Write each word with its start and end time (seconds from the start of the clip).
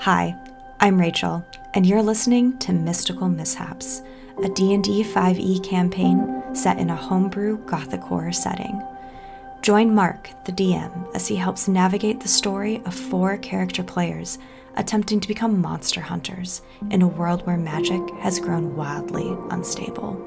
Hi, 0.00 0.36
I'm 0.78 1.00
Rachel, 1.00 1.44
and 1.74 1.84
you're 1.84 2.02
listening 2.02 2.58
to 2.58 2.72
Mystical 2.72 3.28
Mishaps, 3.28 4.02
a 4.44 4.48
D&D 4.48 5.02
5e 5.02 5.38
E 5.38 5.58
campaign 5.60 6.42
set 6.54 6.78
in 6.78 6.90
a 6.90 6.94
homebrew 6.96 7.58
gothic 7.66 8.02
horror 8.02 8.30
setting. 8.30 8.80
Join 9.62 9.92
Mark, 9.92 10.30
the 10.44 10.52
DM, 10.52 11.12
as 11.14 11.26
he 11.26 11.34
helps 11.34 11.66
navigate 11.66 12.20
the 12.20 12.28
story 12.28 12.82
of 12.84 12.94
four 12.94 13.36
character 13.38 13.82
players 13.82 14.38
attempting 14.76 15.18
to 15.18 15.28
become 15.28 15.60
monster 15.60 16.02
hunters 16.02 16.62
in 16.90 17.02
a 17.02 17.08
world 17.08 17.44
where 17.46 17.56
magic 17.56 18.02
has 18.20 18.38
grown 18.38 18.76
wildly 18.76 19.36
unstable. 19.50 20.22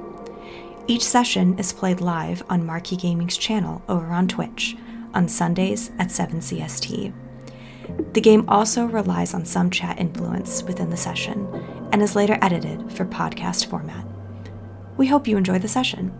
Each 0.87 1.05
session 1.05 1.57
is 1.59 1.71
played 1.71 2.01
live 2.01 2.43
on 2.49 2.65
Marquee 2.65 2.97
Gaming's 2.97 3.37
channel 3.37 3.81
over 3.87 4.07
on 4.07 4.27
Twitch 4.27 4.75
on 5.13 5.29
Sundays 5.29 5.91
at 5.99 6.11
7 6.11 6.39
CST. 6.39 7.13
The 8.13 8.21
game 8.21 8.47
also 8.47 8.85
relies 8.85 9.33
on 9.33 9.45
some 9.45 9.69
chat 9.69 9.99
influence 9.99 10.63
within 10.63 10.89
the 10.89 10.97
session 10.97 11.47
and 11.91 12.01
is 12.01 12.15
later 12.15 12.37
edited 12.41 12.91
for 12.91 13.05
podcast 13.05 13.67
format. 13.67 14.05
We 14.97 15.07
hope 15.07 15.27
you 15.27 15.37
enjoy 15.37 15.59
the 15.59 15.67
session. 15.67 16.11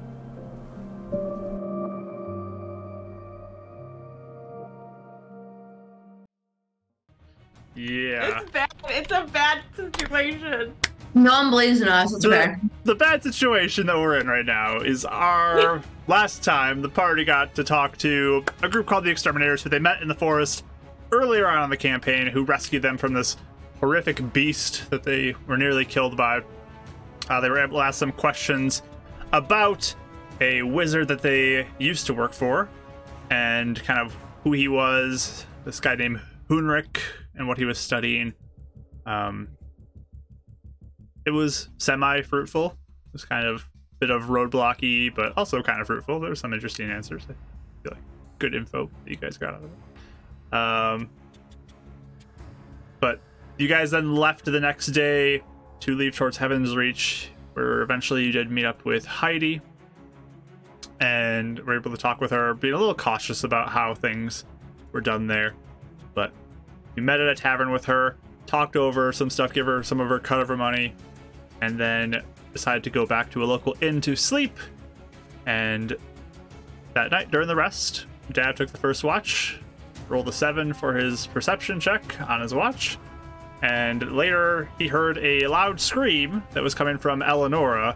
Yeah. 7.76 8.42
It's 8.42 8.52
bad. 8.52 8.74
It's 8.90 9.12
a 9.12 9.28
bad 9.32 9.62
situation. 9.76 10.76
No 11.14 11.32
one 11.32 11.50
believes 11.50 11.82
in 11.82 11.88
us. 11.88 12.14
It's 12.14 12.26
okay. 12.26 12.56
The, 12.84 12.94
the 12.94 12.96
bad 12.96 13.24
situation 13.24 13.88
that 13.88 13.98
we're 13.98 14.20
in 14.20 14.28
right 14.28 14.46
now 14.46 14.78
is 14.80 15.06
our 15.06 15.82
last 16.08 16.44
time 16.44 16.82
the 16.82 16.90
party 16.90 17.24
got 17.24 17.56
to 17.56 17.64
talk 17.64 17.98
to 18.00 18.44
a 18.62 18.70
group 18.70 18.86
called 18.86 19.06
the 19.06 19.10
Exterminators, 19.10 19.64
who 19.64 19.70
they 19.70 19.80
met 19.80 20.02
in 20.02 20.08
the 20.08 20.16
forest 20.16 20.64
earlier 21.12 21.48
on 21.48 21.64
in 21.64 21.70
the 21.70 21.78
campaign, 21.78 22.28
who 22.28 22.44
rescued 22.44 22.82
them 22.82 22.98
from 22.98 23.14
this 23.14 23.38
horrific 23.80 24.34
beast 24.34 24.90
that 24.90 25.04
they 25.04 25.36
were 25.48 25.58
nearly 25.58 25.86
killed 25.86 26.18
by. 26.18 26.42
Uh, 27.30 27.40
they 27.40 27.50
were 27.50 27.60
able 27.60 27.78
to 27.78 27.84
ask 27.84 28.00
some 28.00 28.12
questions 28.12 28.82
about 29.32 29.94
a 30.42 30.62
wizard 30.64 31.08
that 31.08 31.22
they 31.22 31.68
used 31.78 32.06
to 32.08 32.14
work 32.14 32.34
for 32.34 32.70
and 33.30 33.84
kind 33.84 34.00
of 34.00 34.16
who 34.44 34.54
he 34.54 34.68
was, 34.68 35.46
this 35.66 35.80
guy 35.80 35.96
named 35.96 36.20
Hunrik, 36.50 37.00
and 37.36 37.48
what 37.48 37.58
he 37.58 37.66
was 37.66 37.78
studying. 37.78 38.34
Um, 39.06 39.50
it 41.26 41.32
was 41.32 41.70
semi 41.78 42.22
fruitful. 42.22 42.68
It 42.68 43.14
was 43.14 43.26
kind 43.26 43.46
of 43.46 43.62
a 43.62 43.96
bit 44.00 44.10
of 44.10 44.24
roadblocky, 44.24 45.14
but 45.14 45.38
also 45.38 45.62
kind 45.62 45.82
of 45.82 45.88
fruitful. 45.88 46.20
There 46.20 46.30
were 46.30 46.36
some 46.36 46.54
interesting 46.54 46.90
answers. 46.90 47.24
I 47.24 47.34
feel 47.84 47.92
like 47.94 48.04
good 48.40 48.56
info 48.56 48.90
that 49.04 49.12
you 49.12 49.18
guys 49.18 49.38
got 49.38 49.54
out 49.54 49.64
of 49.64 49.66
it. 49.66 49.89
Um, 50.52 51.10
but 53.00 53.20
you 53.58 53.68
guys 53.68 53.92
then 53.92 54.16
left 54.16 54.46
the 54.46 54.60
next 54.60 54.88
day 54.88 55.44
to 55.82 55.96
leave 55.96 56.16
towards 56.16 56.38
Heaven's 56.38 56.76
Reach, 56.76 57.32
where 57.54 57.82
eventually 57.82 58.24
you 58.24 58.32
did 58.32 58.52
meet 58.52 58.66
up 58.66 58.86
with 58.86 59.06
Heidi 59.06 59.62
and 61.00 61.60
were 61.60 61.76
able 61.76 61.92
to 61.92 61.98
talk 61.98 62.20
with 62.20 62.32
her, 62.32 62.54
being 62.54 62.74
a 62.74 62.78
little 62.78 62.96
cautious 62.96 63.44
about 63.44 63.70
how 63.70 63.94
things 63.94 64.46
were 64.92 65.02
done 65.02 65.28
there. 65.28 65.54
But 66.14 66.34
you 66.96 67.04
met 67.04 67.20
at 67.22 67.28
a 67.28 67.36
tavern 67.36 67.72
with 67.72 67.86
her, 67.86 68.18
talked 68.46 68.76
over 68.76 69.14
some 69.14 69.30
stuff, 69.30 69.54
gave 69.54 69.66
her 69.66 69.84
some 69.84 70.00
of 70.00 70.10
her 70.10 70.20
cut 70.20 70.42
of 70.42 70.48
her 70.48 70.58
money, 70.58 70.94
and 71.62 71.78
then 71.78 72.22
decided 72.52 72.84
to 72.84 72.90
go 72.90 73.06
back 73.06 73.32
to 73.32 73.44
a 73.44 73.46
local 73.46 73.76
inn 73.82 74.02
to 74.02 74.16
sleep. 74.16 74.58
And 75.46 75.96
that 76.94 77.12
night, 77.12 77.32
during 77.32 77.48
the 77.48 77.56
rest, 77.56 78.08
Dav 78.32 78.56
took 78.56 78.70
the 78.70 78.78
first 78.78 79.04
watch, 79.04 79.60
rolled 80.10 80.28
a 80.28 80.32
seven 80.32 80.74
for 80.74 80.94
his 80.94 81.28
perception 81.28 81.80
check 81.80 82.20
on 82.30 82.42
his 82.42 82.54
watch, 82.54 82.98
and 83.62 84.12
later 84.12 84.70
he 84.78 84.88
heard 84.88 85.18
a 85.20 85.48
loud 85.48 85.80
scream 85.80 86.44
that 86.52 86.64
was 86.64 86.74
coming 86.74 86.98
from 86.98 87.22
Eleonora, 87.22 87.96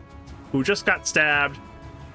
who 0.52 0.64
just 0.64 0.86
got 0.86 1.08
stabbed 1.08 1.58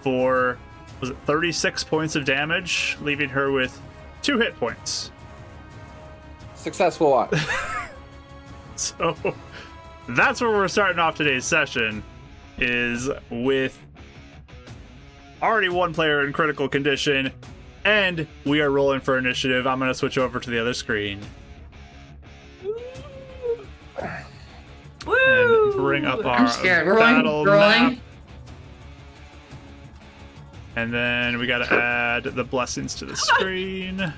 for 0.00 0.58
was 1.00 1.10
it 1.10 1.16
36 1.26 1.84
points 1.84 2.16
of 2.16 2.24
damage, 2.24 2.96
leaving 3.02 3.28
her 3.28 3.52
with 3.52 3.80
two 4.22 4.38
hit 4.38 4.56
points. 4.56 5.10
Successful 6.54 7.10
watch. 7.10 7.34
So 8.78 9.16
that's 10.08 10.40
where 10.40 10.52
we're 10.52 10.68
starting 10.68 11.00
off 11.00 11.16
today's 11.16 11.44
session 11.44 12.04
is 12.58 13.10
with 13.28 13.76
already 15.42 15.68
one 15.68 15.92
player 15.92 16.24
in 16.24 16.32
critical 16.32 16.68
condition 16.68 17.32
and 17.84 18.26
we 18.44 18.60
are 18.60 18.70
rolling 18.70 19.00
for 19.00 19.18
initiative. 19.18 19.66
I'm 19.66 19.78
going 19.78 19.90
to 19.90 19.94
switch 19.94 20.18
over 20.18 20.40
to 20.40 20.50
the 20.50 20.58
other 20.60 20.74
screen 20.74 21.20
Woo! 25.06 25.16
and 25.16 25.72
bring 25.74 26.04
up 26.04 26.24
our 26.24 26.36
I'm 26.40 26.48
scared. 26.48 26.86
We're 26.86 26.96
battle 26.98 27.42
We're 27.44 27.52
rolling. 27.52 27.82
map. 27.82 27.98
And 30.76 30.92
then 30.92 31.38
we 31.38 31.46
got 31.46 31.58
to 31.58 31.72
add 31.72 32.24
the 32.24 32.44
blessings 32.44 32.94
to 32.96 33.04
the 33.04 33.16
screen. 33.16 34.12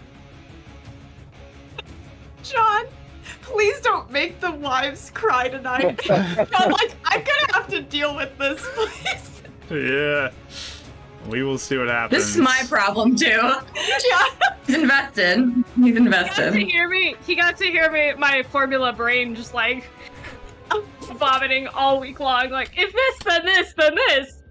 John, 2.42 2.84
please 3.42 3.80
don't 3.80 4.10
make 4.10 4.40
the 4.40 4.50
wives 4.50 5.10
cry 5.14 5.48
tonight. 5.48 6.00
John, 6.04 6.26
like 6.36 6.94
I'm 7.04 7.20
gonna 7.20 7.52
have 7.54 7.68
to 7.68 7.82
deal 7.82 8.14
with 8.16 8.36
this, 8.38 8.66
please. 8.74 9.42
Yeah. 9.70 10.30
We 11.28 11.42
will 11.42 11.58
see 11.58 11.76
what 11.76 11.88
happens. 11.88 12.22
This 12.24 12.30
is 12.34 12.40
my 12.40 12.62
problem 12.68 13.14
too. 13.14 13.26
John, 13.28 13.64
He's 14.66 14.76
invested. 14.76 15.38
He's 15.76 15.84
He 15.84 15.92
got 15.92 15.96
invested. 16.06 16.52
to 16.52 16.64
hear 16.64 16.88
me. 16.88 17.14
He 17.26 17.34
got 17.36 17.56
to 17.58 17.64
hear 17.64 17.90
me. 17.90 18.14
My 18.14 18.42
formula 18.44 18.92
brain 18.92 19.34
just 19.34 19.52
like 19.54 19.84
vomiting 21.14 21.66
all 21.68 22.00
week 22.00 22.20
long. 22.20 22.50
Like 22.50 22.70
if 22.76 22.92
this, 22.92 23.18
then 23.24 23.44
this, 23.44 23.74
then 23.76 23.94
this. 23.94 24.42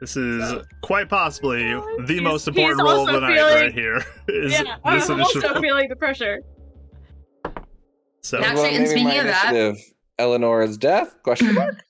This 0.00 0.14
is 0.16 0.62
quite 0.82 1.08
possibly 1.08 1.72
oh, 1.72 1.82
the 2.06 2.12
He's- 2.14 2.22
most 2.22 2.46
important 2.48 2.82
role 2.82 2.90
of 2.90 2.98
also 3.08 3.12
the 3.12 3.20
night 3.20 3.36
feeling- 3.38 3.54
right 3.54 3.72
here. 3.72 4.04
Is 4.28 4.52
yeah, 4.52 4.76
I'm 4.84 4.98
this 4.98 5.08
also 5.08 5.14
initiative. 5.38 5.62
feeling 5.62 5.88
the 5.88 5.96
pressure. 5.96 6.40
So 8.20 8.38
Actually, 8.42 8.54
Well, 8.62 8.74
and 8.74 8.88
speaking 8.88 9.18
of 9.18 9.24
that- 9.24 9.74
Eleanor's 10.18 10.76
death? 10.76 11.14
Question 11.22 11.54
mark. 11.54 11.84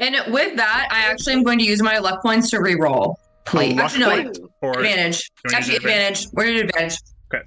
And 0.00 0.16
with 0.32 0.56
that, 0.56 0.88
I 0.90 1.10
actually 1.10 1.34
am 1.34 1.42
going 1.42 1.58
to 1.58 1.64
use 1.64 1.82
my 1.82 1.98
luck 1.98 2.22
points 2.22 2.50
to 2.50 2.60
re-roll. 2.60 3.18
Please. 3.46 3.74
luck 3.74 3.84
Actually, 3.86 4.00
no. 4.00 4.10
point? 4.22 4.38
or 4.62 4.70
Advantage. 4.78 5.22
You 5.22 5.48
wanna 5.48 5.56
Actually, 5.56 5.74
use 5.74 5.84
advantage. 5.84 6.26
We're 6.34 6.44
gonna 6.46 6.58
advantage. 6.60 6.98
Okay. 7.34 7.44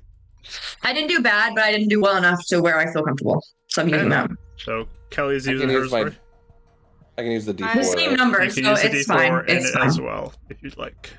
I 0.83 0.93
didn't 0.93 1.09
do 1.09 1.21
bad, 1.21 1.53
but 1.55 1.63
I 1.63 1.71
didn't 1.71 1.89
do 1.89 2.01
well 2.01 2.17
enough 2.17 2.43
to 2.47 2.59
where 2.61 2.77
I 2.79 2.91
feel 2.91 3.03
comfortable. 3.03 3.43
So 3.67 3.83
I'm 3.83 3.89
Fair 3.89 3.97
using 3.99 4.09
that. 4.09 4.31
so 4.57 4.87
Kelly's 5.11 5.45
using 5.45 5.67
can 5.67 5.75
hers. 5.75 5.83
use 5.85 5.91
my- 5.91 6.03
for- 6.05 6.15
I 7.17 7.21
can 7.23 7.31
use 7.31 7.45
the 7.45 7.55
I'm 7.63 7.77
The 7.77 7.83
same 7.83 8.15
number, 8.15 8.37
so 8.49 8.61
use 8.61 8.83
it's 8.83 9.07
D4 9.07 9.43
fine. 9.45 9.45
It's 9.47 9.69
it 9.69 9.73
fine. 9.73 9.87
as 9.87 10.01
well 10.01 10.33
if 10.49 10.63
you'd 10.63 10.77
like. 10.77 11.11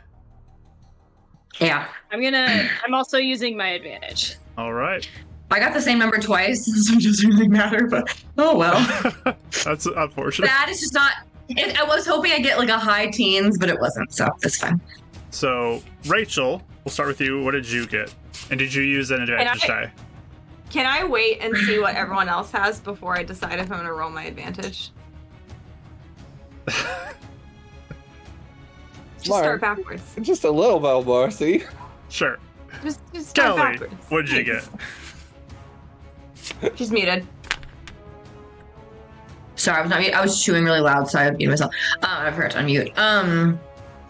Yeah. 1.61 1.87
I'm 2.11 2.21
gonna. 2.23 2.69
I'm 2.85 2.95
also 2.95 3.19
using 3.19 3.57
my 3.57 3.69
advantage. 3.69 4.37
All 4.59 4.73
right. 4.73 5.09
I 5.53 5.59
got 5.59 5.75
the 5.75 5.81
same 5.81 5.99
number 5.99 6.19
twice, 6.19 6.65
so 6.87 6.95
it 6.97 7.03
doesn't 7.03 7.29
really 7.29 7.49
matter, 7.49 7.87
but 7.87 8.23
oh 8.39 8.57
well. 8.57 9.37
That's 9.65 9.87
unfortunate. 9.87 10.47
that 10.47 10.69
is 10.71 10.81
just 10.81 10.95
not. 10.95 11.13
It, 11.49 11.79
I 11.79 11.85
was 11.85 12.07
hoping 12.07 12.33
I'd 12.33 12.43
get 12.43 12.59
like 12.59 12.71
a 12.71 12.79
high 12.79 13.09
teens, 13.09 13.59
but 13.59 13.69
it 13.69 13.79
wasn't, 13.81 14.13
so 14.13 14.29
it's 14.43 14.57
fine. 14.57 14.81
So 15.31 15.83
Rachel, 16.07 16.63
we'll 16.85 16.93
start 16.93 17.09
with 17.09 17.21
you. 17.21 17.43
What 17.45 17.51
did 17.53 17.71
you 17.71 17.87
get? 17.87 18.15
And 18.51 18.59
did 18.59 18.73
you 18.73 18.83
use 18.83 19.11
an 19.11 19.23
advantage 19.23 19.65
I- 19.65 19.67
die? 19.67 19.93
can 20.71 20.87
I 20.87 21.05
wait 21.05 21.41
and 21.43 21.55
see 21.55 21.79
what 21.79 21.95
everyone 21.97 22.31
else 22.31 22.51
has 22.53 22.81
before 22.81 23.15
I 23.15 23.23
decide 23.23 23.59
if 23.59 23.71
I'm 23.71 23.77
gonna 23.77 23.93
roll 23.93 24.09
my 24.09 24.25
advantage? 24.25 24.91
Just 29.23 29.39
start 29.39 29.61
backwards. 29.61 30.17
Just 30.23 30.45
a 30.45 30.51
little 30.51 30.81
bit 30.81 31.07
more, 31.07 31.31
see? 31.31 31.65
Sure. 32.09 32.39
Just, 32.83 33.01
just 33.13 33.29
start 33.31 33.57
Kelly, 33.57 33.73
backwards. 33.79 34.11
what 34.11 34.27
did 34.27 34.35
you 34.35 34.45
get? 34.45 34.69
She's 36.77 36.91
muted. 36.91 37.27
Sorry, 39.57 39.79
I 39.79 39.83
was 39.83 39.91
not. 39.91 40.01
mute- 40.01 40.15
I 40.15 40.21
was 40.23 40.43
chewing 40.43 40.65
really 40.65 40.81
loud, 40.81 41.09
so 41.09 41.19
I 41.19 41.31
muted 41.31 41.51
myself. 41.51 41.73
Uh, 42.03 42.07
I 42.09 42.31
forgot 42.33 42.53
to 42.53 42.59
unmute. 42.59 42.97
Um, 42.99 43.61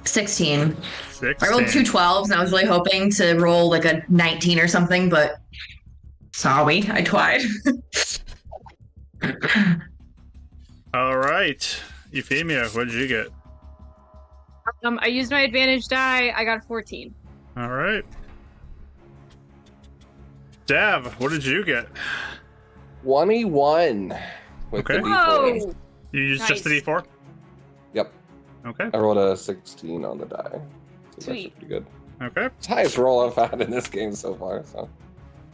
sixteen. 0.04 0.76
Six. 1.10 1.42
I 1.42 1.48
rolled 1.50 1.68
two 1.68 1.82
12s, 1.82 2.24
and 2.24 2.34
I 2.34 2.40
was 2.40 2.52
really 2.52 2.64
hoping 2.64 3.10
to 3.12 3.34
roll 3.38 3.68
like 3.70 3.84
a 3.84 4.02
nineteen 4.08 4.58
or 4.58 4.68
something, 4.68 5.08
but 5.08 5.36
sorry, 6.32 6.84
I 6.90 7.02
tried. 7.02 7.42
All 10.94 11.16
right. 11.16 11.80
Euphemia, 12.10 12.66
what 12.70 12.88
did 12.88 12.94
you 12.94 13.08
get? 13.08 13.28
Um, 14.84 14.98
I 15.02 15.06
used 15.06 15.30
my 15.30 15.40
advantage 15.42 15.86
die. 15.88 16.32
I 16.36 16.44
got 16.44 16.58
a 16.58 16.60
14. 16.62 17.14
All 17.56 17.68
right. 17.70 18.04
Dav, 20.76 21.20
what 21.20 21.30
did 21.30 21.44
you 21.44 21.62
get? 21.66 21.86
21 23.02 24.16
with 24.70 24.80
Okay. 24.90 24.96
the 24.96 25.02
D4. 25.02 25.64
Whoa! 25.66 25.74
You 26.12 26.22
used 26.22 26.46
just 26.48 26.64
the 26.64 26.70
Nice. 26.70 26.80
D4? 26.82 27.04
Yep. 27.92 28.12
Okay. 28.64 28.88
I 28.94 28.98
rolled 28.98 29.18
a 29.18 29.36
16 29.36 30.02
on 30.02 30.16
the 30.16 30.24
die. 30.24 30.38
So 30.50 30.60
that's 31.10 31.24
Sweet. 31.26 31.52
pretty 31.58 31.66
good. 31.74 31.86
Okay. 32.22 32.46
It's 32.46 32.66
the 32.66 32.72
highest 32.74 32.96
roll 32.96 33.20
I've 33.20 33.34
had 33.50 33.60
in 33.60 33.70
this 33.70 33.86
game 33.86 34.14
so 34.14 34.34
far. 34.34 34.64
So 34.64 34.88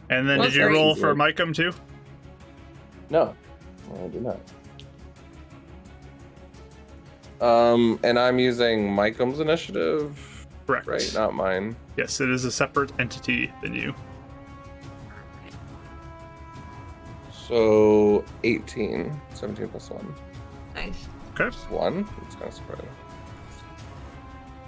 And 0.09 0.27
then 0.29 0.39
Well, 0.39 0.47
did 0.47 0.55
you 0.55 0.67
roll 0.67 0.91
easy. 0.93 1.01
for 1.01 1.13
Micum 1.15 1.51
too? 1.51 1.73
No, 3.09 3.35
I 4.01 4.07
do 4.07 4.21
not. 4.21 4.39
Um, 7.45 7.99
and 8.05 8.17
I'm 8.17 8.39
using 8.39 8.89
Micum's 8.95 9.41
initiative, 9.41 10.47
Correct. 10.65 10.87
right? 10.87 11.11
Not 11.13 11.33
mine. 11.33 11.75
Yes, 11.97 12.21
it 12.21 12.29
is 12.29 12.45
a 12.45 12.51
separate 12.53 12.93
entity 13.01 13.51
than 13.61 13.73
you. 13.73 13.93
So 17.49 18.23
18. 18.43 19.19
17 19.33 19.67
plus 19.69 19.89
1. 19.89 20.15
Nice. 20.75 21.07
Okay. 21.33 21.45
Just 21.45 21.71
1. 21.71 22.07
It's 22.27 22.35
kind 22.35 22.47
of 22.47 22.53
surprising. 22.53 22.89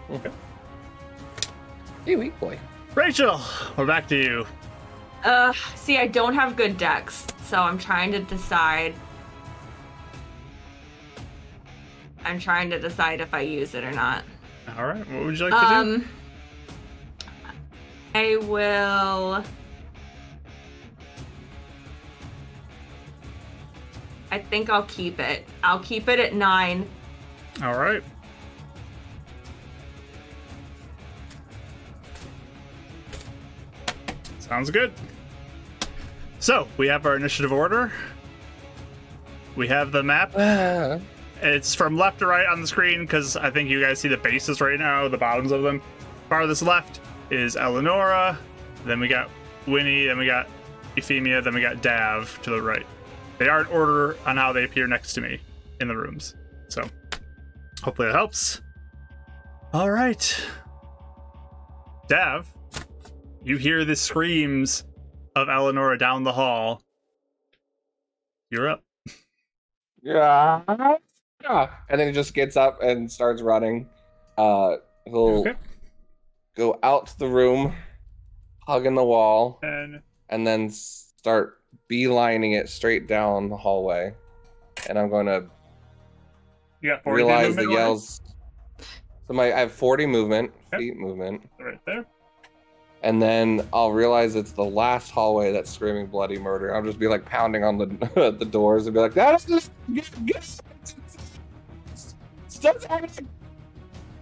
Okay. 0.09 0.31
Hey, 2.05 2.15
weak 2.15 2.37
boy. 2.39 2.57
Rachel, 2.95 3.39
we're 3.77 3.85
back 3.85 4.07
to 4.07 4.17
you. 4.17 4.47
Uh, 5.23 5.53
see, 5.75 5.99
I 5.99 6.07
don't 6.07 6.33
have 6.33 6.55
good 6.55 6.79
decks, 6.79 7.27
so 7.45 7.61
I'm 7.61 7.77
trying 7.77 8.11
to 8.13 8.19
decide. 8.19 8.95
I'm 12.25 12.39
trying 12.39 12.71
to 12.71 12.79
decide 12.79 13.21
if 13.21 13.31
I 13.31 13.41
use 13.41 13.75
it 13.75 13.83
or 13.83 13.91
not. 13.91 14.23
All 14.75 14.87
right. 14.87 15.07
What 15.11 15.25
would 15.25 15.37
you 15.37 15.49
like 15.49 15.61
to 15.61 15.69
do? 15.69 15.75
Um, 15.75 16.09
I 18.15 18.37
will. 18.37 19.43
I 24.31 24.39
think 24.39 24.69
I'll 24.69 24.83
keep 24.83 25.19
it. 25.19 25.45
I'll 25.63 25.79
keep 25.79 26.07
it 26.07 26.19
at 26.19 26.33
nine. 26.33 26.89
All 27.61 27.77
right. 27.77 28.01
Sounds 34.39 34.69
good. 34.69 34.91
So 36.39 36.67
we 36.77 36.87
have 36.87 37.05
our 37.05 37.15
initiative 37.15 37.51
order. 37.51 37.91
We 39.55 39.67
have 39.67 39.91
the 39.91 40.03
map. 40.03 40.33
It's 41.43 41.73
from 41.73 41.97
left 41.97 42.19
to 42.19 42.27
right 42.27 42.45
on 42.45 42.61
the 42.61 42.67
screen 42.67 43.01
because 43.01 43.35
I 43.35 43.49
think 43.49 43.67
you 43.67 43.81
guys 43.81 43.99
see 43.99 44.07
the 44.07 44.17
bases 44.17 44.61
right 44.61 44.77
now, 44.77 45.07
the 45.07 45.17
bottoms 45.17 45.51
of 45.51 45.63
them. 45.63 45.81
Farthest 46.29 46.61
left 46.61 47.01
is 47.31 47.55
Eleonora. 47.55 48.37
Then 48.85 48.99
we 48.99 49.07
got 49.07 49.27
Winnie. 49.65 50.05
Then 50.05 50.19
we 50.19 50.27
got 50.27 50.47
Euphemia. 50.95 51.41
Then 51.41 51.55
we 51.55 51.61
got 51.61 51.81
Dav 51.81 52.39
to 52.43 52.51
the 52.51 52.61
right. 52.61 52.85
They 53.41 53.49
are 53.49 53.61
in 53.61 53.67
order 53.69 54.15
on 54.27 54.37
how 54.37 54.53
they 54.53 54.65
appear 54.65 54.85
next 54.85 55.13
to 55.13 55.21
me 55.21 55.39
in 55.79 55.87
the 55.87 55.95
rooms. 55.97 56.35
So 56.69 56.87
hopefully 57.81 58.07
that 58.09 58.13
helps. 58.13 58.61
All 59.73 59.89
right. 59.89 60.39
Dav, 62.07 62.45
you 63.43 63.57
hear 63.57 63.83
the 63.83 63.95
screams 63.95 64.83
of 65.35 65.49
Eleonora 65.49 65.97
down 65.97 66.23
the 66.23 66.31
hall. 66.33 66.83
You're 68.51 68.69
up. 68.69 68.83
yeah. 70.03 70.61
yeah. 71.41 71.69
And 71.89 71.99
then 71.99 72.05
he 72.09 72.13
just 72.13 72.35
gets 72.35 72.55
up 72.55 72.83
and 72.83 73.11
starts 73.11 73.41
running. 73.41 73.89
Uh, 74.37 74.75
he'll 75.05 75.39
Okay. 75.39 75.55
go 76.55 76.77
out 76.83 77.11
the 77.17 77.27
room, 77.27 77.73
hugging 78.67 78.93
the 78.93 79.03
wall, 79.03 79.57
And 79.63 80.03
and 80.29 80.45
then 80.45 80.69
start 80.69 81.57
beelining 81.91 82.57
it 82.59 82.69
straight 82.69 83.07
down 83.07 83.49
the 83.49 83.57
hallway. 83.57 84.13
And 84.87 84.97
I'm 84.97 85.09
going 85.09 85.25
to 85.25 85.45
you 86.81 86.89
got 86.91 87.03
40 87.03 87.15
realize 87.23 87.47
movement 87.49 87.67
the 87.67 87.71
order? 87.73 87.79
yells. 87.83 88.21
So 89.27 89.33
my 89.33 89.53
I 89.53 89.59
have 89.59 89.71
40 89.71 90.05
movement, 90.05 90.51
Okay. 90.73 90.85
feet 90.85 90.97
movement, 90.97 91.47
right 91.59 91.79
there. 91.85 92.05
and 93.03 93.21
then 93.21 93.67
I'll 93.73 93.91
realize 93.91 94.35
it's 94.35 94.51
the 94.53 94.63
last 94.63 95.11
hallway 95.11 95.51
that's 95.51 95.69
screaming 95.69 96.07
bloody 96.07 96.39
murder. 96.39 96.73
I'll 96.75 96.81
just 96.83 96.97
be 96.99 97.07
like 97.07 97.25
pounding 97.25 97.63
on 97.63 97.77
the 97.77 97.85
the 98.39 98.45
doors 98.45 98.87
and 98.87 98.93
be 98.93 98.99
like, 98.99 99.13
"That 99.13 99.35
is 99.35 99.45
just 99.45 99.71
get, 99.93 100.25
get, 100.25 100.43
stop 102.47 102.83
happening." 102.83 103.27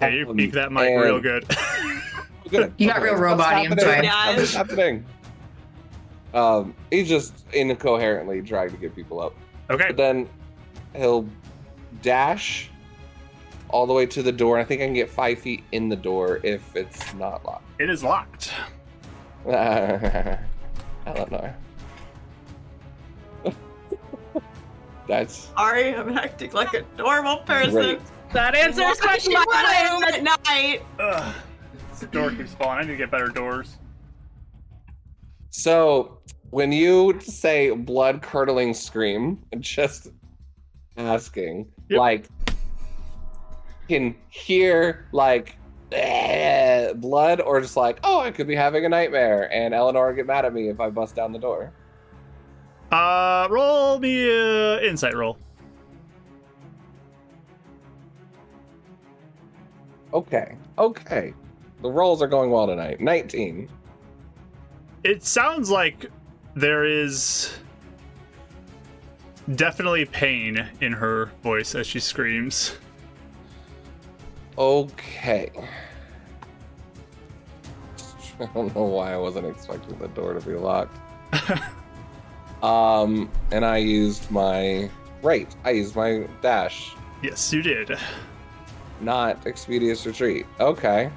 Yeah, 0.01 0.07
you 0.09 0.29
Um, 0.29 0.37
that 0.51 0.71
mic 0.71 0.89
and- 0.89 1.01
real 1.01 1.19
good. 1.19 1.45
Good. 2.49 2.73
You 2.79 2.87
got 2.87 3.03
real 3.03 3.11
What's 3.13 3.21
robot-y, 3.21 3.67
I'm 3.69 3.77
sorry. 3.77 4.07
What's 4.07 4.55
happening? 4.55 5.05
Um, 6.33 6.75
he's 6.91 7.07
just 7.09 7.45
incoherently 7.53 8.41
trying 8.41 8.69
to 8.71 8.77
get 8.77 8.95
people 8.95 9.19
up. 9.19 9.33
okay. 9.69 9.87
But 9.87 9.97
then 9.97 10.29
he'll 10.95 11.27
dash 12.01 12.69
all 13.69 13.85
the 13.87 13.93
way 13.93 14.05
to 14.07 14.21
the 14.23 14.31
door. 14.31 14.57
I 14.59 14.63
think 14.63 14.81
I 14.81 14.85
can 14.85 14.93
get 14.93 15.09
five 15.09 15.39
feet 15.39 15.63
in 15.71 15.89
the 15.89 15.95
door 15.95 16.39
if 16.43 16.75
it's 16.75 17.13
not 17.15 17.43
locked. 17.45 17.65
It 17.79 17.89
is 17.89 18.03
locked. 18.03 18.53
I 19.47 20.37
don't 21.15 21.31
know. 21.31 21.53
That's 25.07 25.49
Sorry, 25.55 25.95
I'm 25.95 26.15
acting 26.17 26.51
like 26.51 26.73
a 26.75 26.83
normal 26.97 27.37
person. 27.37 27.71
great. 27.73 27.99
That 28.33 28.53
answers 28.53 28.83
Walking 28.83 29.01
question 29.01 29.33
my 29.33 29.99
one. 29.99 30.13
at 30.13 30.23
night. 30.23 30.81
Ugh. 30.99 31.35
This 31.89 32.01
door 32.11 32.29
keeps 32.31 32.53
falling. 32.53 32.77
I 32.77 32.81
need 32.81 32.87
to 32.89 32.95
get 32.97 33.09
better 33.09 33.27
doors. 33.29 33.77
So 35.49 36.18
when 36.51 36.71
you 36.71 37.19
say 37.21 37.71
blood 37.71 38.21
curdling 38.21 38.73
scream, 38.73 39.39
just 39.59 40.07
asking, 40.97 41.67
Yep. 41.89 41.99
like, 41.99 42.25
can 43.87 44.15
hear 44.29 45.07
like 45.11 45.55
"Eh," 45.91 46.93
blood, 46.93 47.41
or 47.41 47.59
just 47.61 47.75
like, 47.77 47.99
oh, 48.03 48.19
I 48.19 48.31
could 48.31 48.47
be 48.47 48.55
having 48.55 48.85
a 48.85 48.89
nightmare, 48.89 49.51
and 49.51 49.73
Eleanor 49.73 50.13
get 50.13 50.27
mad 50.27 50.45
at 50.45 50.53
me 50.53 50.69
if 50.69 50.79
I 50.79 50.89
bust 50.89 51.15
down 51.15 51.31
the 51.31 51.39
door. 51.39 51.71
Uh, 52.91 53.47
roll 53.49 53.99
me 53.99 54.29
a 54.29 54.81
insight 54.81 55.15
roll. 55.15 55.37
Okay, 60.13 60.55
okay. 60.77 61.33
The 61.81 61.89
rolls 61.89 62.21
are 62.21 62.27
going 62.27 62.49
well 62.51 62.67
tonight. 62.67 62.99
19. 62.99 63.69
It 65.03 65.23
sounds 65.23 65.69
like 65.69 66.09
there 66.59 66.83
is 66.83 67.53
definitely 69.55 70.03
pain 70.03 70.67
in 70.81 70.91
her 70.91 71.31
voice 71.41 71.73
as 71.73 71.87
she 71.87 72.01
screams. 72.01 72.75
Okay. 74.57 75.49
I 78.41 78.45
don't 78.53 78.75
know 78.75 78.83
why 78.83 79.13
I 79.13 79.17
wasn't 79.17 79.47
expecting 79.47 79.97
the 79.99 80.09
door 80.09 80.33
to 80.33 80.41
be 80.41 80.55
locked. 80.55 80.97
um, 82.63 83.31
and 83.51 83.63
I 83.63 83.77
used 83.77 84.29
my 84.29 84.89
right. 85.23 85.47
I 85.63 85.71
used 85.71 85.95
my 85.95 86.27
dash, 86.41 86.93
Yes, 87.23 87.53
you 87.53 87.61
did. 87.61 87.97
not 88.99 89.47
expeditious 89.47 90.05
retreat. 90.05 90.45
Okay. 90.59 91.09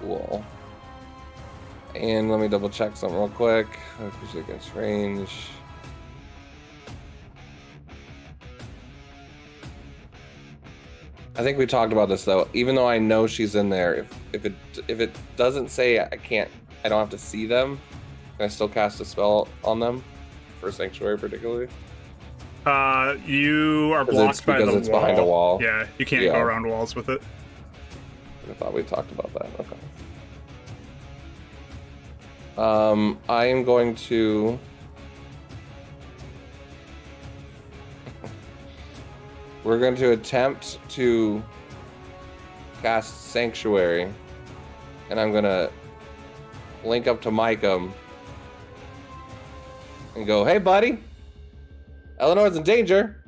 Cool. 0.00 0.42
And 1.94 2.30
let 2.30 2.40
me 2.40 2.48
double 2.48 2.70
check 2.70 2.96
something 2.96 3.18
real 3.18 3.28
quick. 3.28 3.66
Focus 3.98 4.34
against 4.34 4.74
range. 4.74 5.28
I 11.34 11.42
think 11.42 11.56
we 11.58 11.66
talked 11.66 11.92
about 11.92 12.08
this 12.08 12.24
though. 12.24 12.46
Even 12.52 12.74
though 12.74 12.88
I 12.88 12.98
know 12.98 13.26
she's 13.26 13.54
in 13.54 13.70
there, 13.70 13.94
if, 13.94 14.14
if 14.32 14.44
it 14.44 14.54
if 14.88 15.00
it 15.00 15.16
doesn't 15.36 15.70
say 15.70 15.98
I 16.00 16.16
can't, 16.16 16.50
I 16.84 16.88
don't 16.88 16.98
have 17.00 17.10
to 17.10 17.18
see 17.18 17.46
them. 17.46 17.80
Can 18.36 18.44
I 18.46 18.48
still 18.48 18.68
cast 18.68 19.00
a 19.00 19.04
spell 19.04 19.48
on 19.64 19.80
them 19.80 20.04
for 20.60 20.70
sanctuary, 20.72 21.18
particularly? 21.18 21.68
Uh, 22.66 23.16
you 23.26 23.92
are 23.94 24.04
blocked 24.04 24.38
it's 24.38 24.40
by 24.46 24.58
because 24.58 24.72
the 24.74 24.78
it's 24.80 24.88
wall. 24.88 25.00
behind 25.00 25.18
a 25.18 25.24
wall. 25.24 25.58
Yeah, 25.62 25.86
you 25.98 26.04
can't 26.04 26.22
Yeah. 26.22 26.32
go 26.32 26.38
around 26.40 26.66
walls 26.66 26.94
with 26.94 27.08
it. 27.08 27.22
I 28.48 28.52
thought 28.54 28.74
we 28.74 28.82
talked 28.82 29.10
about 29.12 29.32
that. 29.34 29.46
Okay. 29.60 29.76
Um, 32.56 33.18
I 33.28 33.46
am 33.46 33.64
going 33.64 33.94
to. 33.94 34.58
We're 39.64 39.78
going 39.78 39.96
to 39.96 40.12
attempt 40.12 40.78
to 40.90 41.42
cast 42.82 43.30
Sanctuary, 43.30 44.12
and 45.10 45.18
I'm 45.20 45.32
going 45.32 45.44
to 45.44 45.70
link 46.84 47.06
up 47.06 47.22
to 47.22 47.30
Micah 47.30 47.88
and 50.16 50.26
go, 50.26 50.44
"Hey, 50.44 50.58
buddy, 50.58 50.98
Eleanor's 52.18 52.56
in 52.56 52.62
danger. 52.62 53.22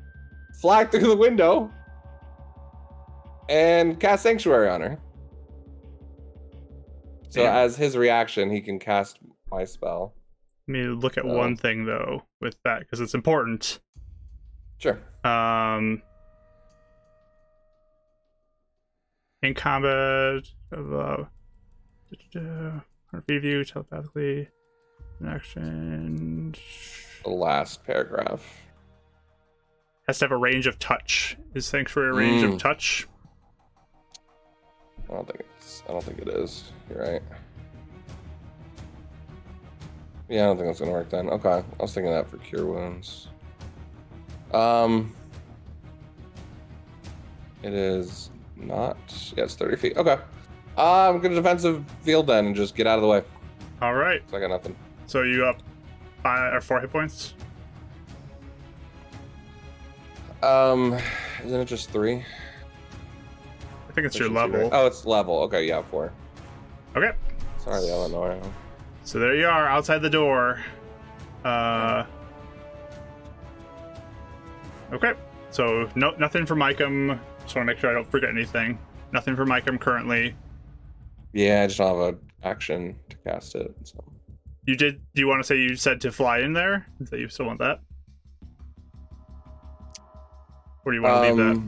Fly 0.60 0.84
through 0.84 1.08
the 1.08 1.16
window." 1.16 1.70
and 3.48 3.98
cast 4.00 4.22
sanctuary 4.22 4.68
on 4.68 4.80
her. 4.80 4.98
So 7.34 7.42
Yeah. 7.42 7.58
as 7.58 7.74
his 7.76 7.96
reaction, 7.96 8.48
he 8.48 8.60
can 8.60 8.78
cast 8.78 9.18
my 9.50 9.64
spell. 9.64 10.14
Let 10.68 10.72
me 10.72 10.86
look 10.86 11.18
at 11.18 11.24
one 11.24 11.56
thing 11.56 11.84
though 11.84 12.22
with 12.40 12.56
that 12.62 12.78
because 12.78 13.00
it's 13.00 13.12
important. 13.12 13.80
Sure. 14.78 15.00
Um, 15.24 16.00
in 19.42 19.52
combat, 19.54 20.44
uh, 20.70 21.24
hundred 23.10 23.24
feet 23.26 23.36
of 23.36 23.42
view 23.42 23.64
telepathically, 23.64 24.48
in 25.20 25.26
action. 25.26 26.54
the 27.24 27.30
last 27.30 27.82
paragraph. 27.84 28.60
Has 30.06 30.20
to 30.20 30.26
have 30.26 30.32
a 30.32 30.36
range 30.36 30.68
of 30.68 30.78
touch. 30.78 31.36
Is 31.52 31.66
sanctuary 31.66 32.10
a 32.10 32.12
range 32.12 32.42
Mm. 32.42 32.52
of 32.54 32.58
touch? 32.60 33.08
I 35.10 35.14
don't 35.14 35.26
think 35.26 35.40
it's. 35.64 35.82
I 35.88 35.92
don't 35.92 36.04
think 36.04 36.18
it 36.18 36.28
is. 36.28 36.72
You're 36.88 37.02
right. 37.02 37.22
Yeah, 40.28 40.44
I 40.44 40.46
don't 40.46 40.56
think 40.56 40.68
that's 40.68 40.80
gonna 40.80 40.92
work 40.92 41.10
then. 41.10 41.28
Okay, 41.28 41.48
I 41.48 41.82
was 41.82 41.92
thinking 41.92 42.12
that 42.12 42.28
for 42.28 42.38
cure 42.38 42.66
wounds. 42.66 43.28
Um, 44.52 45.14
it 47.62 47.72
is 47.74 48.30
not. 48.56 48.96
Yeah, 49.36 49.44
it's 49.44 49.54
thirty 49.54 49.76
feet. 49.76 49.96
Okay. 49.96 50.18
Uh, 50.76 51.08
I'm 51.10 51.20
gonna 51.20 51.34
defensive 51.34 51.84
field 52.02 52.26
then 52.26 52.46
and 52.46 52.56
just 52.56 52.74
get 52.74 52.86
out 52.86 52.98
of 52.98 53.02
the 53.02 53.08
way. 53.08 53.22
All 53.82 53.94
right. 53.94 54.22
I 54.32 54.40
got 54.40 54.50
nothing. 54.50 54.76
So 55.06 55.22
you 55.22 55.44
up 55.46 55.62
five 56.22 56.54
or 56.54 56.60
four 56.60 56.80
hit 56.80 56.90
points? 56.90 57.34
Um, 60.42 60.98
isn't 61.44 61.60
it 61.60 61.66
just 61.66 61.90
three? 61.90 62.24
I 63.94 63.98
think 64.02 64.08
it's 64.08 64.18
your 64.18 64.28
level. 64.28 64.58
right? 64.58 64.70
Oh, 64.72 64.86
it's 64.88 65.06
level. 65.06 65.38
Okay, 65.42 65.68
yeah, 65.68 65.80
four. 65.82 66.12
Okay. 66.96 67.12
Sorry, 67.58 67.88
Eleanor. 67.88 68.40
So 69.04 69.20
there 69.20 69.36
you 69.36 69.46
are 69.46 69.68
outside 69.68 69.98
the 69.98 70.10
door. 70.10 70.60
Uh. 71.44 72.04
Okay. 74.92 75.12
So 75.50 75.88
no, 75.94 76.10
nothing 76.18 76.44
for 76.44 76.56
Micum. 76.56 77.20
Just 77.44 77.54
want 77.54 77.68
to 77.68 77.72
make 77.72 77.78
sure 77.78 77.88
I 77.88 77.92
don't 77.94 78.10
forget 78.10 78.30
anything. 78.30 78.80
Nothing 79.12 79.36
for 79.36 79.46
Micum 79.46 79.78
currently. 79.78 80.34
Yeah, 81.32 81.62
I 81.62 81.66
just 81.68 81.78
don't 81.78 81.96
have 81.96 82.14
an 82.14 82.20
action 82.42 82.96
to 83.10 83.16
cast 83.18 83.54
it. 83.54 83.72
So. 83.84 84.02
You 84.66 84.74
did. 84.76 85.00
Do 85.14 85.20
you 85.20 85.28
want 85.28 85.38
to 85.38 85.46
say 85.46 85.56
you 85.56 85.76
said 85.76 86.00
to 86.00 86.10
fly 86.10 86.40
in 86.40 86.52
there? 86.52 86.84
that 86.98 87.20
you 87.20 87.28
still 87.28 87.46
want 87.46 87.60
that? 87.60 87.78
Or 90.84 90.90
do 90.90 90.98
you 90.98 91.02
want 91.04 91.22
to 91.22 91.32
leave 91.32 91.36
that? 91.36 91.62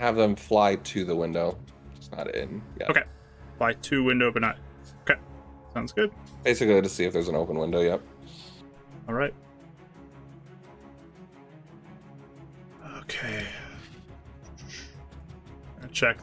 Have 0.00 0.16
them 0.16 0.34
fly 0.34 0.76
to 0.76 1.04
the 1.04 1.14
window. 1.14 1.58
It's 1.94 2.10
not 2.10 2.34
in. 2.34 2.62
Yeah. 2.80 2.86
Okay. 2.90 3.02
Fly 3.58 3.74
to 3.74 4.02
window, 4.02 4.32
but 4.32 4.40
not. 4.40 4.56
Okay. 5.02 5.20
Sounds 5.74 5.92
good. 5.92 6.10
Basically, 6.42 6.80
to 6.80 6.88
see 6.88 7.04
if 7.04 7.12
there's 7.12 7.28
an 7.28 7.36
open 7.36 7.58
window. 7.58 7.80
Yep. 7.82 8.00
All 9.08 9.14
right. 9.14 9.34
Okay. 13.00 13.44
Check. 15.92 16.16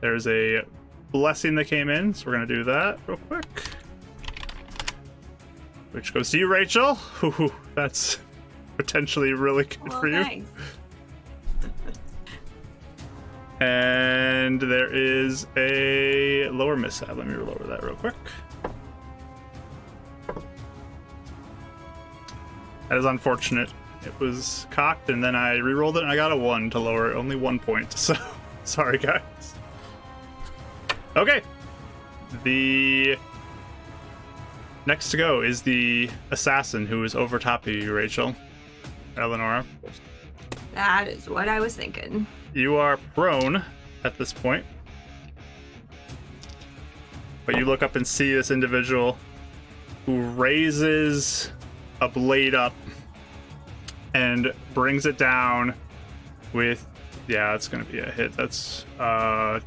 There's 0.00 0.26
a 0.26 0.62
blessing 1.10 1.54
that 1.56 1.66
came 1.66 1.88
in, 1.90 2.14
so 2.14 2.26
we're 2.26 2.32
gonna 2.34 2.46
do 2.46 2.64
that 2.64 2.98
real 3.06 3.18
quick. 3.28 3.64
Which 5.92 6.14
goes 6.14 6.30
to 6.30 6.38
you, 6.38 6.46
Rachel. 6.46 6.98
Ooh, 7.22 7.52
that's 7.74 8.18
potentially 8.78 9.32
really 9.32 9.64
good 9.64 9.88
Well, 9.88 10.00
for 10.00 10.06
you. 10.08 10.22
thanks. 10.24 10.50
And 13.64 14.60
there 14.60 14.92
is 14.92 15.46
a 15.56 16.48
lower 16.50 16.76
mishap. 16.76 17.16
Let 17.16 17.26
me 17.26 17.34
lower 17.34 17.64
that 17.66 17.82
real 17.82 17.96
quick. 17.96 18.14
That 22.90 22.98
is 22.98 23.06
unfortunate. 23.06 23.70
It 24.04 24.18
was 24.20 24.66
cocked, 24.70 25.08
and 25.08 25.24
then 25.24 25.34
I 25.34 25.54
re-rolled 25.54 25.96
it, 25.96 26.02
and 26.02 26.12
I 26.12 26.16
got 26.16 26.30
a 26.30 26.36
one 26.36 26.68
to 26.70 26.78
lower 26.78 27.10
it. 27.10 27.16
Only 27.16 27.36
one 27.36 27.58
point. 27.58 27.94
So, 27.98 28.14
sorry, 28.64 28.98
guys. 28.98 29.54
Okay. 31.16 31.40
The 32.42 33.16
next 34.84 35.10
to 35.12 35.16
go 35.16 35.40
is 35.40 35.62
the 35.62 36.10
assassin 36.30 36.86
who 36.86 37.02
is 37.04 37.14
over 37.14 37.38
top 37.38 37.66
of 37.66 37.72
you, 37.72 37.94
Rachel. 37.94 38.36
Eleonora. 39.16 39.64
That 40.74 41.08
is 41.08 41.30
what 41.30 41.48
I 41.48 41.60
was 41.60 41.74
thinking. 41.74 42.26
You 42.54 42.76
are 42.76 42.98
prone 43.16 43.64
at 44.04 44.16
this 44.16 44.32
point. 44.32 44.64
But 47.46 47.56
you 47.56 47.64
look 47.64 47.82
up 47.82 47.96
and 47.96 48.06
see 48.06 48.32
this 48.32 48.52
individual 48.52 49.18
who 50.06 50.22
raises 50.30 51.50
a 52.00 52.08
blade 52.08 52.54
up 52.54 52.72
and 54.14 54.52
brings 54.72 55.04
it 55.04 55.18
down 55.18 55.74
with 56.52 56.86
yeah, 57.26 57.54
it's 57.54 57.66
gonna 57.66 57.84
be 57.84 57.98
a 57.98 58.10
hit. 58.10 58.32
That's 58.34 58.86
uh 59.00 59.58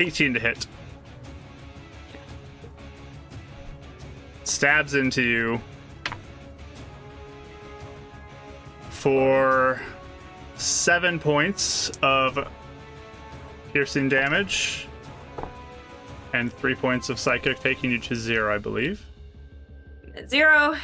18 0.00 0.34
to 0.34 0.40
hit. 0.40 0.66
Stabs 4.42 4.94
into 4.94 5.22
you 5.22 5.60
for 8.90 9.80
seven 10.56 11.18
points 11.18 11.90
of 12.02 12.38
piercing 13.72 14.08
damage 14.08 14.86
and 16.32 16.52
three 16.52 16.74
points 16.74 17.08
of 17.08 17.18
psychic, 17.18 17.58
taking 17.60 17.90
you 17.90 17.98
to 17.98 18.14
zero, 18.14 18.54
I 18.54 18.58
believe. 18.58 19.04
Zero. 20.28 20.74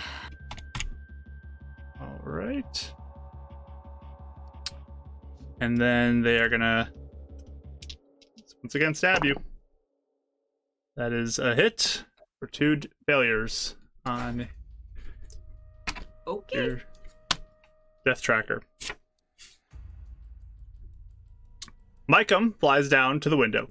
All 2.00 2.20
right. 2.24 2.92
And 5.60 5.76
then 5.78 6.22
they 6.22 6.38
are 6.38 6.48
gonna 6.48 6.90
once 8.62 8.74
again 8.74 8.94
stab 8.94 9.24
you. 9.24 9.34
That 10.96 11.12
is 11.12 11.38
a 11.38 11.54
hit 11.54 12.04
for 12.38 12.46
two 12.46 12.76
d- 12.76 12.88
failures 13.06 13.76
on 14.04 14.48
Okay. 16.26 16.64
your 16.64 16.82
death 18.04 18.22
tracker. 18.22 18.62
Micum 22.11 22.55
flies 22.59 22.88
down 22.88 23.21
to 23.21 23.29
the 23.29 23.37
window 23.37 23.71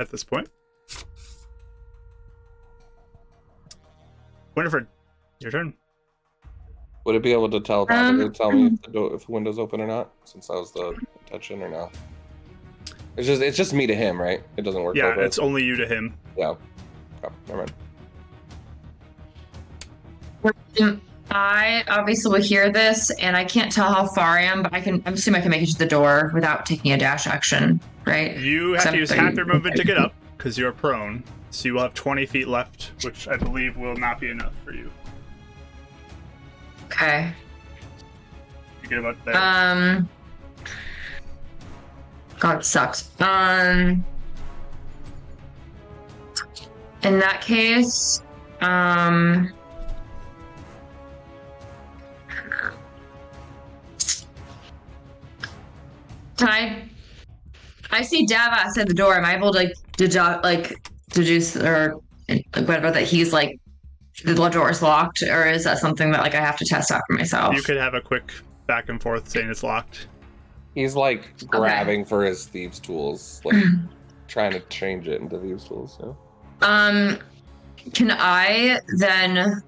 at 0.00 0.10
this 0.10 0.24
point. 0.24 0.48
Winifred, 4.56 4.88
your 5.38 5.52
turn. 5.52 5.74
Would 7.04 7.14
it 7.14 7.22
be 7.22 7.30
able 7.32 7.48
to 7.50 7.60
telepathically 7.60 8.24
Um, 8.24 8.32
tell 8.32 8.50
me 8.50 8.66
if 8.66 8.82
the, 8.82 8.90
door, 8.90 9.14
if 9.14 9.26
the 9.26 9.32
window's 9.32 9.60
open 9.60 9.80
or 9.80 9.86
not? 9.86 10.10
Since 10.24 10.50
I 10.50 10.54
was 10.54 10.72
the 10.72 10.98
intention 11.20 11.62
or 11.62 11.68
not? 11.68 11.94
It's 13.16 13.28
just 13.28 13.42
it's 13.42 13.56
just 13.56 13.72
me 13.72 13.86
to 13.86 13.94
him, 13.94 14.20
right? 14.20 14.42
It 14.56 14.62
doesn't 14.62 14.82
work. 14.82 14.96
Yeah, 14.96 15.14
both 15.14 15.24
it's 15.24 15.38
only 15.38 15.62
you 15.62 15.76
to 15.76 15.86
him. 15.86 16.14
yeah. 16.36 16.54
Oh, 17.22 17.30
never 17.46 17.64
mind. 20.82 21.00
I 21.30 21.84
obviously 21.88 22.32
will 22.32 22.42
hear 22.42 22.70
this, 22.70 23.10
and 23.10 23.36
I 23.36 23.44
can't 23.44 23.70
tell 23.70 23.92
how 23.92 24.06
far 24.06 24.38
I 24.38 24.42
am, 24.42 24.62
but 24.62 24.72
I 24.72 24.80
can. 24.80 25.02
I'm 25.04 25.14
assuming 25.14 25.40
I 25.40 25.42
can 25.42 25.50
make 25.50 25.62
it 25.62 25.70
to 25.72 25.78
the 25.78 25.86
door 25.86 26.30
without 26.34 26.64
taking 26.64 26.92
a 26.92 26.96
dash 26.96 27.26
action, 27.26 27.80
right? 28.06 28.36
You 28.38 28.74
have 28.74 28.90
to 28.92 28.96
use 28.96 29.10
half 29.10 29.34
your 29.34 29.44
movement 29.44 29.76
to 29.76 29.84
get 29.84 29.98
up 29.98 30.14
because 30.36 30.56
you're 30.56 30.72
prone. 30.72 31.22
So 31.50 31.68
you 31.68 31.74
will 31.74 31.82
have 31.82 31.94
20 31.94 32.26
feet 32.26 32.46
left, 32.48 32.92
which 33.02 33.26
I 33.26 33.36
believe 33.36 33.76
will 33.76 33.96
not 33.96 34.20
be 34.20 34.28
enough 34.30 34.52
for 34.64 34.72
you. 34.72 34.90
Okay. 36.84 37.32
You 38.82 38.88
get 38.88 38.98
about 38.98 39.16
there. 39.24 39.36
Um. 39.36 40.08
God, 42.38 42.64
sucks. 42.64 43.10
Um. 43.20 44.04
In 47.02 47.18
that 47.18 47.42
case, 47.42 48.22
um. 48.60 49.52
Can 56.38 56.48
I? 56.48 56.88
I 57.90 58.02
see 58.02 58.26
Dav 58.26 58.52
outside 58.52 58.88
the 58.88 58.94
door. 58.94 59.16
Am 59.16 59.24
I 59.24 59.36
able 59.36 59.52
to 59.52 59.58
like 59.58 59.72
deduct, 59.96 60.44
like 60.44 60.88
deduce 61.10 61.56
or 61.56 61.96
like 62.28 62.46
whatever 62.54 62.90
that 62.90 63.04
he's 63.04 63.32
like 63.32 63.58
the 64.24 64.34
door 64.34 64.70
is 64.70 64.82
locked, 64.82 65.22
or 65.22 65.46
is 65.46 65.64
that 65.64 65.78
something 65.78 66.10
that 66.12 66.22
like 66.22 66.34
I 66.34 66.40
have 66.40 66.56
to 66.58 66.64
test 66.64 66.90
out 66.90 67.02
for 67.06 67.14
myself? 67.14 67.54
you 67.54 67.62
could 67.62 67.76
have 67.76 67.94
a 67.94 68.00
quick 68.00 68.32
back 68.66 68.88
and 68.88 69.00
forth 69.00 69.28
saying 69.28 69.48
it's 69.50 69.62
locked. 69.62 70.08
He's 70.74 70.94
like 70.94 71.36
grabbing 71.46 72.04
for 72.04 72.24
his 72.24 72.46
thieves' 72.46 72.78
tools, 72.78 73.40
like 73.44 73.56
trying 74.28 74.52
to 74.52 74.60
change 74.68 75.08
it 75.08 75.20
into 75.20 75.38
thieves' 75.38 75.64
tools. 75.64 75.96
So. 75.98 76.16
Um, 76.62 77.18
can 77.94 78.10
I 78.10 78.80
then? 78.98 79.62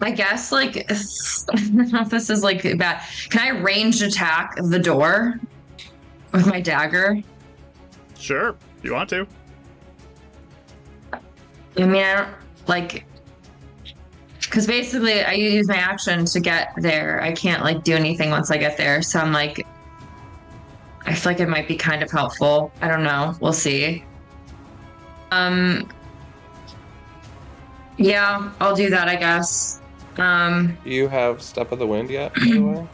I 0.00 0.10
guess 0.10 0.52
like 0.52 0.76
I 0.90 1.56
don't 1.56 1.92
know 1.92 2.00
if 2.00 2.10
this 2.10 2.30
is 2.30 2.42
like 2.42 2.62
bad. 2.78 3.02
Can 3.30 3.40
I 3.40 3.60
ranged 3.60 4.02
attack 4.02 4.56
the 4.56 4.78
door 4.78 5.40
with 6.32 6.46
my 6.46 6.60
dagger? 6.60 7.22
Sure, 8.18 8.56
if 8.78 8.84
you 8.84 8.92
want 8.92 9.08
to. 9.10 9.26
I 11.12 11.20
mean, 11.84 12.02
I 12.02 12.16
don't 12.16 12.34
like 12.66 13.06
because 14.40 14.66
basically 14.66 15.22
I 15.22 15.32
use 15.32 15.68
my 15.68 15.76
action 15.76 16.24
to 16.26 16.40
get 16.40 16.72
there. 16.76 17.20
I 17.22 17.32
can't 17.32 17.62
like 17.62 17.82
do 17.84 17.94
anything 17.94 18.30
once 18.30 18.50
I 18.50 18.56
get 18.56 18.76
there. 18.76 19.02
So 19.02 19.18
I'm 19.18 19.32
like, 19.32 19.66
I 21.04 21.14
feel 21.14 21.32
like 21.32 21.40
it 21.40 21.48
might 21.48 21.68
be 21.68 21.76
kind 21.76 22.02
of 22.02 22.10
helpful. 22.10 22.72
I 22.80 22.88
don't 22.88 23.02
know. 23.02 23.34
We'll 23.40 23.52
see. 23.52 24.04
Um. 25.30 25.88
Yeah, 27.98 28.52
I'll 28.60 28.76
do 28.76 28.90
that. 28.90 29.08
I 29.08 29.16
guess. 29.16 29.80
Um. 30.18 30.76
Do 30.84 30.90
you 30.90 31.08
have 31.08 31.42
Step 31.42 31.72
of 31.72 31.78
the 31.78 31.86
Wind 31.86 32.10
yet, 32.10 32.34
by 32.34 32.40
the 32.44 32.58
way? 32.60 32.88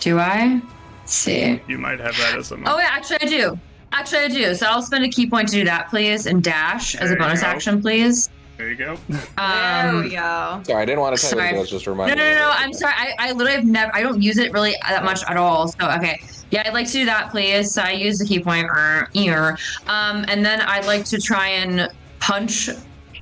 Do 0.00 0.18
I? 0.18 0.60
Let's 1.00 1.12
see. 1.14 1.60
You 1.68 1.78
might 1.78 2.00
have 2.00 2.16
that 2.16 2.36
as 2.38 2.50
a. 2.52 2.56
Oh, 2.66 2.78
yeah, 2.78 2.88
actually, 2.90 3.18
I 3.22 3.26
do. 3.26 3.58
Actually, 3.92 4.18
I 4.20 4.28
do. 4.28 4.54
So 4.54 4.66
I'll 4.66 4.82
spend 4.82 5.04
a 5.04 5.08
ki 5.08 5.28
point 5.28 5.48
to 5.48 5.54
do 5.54 5.64
that, 5.64 5.88
please, 5.90 6.26
and 6.26 6.42
dash 6.42 6.94
as 6.94 7.08
There 7.10 7.18
a 7.18 7.20
you 7.20 7.24
bonus 7.26 7.40
go. 7.42 7.46
action, 7.48 7.82
please. 7.82 8.30
There 8.56 8.68
you 8.68 8.76
go. 8.76 8.96
there 9.08 9.20
Um, 9.38 10.02
we 10.04 10.10
go. 10.10 10.60
Sorry, 10.64 10.82
I 10.82 10.84
didn't 10.84 11.00
want 11.00 11.16
to 11.16 11.22
tell 11.22 11.30
you. 11.38 11.44
Sorry. 11.44 11.56
I 11.56 11.58
was 11.60 11.70
just 11.70 11.86
No, 11.86 11.92
reminding 11.92 12.18
no, 12.18 12.24
no, 12.24 12.30
you. 12.30 12.36
no. 12.36 12.50
I'm 12.50 12.72
sorry. 12.72 12.94
I, 12.96 13.14
I 13.18 13.32
literally 13.32 13.56
have 13.56 13.64
never. 13.64 13.94
I 13.94 14.02
don't 14.02 14.22
use 14.22 14.38
it 14.38 14.52
really 14.52 14.74
that 14.88 15.04
much 15.04 15.22
at 15.24 15.36
all. 15.36 15.68
So 15.68 15.90
okay. 15.90 16.20
Yeah, 16.50 16.62
I'd 16.66 16.74
like 16.74 16.86
to 16.88 16.92
do 16.92 17.04
that, 17.06 17.30
please. 17.30 17.72
So 17.72 17.82
I 17.82 17.92
use 17.92 18.18
the 18.18 18.26
ki 18.26 18.40
point. 18.40 18.66
er, 18.68 19.08
Ear. 19.14 19.56
Um, 19.86 20.24
and 20.28 20.44
then 20.44 20.60
I'd 20.60 20.86
like 20.86 21.04
to 21.06 21.18
try 21.18 21.48
and 21.48 21.88
punch 22.20 22.68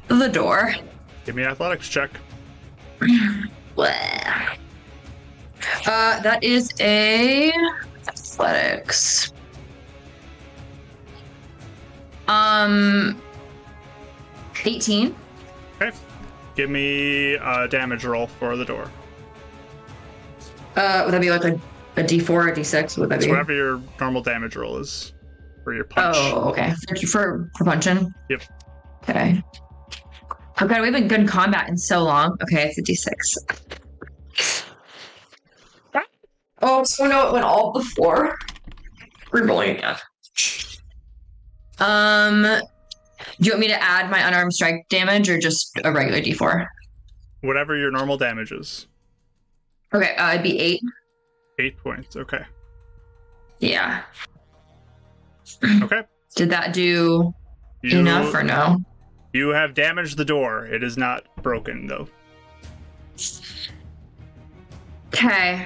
the 0.09 0.29
door. 0.29 0.75
Give 1.29 1.37
me 1.37 1.43
an 1.43 1.51
athletics 1.51 1.87
check. 1.91 2.11
Uh, 3.03 3.85
that 5.85 6.39
is 6.41 6.73
a 6.81 7.53
athletics. 8.09 9.35
Um, 12.29 13.21
eighteen. 14.65 15.15
Okay. 15.83 15.95
Give 16.55 16.71
me 16.71 17.35
a 17.35 17.69
damage 17.69 18.07
roll 18.07 18.27
for 18.27 18.57
the 18.57 18.65
door. 18.65 18.91
Uh, 20.77 21.03
would 21.05 21.13
that 21.13 21.21
be 21.21 21.29
like 21.31 21.45
a 21.45 21.61
a 21.99 22.03
D 22.05 22.21
four 22.21 22.49
or 22.49 22.55
D 22.55 22.65
six? 22.65 22.97
Would 22.97 23.11
that 23.11 23.17
It's 23.17 23.27
be? 23.27 23.31
whatever 23.31 23.53
your 23.53 23.83
normal 24.01 24.23
damage 24.23 24.57
roll 24.57 24.79
is 24.79 25.13
for 25.63 25.75
your 25.75 25.85
punch. 25.85 26.17
Oh, 26.19 26.49
okay. 26.49 26.73
For, 26.89 26.97
for 27.07 27.51
for 27.59 27.65
punching. 27.65 28.15
Yep. 28.31 28.43
Okay. 29.03 29.43
Oh 30.61 30.67
god, 30.67 30.81
we 30.81 30.87
haven't 30.87 30.93
been 30.93 31.09
good 31.09 31.21
in 31.21 31.27
combat 31.27 31.69
in 31.69 31.77
so 31.79 32.03
long. 32.03 32.37
Okay, 32.43 32.65
it's 32.69 32.79
a 32.79 32.83
D6. 32.83 33.63
Oh, 36.61 36.83
so 36.83 37.07
no, 37.07 37.29
it 37.29 37.33
went 37.33 37.45
all 37.45 37.73
before. 37.73 38.37
Rerolling 39.31 39.79
again. 39.79 39.97
Um, 41.79 42.43
do 42.43 43.47
you 43.47 43.53
want 43.53 43.61
me 43.61 43.69
to 43.69 43.81
add 43.81 44.11
my 44.11 44.27
unarmed 44.27 44.53
strike 44.53 44.89
damage 44.89 45.29
or 45.29 45.39
just 45.39 45.71
a 45.85 45.93
regular 45.93 46.21
D4? 46.21 46.67
Whatever 47.43 47.77
your 47.77 47.93
normal 47.93 48.17
damage 48.17 48.51
is. 48.51 48.89
Okay, 49.95 50.17
uh, 50.17 50.31
it'd 50.31 50.43
be 50.43 50.59
eight. 50.59 50.81
Eight 51.61 51.77
points. 51.79 52.17
Okay. 52.17 52.43
Yeah. 53.61 54.03
Okay. 55.83 56.03
Did 56.35 56.51
that 56.51 56.73
do 56.73 57.33
You, 57.83 57.99
enough 58.01 58.35
or 58.35 58.43
no? 58.43 58.81
You 59.39 59.51
have 59.51 59.73
damaged 59.73 60.17
the 60.17 60.25
door. 60.25 60.67
It 60.67 60.83
is 60.83 60.97
not 60.99 61.23
broken 61.45 61.87
though. 61.87 62.09
Okay. 65.15 65.65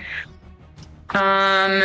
Um, 1.09 1.81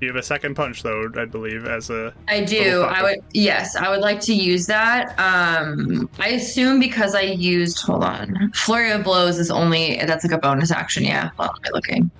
You 0.00 0.08
have 0.08 0.16
a 0.16 0.22
second 0.22 0.54
punch 0.54 0.82
though, 0.82 1.10
I 1.18 1.26
believe, 1.26 1.66
as 1.66 1.90
a 1.90 2.14
I 2.28 2.42
do. 2.44 2.80
I 2.84 3.02
would 3.02 3.18
yes, 3.34 3.76
I 3.76 3.90
would 3.90 4.00
like 4.00 4.20
to 4.20 4.32
use 4.34 4.66
that. 4.68 5.10
Um 5.18 6.08
I 6.18 6.28
assume 6.28 6.80
because 6.80 7.14
I 7.14 7.20
used 7.22 7.82
hold 7.82 8.02
on. 8.02 8.50
Flurry 8.54 8.90
of 8.92 9.04
blows 9.04 9.38
is 9.38 9.50
only 9.50 10.00
that's 10.06 10.24
like 10.24 10.32
a 10.32 10.38
bonus 10.38 10.70
action, 10.70 11.04
yeah. 11.04 11.28
Well, 11.38 11.54
I'm 11.66 11.72
looking. 11.74 12.10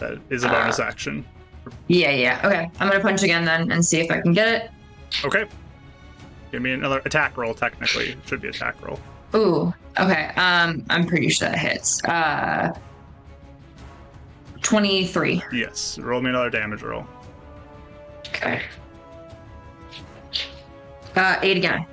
that 0.00 0.18
is 0.30 0.42
a 0.42 0.48
Uh, 0.48 0.52
bonus 0.62 0.80
action. 0.80 1.24
Yeah, 1.86 2.10
yeah. 2.10 2.40
Okay. 2.44 2.68
I'm 2.80 2.88
gonna 2.88 2.98
punch 2.98 3.22
again 3.22 3.44
then 3.44 3.70
and 3.70 3.84
see 3.84 4.00
if 4.00 4.10
I 4.10 4.20
can 4.20 4.32
get 4.32 4.48
it. 4.48 4.70
Okay. 5.24 5.44
Give 6.52 6.62
me 6.62 6.72
another 6.72 7.00
attack 7.04 7.36
roll. 7.36 7.54
Technically, 7.54 8.10
it 8.10 8.18
should 8.26 8.40
be 8.40 8.48
attack 8.48 8.74
roll. 8.84 8.98
Ooh. 9.34 9.72
Okay. 9.98 10.32
Um 10.36 10.84
I'm 10.90 11.06
pretty 11.06 11.28
sure 11.28 11.48
that 11.48 11.58
hits. 11.58 12.02
Uh 12.04 12.72
23. 14.62 15.42
Yes. 15.52 15.98
Roll 15.98 16.20
me 16.20 16.30
another 16.30 16.50
damage 16.50 16.82
roll. 16.82 17.06
Okay. 18.28 18.62
Uh 21.16 21.36
eight 21.42 21.56
again. 21.56 21.86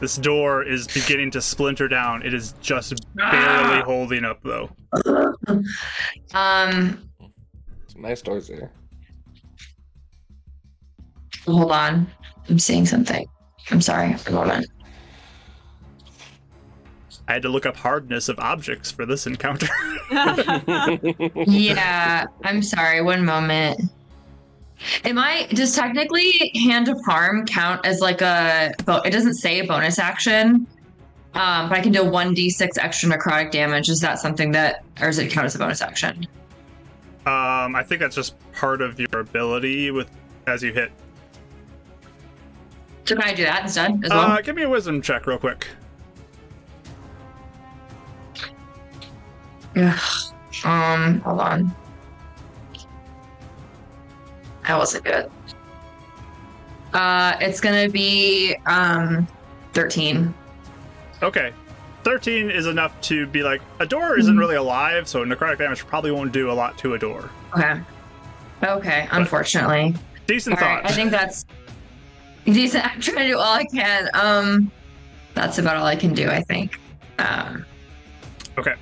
This 0.00 0.16
door 0.16 0.64
is 0.64 0.88
beginning 0.88 1.30
to 1.32 1.40
splinter 1.40 1.86
down. 1.86 2.22
It 2.24 2.34
is 2.34 2.54
just 2.60 2.94
barely 3.14 3.32
Ah! 3.32 3.82
holding 3.84 4.24
up 4.24 4.40
though. 4.42 4.70
Um 6.34 7.08
Some 7.88 8.02
nice 8.02 8.20
doors 8.22 8.48
there. 8.48 8.70
hold 11.46 11.72
on. 11.72 12.06
I'm 12.48 12.58
seeing 12.58 12.86
something. 12.86 13.26
I'm 13.72 13.80
sorry. 13.80 14.14
A 14.26 14.30
moment. 14.30 14.66
I 17.26 17.32
had 17.32 17.42
to 17.42 17.48
look 17.48 17.64
up 17.64 17.74
hardness 17.74 18.28
of 18.28 18.38
objects 18.38 18.90
for 18.90 19.06
this 19.06 19.26
encounter. 19.26 19.68
yeah, 21.46 22.26
I'm 22.44 22.62
sorry. 22.62 23.00
One 23.00 23.24
moment. 23.24 23.80
Am 25.04 25.18
I 25.18 25.46
does 25.50 25.74
technically 25.74 26.52
Hand 26.66 26.88
of 26.88 27.00
Harm 27.06 27.46
count 27.46 27.86
as 27.86 28.00
like 28.00 28.20
a? 28.20 28.74
It 29.04 29.10
doesn't 29.10 29.34
say 29.34 29.60
a 29.60 29.66
bonus 29.66 29.98
action, 29.98 30.66
um, 31.34 31.68
but 31.68 31.78
I 31.78 31.80
can 31.80 31.92
do 31.92 32.04
one 32.04 32.34
d 32.34 32.50
six 32.50 32.76
extra 32.76 33.08
necrotic 33.08 33.52
damage. 33.52 33.88
Is 33.88 34.00
that 34.00 34.18
something 34.18 34.52
that, 34.52 34.84
or 35.00 35.06
does 35.06 35.18
it 35.18 35.30
count 35.30 35.46
as 35.46 35.54
a 35.54 35.58
bonus 35.58 35.80
action? 35.80 36.26
um, 37.24 37.76
I 37.76 37.84
think 37.86 38.00
that's 38.00 38.16
just 38.16 38.34
part 38.52 38.82
of 38.82 39.00
your 39.00 39.20
ability 39.20 39.90
with 39.92 40.10
as 40.46 40.62
you 40.62 40.72
hit. 40.74 40.92
So 43.04 43.16
can 43.16 43.24
I 43.24 43.34
do 43.34 43.42
that 43.44 43.62
instead 43.64 44.00
as 44.04 44.10
well? 44.10 44.20
Uh, 44.32 44.40
give 44.40 44.54
me 44.56 44.62
a 44.62 44.68
wisdom 44.68 45.02
check 45.02 45.26
real 45.26 45.38
quick. 45.38 45.66
Yeah. 49.74 49.98
Um, 50.64 51.20
hold 51.20 51.40
on. 51.40 51.74
That 54.66 54.78
wasn't 54.78 55.04
good. 55.04 55.30
Uh, 56.92 57.36
it's 57.40 57.60
gonna 57.60 57.88
be 57.88 58.54
um, 58.66 59.26
thirteen. 59.72 60.32
Okay. 61.22 61.52
13 62.04 62.50
is 62.50 62.66
enough 62.66 63.00
to 63.00 63.28
be 63.28 63.44
like, 63.44 63.62
a 63.78 63.86
door 63.86 64.10
Mm-hmm. 64.10 64.20
isn't 64.22 64.36
really 64.36 64.56
alive, 64.56 65.06
so 65.06 65.24
necrotic 65.24 65.58
damage 65.58 65.86
probably 65.86 66.10
won't 66.10 66.32
do 66.32 66.50
a 66.50 66.52
lot 66.52 66.76
to 66.78 66.94
a 66.94 66.98
door. 66.98 67.30
Okay. 67.56 67.80
Okay. 68.64 69.06
Unfortunately. 69.12 69.94
Decent 70.26 70.60
All 70.60 70.66
right, 70.68 70.82
thought. 70.82 70.90
I 70.90 70.92
think 70.92 71.12
that's 71.12 71.44
decent. 72.44 72.84
I'm 72.86 73.00
trying 73.00 73.26
to 73.26 73.28
do 73.28 73.38
all 73.38 73.54
I 73.54 73.64
can. 73.64 74.08
Um, 74.14 74.72
that's 75.34 75.58
about 75.58 75.76
all 75.76 75.86
I 75.86 75.96
can 75.96 76.12
do. 76.14 76.28
I 76.28 76.42
think. 76.42 76.78
Um, 77.18 77.64
Okay. 78.58 78.74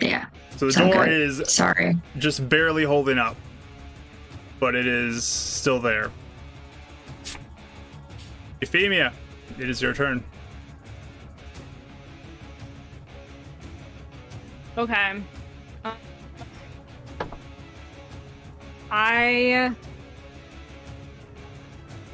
yeah. 0.00 0.26
So 0.56 0.66
the 0.66 0.72
sound 0.72 0.92
door 0.92 1.04
good. 1.06 1.12
is 1.20 1.42
Sorry. 1.46 1.96
just 2.18 2.46
barely 2.48 2.84
holding 2.84 3.18
up, 3.18 3.36
but 4.60 4.74
it 4.74 4.86
is 4.86 5.24
still 5.24 5.80
there. 5.80 6.10
Euphemia, 8.60 9.12
it 9.58 9.70
is 9.70 9.80
your 9.80 9.94
turn. 9.94 10.22
Okay. 14.76 15.22
Um, 15.84 15.92
I 18.90 19.74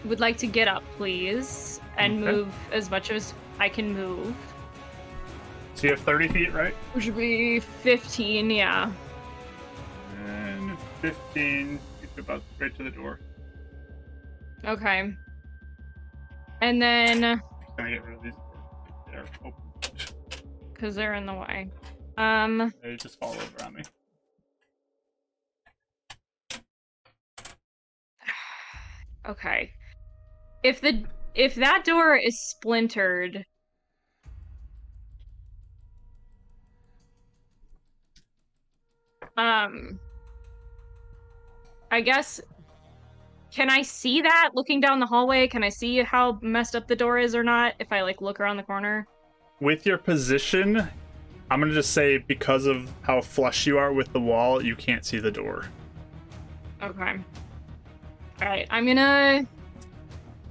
would 0.05 0.21
like 0.21 0.37
to 0.39 0.47
get 0.47 0.69
up, 0.69 0.83
please, 0.97 1.81
and 1.97 2.23
Okay. 2.23 2.33
move 2.33 2.55
as 2.73 2.91
much 2.91 3.11
as 3.11 3.35
I 3.59 3.69
can 3.69 3.95
move. 3.95 4.35
So 5.75 5.87
you 5.87 5.91
have 5.95 6.01
30 6.01 6.29
feet, 6.29 6.53
right? 6.53 6.75
Which 6.93 7.07
would 7.07 7.17
be 7.17 7.61
15, 7.61 8.51
yeah. 8.51 8.93
And 10.27 10.79
15, 11.01 11.79
it's 12.03 12.19
about 12.19 12.43
right 12.59 12.75
to 12.77 12.85
the 12.85 12.91
door. 12.91 13.19
Okay. 14.65 15.13
And 16.63 16.81
then, 16.81 17.21
Gonna 17.77 17.91
get 17.91 18.05
rid 18.05 18.17
of 18.17 18.23
these. 18.23 18.35
There. 19.11 19.25
Oh, 19.45 19.53
because 20.73 20.95
they're 20.95 21.15
in 21.15 21.27
the 21.27 21.35
way. 21.35 21.69
Um, 22.17 22.73
they 22.83 22.97
just 22.97 23.19
fall 23.19 23.35
over 23.35 23.65
on 23.65 23.75
me. 23.75 23.83
okay. 29.29 29.73
If 30.65 30.81
the 30.81 31.05
if 31.35 31.55
that 31.57 31.85
door 31.85 32.17
is 32.17 32.41
splintered, 32.41 33.45
um 39.37 40.01
I 41.91 42.01
guess 42.01 42.41
can 43.53 43.69
I 43.69 43.83
see 43.83 44.23
that 44.23 44.51
looking 44.55 44.81
down 44.81 45.01
the 45.01 45.07
hallway? 45.07 45.47
Can 45.47 45.63
I 45.63 45.69
see 45.69 46.03
how 46.03 46.39
messed 46.41 46.75
up 46.75 46.89
the 46.89 46.97
door 46.97 47.19
is 47.19 47.37
or 47.37 47.45
not 47.45 47.75
if 47.79 47.93
I 47.93 48.01
like 48.01 48.23
look 48.23 48.41
around 48.41 48.57
the 48.57 48.63
corner? 48.63 49.07
With 49.61 49.85
your 49.85 49.99
position, 49.99 50.89
I'm 51.51 51.61
gonna 51.61 51.75
just 51.75 51.93
say 51.93 52.19
because 52.19 52.65
of 52.65 52.91
how 53.03 53.21
flush 53.21 53.67
you 53.67 53.77
are 53.77 53.93
with 53.93 54.11
the 54.15 54.21
wall, 54.21 54.65
you 54.65 54.75
can't 54.75 55.05
see 55.05 55.19
the 55.19 55.31
door. 55.31 55.67
Okay. 56.83 57.19
All 58.41 58.49
right, 58.49 58.67
I'm 58.71 58.87
gonna 58.87 59.47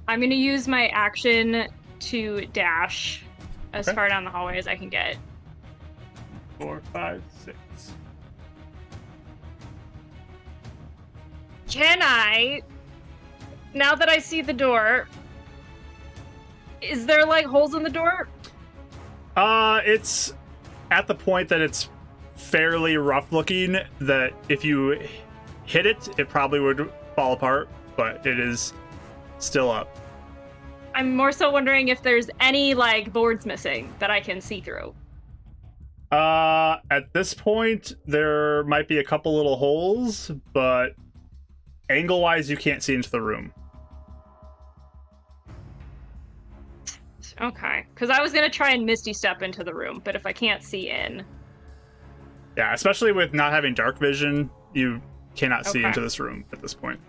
I'm 0.06 0.20
gonna 0.20 0.34
use 0.34 0.68
my 0.68 0.88
action 0.88 1.66
to 2.00 2.46
dash 2.52 3.24
as 3.72 3.88
Okay. 3.88 3.94
far 3.94 4.08
down 4.08 4.24
the 4.24 4.30
hallway 4.30 4.58
as 4.58 4.66
I 4.66 4.76
can 4.76 4.88
get. 4.88 5.16
Four, 6.60 6.82
five, 6.92 7.22
six. 7.44 7.56
Can 11.68 12.00
I? 12.02 12.60
Now 13.72 13.94
that 13.94 14.08
I 14.08 14.18
see 14.18 14.42
the 14.42 14.52
door, 14.52 15.08
is 16.80 17.06
there 17.06 17.24
like 17.24 17.46
holes 17.46 17.74
in 17.74 17.82
the 17.82 17.90
door? 17.90 18.28
Uh, 19.36 19.80
it's 19.84 20.34
at 20.90 21.06
the 21.08 21.14
point 21.14 21.48
that 21.48 21.60
it's 21.60 21.88
fairly 22.36 22.96
rough 22.96 23.32
looking. 23.32 23.78
That 24.00 24.32
if 24.48 24.64
you 24.64 25.00
hit 25.64 25.86
it, 25.86 26.08
it 26.18 26.28
probably 26.28 26.60
would 26.60 26.92
fall 27.16 27.32
apart, 27.32 27.68
but 27.96 28.24
it 28.24 28.38
is 28.38 28.72
still 29.38 29.70
up. 29.70 29.88
I'm 30.94 31.16
more 31.16 31.32
so 31.32 31.50
wondering 31.50 31.88
if 31.88 32.02
there's 32.02 32.30
any 32.40 32.74
like 32.74 33.12
boards 33.12 33.46
missing 33.46 33.92
that 33.98 34.10
I 34.10 34.20
can 34.20 34.40
see 34.40 34.60
through. 34.60 34.94
Uh, 36.12 36.78
at 36.90 37.12
this 37.12 37.34
point, 37.34 37.94
there 38.06 38.62
might 38.64 38.86
be 38.86 38.98
a 38.98 39.04
couple 39.04 39.34
little 39.36 39.56
holes, 39.56 40.30
but 40.52 40.90
angle 41.90 42.20
wise, 42.20 42.48
you 42.48 42.56
can't 42.56 42.82
see 42.82 42.94
into 42.94 43.10
the 43.10 43.20
room. 43.20 43.52
Okay, 47.40 47.84
because 47.92 48.10
I 48.10 48.22
was 48.22 48.32
gonna 48.32 48.48
try 48.48 48.70
and 48.70 48.86
misty 48.86 49.12
step 49.12 49.42
into 49.42 49.64
the 49.64 49.74
room, 49.74 50.00
but 50.04 50.14
if 50.14 50.24
I 50.24 50.32
can't 50.32 50.62
see 50.62 50.90
in, 50.90 51.24
Yeah, 52.56 52.72
especially 52.72 53.10
with 53.10 53.34
not 53.34 53.52
having 53.52 53.74
dark 53.74 53.98
vision, 53.98 54.48
you 54.72 55.02
cannot 55.34 55.66
see 55.66 55.80
Okay. 55.80 55.88
into 55.88 56.00
this 56.00 56.20
room 56.20 56.44
at 56.52 56.62
this 56.62 56.72
point. 56.72 57.00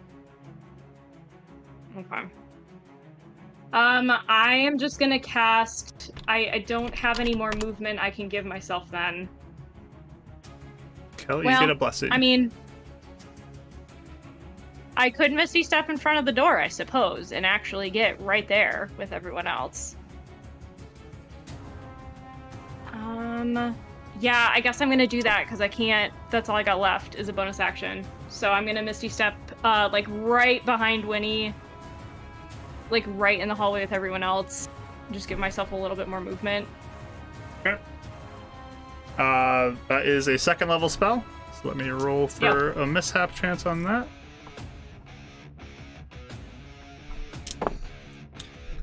Okay. 1.98 2.24
Um, 3.74 4.12
I 4.30 4.54
am 4.54 4.78
just 4.78 5.00
gonna 5.00 5.20
cast. 5.20 6.12
I 6.28 6.50
I 6.54 6.60
don't 6.60 6.94
have 6.96 7.20
any 7.20 7.36
more 7.36 7.52
movement 7.62 8.00
I 8.00 8.10
can 8.10 8.30
give 8.30 8.46
myself 8.46 8.90
then. 8.90 9.28
Kelly, 11.18 11.46
Well, 11.46 11.62
you 11.62 11.68
get 11.68 11.76
a 11.76 11.78
blessing. 11.78 12.12
I 12.12 12.18
mean, 12.18 12.52
I 14.98 15.10
could 15.10 15.34
misty 15.34 15.64
step 15.64 15.90
in 15.90 15.98
front 15.98 16.20
of 16.20 16.26
the 16.26 16.32
door, 16.32 16.60
I 16.60 16.68
suppose, 16.68 17.32
and 17.32 17.46
actually 17.46 17.90
get 17.90 18.20
right 18.22 18.48
there 18.48 18.90
with 18.98 19.12
everyone 19.12 19.48
else. 19.48 19.98
Um, 22.94 23.76
yeah, 24.22 24.50
I 24.54 24.62
guess 24.62 24.80
I'm 24.80 24.90
gonna 24.90 25.06
do 25.06 25.22
that 25.24 25.46
because 25.46 25.60
I 25.60 25.68
can't. 25.68 26.14
That's 26.30 26.48
all 26.48 26.56
I 26.56 26.64
got 26.64 26.80
left 26.80 27.16
is 27.16 27.28
a 27.28 27.34
bonus 27.34 27.60
action. 27.60 28.06
So 28.30 28.52
I'm 28.52 28.66
gonna 28.66 28.84
misty 28.84 29.10
step, 29.10 29.36
uh, 29.64 29.90
like 29.92 30.06
right 30.10 30.66
behind 30.66 31.04
Winnie, 31.04 31.54
like 32.90 33.04
right 33.08 33.40
in 33.40 33.48
the 33.48 33.56
hallway 33.56 33.82
with 33.82 33.92
everyone 33.92 34.24
else. 34.24 34.70
Just 35.12 35.28
give 35.28 35.40
myself 35.40 35.72
a 35.72 35.76
little 35.76 35.98
bit 35.98 36.08
more 36.08 36.22
movement. 36.22 36.68
Uh, 39.18 39.74
that 39.88 40.06
is 40.06 40.28
a 40.28 40.38
second 40.38 40.68
level 40.68 40.90
spell. 40.90 41.24
So 41.54 41.70
let 41.70 41.78
me 41.78 41.90
roll 41.90 42.28
for 42.28 42.72
a 42.74 42.86
mishap 42.86 43.34
chance 43.34 43.66
on 43.66 43.84
that. 43.84 44.08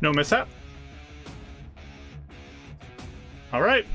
No 0.00 0.12
mishap. 0.12 0.48
All 3.52 3.60
right. 3.60 3.86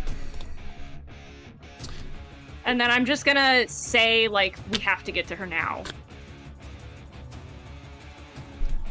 And 2.65 2.79
then 2.79 2.91
I'm 2.91 3.05
just 3.05 3.25
gonna 3.25 3.67
say, 3.67 4.27
like, 4.27 4.57
we 4.71 4.77
have 4.79 5.03
to 5.05 5.11
get 5.11 5.27
to 5.27 5.35
her 5.35 5.47
now. 5.47 5.83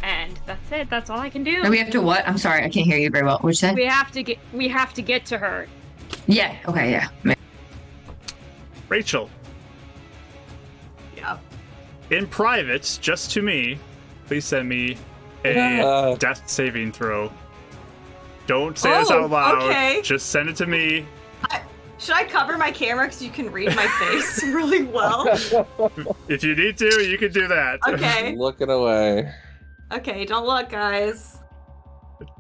And 0.07 0.39
that's 0.47 0.71
it. 0.71 0.89
That's 0.89 1.11
all 1.11 1.19
I 1.19 1.29
can 1.29 1.43
do. 1.43 1.63
No, 1.65 1.69
we 1.69 1.79
have 1.79 1.91
to 1.91 2.01
what? 2.01 2.27
I'm 2.29 2.39
sorry, 2.39 2.63
I 2.63 2.69
can't 2.69 2.87
hear 2.87 2.97
you 2.97 3.11
very 3.11 3.25
well. 3.25 3.39
What'd 3.41 3.61
you 3.61 3.69
say? 3.69 3.75
We 3.75 3.87
have 3.87 4.13
to 4.13 4.23
get. 4.23 4.39
We 4.53 4.69
have 4.69 4.95
to 4.95 5.03
get 5.03 5.27
to 5.27 5.37
her. 5.39 5.67
Yeah. 6.29 6.57
Okay. 6.69 6.93
Yeah. 6.93 7.35
Rachel, 8.89 9.29
Yeah. 11.17 11.39
in 12.11 12.29
private, 12.29 12.99
just 13.03 13.33
to 13.33 13.43
me, 13.43 13.81
please 14.29 14.45
send 14.45 14.69
me 14.69 14.97
a 15.45 15.81
Uh, 15.81 16.15
death 16.15 16.49
saving 16.49 16.93
throw. 16.93 17.33
Don't 18.47 18.79
say 18.79 18.91
this 19.01 19.11
Oh, 19.11 19.25
out 19.25 19.31
loud. 19.31 19.63
okay. 19.65 20.01
Just 20.03 20.31
send 20.31 20.49
it 20.49 20.55
to 20.57 20.67
me. 20.67 21.05
Should 21.99 22.15
I 22.15 22.23
cover 22.25 22.57
my 22.57 22.71
camera 22.71 23.07
because 23.07 23.21
you 23.23 23.31
can 23.31 23.51
read 23.51 23.75
my 23.75 23.89
face 23.89 24.45
really 24.45 24.85
well? 24.85 25.27
If 26.29 26.45
you 26.45 26.55
need 26.55 26.79
to, 26.79 27.03
you 27.03 27.19
can 27.19 27.33
do 27.33 27.49
that. 27.49 27.81
Okay. 27.89 28.37
Looking 28.39 28.71
away. 28.71 29.33
Okay, 29.93 30.25
don't 30.25 30.47
look, 30.47 30.69
guys. 30.69 31.39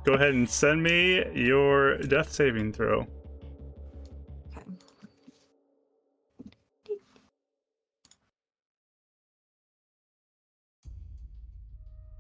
Go 0.04 0.14
ahead 0.14 0.35
and 0.35 0.48
send 0.48 0.82
me 0.82 1.24
your 1.35 1.98
death 1.98 2.32
saving 2.32 2.72
throw. 2.72 3.06
Okay. 4.56 4.70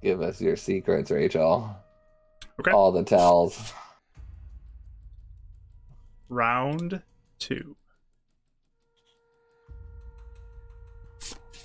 Give 0.02 0.20
us 0.22 0.40
your 0.40 0.56
secrets, 0.56 1.10
Rachel. 1.10 1.76
Okay. 2.60 2.70
All 2.70 2.92
the 2.92 3.02
tells. 3.02 3.72
Round 6.28 7.02
two. 7.38 7.76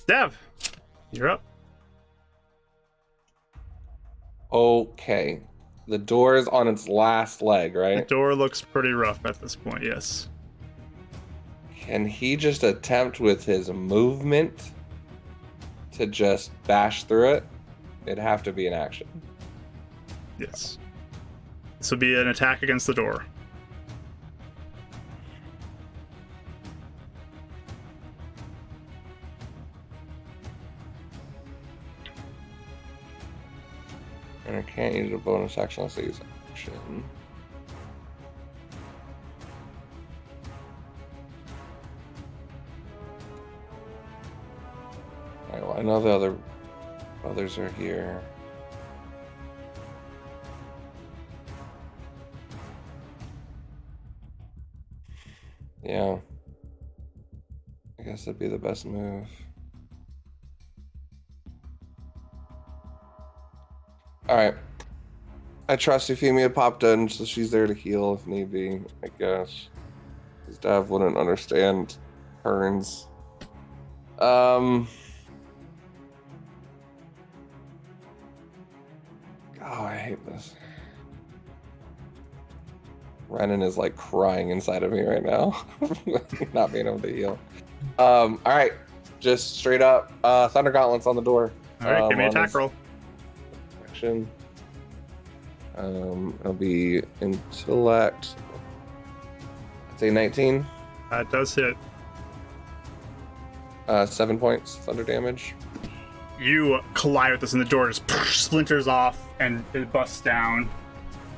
Dav, 0.08 0.38
you're 1.12 1.30
up. 1.30 1.44
Okay. 4.52 5.42
The 5.88 5.98
door 5.98 6.36
is 6.36 6.48
on 6.48 6.68
its 6.68 6.88
last 6.88 7.42
leg, 7.42 7.76
right? 7.76 8.08
The 8.08 8.16
door 8.16 8.36
looks 8.36 8.62
pretty 8.62 8.92
rough 8.92 9.26
at 9.26 9.42
this 9.42 9.56
point, 9.56 9.84
yes. 9.84 10.30
Can 11.78 12.06
he 12.06 12.36
just 12.36 12.64
attempt 12.64 13.20
with 13.20 13.44
his 13.44 13.70
movement 13.70 14.72
to 15.94 16.06
just 16.06 16.52
bash 16.64 17.04
through 17.04 17.34
it? 17.34 17.44
It'd 18.06 18.20
have 18.20 18.44
to 18.44 18.54
be 18.54 18.68
an 18.68 18.74
action. 18.74 19.08
Yes. 20.38 20.78
This 21.80 21.92
would 21.92 22.00
be 22.00 22.20
an 22.20 22.28
attack 22.28 22.62
against 22.62 22.88
the 22.88 22.94
door. 22.94 23.26
I 34.62 34.64
can't 34.64 34.94
use 34.94 35.12
a 35.12 35.18
bonus 35.18 35.58
action 35.58 35.90
I 35.98 36.02
use 36.02 36.20
action. 36.52 37.04
Alright, 45.50 45.64
well, 45.64 45.78
I 45.80 45.82
know 45.82 46.00
the 46.00 46.10
other 46.10 46.38
others 47.26 47.58
are 47.58 47.70
here. 47.70 48.22
Yeah. 55.84 56.20
I 58.00 58.04
guess 58.04 58.26
that'd 58.26 58.38
be 58.38 58.48
the 58.48 58.60
best 58.60 58.86
move. 58.86 59.28
Alright. 64.32 64.56
I 65.68 65.76
trust 65.76 66.08
Euphemia 66.08 66.50
popped 66.50 66.84
in, 66.84 67.10
so 67.10 67.26
she's 67.26 67.52
there 67.52 67.68
to 67.68 67.74
heal 67.74 68.14
if 68.14 68.26
need 68.26 68.50
be, 68.50 68.80
I 69.04 69.10
guess. 69.20 69.68
Because 70.40 70.58
Dav 70.58 70.90
wouldn't 70.90 71.18
understand 71.18 71.98
turns. 72.42 73.08
Um. 74.20 74.88
Oh, 79.62 79.84
I 79.84 79.98
hate 79.98 80.26
this. 80.26 80.56
Renan 83.28 83.62
is 83.62 83.78
like 83.78 83.98
crying 83.98 84.50
inside 84.50 84.84
of 84.84 84.94
me 84.94 85.02
right 85.02 85.24
now, 85.24 85.66
not 86.54 86.72
being 86.72 86.88
able 86.88 87.00
to 87.00 87.14
heal. 87.14 87.38
Um, 88.00 88.40
all 88.46 88.56
right, 88.56 88.74
just 89.20 89.58
straight 89.58 89.82
up, 89.82 90.12
uh, 90.24 90.48
Thunder 90.48 90.72
Gauntlets 90.72 91.06
on 91.06 91.18
the 91.18 91.22
door. 91.22 91.52
All 91.82 91.92
right, 91.92 92.02
Um, 92.02 92.10
give 92.10 92.18
me 92.18 92.26
an 92.26 92.30
attack 92.30 92.48
this 92.48 92.56
roll. 92.56 92.72
Action. 94.02 94.28
Um, 95.78 96.36
it'll 96.40 96.54
be 96.54 97.04
intellect. 97.22 98.36
I'd 99.92 100.00
say 100.00 100.10
19. 100.10 100.66
That 101.12 101.30
does 101.30 101.54
hit. 101.54 101.78
Uh, 103.88 104.08
seven 104.08 104.40
points 104.40 104.78
thunder 104.78 105.04
damage. 105.04 105.54
You 106.40 106.80
collide 106.96 107.34
with 107.34 107.42
this, 107.42 107.54
and 107.54 107.62
the 107.62 107.66
door 107.68 107.90
just 107.90 108.10
splinters 108.26 108.88
off 108.88 109.28
and 109.40 109.64
it 109.74 109.92
busts 109.92 110.22
down. 110.22 110.68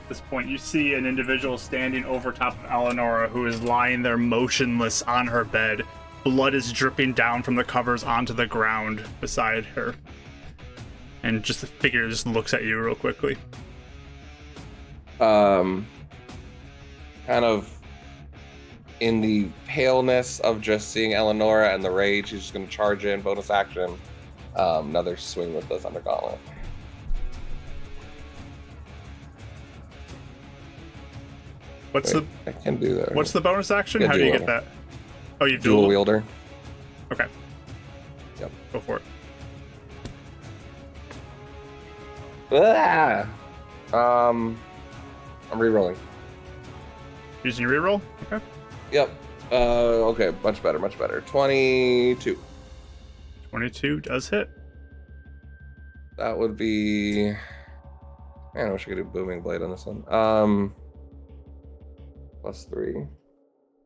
At 0.03 0.09
this 0.09 0.21
point, 0.21 0.47
you 0.47 0.57
see 0.57 0.93
an 0.93 1.05
individual 1.05 1.57
standing 1.57 2.05
over 2.05 2.31
top 2.31 2.57
of 2.63 2.71
Eleonora 2.71 3.27
who 3.27 3.45
is 3.45 3.61
lying 3.61 4.01
there 4.01 4.17
motionless 4.17 5.01
on 5.01 5.27
her 5.27 5.43
bed. 5.43 5.81
Blood 6.23 6.53
is 6.53 6.71
dripping 6.71 7.11
down 7.11 7.43
from 7.43 7.55
the 7.55 7.63
covers 7.65 8.05
onto 8.05 8.33
the 8.33 8.47
ground 8.47 9.03
beside 9.19 9.65
her. 9.65 9.95
And 11.23 11.41
just 11.43 11.61
the 11.61 11.67
figure 11.67 12.07
just 12.09 12.27
looks 12.27 12.53
at 12.53 12.63
you 12.63 12.79
real 12.79 12.95
quickly. 12.95 13.37
Um, 15.19 15.87
kind 17.25 17.45
of 17.45 17.69
in 18.99 19.21
the 19.21 19.47
paleness 19.65 20.39
of 20.41 20.61
just 20.61 20.91
seeing 20.91 21.13
Eleonora 21.13 21.73
and 21.73 21.83
the 21.83 21.91
rage, 21.91 22.29
he's 22.29 22.41
just 22.41 22.53
going 22.53 22.65
to 22.65 22.71
charge 22.71 23.05
in, 23.05 23.21
bonus 23.21 23.49
action. 23.49 23.97
Um, 24.55 24.89
another 24.89 25.17
swing 25.17 25.55
with 25.55 25.67
the 25.67 25.79
Thunder 25.79 25.99
Gauntlet. 26.01 26.37
What's 31.91 32.13
Wait, 32.13 32.25
the 32.45 32.49
I 32.51 32.53
can 32.53 32.77
do 32.77 32.95
that. 32.95 33.13
what's 33.13 33.31
the 33.31 33.41
bonus 33.41 33.71
action? 33.71 34.01
Yeah, 34.01 34.07
How 34.07 34.13
do 34.13 34.25
you 34.25 34.31
get 34.31 34.45
that? 34.45 34.63
Oh, 35.41 35.45
you 35.45 35.57
dual 35.57 35.81
dual. 35.81 35.89
wielder? 35.89 36.23
Okay. 37.11 37.27
Yep. 38.39 38.51
Go 38.73 38.79
for 38.79 38.95
it. 38.97 39.03
Ah! 42.53 43.27
Um, 43.91 44.57
I'm 45.51 45.59
re-rolling. 45.59 45.97
Using 47.43 47.63
your 47.67 47.81
reroll. 47.81 48.01
Okay. 48.31 48.43
Yep. 48.91 49.09
Uh, 49.51 49.55
okay, 50.09 50.33
much 50.43 50.63
better, 50.63 50.79
much 50.79 50.97
better. 50.97 51.21
Twenty-two. 51.21 52.39
Twenty-two 53.49 53.99
does 54.01 54.29
hit. 54.29 54.49
That 56.17 56.37
would 56.37 56.55
be. 56.55 57.33
Man, 58.55 58.67
I 58.67 58.71
wish 58.71 58.83
I 58.83 58.91
could 58.91 58.97
do 58.97 59.03
booming 59.03 59.41
blade 59.41 59.61
on 59.61 59.71
this 59.71 59.85
one. 59.85 60.03
Um, 60.13 60.75
plus 62.41 62.65
three, 62.65 63.07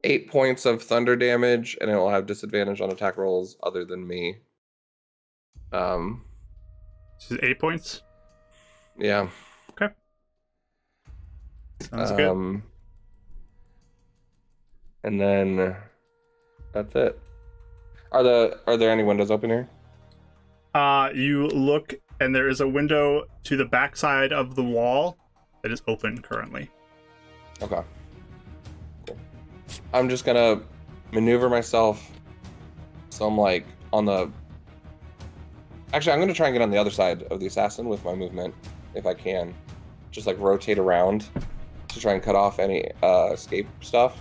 eight 0.03 0.30
points 0.30 0.65
of 0.65 0.84
thunder 0.84 1.15
damage, 1.15 1.77
and 1.82 1.89
it 1.89 1.95
will 1.95 2.10
have 2.10 2.25
disadvantage 2.25 2.82
on 2.82 2.91
attack 2.91 3.17
rolls 3.17 3.58
other 3.63 3.86
than 3.86 4.06
me. 4.06 4.38
Um, 5.71 6.25
This 7.19 7.32
is 7.32 7.39
eight 7.43 7.60
points. 7.60 8.03
Yeah. 8.98 9.30
Okay. 9.72 9.94
Sounds 11.82 12.12
good. 12.12 12.28
um, 12.30 12.64
And 15.04 15.20
then 15.20 15.76
that's 16.74 16.96
it. 16.96 17.20
Are 18.12 18.24
the 18.24 18.60
are 18.68 18.78
there 18.78 18.92
any 18.92 19.04
windows 19.04 19.32
open 19.32 19.50
here? 19.50 19.70
Uh, 20.74 21.10
you 21.14 21.48
look, 21.48 21.94
and 22.20 22.36
there 22.36 22.48
is 22.50 22.62
a 22.62 22.68
window 22.68 23.26
to 23.44 23.58
the 23.58 23.66
backside 23.66 24.32
of 24.32 24.56
the 24.56 24.64
wall 24.64 25.18
that 25.64 25.72
is 25.72 25.82
open 25.88 26.22
currently. 26.22 26.70
Okay. 27.62 27.82
Cool. 29.06 29.18
I'm 29.94 30.08
just 30.10 30.24
gonna 30.26 30.62
maneuver 31.12 31.50
myself 31.50 32.12
so 33.18 33.26
I'm 33.26 33.38
like 33.38 33.66
on 33.92 34.06
the 34.06 34.30
Actually 35.94 36.14
I'm 36.14 36.20
gonna 36.20 36.34
try 36.36 36.48
and 36.48 36.54
get 36.54 36.62
on 36.62 36.70
the 36.70 36.78
other 36.78 36.92
side 36.92 37.24
of 37.24 37.40
the 37.40 37.48
assassin 37.48 37.88
with 37.88 38.04
my 38.06 38.14
movement, 38.14 38.54
if 38.98 39.06
I 39.06 39.14
can. 39.14 39.54
Just 40.12 40.28
like 40.28 40.38
rotate 40.40 40.80
around 40.80 41.28
to 41.90 42.00
try 42.00 42.14
and 42.14 42.22
cut 42.24 42.36
off 42.36 42.60
any 42.60 42.90
uh 43.04 43.30
escape 43.34 43.68
stuff. 43.82 44.18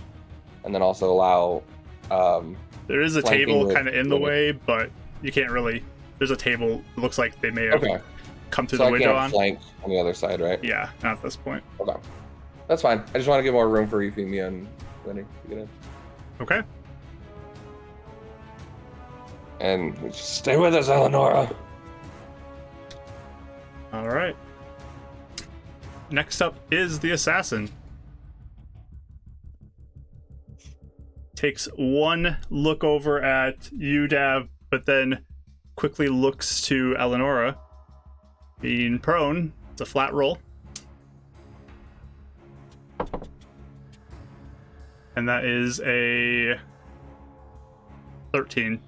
And 0.63 0.73
then 0.73 0.81
also 0.81 1.11
allow 1.11 1.63
um 2.11 2.55
There 2.87 3.01
is 3.01 3.15
a 3.15 3.21
table 3.21 3.73
kind 3.73 3.87
of 3.87 3.95
in 3.95 4.07
the 4.09 4.17
way, 4.17 4.51
but 4.51 4.89
you 5.21 5.31
can't 5.31 5.51
really. 5.51 5.83
There's 6.19 6.31
a 6.31 6.35
table. 6.35 6.83
It 6.95 6.99
looks 7.01 7.17
like 7.17 7.39
they 7.41 7.51
may 7.51 7.65
have 7.65 7.83
Okay. 7.83 7.99
come 8.51 8.65
through 8.67 8.77
So 8.77 8.83
the 8.85 8.89
I 8.89 8.91
window 8.91 9.07
can't 9.07 9.17
on. 9.19 9.29
flank 9.29 9.59
on 9.83 9.89
the 9.89 9.99
other 9.99 10.13
side, 10.13 10.39
right? 10.41 10.63
Yeah, 10.63 10.89
not 11.03 11.17
at 11.17 11.23
this 11.23 11.35
point. 11.35 11.63
Okay. 11.79 11.95
That's 12.67 12.81
fine. 12.81 13.03
I 13.13 13.17
just 13.17 13.27
want 13.27 13.39
to 13.39 13.43
give 13.43 13.53
more 13.53 13.69
room 13.69 13.87
for 13.87 14.01
Euphemia 14.03 14.47
and 14.47 14.67
Winnie 15.05 15.21
to 15.43 15.47
get 15.49 15.57
in. 15.59 15.69
Okay. 16.41 16.61
And 19.59 20.13
stay 20.13 20.57
with 20.57 20.75
us, 20.75 20.89
Eleonora. 20.89 21.49
All 23.93 24.07
right. 24.09 24.35
Next 26.09 26.41
up 26.41 26.55
is 26.71 26.99
the 26.99 27.11
assassin. 27.11 27.69
Takes 31.35 31.67
one 31.75 32.37
look 32.49 32.83
over 32.83 33.21
at 33.21 33.69
you, 33.71 34.07
Dav, 34.07 34.47
but 34.69 34.85
then 34.85 35.23
quickly 35.75 36.07
looks 36.07 36.61
to 36.63 36.95
Eleonora. 36.97 37.57
Being 38.61 38.99
prone, 38.99 39.53
it's 39.71 39.81
a 39.81 39.85
flat 39.85 40.13
roll. 40.13 40.39
And 45.15 45.27
that 45.27 45.45
is 45.45 45.81
a 45.81 46.59
13. 48.31 48.79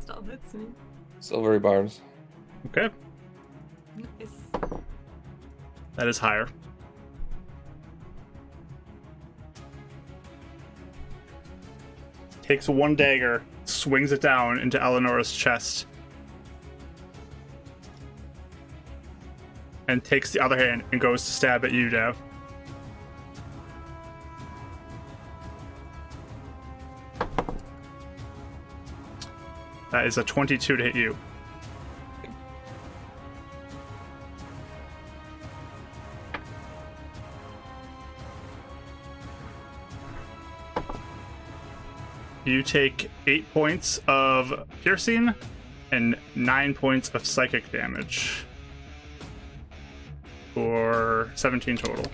Still 0.00 0.22
hits 0.22 0.54
me. 0.54 0.66
Silvery 1.20 1.58
barbs. 1.58 2.00
Okay, 2.66 2.90
Nice. 3.96 4.47
That 5.98 6.06
is 6.06 6.16
higher. 6.16 6.48
takes 12.40 12.66
one 12.66 12.96
dagger, 12.96 13.42
swings 13.66 14.10
it 14.10 14.22
down 14.22 14.58
into 14.58 14.82
Eleanor's 14.82 15.30
chest, 15.30 15.86
and 19.88 20.02
takes 20.02 20.32
the 20.32 20.40
other 20.40 20.56
hand 20.56 20.82
and 20.92 20.98
goes 20.98 21.22
to 21.26 21.30
stab 21.30 21.62
at 21.66 21.72
you, 21.72 21.90
Dav. 21.90 22.16
That 29.90 30.06
is 30.06 30.16
a 30.16 30.24
22 30.24 30.76
to 30.76 30.84
hit 30.84 30.96
you. 30.96 31.14
You 42.48 42.62
take 42.62 43.10
8 43.26 43.52
points 43.52 44.00
of 44.08 44.66
piercing 44.82 45.34
and 45.92 46.16
9 46.34 46.72
points 46.72 47.10
of 47.10 47.26
psychic 47.26 47.70
damage. 47.70 48.46
For 50.54 51.30
17 51.34 51.76
total. 51.76 52.06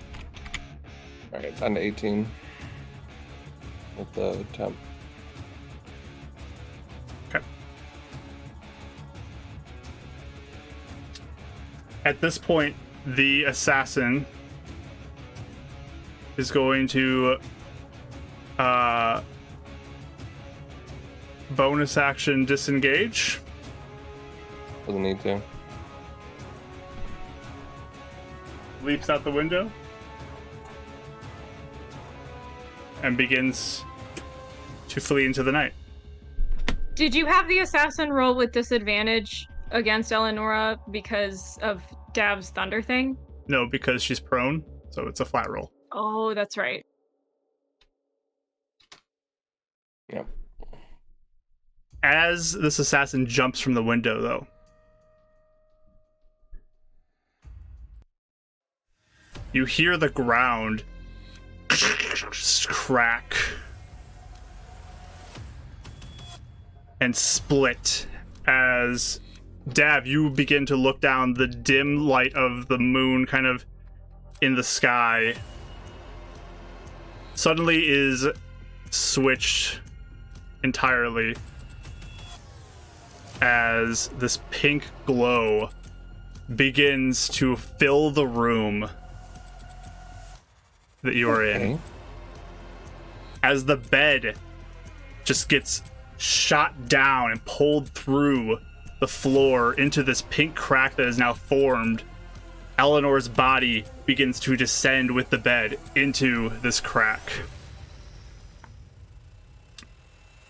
Alright, 1.33 1.57
down 1.57 1.75
to 1.75 1.79
18. 1.79 2.27
With 3.97 4.11
the 4.11 4.45
temp. 4.51 4.75
Okay. 7.29 7.45
At 12.03 12.19
this 12.19 12.37
point, 12.37 12.75
the 13.05 13.45
assassin 13.45 14.25
is 16.35 16.51
going 16.51 16.87
to 16.89 17.37
uh, 18.59 18.61
bonus 21.55 21.97
action 21.97 22.45
disengage. 22.45 23.39
Doesn't 24.85 25.01
need 25.01 25.19
to. 25.21 25.41
leaps 28.85 29.09
out 29.09 29.23
the 29.23 29.31
window 29.31 29.69
and 33.03 33.17
begins 33.17 33.83
to 34.87 35.01
flee 35.01 35.25
into 35.25 35.43
the 35.43 35.51
night. 35.51 35.73
Did 36.93 37.13
you 37.13 37.25
have 37.25 37.47
the 37.49 37.59
assassin 37.59 38.13
roll 38.13 38.35
with 38.35 38.51
disadvantage 38.51 39.47
against 39.71 40.11
Eleonora 40.11 40.77
because 40.91 41.59
of 41.61 41.81
Dav's 42.13 42.51
thunder 42.51 42.81
thing? 42.81 43.17
No, 43.47 43.67
because 43.69 44.01
she's 44.01 44.19
prone, 44.19 44.63
so 44.91 45.07
it's 45.07 45.19
a 45.19 45.25
flat 45.25 45.49
roll. 45.49 45.71
Oh, 45.91 46.33
that's 46.33 46.57
right. 46.57 46.85
As 52.05 52.51
this 52.51 52.77
assassin 52.77 53.25
jumps 53.25 53.59
from 53.59 53.73
the 53.73 53.81
window, 53.81 54.21
though, 54.21 54.45
you 59.51 59.65
hear 59.65 59.97
the 59.97 60.09
ground 60.09 60.83
crack 62.67 63.35
and 67.01 67.15
split 67.15 68.05
as 68.45 69.19
Dav, 69.67 70.05
you 70.05 70.29
begin 70.29 70.67
to 70.67 70.75
look 70.75 71.01
down 71.01 71.33
the 71.33 71.47
dim 71.47 71.97
light 72.07 72.35
of 72.35 72.67
the 72.67 72.77
moon 72.77 73.25
kind 73.25 73.47
of 73.47 73.65
in 74.41 74.53
the 74.53 74.63
sky. 74.63 75.33
Suddenly 77.33 77.89
is 77.89 78.27
switched 78.91 79.79
entirely 80.63 81.35
as 83.41 84.09
this 84.17 84.39
pink 84.51 84.85
glow 85.05 85.69
begins 86.55 87.27
to 87.29 87.55
fill 87.55 88.11
the 88.11 88.27
room 88.27 88.89
that 91.01 91.15
you 91.15 91.29
are 91.29 91.43
in 91.43 91.79
as 93.45 93.65
the 93.65 93.77
bed 93.77 94.35
just 95.23 95.47
gets 95.49 95.83
shot 96.17 96.87
down 96.87 97.31
and 97.31 97.45
pulled 97.45 97.89
through 97.89 98.57
the 98.99 99.07
floor 99.07 99.73
into 99.73 100.01
this 100.01 100.23
pink 100.23 100.55
crack 100.55 100.95
that 100.95 101.05
is 101.05 101.19
now 101.19 101.31
formed, 101.31 102.01
Eleanor's 102.79 103.27
body 103.27 103.85
begins 104.05 104.39
to 104.39 104.55
descend 104.55 105.11
with 105.11 105.29
the 105.29 105.37
bed 105.37 105.77
into 105.95 106.49
this 106.61 106.79
crack. 106.79 107.21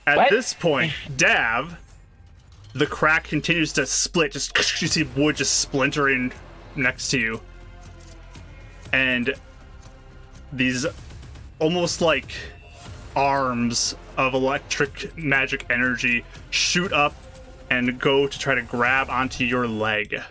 At 0.08 0.18
What? 0.18 0.30
this 0.30 0.54
point, 0.54 0.94
Dav, 1.18 1.78
the 2.76 2.86
crack 2.86 3.24
continues 3.24 3.72
to 3.74 3.86
split. 3.86 4.34
Just 4.34 4.56
you 4.82 4.88
see 4.88 5.04
wood 5.16 5.38
just 5.38 5.60
splintering 5.60 6.32
next 6.76 7.10
to 7.10 7.20
you, 7.20 7.42
and 8.92 9.34
these 10.52 10.86
almost 11.60 12.02
like 12.02 12.32
arms 13.16 13.96
of 14.18 14.34
electric 14.34 15.18
magic 15.18 15.66
energy 15.70 16.24
shoot 16.50 16.92
up 16.92 17.16
and 17.70 18.00
go 18.00 18.28
to 18.28 18.38
try 18.38 18.54
to 18.54 18.62
grab 18.62 19.10
onto 19.10 19.44
your 19.44 19.68
leg. 19.68 20.22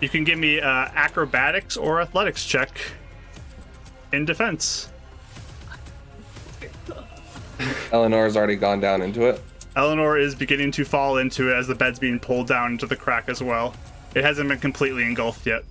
You 0.00 0.08
can 0.08 0.24
give 0.24 0.38
me 0.38 0.60
uh, 0.60 0.88
acrobatics 0.94 1.76
or 1.76 2.00
athletics 2.00 2.44
check 2.44 2.78
in 4.12 4.24
defense. 4.24 4.88
Eleanor's 7.90 8.36
already 8.36 8.56
gone 8.56 8.80
down 8.80 9.02
into 9.02 9.22
it. 9.22 9.42
Eleanor 9.76 10.16
is 10.16 10.34
beginning 10.34 10.72
to 10.72 10.84
fall 10.84 11.18
into 11.18 11.50
it 11.50 11.54
as 11.54 11.66
the 11.66 11.74
bed's 11.74 11.98
being 11.98 12.18
pulled 12.18 12.48
down 12.48 12.72
into 12.72 12.86
the 12.86 12.96
crack 12.96 13.28
as 13.28 13.42
well. 13.42 13.74
It 14.14 14.24
hasn't 14.24 14.48
been 14.48 14.58
completely 14.58 15.04
engulfed 15.04 15.46
yet. 15.46 15.62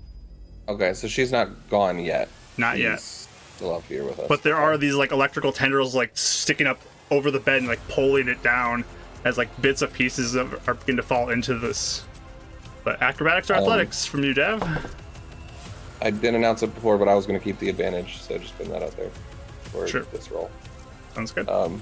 Okay, 0.69 0.93
so 0.93 1.07
she's 1.07 1.31
not 1.31 1.49
gone 1.69 1.99
yet. 1.99 2.29
Not 2.57 2.77
yet. 2.77 2.99
Still 3.01 3.75
up 3.75 3.83
here 3.87 4.03
with 4.03 4.19
us. 4.19 4.27
But 4.27 4.43
there 4.43 4.55
are 4.57 4.77
these 4.77 4.93
like 4.93 5.11
electrical 5.11 5.51
tendrils 5.51 5.95
like 5.95 6.15
sticking 6.15 6.67
up 6.67 6.79
over 7.11 7.31
the 7.31 7.39
bed 7.39 7.57
and 7.59 7.67
like 7.67 7.85
pulling 7.87 8.27
it 8.27 8.41
down 8.43 8.85
as 9.25 9.37
like 9.37 9.49
bits 9.61 9.81
of 9.81 9.91
pieces 9.91 10.35
of, 10.35 10.53
are 10.67 10.75
beginning 10.75 10.97
to 10.97 11.03
fall 11.03 11.29
into 11.29 11.57
this. 11.57 12.03
But 12.83 13.01
acrobatics 13.01 13.49
or 13.49 13.55
Um, 13.55 13.61
athletics 13.63 14.05
from 14.05 14.23
you, 14.23 14.33
Dev? 14.35 14.61
I 16.01 16.11
didn't 16.11 16.35
announce 16.35 16.61
it 16.61 16.75
before, 16.75 16.99
but 16.99 17.07
I 17.07 17.15
was 17.15 17.25
going 17.25 17.39
to 17.39 17.43
keep 17.43 17.57
the 17.57 17.69
advantage, 17.69 18.21
so 18.21 18.37
just 18.37 18.55
putting 18.57 18.71
that 18.73 18.83
out 18.83 18.95
there 18.97 19.09
for 19.71 19.87
Sure. 19.87 20.03
this 20.11 20.29
roll. 20.29 20.51
Sounds 21.15 21.31
good. 21.31 21.49
Um, 21.49 21.81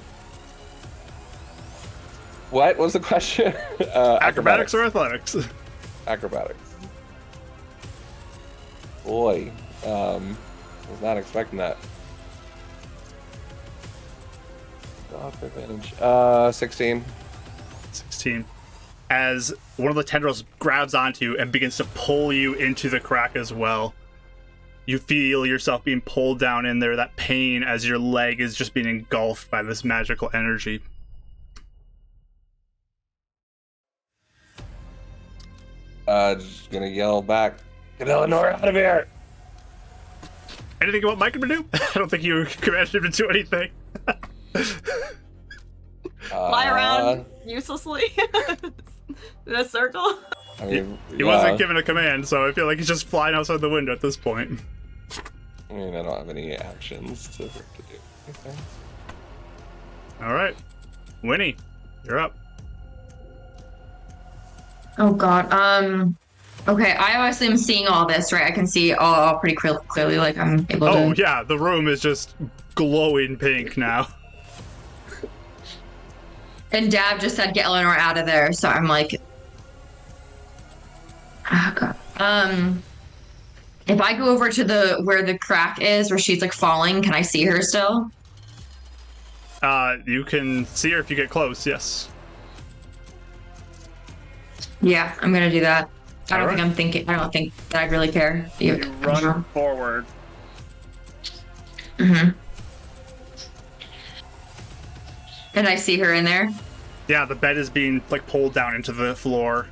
what 2.53 2.77
was 2.77 2.93
the 2.93 2.99
question? 2.99 3.53
uh, 3.93 4.19
acrobatics 4.21 4.73
or 4.73 4.83
athletics? 4.83 5.35
acrobatics. 6.07 6.75
Boy, 9.03 9.51
um, 9.85 10.37
was 10.89 11.01
not 11.01 11.17
expecting 11.17 11.59
that. 11.59 11.77
For 15.39 15.45
advantage. 15.45 15.93
Uh, 16.01 16.51
sixteen. 16.51 17.03
16. 17.93 18.45
As 19.09 19.53
one 19.77 19.89
of 19.89 19.95
the 19.95 20.03
tendrils 20.03 20.43
grabs 20.59 20.95
onto 20.95 21.23
you 21.23 21.37
and 21.37 21.51
begins 21.51 21.77
to 21.77 21.85
pull 21.93 22.33
you 22.33 22.55
into 22.55 22.89
the 22.89 22.99
crack 22.99 23.35
as 23.35 23.53
well. 23.53 23.93
You 24.85 24.97
feel 24.97 25.45
yourself 25.45 25.83
being 25.83 26.01
pulled 26.01 26.39
down 26.39 26.65
in 26.65 26.79
there, 26.79 26.95
that 26.95 27.15
pain 27.15 27.63
as 27.63 27.87
your 27.87 27.99
leg 27.99 28.41
is 28.41 28.55
just 28.55 28.73
being 28.73 28.87
engulfed 28.87 29.49
by 29.51 29.61
this 29.61 29.83
magical 29.83 30.29
energy. 30.33 30.81
Uh, 36.07 36.35
just 36.35 36.69
gonna 36.71 36.87
yell 36.87 37.21
back. 37.21 37.55
Get 37.99 38.09
Eleanor 38.09 38.49
out 38.51 38.67
of 38.67 38.75
here! 38.75 39.07
Anything 40.81 41.03
about 41.03 41.17
Mike 41.17 41.33
can 41.33 41.47
do? 41.47 41.65
I 41.73 41.91
don't 41.95 42.09
think 42.09 42.23
you 42.23 42.45
commanded 42.45 42.95
him 42.95 43.11
to 43.11 43.17
do 43.17 43.29
anything. 43.29 43.69
Fly 46.23 46.67
Uh, 46.67 46.73
around 46.73 47.25
uselessly 47.45 48.03
in 49.45 49.55
a 49.55 49.63
circle. 49.65 50.17
I 50.59 50.65
mean, 50.65 50.97
He 51.11 51.17
yeah. 51.19 51.25
wasn't 51.25 51.57
given 51.57 51.77
a 51.77 51.83
command, 51.83 52.27
so 52.27 52.47
I 52.47 52.51
feel 52.51 52.65
like 52.65 52.77
he's 52.77 52.87
just 52.87 53.07
flying 53.07 53.35
outside 53.35 53.61
the 53.61 53.69
window 53.69 53.91
at 53.93 54.01
this 54.01 54.17
point. 54.17 54.59
I 55.69 55.73
mean, 55.73 55.95
I 55.95 56.01
don't 56.03 56.17
have 56.17 56.29
any 56.29 56.53
actions 56.55 57.27
to, 57.37 57.47
to 57.47 57.49
do 57.49 57.95
anything. 58.27 58.57
All 60.21 60.33
right, 60.33 60.55
Winnie, 61.23 61.55
you're 62.05 62.19
up. 62.19 62.37
Oh 64.97 65.13
god. 65.13 65.51
Um. 65.51 66.15
Okay, 66.67 66.93
I 66.93 67.17
obviously 67.17 67.47
am 67.47 67.57
seeing 67.57 67.87
all 67.87 68.05
this, 68.07 68.31
right? 68.31 68.45
I 68.45 68.51
can 68.51 68.65
see 68.65 68.93
all, 68.93 69.13
all 69.13 69.37
pretty 69.39 69.55
clear, 69.55 69.77
clearly. 69.87 70.17
Like 70.17 70.37
I'm 70.37 70.65
able 70.69 70.87
Oh 70.87 71.13
to. 71.13 71.21
yeah, 71.21 71.43
the 71.43 71.57
room 71.57 71.87
is 71.87 71.99
just 71.99 72.35
glowing 72.75 73.37
pink 73.37 73.75
now. 73.77 74.07
And 76.71 76.91
Dab 76.91 77.19
just 77.19 77.35
said 77.35 77.53
get 77.53 77.65
Eleanor 77.65 77.95
out 77.95 78.17
of 78.17 78.25
there, 78.25 78.51
so 78.53 78.69
I'm 78.69 78.87
like, 78.87 79.21
oh 81.51 81.73
god. 81.75 81.95
Um. 82.17 82.81
If 83.85 83.99
I 83.99 84.13
go 84.13 84.29
over 84.29 84.49
to 84.49 84.63
the 84.63 85.01
where 85.03 85.23
the 85.23 85.37
crack 85.37 85.81
is, 85.81 86.09
where 86.09 86.17
she's 86.17 86.41
like 86.41 86.53
falling, 86.53 87.01
can 87.01 87.13
I 87.13 87.21
see 87.21 87.43
her 87.43 87.61
still? 87.61 88.09
Uh, 89.61 89.97
you 90.05 90.23
can 90.23 90.65
see 90.67 90.91
her 90.91 90.99
if 90.99 91.09
you 91.09 91.17
get 91.17 91.29
close. 91.29 91.65
Yes. 91.67 92.07
Yeah, 94.83 95.15
I'm 95.21 95.33
gonna 95.33 95.49
do 95.49 95.61
that. 95.61 95.89
I 96.29 96.37
don't 96.37 96.41
Alright. 96.41 96.57
think 96.57 96.67
I'm 96.69 96.73
thinking. 96.75 97.09
I 97.09 97.15
don't 97.17 97.31
think 97.33 97.53
that 97.69 97.81
I 97.81 97.85
really 97.85 98.09
care. 98.11 98.49
You, 98.59 98.75
You 98.75 98.91
run 99.01 99.43
forward. 99.45 100.05
hmm 101.97 102.29
And 105.55 105.67
I 105.67 105.75
see 105.75 105.97
her 105.99 106.13
in 106.13 106.23
there. 106.23 106.49
Yeah, 107.07 107.25
the 107.25 107.35
bed 107.35 107.57
is 107.57 107.69
being 107.69 108.01
like 108.09 108.25
pulled 108.27 108.53
down 108.53 108.75
into 108.75 108.91
the 108.91 109.15
floor. 109.15 109.67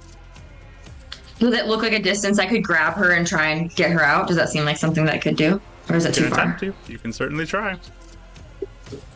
Does 1.40 1.54
it 1.54 1.66
look 1.68 1.82
like 1.82 1.94
a 1.94 2.02
distance 2.02 2.38
I 2.38 2.46
could 2.46 2.64
grab 2.64 2.94
her 2.94 3.12
and 3.14 3.26
try 3.26 3.48
and 3.48 3.74
get 3.76 3.90
her 3.92 4.04
out? 4.04 4.28
Does 4.28 4.38
that 4.38 4.50
seem 4.50 4.64
like 4.64 4.78
something 4.78 5.06
that 5.06 5.16
I 5.16 5.18
could 5.18 5.36
do? 5.36 5.60
Or 5.90 5.96
is 5.96 6.06
it 6.06 6.14
too 6.14 6.30
far? 6.30 6.56
to. 6.60 6.74
You 6.88 7.00
can 7.00 7.12
certainly 7.12 7.46
try. 7.46 7.78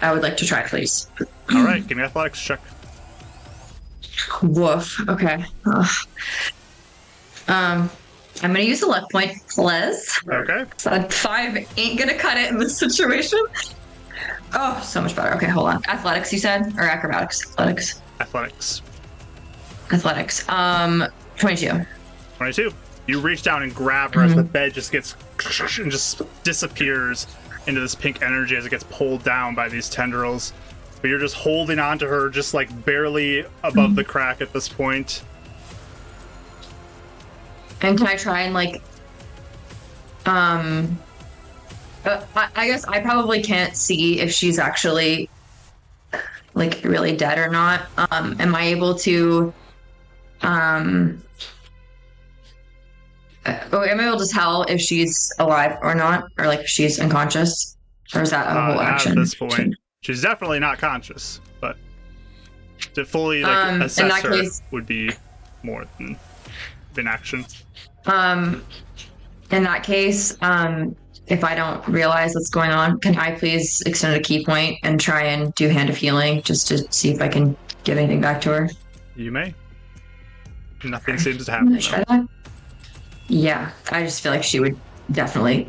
I 0.02 0.12
would 0.12 0.24
like 0.24 0.36
to 0.38 0.46
try, 0.46 0.64
please. 0.64 1.08
All 1.54 1.64
right, 1.64 1.86
give 1.88 1.98
me 1.98 2.04
athletics 2.04 2.42
check. 2.42 2.62
Woof. 4.42 5.08
Okay. 5.10 5.44
Ugh. 5.66 5.88
Um, 7.48 7.90
I'm 8.42 8.52
gonna 8.52 8.62
use 8.62 8.82
a 8.82 8.88
luck 8.88 9.12
point, 9.12 9.38
please. 9.50 10.20
Okay. 10.28 10.66
So 10.78 11.02
five 11.10 11.58
ain't 11.78 12.00
gonna 12.00 12.18
cut 12.18 12.38
it 12.38 12.50
in 12.50 12.58
this 12.58 12.78
situation. 12.86 13.40
Oh, 14.54 14.82
so 14.84 15.02
much 15.02 15.16
better. 15.16 15.36
Okay, 15.36 15.48
hold 15.48 15.68
on. 15.68 15.82
Athletics, 15.88 16.32
you 16.32 16.40
said, 16.40 16.74
or 16.78 16.84
acrobatics? 16.84 17.52
Athletics. 17.52 18.02
Athletics. 18.20 18.82
Athletics. 19.92 20.50
Um, 20.50 21.06
twenty-two. 21.38 21.86
22. 22.38 22.74
You 23.08 23.20
reach 23.20 23.44
down 23.44 23.64
and 23.64 23.74
grab 23.74 24.14
her 24.16 24.24
as 24.24 24.36
the 24.36 24.44
bed 24.44 24.74
just 24.74 24.92
gets 24.92 25.16
and 25.80 25.92
just 25.92 26.22
disappears 26.44 27.28
into 27.68 27.80
this 27.80 27.96
pink 27.96 28.22
energy 28.22 28.56
as 28.56 28.66
it 28.66 28.70
gets 28.70 28.84
pulled 28.84 29.24
down 29.24 29.56
by 29.56 29.70
these 29.70 29.90
tendrils. 29.90 30.54
But 31.06 31.12
you're 31.12 31.20
just 31.20 31.36
holding 31.36 31.78
on 31.78 32.00
to 32.00 32.08
her, 32.08 32.32
just 32.32 32.56
like 32.56 32.84
barely 32.84 33.46
above 33.64 33.96
the 33.96 34.04
crack 34.04 34.42
at 34.42 34.52
this 34.54 34.68
point. 34.68 35.22
And 37.84 37.96
can 37.96 38.08
I 38.08 38.16
try 38.16 38.42
and 38.42 38.56
like, 38.56 38.82
um, 40.26 40.98
uh, 42.06 42.24
I, 42.36 42.50
I 42.56 42.66
guess 42.66 42.86
I 42.86 43.02
probably 43.02 43.44
can't 43.44 43.76
see 43.76 44.20
if 44.20 44.32
she's 44.32 44.58
actually 44.58 45.30
like 46.56 46.82
really 46.84 47.16
dead 47.16 47.38
or 47.38 47.50
not. 47.50 47.82
Um, 48.10 48.36
am 48.40 48.56
I 48.56 48.64
able 48.64 48.96
to, 48.96 49.54
um, 50.42 51.22
uh, 53.46 53.60
oh, 53.74 53.84
am 53.84 54.00
I 54.00 54.08
able 54.08 54.18
to 54.18 54.28
tell 54.28 54.64
if 54.64 54.82
she's 54.82 55.32
alive 55.38 55.78
or 55.84 55.94
not, 55.94 56.32
or 56.40 56.48
like 56.48 56.62
if 56.62 56.68
she's 56.68 57.00
unconscious, 57.00 57.78
or 58.16 58.24
is 58.24 58.32
that 58.32 58.48
a 58.48 58.50
Uh, 58.50 58.66
whole 58.66 58.76
not 58.78 58.86
action? 58.86 59.12
at 59.12 59.18
this 59.20 59.36
point, 59.36 59.76
she's 60.06 60.22
definitely 60.22 60.60
not 60.60 60.78
conscious, 60.78 61.42
but 61.60 61.78
to 62.94 63.04
fully 63.06 63.42
like 63.42 63.74
Um, 63.74 63.82
assess 63.82 64.12
that 64.12 64.24
her 64.24 64.30
case- 64.42 64.62
would 64.72 64.86
be 64.86 65.12
more 65.64 65.86
than 65.98 66.16
than 66.94 67.08
action. 67.08 67.44
Um, 68.06 68.64
in 69.52 69.64
that 69.64 69.84
case, 69.84 70.38
um, 70.42 70.96
if 71.28 71.44
I 71.44 71.56
don't 71.56 71.86
realize 71.88 72.36
what's 72.36 72.50
going 72.52 72.70
on, 72.70 73.00
can 73.00 73.18
I 73.18 73.32
please 73.32 73.82
extend 73.86 74.16
a 74.16 74.20
ki 74.20 74.46
point 74.46 74.78
and 74.84 75.00
try 75.02 75.24
and 75.24 75.54
do 75.56 75.68
hand 75.70 75.90
of 75.90 75.98
healing 75.98 76.42
just 76.44 76.68
to 76.68 76.86
see 76.94 77.10
if 77.10 77.20
I 77.22 77.28
can 77.28 77.58
give 77.84 77.98
anything 77.98 78.22
back 78.22 78.40
to 78.42 78.50
her? 78.52 78.70
You 79.16 79.32
may. 79.32 79.54
Nothing 80.84 81.18
seems 81.18 81.46
to 81.46 81.52
happen. 81.52 81.78
try 81.80 82.04
that. 82.08 82.28
Yeah, 83.28 83.72
I 83.92 84.04
just 84.04 84.22
feel 84.22 84.32
like 84.32 84.44
she 84.44 84.60
would 84.60 84.78
definitely 85.12 85.68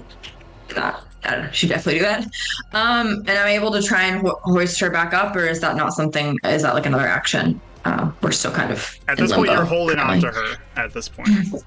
not. 0.76 1.05
I 1.26 1.30
don't 1.32 1.44
know. 1.44 1.50
She 1.52 1.66
definitely 1.66 2.00
do 2.00 2.04
that. 2.04 2.24
Um, 2.72 3.24
and 3.26 3.30
I'm 3.30 3.48
able 3.48 3.70
to 3.72 3.82
try 3.82 4.04
and 4.04 4.20
ho- 4.20 4.40
hoist 4.44 4.78
her 4.80 4.90
back 4.90 5.14
up, 5.14 5.34
or 5.36 5.44
is 5.46 5.60
that 5.60 5.76
not 5.76 5.92
something? 5.92 6.38
Is 6.44 6.62
that 6.62 6.74
like 6.74 6.86
another 6.86 7.06
action? 7.06 7.60
Uh, 7.84 8.10
we're 8.20 8.32
still 8.32 8.52
kind 8.52 8.72
of 8.72 8.98
At 9.08 9.18
this 9.18 9.32
point, 9.32 9.50
you're 9.50 9.64
holding 9.64 9.98
on 9.98 10.20
to 10.20 10.30
her. 10.30 10.56
At 10.76 10.92
this 10.92 11.08
point, 11.08 11.28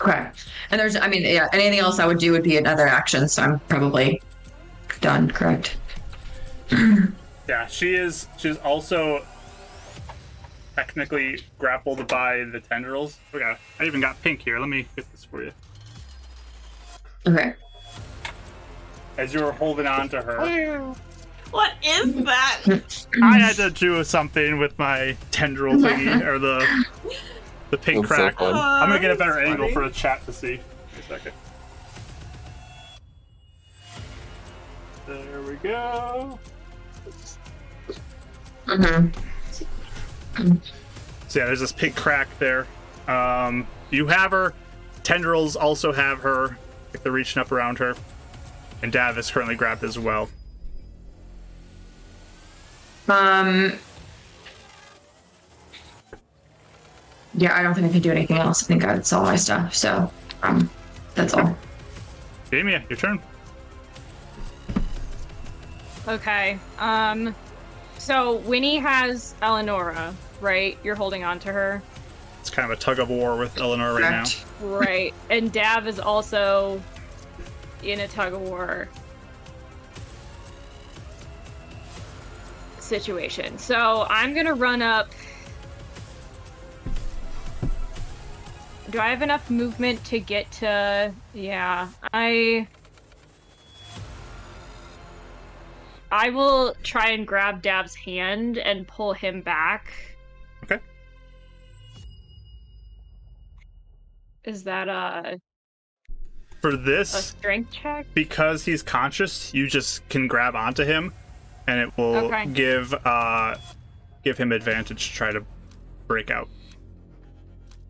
Okay. 0.00 0.30
And 0.70 0.80
there's, 0.80 0.96
I 0.96 1.08
mean, 1.08 1.22
yeah, 1.22 1.48
anything 1.52 1.78
else 1.78 1.98
I 1.98 2.06
would 2.06 2.18
do 2.18 2.32
would 2.32 2.42
be 2.42 2.56
another 2.56 2.86
action, 2.86 3.28
so 3.28 3.42
I'm 3.42 3.58
probably 3.60 4.22
done, 5.00 5.30
correct? 5.30 5.76
yeah, 7.48 7.66
she 7.66 7.94
is. 7.94 8.28
She's 8.38 8.56
also 8.58 9.24
technically 10.74 11.40
grappled 11.58 12.06
by 12.06 12.44
the 12.44 12.60
tendrils. 12.60 13.18
Okay, 13.34 13.56
I 13.80 13.84
even 13.84 14.00
got 14.00 14.20
pink 14.22 14.42
here. 14.42 14.58
Let 14.58 14.68
me 14.68 14.86
get 14.94 15.10
this 15.10 15.24
for 15.24 15.42
you. 15.42 15.52
Okay. 17.26 17.54
As 19.18 19.32
you 19.32 19.42
were 19.42 19.52
holding 19.52 19.86
on 19.86 20.08
to 20.10 20.20
her, 20.22 20.94
What 21.50 21.72
is 21.82 22.14
that? 22.24 23.06
I 23.22 23.38
had 23.38 23.56
to 23.56 23.70
do 23.70 24.02
something 24.04 24.58
with 24.58 24.78
my 24.78 25.16
tendril 25.30 25.74
thingy 25.76 26.22
or 26.26 26.38
the 26.38 26.84
the 27.70 27.78
pink 27.78 28.06
That's 28.06 28.16
so 28.16 28.22
crack. 28.24 28.38
fun. 28.38 28.54
I'm 28.54 28.88
gonna 28.88 29.00
get 29.00 29.10
a 29.10 29.16
better 29.16 29.34
that's 29.34 29.48
angle 29.48 29.64
funny. 29.66 29.72
for 29.74 29.88
the 29.88 29.94
chat 29.94 30.24
to 30.26 30.32
see. 30.32 30.48
Wait 30.56 30.60
a 31.00 31.02
second. 31.02 31.32
There 35.06 35.40
we 35.42 35.54
go. 35.56 36.38
hmm 38.66 39.06
So 41.28 41.38
yeah, 41.38 41.46
there's 41.46 41.60
this 41.60 41.72
pink 41.72 41.94
crack 41.96 42.28
there. 42.38 42.66
Um, 43.08 43.66
you 43.90 44.06
have 44.08 44.32
her. 44.32 44.52
Tendrils 45.04 45.54
also 45.56 45.92
have 45.92 46.18
her. 46.20 46.58
Like 46.92 47.02
they're 47.04 47.12
reaching 47.12 47.40
up 47.40 47.52
around 47.52 47.78
her. 47.78 47.94
And 48.82 48.92
Dav 48.92 49.16
is 49.18 49.30
currently 49.30 49.54
grabbed 49.56 49.84
as 49.84 49.98
well. 49.98 50.28
Um. 53.08 53.72
Yeah, 57.34 57.56
I 57.56 57.62
don't 57.62 57.74
think 57.74 57.86
I 57.86 57.90
can 57.90 58.00
do 58.00 58.10
anything 58.10 58.38
else. 58.38 58.62
I 58.62 58.66
think 58.66 58.82
that's 58.82 59.12
all 59.12 59.24
my 59.24 59.36
stuff. 59.36 59.74
So, 59.74 60.10
um, 60.42 60.70
that's 61.14 61.34
all. 61.34 61.56
Damia, 62.50 62.82
your 62.88 62.96
turn. 62.96 63.20
Okay. 66.08 66.58
Um. 66.78 67.34
So 67.98 68.36
Winnie 68.38 68.76
has 68.78 69.34
Eleonora, 69.42 70.14
right? 70.40 70.78
You're 70.84 70.94
holding 70.94 71.24
on 71.24 71.38
to 71.40 71.52
her, 71.52 71.82
It's 72.40 72.50
kind 72.50 72.70
of 72.70 72.78
a 72.78 72.80
tug 72.80 72.98
of 72.98 73.08
war 73.08 73.36
with 73.36 73.58
Eleanor 73.58 73.94
right 73.94 74.10
now. 74.10 74.24
Right? 74.60 75.14
and 75.30 75.50
Dav 75.50 75.86
is 75.88 75.98
also 75.98 76.80
in 77.82 78.00
a 78.00 78.08
tug 78.08 78.32
of 78.32 78.40
war 78.42 78.88
situation. 82.86 83.58
So 83.58 84.06
I'm 84.08 84.34
gonna 84.34 84.54
run 84.54 84.80
up. 84.80 85.10
Do 88.90 89.00
I 89.00 89.08
have 89.08 89.22
enough 89.22 89.50
movement 89.50 90.02
to 90.06 90.20
get 90.20 90.50
to? 90.52 91.12
Yeah, 91.34 91.88
I. 92.12 92.68
I 96.12 96.30
will 96.30 96.74
try 96.84 97.10
and 97.10 97.26
grab 97.26 97.62
Dav's 97.62 97.94
hand 97.94 98.58
and 98.58 98.86
pull 98.86 99.12
him 99.12 99.42
back. 99.42 99.92
Okay. 100.62 100.78
Is 104.44 104.62
that 104.62 104.88
a, 104.88 105.40
For 106.60 106.70
a 106.70 106.76
this, 106.76 107.10
strength 107.10 107.70
check? 107.72 108.06
because 108.14 108.64
he's 108.64 108.82
conscious, 108.82 109.52
you 109.54 109.66
just 109.68 110.08
can 110.08 110.26
grab 110.26 110.56
onto 110.56 110.84
him, 110.84 111.12
and 111.66 111.78
it 111.80 111.96
will 111.96 112.16
Okay. 112.26 112.46
give 112.46 112.92
uh 113.06 113.56
give 114.24 114.36
him 114.38 114.50
advantage 114.52 115.08
to 115.10 115.14
try 115.14 115.30
to 115.32 115.44
break 116.08 116.30
out. 116.30 116.48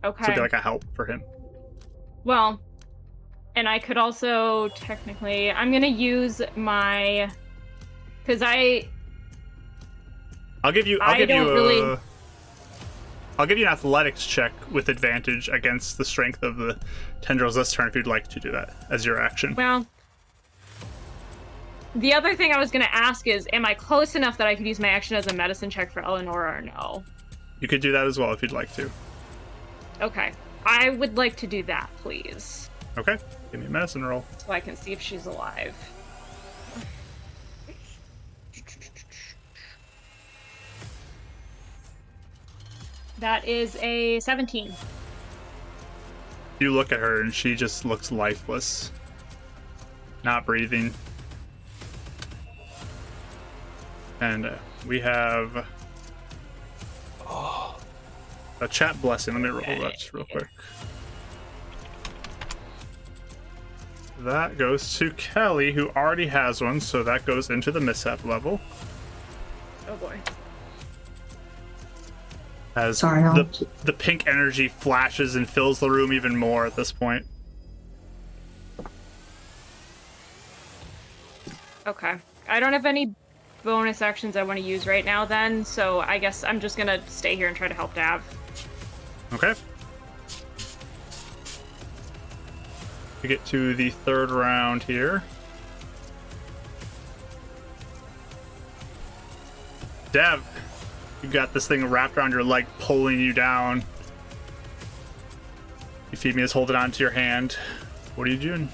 So 0.03 0.11
Okay. 0.11 0.25
it'd 0.25 0.35
be 0.35 0.41
like 0.41 0.53
a 0.53 0.61
help 0.61 0.85
for 0.95 1.07
him. 1.07 1.23
Well, 2.25 2.61
and 3.55 3.67
I 3.69 3.79
could 3.79 3.97
also 3.97 4.69
technically, 4.69 5.51
I'm 5.51 5.73
gonna 5.73 5.87
use 5.87 6.43
my, 6.57 7.31
because 8.23 8.43
I 8.43 8.89
I'll 10.65 10.73
give 10.73 10.87
you. 10.87 10.99
I'll 11.01 11.15
I 11.15 11.19
give 11.19 11.31
you 11.31 11.37
don't 11.37 11.49
a. 11.49 11.53
really- 11.55 11.99
will 13.43 13.47
give 13.47 13.59
you 13.59 13.67
an 13.67 13.73
athletics 13.73 14.27
check 14.27 14.53
with 14.71 14.89
advantage 14.89 15.49
against 15.49 15.99
the 15.99 16.05
strength 16.05 16.43
of 16.43 16.57
the 16.57 16.79
tendrils 17.21 17.55
this 17.55 17.73
turn 17.73 17.89
if 17.89 17.95
you'd 17.97 18.07
like 18.07 18.29
to 18.29 18.41
do 18.41 18.51
that 18.53 18.75
as 18.91 19.05
your 19.05 19.21
action. 19.21 19.55
well. 19.55 19.87
The 21.95 22.13
other 22.13 22.35
thing 22.35 22.53
I 22.53 22.59
was 22.59 22.71
gonna 22.71 22.89
ask 22.93 23.27
is, 23.27 23.49
am 23.55 23.65
I 23.65 23.73
close 23.73 24.15
enough 24.17 24.37
that 24.39 24.47
I 24.47 24.55
could 24.55 24.67
use 24.67 24.79
my 24.79 24.89
action 24.89 25.17
as 25.17 25.27
a 25.29 25.33
medicine 25.33 25.71
check 25.71 25.91
for 25.91 26.03
Eleonora 26.03 26.59
or 26.59 26.61
no? 26.61 27.03
You 27.61 27.69
could 27.69 27.81
do 27.81 27.91
that 27.93 28.07
as 28.07 28.19
well 28.19 28.33
if 28.35 28.43
you'd 28.43 28.53
like 28.53 28.73
to. 28.75 28.91
Okay, 30.03 30.33
I 30.67 30.91
would 30.91 31.17
like 31.17 31.37
to 31.37 31.47
do 31.47 31.63
that, 31.65 31.89
please, 32.03 32.69
Okay, 32.99 33.17
give 33.51 33.61
me 33.61 33.67
a 33.67 33.71
medicine 33.71 34.05
roll. 34.05 34.25
so 34.39 34.53
I 34.53 34.61
can 34.61 34.77
see 34.77 34.93
if 34.93 35.01
she's 35.01 35.25
alive. 35.27 35.75
That 43.19 43.47
is 43.47 43.77
a 43.77 44.21
17. 44.21 44.73
You 46.59 46.73
look 46.73 46.93
at 46.93 46.99
her 46.99 47.23
and 47.23 47.33
she 47.35 47.55
just 47.55 47.85
looks 47.85 48.13
lifeless, 48.13 48.93
not 50.25 50.47
breathing. 50.47 50.93
And 54.21 54.47
uh, 54.47 54.55
we 54.87 55.01
have 55.01 55.67
a 58.61 58.69
chat 58.69 59.01
blessing. 59.03 59.35
Let 59.35 59.43
me 59.43 59.49
roll 59.51 59.81
that 59.81 60.13
real 60.13 60.25
quick. 60.25 60.49
That 64.21 64.57
goes 64.57 64.99
to 64.99 65.11
Kelly, 65.13 65.73
who 65.73 65.91
already 65.91 66.27
has 66.29 66.63
one, 66.63 66.81
so 66.81 67.03
that 67.03 67.27
goes 67.27 67.51
into 67.51 67.71
the 67.71 67.81
mishap 67.81 68.25
level. 68.25 68.61
Oh 69.89 69.97
boy. 69.97 70.19
As 72.77 72.99
Sorry, 72.99 73.23
the 73.23 73.67
the 73.85 73.93
pink 73.93 74.27
energy 74.27 74.69
flashes 74.69 75.35
and 75.35 75.49
fills 75.49 75.81
the 75.81 75.91
room 75.91 76.13
even 76.13 76.37
more 76.37 76.67
at 76.67 76.77
this 76.77 76.93
point. 76.93 77.25
Okay. 81.87 82.17
I 82.47 82.61
don't 82.61 82.75
have 82.75 82.85
any 82.85 83.15
bonus 83.65 84.03
actions 84.03 84.37
I 84.37 84.43
want 84.43 84.59
to 84.59 84.65
use 84.65 84.87
right 84.87 85.05
now 85.05 85.25
then, 85.25 85.65
so 85.65 86.01
I 86.01 86.19
guess 86.19 86.45
I'm 86.45 86.61
just 86.61 86.77
gonna 86.77 87.01
stay 87.09 87.35
here 87.35 87.49
and 87.49 87.57
try 87.57 87.67
to 87.67 87.75
help 87.75 87.95
Dav. 87.95 88.23
Okay. 89.33 89.55
We 93.23 93.29
get 93.31 93.45
to 93.47 93.75
the 93.75 93.89
third 93.91 94.31
round 94.31 94.83
here. 94.83 95.25
Dev, 100.13 100.45
you 101.23 101.29
got 101.29 101.53
this 101.53 101.67
thing 101.67 101.85
wrapped 101.87 102.17
around 102.17 102.33
your 102.33 102.45
leg, 102.45 102.67
pulling 102.79 103.19
you 103.21 103.33
down. 103.33 103.83
Euphemia's 106.13 106.53
holding 106.53 106.77
on 106.77 106.91
to 106.93 107.03
your 107.03 107.11
hand. 107.11 107.57
What 108.15 108.27
are 108.29 108.31
you 108.31 108.39
doing? 108.39 108.69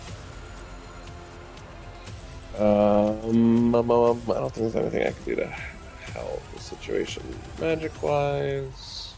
Um, 2.58 3.74
um, 3.74 3.90
um, 3.90 4.22
I 4.28 4.34
don't 4.34 4.52
think 4.52 4.72
there's 4.72 4.76
anything 4.76 5.06
I 5.06 5.10
can 5.12 5.24
do 5.24 5.36
to 5.36 5.46
help 5.46 6.42
the 6.52 6.60
situation 6.60 7.22
magic 7.58 8.02
wise. 8.02 9.14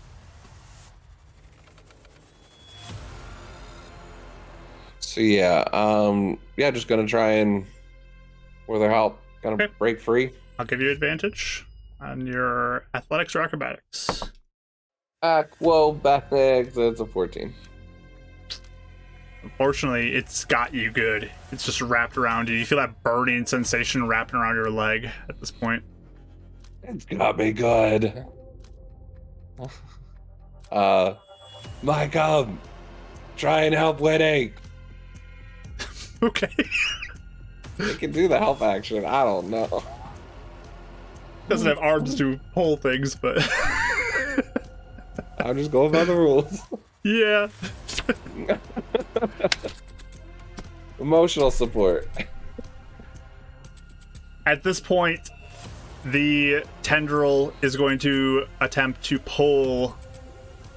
So 5.01 5.20
yeah, 5.20 5.64
um, 5.72 6.39
yeah, 6.57 6.70
just 6.70 6.89
gonna 6.89 7.07
try 7.07 7.33
and 7.33 7.66
with 8.66 8.81
their 8.81 8.91
help, 8.91 9.20
kind 9.43 9.55
of 9.55 9.61
Okay. 9.61 9.72
break 9.79 10.01
free. 10.01 10.31
I'll 10.59 10.64
give 10.66 10.81
you 10.81 10.91
advantage 10.91 11.66
on 12.05 12.26
your 12.26 12.86
athletics 12.94 13.34
or 13.34 13.42
acrobatics. 13.42 14.22
Well, 15.59 15.92
back 15.92 16.30
there, 16.30 16.64
that's 16.64 17.00
a 17.00 17.07
14. 17.07 17.55
Unfortunately, 19.42 20.14
it's 20.14 20.44
got 20.44 20.74
you 20.74 20.90
good. 20.90 21.30
It's 21.52 21.64
just 21.64 21.80
wrapped 21.80 22.16
around 22.16 22.48
you. 22.48 22.57
You 22.57 22.64
feel 22.64 22.78
that 22.78 23.02
burning 23.02 23.46
sensation 23.46 24.07
wrapping 24.07 24.36
around 24.36 24.57
your 24.57 24.70
leg 24.70 25.11
at 25.28 25.38
this 25.40 25.50
point. 25.50 25.82
It's 26.82 27.05
got 27.05 27.38
me 27.38 27.52
good. 27.52 28.24
Uh, 30.72 31.14
Michael, 31.84 32.48
try 33.36 33.62
and 33.62 33.74
help 33.74 34.00
Winnie. 34.00 34.52
Okay. 36.22 36.48
They 37.76 37.94
can 37.94 38.11
do 38.11 38.26
the 38.26 38.38
help 38.38 38.61
action. 38.62 39.05
I 39.05 39.22
don't 39.24 39.50
know. 39.50 39.84
Doesn't 41.49 41.66
have 41.66 41.78
arms 41.78 42.14
to 42.16 42.40
pull 42.55 42.76
things, 42.76 43.14
but 43.14 43.38
I'm 45.38 45.57
just 45.57 45.70
going 45.70 45.92
by 45.92 46.05
the 46.05 46.14
rules. 46.14 46.61
yeah. 47.03 47.49
Emotional 50.99 51.51
support. 51.51 52.09
At 54.47 54.62
this 54.62 54.80
point, 54.80 55.30
the 56.05 56.64
tendril 56.82 57.53
is 57.62 57.76
going 57.76 57.99
to 58.01 58.47
attempt 58.61 59.03
to 59.05 59.18
pull 59.18 59.97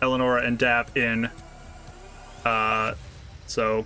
Eleonora 0.01 0.43
and 0.43 0.57
Dap 0.57 0.95
in. 0.97 1.29
Uh, 2.45 2.93
so 3.45 3.85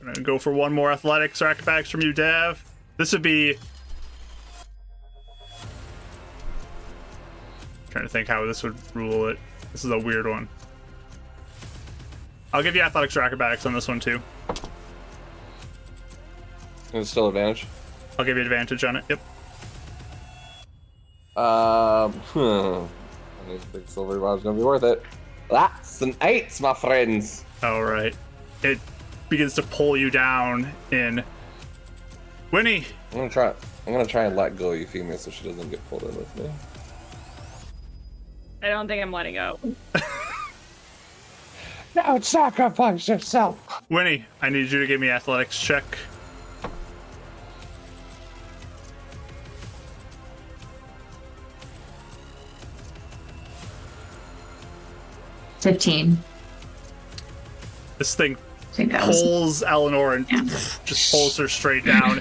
I'm 0.00 0.06
gonna 0.06 0.20
go 0.20 0.38
for 0.38 0.52
one 0.52 0.72
more 0.72 0.90
athletics 0.90 1.40
or 1.40 1.46
acrobatics 1.46 1.90
from 1.90 2.02
you, 2.02 2.12
Dav. 2.12 2.64
This 2.96 3.12
would 3.12 3.22
be 3.22 3.56
trying 7.92 8.04
to 8.04 8.08
think 8.08 8.26
how 8.26 8.44
this 8.46 8.62
would 8.62 8.74
rule 8.96 9.28
it. 9.28 9.38
This 9.72 9.84
is 9.84 9.90
a 9.90 9.98
weird 9.98 10.26
one. 10.26 10.48
I'll 12.52 12.62
give 12.62 12.74
you 12.74 12.82
athletics 12.82 13.16
or 13.16 13.22
acrobatics 13.22 13.64
on 13.66 13.74
this 13.74 13.86
one 13.86 14.00
too. 14.00 14.20
And 14.48 14.60
it's 17.00 17.10
still 17.10 17.28
advantage. 17.28 17.66
I'll 18.18 18.24
give 18.24 18.36
you 18.36 18.42
advantage 18.42 18.82
on 18.84 18.96
it. 18.96 19.04
Yep. 19.08 19.20
Um, 21.36 22.12
hmm. 22.12 22.84
These 23.50 23.64
big 23.66 23.88
silver 23.88 24.18
bars 24.18 24.42
gonna 24.42 24.56
be 24.56 24.64
worth 24.64 24.84
it. 24.84 25.02
That's 25.50 26.00
an 26.02 26.16
eight, 26.22 26.58
my 26.60 26.74
friends. 26.74 27.44
All 27.62 27.84
right. 27.84 28.14
It 28.62 28.78
begins 29.28 29.54
to 29.54 29.62
pull 29.62 29.96
you 29.96 30.10
down 30.10 30.70
in. 30.90 31.22
Winnie, 32.50 32.86
I'm 33.12 33.18
gonna 33.18 33.30
try. 33.30 33.54
I'm 33.86 33.92
gonna 33.92 34.06
try 34.06 34.24
and 34.24 34.36
let 34.36 34.56
go 34.56 34.72
of 34.72 34.80
Euphemia 34.80 35.18
so 35.18 35.30
she 35.30 35.48
doesn't 35.48 35.70
get 35.70 35.86
pulled 35.88 36.04
in 36.04 36.16
with 36.16 36.38
me. 36.38 36.50
I 38.62 38.68
don't 38.68 38.86
think 38.86 39.02
I'm 39.02 39.10
letting 39.10 39.34
go. 39.34 39.58
Don't 41.94 42.24
sacrifice 42.24 43.08
yourself. 43.08 43.82
Winnie, 43.90 44.24
I 44.40 44.48
need 44.48 44.70
you 44.70 44.80
to 44.80 44.86
give 44.86 45.00
me 45.00 45.10
athletics 45.10 45.60
check. 45.60 45.84
Fifteen. 55.60 56.18
This 57.98 58.14
thing 58.14 58.36
I 58.78 59.06
was. 59.06 59.22
pulls 59.22 59.62
Eleanor 59.62 60.14
and 60.14 60.26
just 60.28 61.12
pulls 61.12 61.36
her 61.36 61.46
straight 61.46 61.84
down 61.84 62.20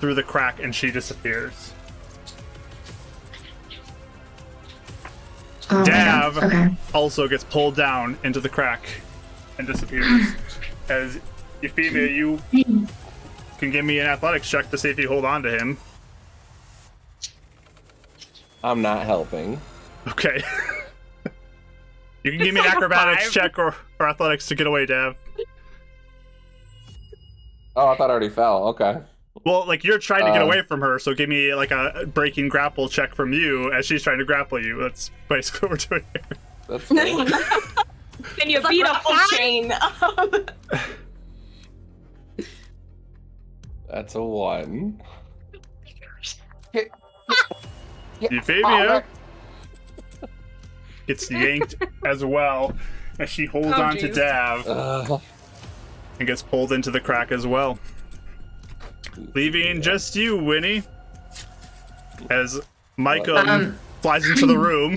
through 0.00 0.14
the 0.14 0.22
crack, 0.22 0.60
and 0.62 0.74
she 0.74 0.90
disappears. 0.90 1.67
Oh. 5.70 5.84
Dav 5.84 6.38
Okay. 6.38 6.74
also 6.94 7.28
gets 7.28 7.44
pulled 7.44 7.76
down 7.76 8.18
into 8.24 8.40
the 8.40 8.48
crack 8.48 8.82
and 9.58 9.66
disappears. 9.66 10.34
As 10.88 11.20
Euphemia, 11.60 12.06
you 12.08 12.40
can 13.58 13.70
give 13.70 13.84
me 13.84 13.98
an 13.98 14.06
athletics 14.06 14.48
check 14.48 14.70
to 14.70 14.78
see 14.78 14.88
if 14.88 14.98
you 14.98 15.08
hold 15.08 15.24
on 15.24 15.42
to 15.42 15.50
him. 15.50 15.76
I'm 18.64 18.80
not 18.82 19.04
helping. 19.04 19.60
Okay. 20.08 20.42
you 22.24 22.30
can 22.32 22.40
give 22.40 22.54
me 22.54 22.60
an 22.60 22.66
acrobatics 22.66 23.24
five. 23.24 23.32
check 23.32 23.58
or, 23.58 23.74
or 24.00 24.08
athletics 24.08 24.46
to 24.46 24.54
get 24.54 24.66
away, 24.66 24.86
Dav. 24.86 25.16
Oh, 27.76 27.88
I 27.88 27.96
thought 27.96 28.08
I 28.10 28.12
already 28.14 28.30
fell. 28.30 28.68
Okay. 28.68 28.98
Well, 29.44 29.66
like 29.66 29.84
you're 29.84 29.98
trying 29.98 30.24
to 30.26 30.32
get 30.32 30.42
Uh, 30.42 30.46
away 30.46 30.62
from 30.62 30.80
her, 30.80 30.98
so 30.98 31.14
give 31.14 31.28
me 31.28 31.54
like 31.54 31.70
a 31.70 32.04
breaking 32.12 32.48
grapple 32.48 32.88
check 32.88 33.14
from 33.14 33.32
you 33.32 33.72
as 33.72 33.86
she's 33.86 34.02
trying 34.02 34.18
to 34.18 34.24
grapple 34.24 34.62
you. 34.62 34.78
That's 34.80 35.10
basically 35.28 35.68
what 35.70 35.90
we're 35.90 35.98
doing 36.00 36.04
here. 36.12 36.22
That's 36.68 36.88
cool. 36.88 36.96
Can 38.36 38.50
you 38.50 38.58
It's 38.58 38.68
beat 38.68 38.82
like 38.84 38.90
a 38.90 38.92
raffle 38.94 39.36
chain. 39.36 39.72
That's 43.90 44.14
a 44.16 44.22
one. 44.22 45.00
Euphemia 48.20 49.04
gets 51.06 51.30
yanked 51.30 51.76
as 52.04 52.24
well 52.24 52.74
as 53.18 53.30
she 53.30 53.46
holds 53.46 53.68
Oh, 53.68 53.82
on 53.82 53.96
to. 53.96 54.12
Dav 54.12 54.66
Uh, 54.66 55.18
and 56.18 56.26
gets 56.26 56.42
pulled 56.42 56.72
into 56.72 56.90
the 56.90 57.00
crack 57.00 57.30
as 57.32 57.46
well. 57.46 57.78
Leaving 59.34 59.82
just 59.82 60.14
you, 60.16 60.36
Winnie, 60.36 60.82
as 62.30 62.60
Micah 62.96 63.36
Um, 63.36 63.78
flies 64.02 64.28
into 64.28 64.46
the 64.46 64.58
room. 64.58 64.96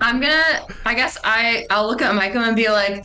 I'm 0.00 0.20
gonna. 0.20 0.66
I 0.84 0.94
guess 0.94 1.18
I. 1.24 1.66
I'll 1.70 1.86
look 1.86 2.02
at 2.02 2.14
Michael 2.14 2.42
and 2.42 2.56
be 2.56 2.68
like, 2.68 3.04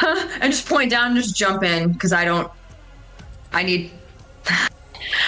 and 0.00 0.52
just 0.52 0.68
point 0.68 0.90
down 0.90 1.08
and 1.08 1.16
just 1.16 1.36
jump 1.36 1.62
in 1.62 1.92
because 1.92 2.12
I 2.12 2.24
don't. 2.24 2.50
I 3.52 3.62
need. 3.62 3.90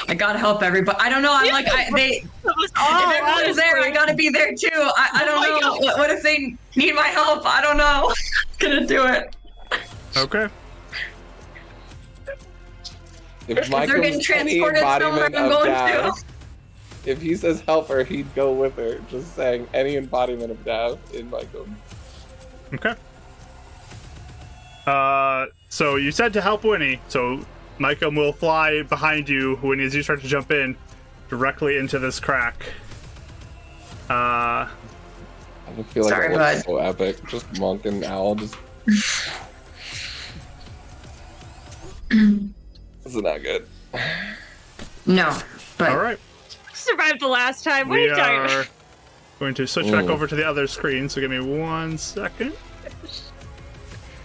I 0.08 0.14
gotta 0.14 0.38
help 0.38 0.62
everybody. 0.62 0.98
I 1.00 1.08
don't 1.08 1.22
know. 1.22 1.32
I'm 1.32 1.52
like 1.52 1.68
I, 1.68 1.90
they. 1.94 2.24
if 2.44 2.72
everyone's 2.76 3.56
there, 3.56 3.78
I 3.78 3.90
gotta 3.90 4.14
be 4.14 4.30
there 4.30 4.54
too. 4.54 4.68
I, 4.72 5.08
I 5.12 5.24
don't 5.24 5.38
Oh 5.38 5.58
know. 5.60 5.76
What, 5.78 5.98
what 5.98 6.10
if 6.10 6.22
they 6.22 6.56
need 6.74 6.94
my 6.94 7.08
help? 7.08 7.44
I 7.46 7.60
don't 7.60 7.76
know. 7.76 8.12
gonna 8.58 8.86
do 8.86 9.06
it. 9.06 9.36
Okay. 10.16 10.48
If 13.48 13.58
If 13.58 13.68
they're 13.68 13.86
getting 14.00 14.14
any 14.14 14.22
transported 14.22 14.78
somewhere, 14.80 15.26
embodiment 15.26 15.36
I'm 15.36 15.44
of 15.44 15.50
going 15.50 15.70
Dav, 15.70 16.14
to. 16.16 16.24
if 17.10 17.22
he 17.22 17.34
says 17.36 17.60
help 17.62 17.88
her, 17.88 18.04
he'd 18.04 18.32
go 18.34 18.52
with 18.52 18.76
her. 18.76 18.98
Just 19.10 19.34
saying, 19.36 19.68
any 19.74 19.96
embodiment 19.96 20.50
of 20.50 20.64
Dav 20.64 20.98
in 21.14 21.30
Michael. 21.30 21.66
Okay. 22.74 22.94
Uh, 24.86 25.46
so 25.68 25.96
you 25.96 26.10
said 26.12 26.32
to 26.32 26.40
help 26.40 26.64
Winnie, 26.64 27.00
so 27.08 27.44
Micah 27.78 28.08
will 28.10 28.32
fly 28.32 28.82
behind 28.82 29.28
you 29.28 29.56
when 29.56 29.80
as 29.80 29.94
you 29.94 30.02
start 30.02 30.20
to 30.22 30.28
jump 30.28 30.50
in 30.50 30.76
directly 31.28 31.76
into 31.76 31.98
this 31.98 32.20
crack. 32.20 32.64
Uh, 34.08 34.12
I 34.68 34.68
just 35.76 35.88
feel 35.90 36.04
like 36.04 36.12
Sorry, 36.12 36.26
it 36.26 36.36
looks 36.38 36.62
bud. 36.62 36.64
so 36.64 36.76
epic. 36.78 37.26
Just 37.28 37.58
Monk 37.58 37.84
and 37.86 38.04
Owl 38.04 38.36
just. 38.36 38.56
this 43.06 43.14
is 43.14 43.22
not 43.22 43.42
good. 43.42 43.66
No, 45.06 45.38
but 45.78 45.90
all 45.90 45.98
right. 45.98 46.18
Survived 46.74 47.20
the 47.20 47.28
last 47.28 47.62
time. 47.64 47.88
What 47.88 47.98
are 47.98 48.02
We 48.02 48.08
you 48.08 48.14
talking 48.16 48.34
about? 48.44 48.50
are 48.50 48.66
going 49.38 49.54
to 49.54 49.66
switch 49.66 49.90
back 49.90 50.04
Ooh. 50.06 50.10
over 50.10 50.26
to 50.26 50.34
the 50.34 50.46
other 50.46 50.66
screen. 50.66 51.08
So 51.08 51.20
give 51.20 51.30
me 51.30 51.40
one 51.40 51.96
second. 51.98 52.52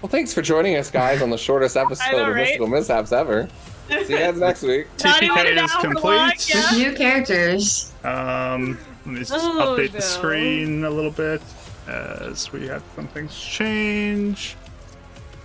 Well, 0.02 0.10
thanks 0.10 0.34
for 0.34 0.42
joining 0.42 0.78
us, 0.78 0.90
guys, 0.90 1.22
on 1.22 1.30
the 1.30 1.38
shortest 1.38 1.78
episode 1.78 2.12
know, 2.14 2.22
of 2.30 2.36
right? 2.36 2.42
Mystical 2.44 2.68
Mishaps 2.68 3.12
ever. 3.12 3.48
See 3.88 4.14
you 4.14 4.18
guys 4.18 4.38
next 4.40 4.64
week. 4.64 4.88
Not 5.04 5.22
even 5.22 5.36
TPK 5.38 5.64
is 5.64 5.72
hour 5.72 5.82
complete. 5.82 6.04
long, 6.18 6.32
yeah. 6.48 6.72
new 6.90 6.96
characters. 6.96 7.94
Um, 8.04 8.80
let 9.06 9.14
me 9.14 9.20
just 9.20 9.34
Oh, 9.34 9.76
update 9.78 9.92
the 9.92 10.02
screen 10.02 10.84
a 10.86 10.90
little 10.90 11.12
bit 11.12 11.42
as 11.88 12.52
we 12.52 12.68
have 12.68 12.84
some 12.96 13.08
things 13.10 13.38
change. 13.40 14.56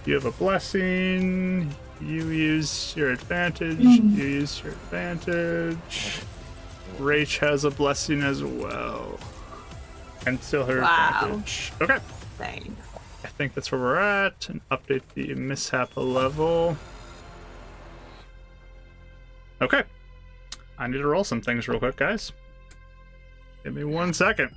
You 0.06 0.14
have 0.14 0.24
a 0.24 0.30
blessing. 0.32 1.74
You 2.00 2.28
use 2.28 2.94
your 2.96 3.10
advantage. 3.10 3.78
Hmm. 3.78 4.16
You 4.16 4.24
use 4.24 4.62
your 4.62 4.72
advantage. 4.72 6.20
Rach 6.98 7.38
has 7.38 7.64
a 7.64 7.70
blessing 7.70 8.22
as 8.22 8.42
well. 8.44 9.18
And 10.26 10.40
still 10.42 10.64
her 10.66 10.80
Wow. 10.82 11.20
advantage. 11.22 11.72
Okay. 11.80 11.98
Thanks. 12.38 12.68
I 13.24 13.28
think 13.28 13.54
that's 13.54 13.72
where 13.72 13.80
we're 13.80 13.96
at. 13.96 14.48
And 14.48 14.60
update 14.70 15.02
the 15.14 15.34
mishap 15.34 15.96
level. 15.96 16.76
Okay. 19.60 19.82
I 20.78 20.86
need 20.86 20.98
to 20.98 21.06
roll 21.06 21.24
some 21.24 21.40
things 21.40 21.66
real 21.68 21.78
quick, 21.78 21.96
guys. 21.96 22.32
Give 23.64 23.74
me 23.74 23.84
one 23.84 24.12
second. 24.12 24.54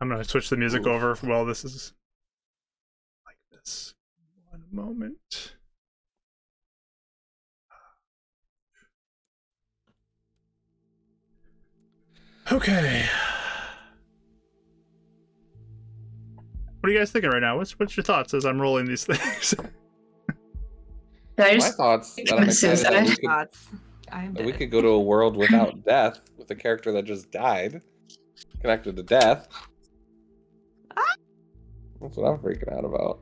I'm 0.00 0.08
gonna 0.08 0.24
switch 0.24 0.48
the 0.48 0.56
music 0.56 0.86
Ooh. 0.86 0.90
over 0.92 1.14
while 1.16 1.44
this 1.44 1.64
is 1.64 1.72
like 1.74 1.74
this. 1.82 1.92
One 1.92 1.97
moment. 4.72 5.56
Okay. 12.50 13.04
What 16.80 16.88
are 16.88 16.92
you 16.92 16.98
guys 16.98 17.10
thinking 17.10 17.30
right 17.30 17.42
now? 17.42 17.58
What's 17.58 17.78
what's 17.78 17.96
your 17.96 18.04
thoughts 18.04 18.32
as 18.32 18.46
I'm 18.46 18.60
rolling 18.60 18.86
these 18.86 19.04
things? 19.06 19.54
My 21.36 21.58
thoughts 21.58 22.14
that 22.16 22.32
I'm 22.32 22.44
excited 22.44 22.84
that 22.84 23.04
we 23.04 23.10
could, 23.10 23.24
Thoughts. 23.24 23.68
That 24.10 24.44
we 24.44 24.52
could 24.52 24.70
go 24.70 24.80
to 24.80 24.88
a 24.88 25.00
world 25.00 25.36
without 25.36 25.84
death 25.84 26.20
with 26.36 26.50
a 26.50 26.54
character 26.54 26.90
that 26.92 27.04
just 27.04 27.30
died, 27.30 27.82
connected 28.60 28.96
to 28.96 29.02
death. 29.02 29.48
That's 32.00 32.16
what 32.16 32.28
I'm 32.28 32.38
freaking 32.38 32.72
out 32.76 32.84
about. 32.84 33.20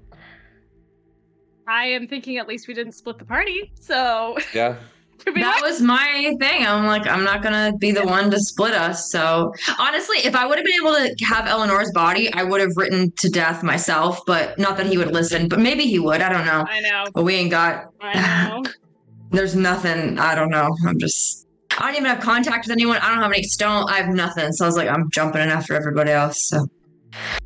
I 1.66 1.86
am 1.86 2.06
thinking 2.06 2.38
at 2.38 2.46
least 2.46 2.68
we 2.68 2.74
didn't 2.74 2.92
split 2.92 3.18
the 3.18 3.24
party. 3.24 3.72
So 3.80 4.38
Yeah. 4.54 4.76
to 5.18 5.32
be 5.32 5.40
that 5.40 5.60
was 5.62 5.80
my 5.80 6.34
thing. 6.38 6.66
I'm 6.66 6.86
like, 6.86 7.06
I'm 7.06 7.24
not 7.24 7.42
gonna 7.42 7.72
be 7.78 7.90
the 7.90 8.04
one 8.04 8.30
to 8.30 8.38
split 8.38 8.74
us. 8.74 9.10
So 9.10 9.52
honestly, 9.78 10.18
if 10.18 10.34
I 10.34 10.46
would 10.46 10.58
have 10.58 10.64
been 10.64 10.80
able 10.80 10.92
to 10.92 11.24
have 11.24 11.46
Eleanor's 11.46 11.90
body, 11.92 12.32
I 12.32 12.44
would 12.44 12.60
have 12.60 12.76
written 12.76 13.10
to 13.12 13.28
death 13.28 13.62
myself. 13.62 14.20
But 14.26 14.58
not 14.58 14.76
that 14.76 14.86
he 14.86 14.98
would 14.98 15.12
listen. 15.12 15.48
But 15.48 15.60
maybe 15.60 15.86
he 15.86 15.98
would. 15.98 16.20
I 16.20 16.28
don't 16.28 16.46
know. 16.46 16.64
I 16.68 16.80
know. 16.80 17.04
But 17.12 17.24
we 17.24 17.34
ain't 17.34 17.50
got. 17.50 17.92
I 18.00 18.48
know. 18.48 18.64
There's 19.30 19.56
nothing. 19.56 20.18
I 20.18 20.34
don't 20.34 20.50
know. 20.50 20.76
I'm 20.86 20.98
just. 20.98 21.46
I 21.78 21.86
don't 21.86 21.96
even 21.96 22.06
have 22.06 22.20
contact 22.20 22.66
with 22.66 22.72
anyone. 22.72 22.98
I 22.98 23.08
don't 23.08 23.22
have 23.22 23.32
any 23.32 23.42
stone. 23.42 23.86
I 23.88 23.96
have 23.96 24.14
nothing. 24.14 24.52
So 24.52 24.64
I 24.64 24.68
was 24.68 24.76
like, 24.76 24.88
I'm 24.88 25.10
jumping 25.10 25.42
in 25.42 25.48
after 25.48 25.74
everybody 25.74 26.10
else. 26.10 26.48
So 26.48 26.66
I 27.12 27.38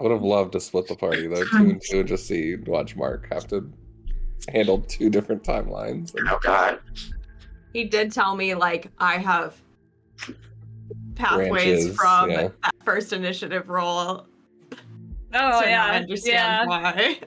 would 0.00 0.10
have 0.12 0.22
loved 0.22 0.52
to 0.52 0.60
split 0.60 0.88
the 0.88 0.96
party 0.96 1.26
though, 1.26 1.44
two 1.44 1.56
and 1.56 1.82
two, 1.82 2.00
and 2.00 2.08
just 2.08 2.26
see 2.26 2.56
watch 2.66 2.96
Mark 2.96 3.28
have 3.32 3.46
to 3.48 3.70
handle 4.48 4.80
two 4.80 5.10
different 5.10 5.42
timelines. 5.42 6.14
and- 6.14 6.28
Oh 6.28 6.38
god. 6.42 6.80
He 7.72 7.84
did 7.84 8.12
tell 8.12 8.36
me 8.36 8.54
like 8.54 8.88
I 8.98 9.18
have 9.18 9.60
pathways 11.14 11.50
Branches, 11.50 11.96
from 11.96 12.30
yeah. 12.30 12.48
that 12.62 12.74
first 12.84 13.12
initiative 13.12 13.68
roll. 13.68 14.26
Oh 15.36 15.60
so 15.60 15.66
yeah, 15.66 15.70
now 15.70 15.84
I 15.86 15.90
yeah. 15.92 15.96
understand 16.00 16.68
why. 16.68 17.18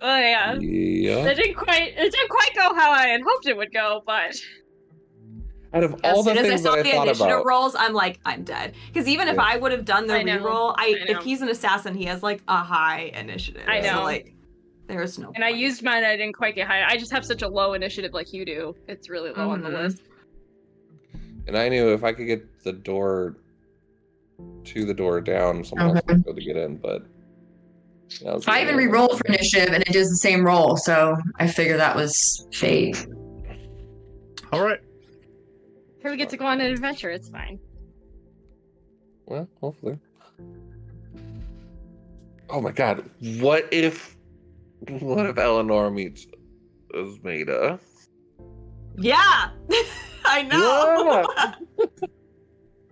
Oh 0.00 0.16
yeah. 0.18 0.54
Yeah. 0.58 1.26
It 1.26 1.36
didn't 1.36 1.54
quite. 1.54 1.92
It 1.96 2.10
didn't 2.10 2.28
quite 2.28 2.50
go 2.56 2.74
how 2.74 2.90
I 2.90 3.06
had 3.06 3.20
hoped 3.22 3.46
it 3.46 3.56
would 3.56 3.72
go, 3.72 4.02
but 4.04 4.34
Out 5.74 5.84
of 5.84 5.94
As 5.94 6.00
all 6.04 6.22
the 6.22 6.30
soon 6.30 6.38
as 6.38 6.44
I 6.44 6.48
things 6.50 6.62
saw 6.62 6.70
that 6.72 6.78
I 6.80 6.82
the 6.82 6.90
thought 6.90 7.06
initiative 7.08 7.26
about, 7.32 7.46
rolls, 7.46 7.74
I'm 7.78 7.94
like, 7.94 8.20
I'm 8.26 8.44
dead. 8.44 8.74
Because 8.92 9.08
even 9.08 9.26
if 9.28 9.38
I 9.38 9.56
would 9.56 9.72
have 9.72 9.84
done 9.86 10.06
the 10.06 10.16
I 10.16 10.22
know, 10.22 10.38
reroll, 10.38 10.74
I, 10.76 10.88
I 11.08 11.12
if 11.12 11.22
he's 11.22 11.40
an 11.40 11.48
assassin, 11.48 11.94
he 11.94 12.04
has 12.04 12.22
like 12.22 12.42
a 12.46 12.58
high 12.58 13.10
initiative. 13.14 13.62
I 13.66 13.80
So, 13.80 13.92
know. 13.94 14.02
like, 14.02 14.34
there's 14.86 15.18
no. 15.18 15.32
and 15.34 15.42
I 15.42 15.48
used 15.48 15.82
mine. 15.82 16.04
I 16.04 16.16
didn't 16.16 16.34
quite 16.34 16.54
get 16.54 16.66
high. 16.66 16.84
I 16.86 16.96
just 16.98 17.10
have 17.12 17.24
such 17.24 17.40
a 17.40 17.48
low 17.48 17.72
initiative 17.72 18.12
like 18.12 18.32
you 18.34 18.44
do. 18.44 18.76
It's 18.88 19.08
really 19.08 19.30
low 19.32 19.48
on 19.50 19.62
the 19.62 19.70
Mhm. 19.70 19.82
list. 19.84 20.02
and 21.46 21.56
I 21.56 21.68
knew 21.68 21.92
if 21.92 22.04
I 22.04 22.12
could 22.12 22.26
get 22.26 22.62
the 22.62 22.72
door 22.72 23.36
to 24.64 24.84
the 24.84 24.94
door 24.94 25.20
down, 25.20 25.64
someone 25.64 25.96
else 25.96 26.00
would 26.06 26.22
be 26.24 26.30
able 26.30 26.38
to 26.38 26.44
get 26.44 26.56
in. 26.56 26.76
But 26.76 27.06
that 28.22 28.34
was 28.34 28.46
I 28.46 28.60
even 28.62 28.76
really- 28.76 28.88
re-rolled 28.88 29.18
for 29.18 29.26
initiative 29.26 29.72
and 29.72 29.82
it 29.82 29.92
does 29.92 30.08
the 30.10 30.16
same 30.16 30.44
roll, 30.44 30.76
so 30.76 31.16
I 31.40 31.46
figure 31.46 31.78
that 31.78 31.96
was 31.96 32.46
fate. 32.52 33.06
All 34.52 34.62
right. 34.64 34.78
Here 36.02 36.10
we 36.10 36.16
get 36.16 36.30
to 36.30 36.36
go 36.36 36.46
on 36.46 36.60
an 36.60 36.72
adventure. 36.72 37.10
It's 37.10 37.28
fine. 37.28 37.60
Well, 39.26 39.48
hopefully. 39.60 39.98
Oh 42.50 42.60
my 42.60 42.72
god! 42.72 43.08
What 43.38 43.68
if, 43.70 44.16
what 44.88 45.26
if 45.26 45.38
Eleanor 45.38 45.90
meets 45.90 46.26
Esmeda? 46.92 47.78
Yeah, 48.98 49.50
I 50.24 50.42
know. 50.42 51.88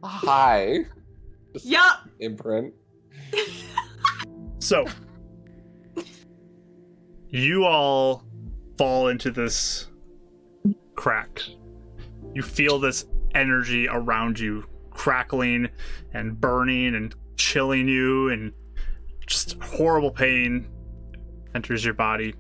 Hi. 0.05 0.87
Just 1.53 1.67
yup. 1.67 2.09
Imprint. 2.21 2.73
So, 4.61 4.87
you 7.29 7.65
all 7.65 8.25
fall 8.79 9.09
into 9.09 9.31
this 9.33 9.89
crack. 10.95 11.43
You 12.35 12.43
feel 12.43 12.79
this 12.79 13.07
energy 13.35 13.89
around 13.89 14.39
you 14.39 14.65
crackling 14.91 15.69
and 16.13 16.41
burning 16.41 16.95
and 16.95 17.15
chilling 17.37 17.89
you, 17.89 18.29
and 18.29 18.53
just 19.27 19.61
horrible 19.63 20.11
pain 20.11 20.69
enters 21.55 21.85
your 21.85 21.95
body. 21.95 22.35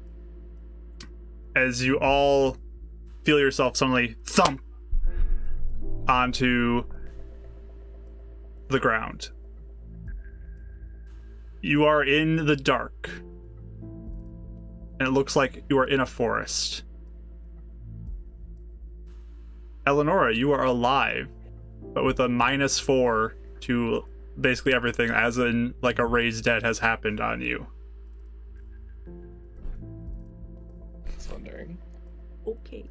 As 1.56 1.84
you 1.84 1.98
all 1.98 2.56
feel 3.24 3.38
yourself 3.38 3.76
suddenly 3.76 4.16
thump 4.24 4.60
onto 6.08 6.84
the 8.68 8.80
ground. 8.80 9.30
You 11.60 11.84
are 11.84 12.02
in 12.02 12.46
the 12.46 12.56
dark. 12.56 13.10
And 14.98 15.08
it 15.08 15.12
looks 15.12 15.34
like 15.34 15.64
you 15.68 15.78
are 15.78 15.86
in 15.86 16.00
a 16.00 16.06
forest. 16.06 16.84
Eleonora, 19.86 20.34
you 20.34 20.52
are 20.52 20.64
alive, 20.64 21.28
but 21.94 22.04
with 22.04 22.20
a 22.20 22.28
minus 22.28 22.78
four 22.78 23.34
to 23.60 24.04
basically 24.40 24.74
everything, 24.74 25.10
as 25.10 25.38
in 25.38 25.74
like 25.82 25.98
a 25.98 26.06
raised 26.06 26.44
dead 26.44 26.62
has 26.62 26.78
happened 26.78 27.20
on 27.20 27.40
you. 27.40 27.66
Just 31.14 31.32
wondering. 31.32 31.78
Okay. 32.46 32.84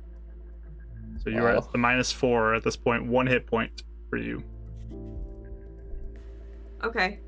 So 1.24 1.30
you 1.30 1.40
are 1.40 1.52
Wow. 1.54 1.58
at 1.58 1.72
the 1.72 1.78
minus 1.78 2.12
four 2.12 2.54
at 2.56 2.64
this 2.64 2.76
point, 2.78 3.06
one 3.06 3.28
hit 3.28 3.46
point 3.46 3.84
for 4.10 4.18
you. 4.18 4.44
Okay. 6.84 7.20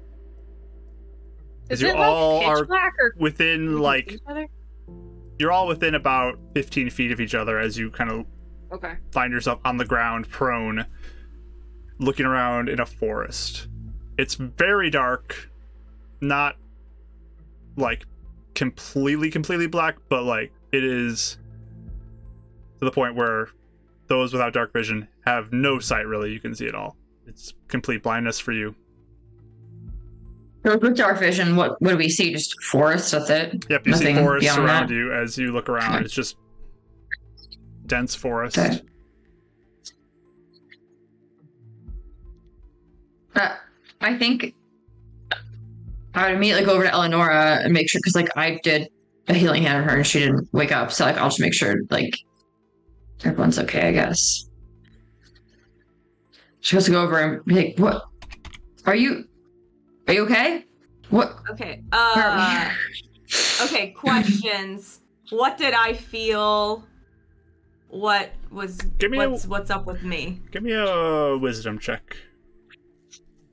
As 1.70 1.78
Is 1.80 1.82
you 1.84 1.90
it 1.90 1.96
all 1.96 2.38
like 2.38 2.48
are 2.48 2.60
pitch 2.62 2.68
black 2.68 2.94
or 3.00 3.14
Within 3.18 3.80
like 3.80 4.18
you're 5.40 5.52
all 5.52 5.68
within 5.68 5.96
about 5.96 6.38
15 6.54 6.90
feet 6.90 7.12
of 7.12 7.20
each 7.20 7.34
other 7.36 7.58
as 7.60 7.78
you 7.78 7.90
kind 7.90 8.10
of 8.12 8.26
Okay. 8.72 8.94
find 9.12 9.34
yourself 9.34 9.60
on 9.66 9.78
the 9.78 9.86
ground, 9.86 10.30
prone, 10.30 10.86
looking 12.00 12.26
around 12.26 12.70
in 12.70 12.80
a 12.80 12.86
forest. 12.86 13.68
It's 14.18 14.36
very 14.36 14.90
dark, 14.90 15.50
not 16.22 16.56
like 17.76 18.06
completely, 18.56 19.30
completely 19.30 19.68
black, 19.68 19.98
but 20.10 20.24
like 20.24 20.52
it 20.72 20.84
is 20.84 21.38
to 22.80 22.86
the 22.86 22.92
point 22.92 23.16
where 23.16 23.50
those 24.08 24.34
without 24.34 24.54
dark 24.54 24.74
vision 24.74 25.08
have 25.26 25.52
no 25.52 25.80
sight 25.80 26.06
really. 26.08 26.32
You 26.32 26.40
can 26.40 26.56
see 26.56 26.66
it 26.66 26.76
all. 26.76 26.96
It's 27.28 27.54
complete 27.68 28.04
blindness 28.04 28.40
for 28.40 28.52
you. 28.52 28.76
So 30.66 30.78
with 30.78 30.96
dark 30.96 31.20
vision, 31.20 31.56
what 31.56 31.82
what 31.82 31.92
do 31.92 31.98
we 31.98 32.10
see? 32.10 32.32
Just 32.32 32.62
forest, 32.64 33.12
that's 33.12 33.30
it? 33.30 33.66
Yep, 33.70 33.88
you 33.88 33.94
see 33.94 34.00
Nothing 34.06 34.16
forests 34.24 34.46
beyond 34.46 34.70
around 34.70 34.90
that? 34.90 34.94
you 34.96 35.14
as 35.14 35.38
you 35.38 35.52
look 35.52 35.70
around. 35.70 36.06
It's 36.06 36.14
just 36.14 36.38
dense 37.92 38.16
forest. 38.16 38.58
Okay. 38.58 38.80
Uh, 43.36 43.56
I 44.00 44.18
think 44.18 44.56
I 46.16 46.28
would 46.28 46.38
immediately 46.38 46.66
go 46.66 46.74
over 46.74 46.84
to 46.84 46.92
Eleonora 46.92 47.60
and 47.64 47.74
make 47.74 47.90
sure, 47.90 48.00
because 48.00 48.16
like 48.16 48.30
I 48.38 48.60
did 48.64 48.90
a 49.28 49.34
healing 49.34 49.64
hand 49.64 49.84
on 49.84 49.90
her 49.90 49.98
and 49.98 50.08
she 50.08 50.20
didn't 50.20 50.48
wake 50.54 50.72
up, 50.72 50.92
so 50.92 51.06
like 51.06 51.18
I'll 51.18 51.28
just 51.28 51.42
make 51.42 51.54
sure 51.54 51.76
like 51.90 52.16
everyone's 53.26 53.60
okay, 53.60 53.90
I 53.90 53.92
guess. 53.92 54.50
She 56.62 56.76
has 56.78 56.86
to 56.86 56.92
go 56.92 57.02
over 57.04 57.20
and 57.20 57.46
be 57.46 57.56
like, 57.56 57.76
"What? 57.78 58.04
Are 58.86 58.96
you? 58.96 59.26
Are 60.08 60.14
you 60.14 60.24
okay? 60.24 60.66
What? 61.10 61.36
Okay. 61.50 61.84
Uh. 61.92 62.72
Okay. 63.64 63.90
Questions. 63.92 65.02
what 65.30 65.58
did 65.58 65.74
I 65.74 65.94
feel? 65.94 66.86
What 67.92 68.32
was? 68.50 68.78
Give 69.00 69.12
me 69.12 69.20
a- 69.22 69.30
what's 69.30 69.46
what's 69.46 69.70
up 69.70 69.86
with 69.86 70.02
me? 70.04 70.40
Give 70.52 70.64
me 70.64 70.72
a 70.74 71.38
wisdom 71.38 71.78
check. 71.78 72.16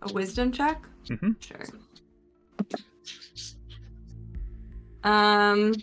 A 0.03 0.13
wisdom 0.13 0.53
check. 0.53 0.85
Mm-hmm. 1.09 1.33
Sure. 1.41 1.65
Um. 5.03 5.75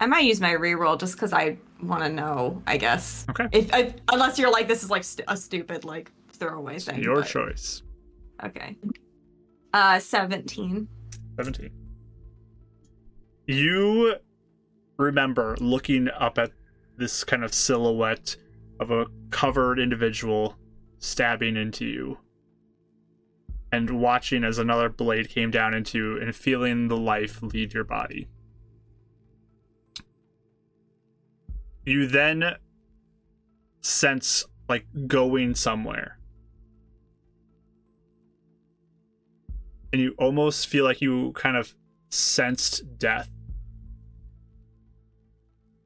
I 0.00 0.06
might 0.06 0.24
use 0.24 0.40
my 0.40 0.52
reroll 0.52 0.98
just 0.98 1.14
because 1.14 1.32
I 1.32 1.58
want 1.82 2.02
to 2.02 2.08
know. 2.08 2.60
I 2.66 2.76
guess. 2.76 3.24
Okay. 3.30 3.46
If 3.52 3.72
I, 3.72 3.94
unless 4.10 4.38
you're 4.38 4.50
like 4.50 4.66
this 4.68 4.82
is 4.82 4.90
like 4.90 5.04
st- 5.04 5.26
a 5.28 5.36
stupid 5.36 5.84
like 5.84 6.10
throwaway 6.32 6.78
thing. 6.78 7.02
Your 7.02 7.16
but- 7.16 7.26
choice. 7.26 7.82
Okay. 8.42 8.76
Uh, 9.74 9.98
seventeen. 9.98 10.88
17. 11.36 11.70
You 13.46 14.14
remember 15.02 15.56
looking 15.60 16.08
up 16.08 16.38
at 16.38 16.52
this 16.96 17.24
kind 17.24 17.44
of 17.44 17.52
silhouette 17.52 18.36
of 18.80 18.90
a 18.90 19.06
covered 19.30 19.78
individual 19.78 20.56
stabbing 20.98 21.56
into 21.56 21.84
you 21.84 22.18
and 23.70 24.00
watching 24.00 24.44
as 24.44 24.58
another 24.58 24.88
blade 24.88 25.28
came 25.28 25.50
down 25.50 25.74
into 25.74 25.98
you 25.98 26.20
and 26.20 26.34
feeling 26.36 26.88
the 26.88 26.96
life 26.96 27.42
leave 27.42 27.72
your 27.74 27.84
body. 27.84 28.28
You 31.84 32.06
then 32.06 32.56
sense 33.80 34.44
like 34.68 34.86
going 35.06 35.54
somewhere. 35.54 36.18
and 39.92 40.00
you 40.00 40.14
almost 40.18 40.66
feel 40.66 40.84
like 40.84 41.00
you 41.00 41.32
kind 41.32 41.56
of 41.56 41.74
sensed 42.08 42.98
death. 42.98 43.28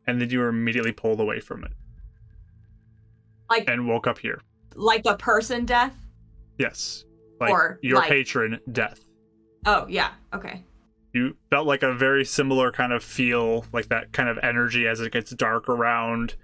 And 0.07 0.21
then 0.21 0.31
you 0.31 0.39
were 0.39 0.49
immediately 0.49 0.93
pulled 0.93 1.21
away 1.21 1.41
from 1.41 1.65
it 1.65 1.73
Like 3.51 3.69
and 3.69 3.87
woke 3.89 4.07
up 4.07 4.19
here. 4.19 4.41
like 4.75 5.03
a 5.07 5.17
person 5.17 5.65
death. 5.65 5.95
Yes. 6.59 7.05
Like 7.41 7.51
Or, 7.51 7.79
your 7.83 7.99
like- 7.99 8.09
patron, 8.09 8.61
death. 8.73 9.01
Oh 9.67 9.87
yeah. 9.89 10.13
Okay. 10.33 10.65
You 11.13 11.37
felt 11.51 11.67
like 11.67 11.83
a 11.83 11.95
very 11.95 12.25
similar 12.25 12.71
kind 12.71 12.93
of 12.93 13.03
feel, 13.03 13.65
like 13.73 13.89
that 13.89 14.13
kind 14.13 14.29
of 14.29 14.39
energy 14.43 14.87
as 14.87 15.01
it 15.01 15.13
gets 15.13 15.31
dark 15.33 15.67
around, 15.69 16.35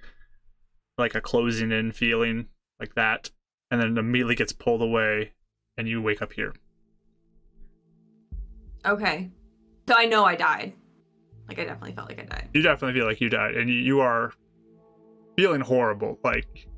like 0.99 1.15
a 1.15 1.21
closing 1.21 1.71
in 1.73 1.93
feeling, 1.93 2.47
like 2.81 2.95
that. 2.95 3.31
And 3.71 3.81
then 3.81 3.93
it 3.97 3.99
immediately 4.01 4.35
gets 4.35 4.53
pulled 4.53 4.81
away 4.83 5.33
and 5.77 5.87
you 5.89 6.01
wake 6.03 6.21
up 6.23 6.33
here. 6.33 6.55
Okay. 8.85 9.31
So 9.89 9.95
I 9.97 10.07
know 10.07 10.25
I 10.25 10.37
died. 10.37 10.73
Like 11.49 11.59
I 11.59 11.65
definitely 11.65 11.93
felt 11.93 12.09
like 12.09 12.21
I 12.21 12.25
died. 12.25 12.49
You 12.55 12.63
definitely 12.63 12.99
feel 12.99 13.07
like 13.07 13.21
you 13.21 13.29
died 13.29 13.55
and 13.57 13.69
you, 13.69 13.77
you 13.77 14.01
are 14.01 14.33
feeling 15.37 15.61
horrible. 15.61 16.19
Like 16.25 16.69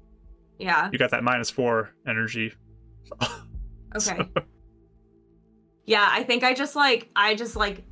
Yeah. 0.58 0.88
you 0.92 0.98
got 0.98 1.10
that 1.10 1.22
minus 1.24 1.50
four 1.50 1.90
energy. 2.06 2.52
Okay. 3.96 4.28
yeah, 5.86 6.08
I 6.10 6.24
think 6.24 6.42
I 6.42 6.52
just 6.52 6.74
like 6.74 7.08
I 7.14 7.36
just 7.36 7.54
like 7.54 7.84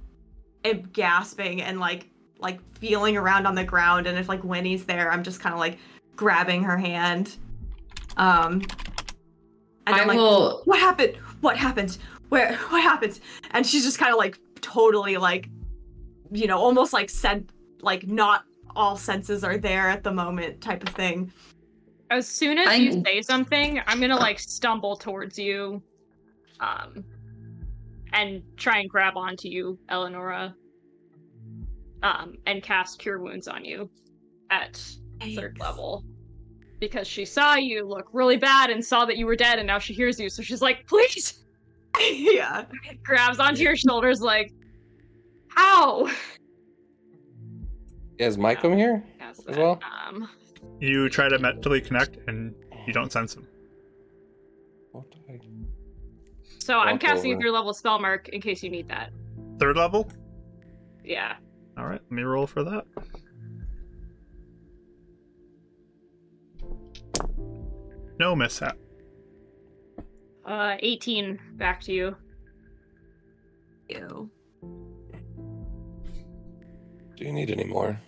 am 0.64 0.83
gasping 0.93 1.62
and 1.62 1.79
like 1.79 2.09
like 2.41 2.61
feeling 2.79 3.16
around 3.16 3.47
on 3.47 3.55
the 3.55 3.62
ground 3.62 4.09
and 4.09 4.18
if 4.18 4.29
like 4.29 4.43
Winnie's 4.43 4.85
there, 4.85 5.12
I'm 5.12 5.23
just 5.23 5.39
kind 5.39 5.53
of 5.53 5.61
like 5.61 5.79
grabbing 6.16 6.64
her 6.64 6.77
hand. 6.77 7.37
Um 8.16 8.62
and 9.87 9.95
I 9.95 10.01
I'm 10.01 10.09
like, 10.09 10.16
will. 10.16 10.62
what 10.64 10.81
happened? 10.81 11.14
What 11.41 11.57
happened? 11.57 11.99
Where 12.31 12.57
what 12.70 12.83
happened? 12.83 13.20
And 13.53 13.64
she's 13.64 13.85
just 13.85 13.99
kind 14.01 14.11
of 14.12 14.18
like 14.18 14.41
totally 14.61 15.18
like 15.18 15.49
you 16.33 16.47
know, 16.47 16.59
almost 16.59 16.93
like 16.93 17.11
said 17.11 17.53
like 17.80 18.07
not 18.07 18.45
all 18.74 18.97
senses 18.97 19.45
are 19.45 19.59
there 19.59 19.89
at 19.89 20.03
the 20.03 20.12
moment 20.12 20.61
type 20.61 20.83
of 20.83 20.95
thing. 20.95 21.30
As 22.11 22.26
soon 22.26 22.59
as 22.59 22.68
I- 22.68 22.74
you 22.74 23.03
say 23.05 23.22
something, 23.22 23.80
I'm 23.87 24.01
gonna 24.01 24.16
like 24.16 24.39
stumble 24.39 24.97
towards 24.97 25.39
you, 25.39 25.83
um, 26.61 27.05
and 28.12 28.43
try 28.57 28.78
and 28.78 28.89
grab 28.89 29.16
onto 29.16 29.49
you, 29.49 29.78
Eleonora, 29.91 30.55
um, 32.03 32.37
and 32.47 32.62
cast 32.62 32.99
Cure 32.99 33.18
Wounds 33.20 33.49
on 33.49 33.64
you 33.64 33.91
at 34.51 34.83
third 35.35 35.59
level. 35.59 36.05
Because 36.80 37.07
she 37.07 37.24
saw 37.24 37.55
you 37.55 37.87
look 37.87 38.09
really 38.12 38.37
bad 38.37 38.68
and 38.70 38.85
saw 38.85 39.05
that 39.05 39.16
you 39.16 39.24
were 39.24 39.37
dead, 39.37 39.59
and 39.59 39.66
now 39.66 39.78
she 39.78 39.95
hears 39.95 40.18
you, 40.18 40.28
so 40.28 40.43
she's 40.43 40.61
like, 40.61 40.87
"Please!" 40.87 41.45
yeah. 42.01 42.64
Grabs 43.05 43.39
onto 43.39 43.62
your 43.62 43.76
shoulders, 43.76 44.20
like, 44.20 44.53
"How?" 45.55 46.09
Yeah, 48.18 48.30
Mike 48.38 48.61
come 48.62 48.76
here? 48.76 49.03
As 49.20 49.38
that, 49.38 49.57
well? 49.57 49.80
Um, 50.09 50.28
You 50.80 51.09
try 51.09 51.28
to 51.28 51.38
mentally 51.38 51.80
connect 51.80 52.18
and 52.28 52.55
you 52.86 52.92
don't 52.92 53.11
sense 53.11 53.34
him. 53.34 53.46
What 54.92 55.05
the 55.11 55.32
heck? 55.32 55.40
so 56.59 56.78
I'm 56.78 56.92
Walk 56.94 57.00
casting 57.00 57.32
a 57.32 57.34
over. 57.34 57.42
third 57.44 57.50
level 57.53 57.74
spell 57.74 57.98
mark 57.98 58.28
in 58.28 58.40
case 58.40 58.62
you 58.62 58.70
need 58.70 58.88
that. 58.88 59.11
Third 59.59 59.76
level? 59.76 60.09
Yeah. 61.05 61.36
All 61.76 61.86
right, 61.86 62.00
let 62.00 62.12
me 62.12 62.22
roll 62.22 62.46
for 62.46 62.62
that. 62.64 62.84
No 68.18 68.36
mishap. 68.36 68.76
Uh, 70.44 70.76
18. 70.80 71.38
Back 71.55 71.80
to 71.82 71.92
you. 71.92 72.16
Ew. 73.88 74.30
Do 77.17 77.25
you 77.25 77.33
need 77.33 77.51
any 77.51 77.65
more? 77.65 78.01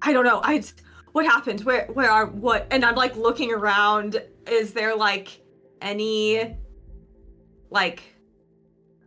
I 0.00 0.12
don't 0.12 0.24
know. 0.24 0.40
I 0.42 0.62
what 1.12 1.26
happened? 1.26 1.60
Where 1.62 1.86
where 1.92 2.10
are 2.10 2.26
what? 2.26 2.66
And 2.70 2.84
I'm 2.84 2.96
like 2.96 3.16
looking 3.16 3.52
around. 3.52 4.22
Is 4.46 4.72
there 4.72 4.96
like 4.96 5.40
any 5.80 6.56
like 7.70 8.02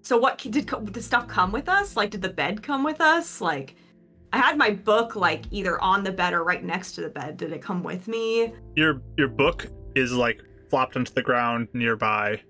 so 0.01 0.17
what 0.17 0.37
did 0.37 0.51
did 0.51 0.93
the 0.93 1.01
stuff 1.01 1.27
come 1.27 1.51
with 1.51 1.67
us? 1.67 1.97
Like 1.97 2.11
did 2.11 2.21
the 2.21 2.29
bed 2.29 2.63
come 2.63 2.83
with 2.83 3.01
us? 3.01 3.41
Like 3.41 3.75
I 4.31 4.37
had 4.37 4.57
my 4.57 4.71
book 4.71 5.15
like 5.15 5.45
either 5.51 5.81
on 5.81 6.03
the 6.03 6.11
bed 6.11 6.33
or 6.33 6.43
right 6.43 6.63
next 6.63 6.93
to 6.93 7.01
the 7.01 7.09
bed. 7.09 7.37
Did 7.37 7.51
it 7.51 7.61
come 7.61 7.83
with 7.83 8.07
me? 8.07 8.53
Your 8.75 9.01
your 9.17 9.27
book 9.27 9.67
is 9.95 10.13
like 10.13 10.41
flopped 10.69 10.95
onto 10.95 11.13
the 11.13 11.21
ground 11.21 11.67
nearby. 11.73 12.41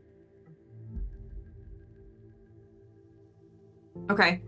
Okay. 4.12 4.42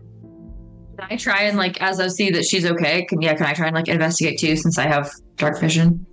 Can 0.98 1.06
I 1.10 1.16
try 1.16 1.42
and 1.42 1.56
like, 1.56 1.80
as 1.80 2.00
I 2.00 2.08
see 2.08 2.30
that 2.30 2.44
she's 2.44 2.64
okay? 2.66 3.04
Can 3.04 3.20
yeah? 3.22 3.34
Can 3.34 3.46
I 3.46 3.52
try 3.54 3.66
and 3.66 3.74
like 3.74 3.88
investigate 3.88 4.38
too, 4.38 4.56
since 4.56 4.78
I 4.78 4.86
have 4.86 5.10
dark 5.36 5.60
vision? 5.60 6.04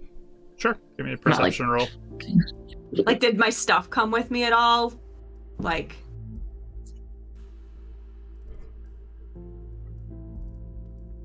Sure. 0.58 0.76
Give 0.98 1.06
me 1.06 1.14
a 1.14 1.16
Not 1.16 1.26
like- 1.26 1.38
perception 1.58 1.68
roll. 1.68 1.88
Like 2.92 3.20
did 3.20 3.38
my 3.38 3.50
stuff 3.50 3.90
come 3.90 4.12
with 4.12 4.32
me 4.32 4.44
at 4.44 4.54
all? 4.54 4.94
Like 5.60 5.96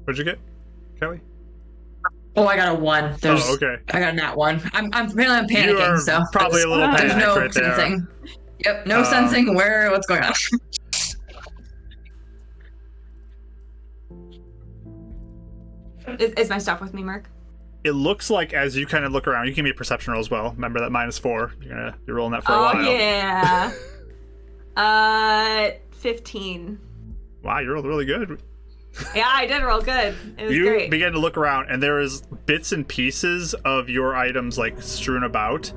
What'd 0.04 0.18
you 0.18 0.24
get, 0.24 0.38
Kelly? 0.98 1.20
Oh, 2.36 2.46
I 2.46 2.56
got 2.56 2.68
a 2.68 2.74
one. 2.74 3.16
There's, 3.20 3.42
oh, 3.48 3.54
okay. 3.54 3.76
I 3.92 4.00
got 4.00 4.12
a 4.14 4.16
nat 4.16 4.36
one. 4.36 4.60
I'm, 4.72 4.88
I'm 4.92 5.10
apparently 5.10 5.26
I'm 5.26 5.46
panicking. 5.48 5.68
You 5.70 5.78
are 5.78 5.98
so 5.98 6.22
probably 6.32 6.62
a 6.62 6.68
little 6.68 6.86
there's 6.88 7.12
there's 7.12 7.16
no 7.16 7.36
right 7.38 7.52
there. 7.52 7.76
sensing. 7.76 8.08
Yep, 8.64 8.86
no 8.86 9.00
Uh, 9.00 9.04
sensing 9.04 9.54
where 9.54 9.90
what's 9.90 10.06
going 10.06 10.22
on. 10.22 10.32
is, 16.20 16.32
is 16.32 16.50
my 16.50 16.58
stuff 16.58 16.80
with 16.80 16.94
me, 16.94 17.02
Mark? 17.02 17.30
It 17.82 17.92
looks 17.92 18.28
like 18.28 18.52
as 18.52 18.76
you 18.76 18.86
kind 18.86 19.04
of 19.04 19.12
look 19.12 19.26
around, 19.26 19.48
you 19.48 19.54
can 19.54 19.64
be 19.64 19.70
a 19.70 19.74
perception 19.74 20.12
roll 20.12 20.20
as 20.20 20.30
well. 20.30 20.52
Remember 20.52 20.80
that 20.80 20.90
minus 20.90 21.18
four. 21.18 21.52
You're 21.60 21.70
gonna 21.74 21.96
be 22.04 22.12
rolling 22.12 22.32
that 22.32 22.44
for 22.44 22.52
a 22.52 22.56
oh 22.56 22.60
while. 22.60 22.92
yeah. 22.92 23.72
uh, 24.76 25.70
fifteen. 25.90 26.78
Wow, 27.42 27.60
you 27.60 27.72
rolled 27.72 27.86
really 27.86 28.04
good. 28.04 28.42
Yeah, 29.14 29.28
I 29.28 29.46
did 29.46 29.62
roll 29.62 29.80
good. 29.80 30.14
It 30.36 30.46
was 30.46 30.54
you 30.54 30.64
great. 30.66 30.90
begin 30.90 31.12
to 31.12 31.18
look 31.18 31.36
around 31.36 31.70
and 31.70 31.82
there 31.82 32.00
is 32.00 32.22
bits 32.46 32.72
and 32.72 32.86
pieces 32.86 33.54
of 33.64 33.88
your 33.88 34.16
items 34.16 34.58
like 34.58 34.82
strewn 34.82 35.22
about 35.22 35.72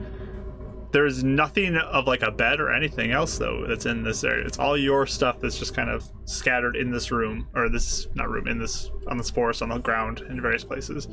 there's 0.93 1.23
nothing 1.23 1.75
of 1.75 2.07
like 2.07 2.21
a 2.21 2.31
bed 2.31 2.61
or 2.61 2.71
anything 2.71 3.11
else 3.11 3.37
though 3.37 3.65
that's 3.67 3.85
in 3.85 4.03
this 4.03 4.23
area 4.23 4.45
it's 4.45 4.59
all 4.59 4.77
your 4.77 5.05
stuff 5.05 5.39
that's 5.39 5.57
just 5.57 5.75
kind 5.75 5.89
of 5.89 6.09
scattered 6.25 6.75
in 6.75 6.91
this 6.91 7.11
room 7.11 7.47
or 7.55 7.67
this 7.67 8.07
not 8.13 8.29
room 8.29 8.47
in 8.47 8.57
this 8.57 8.91
on 9.07 9.17
this 9.17 9.29
forest 9.29 9.61
on 9.61 9.69
the 9.69 9.77
ground 9.79 10.21
in 10.29 10.39
various 10.41 10.63
places 10.63 11.07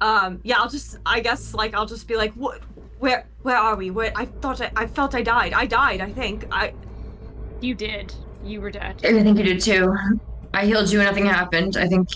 Um, 0.00 0.40
yeah, 0.44 0.58
I'll 0.58 0.68
just, 0.68 0.98
I 1.06 1.20
guess, 1.20 1.54
like, 1.54 1.74
I'll 1.74 1.86
just 1.86 2.06
be 2.06 2.16
like, 2.16 2.32
what, 2.34 2.60
where, 2.98 3.26
where 3.42 3.56
are 3.56 3.76
we? 3.76 3.90
Where, 3.90 4.12
I 4.14 4.26
thought, 4.26 4.60
I, 4.60 4.70
I 4.76 4.86
felt 4.86 5.14
I 5.14 5.22
died. 5.22 5.52
I 5.54 5.66
died, 5.66 6.00
I 6.00 6.12
think. 6.12 6.46
I, 6.52 6.74
You 7.60 7.74
did. 7.74 8.14
You 8.44 8.60
were 8.60 8.70
dead. 8.70 9.00
I 9.04 9.22
think 9.22 9.38
you 9.38 9.44
did 9.44 9.60
too. 9.60 9.96
I 10.52 10.66
healed 10.66 10.90
you 10.90 11.00
and 11.00 11.08
nothing 11.08 11.26
happened. 11.26 11.76
I 11.76 11.88
think 11.88 12.08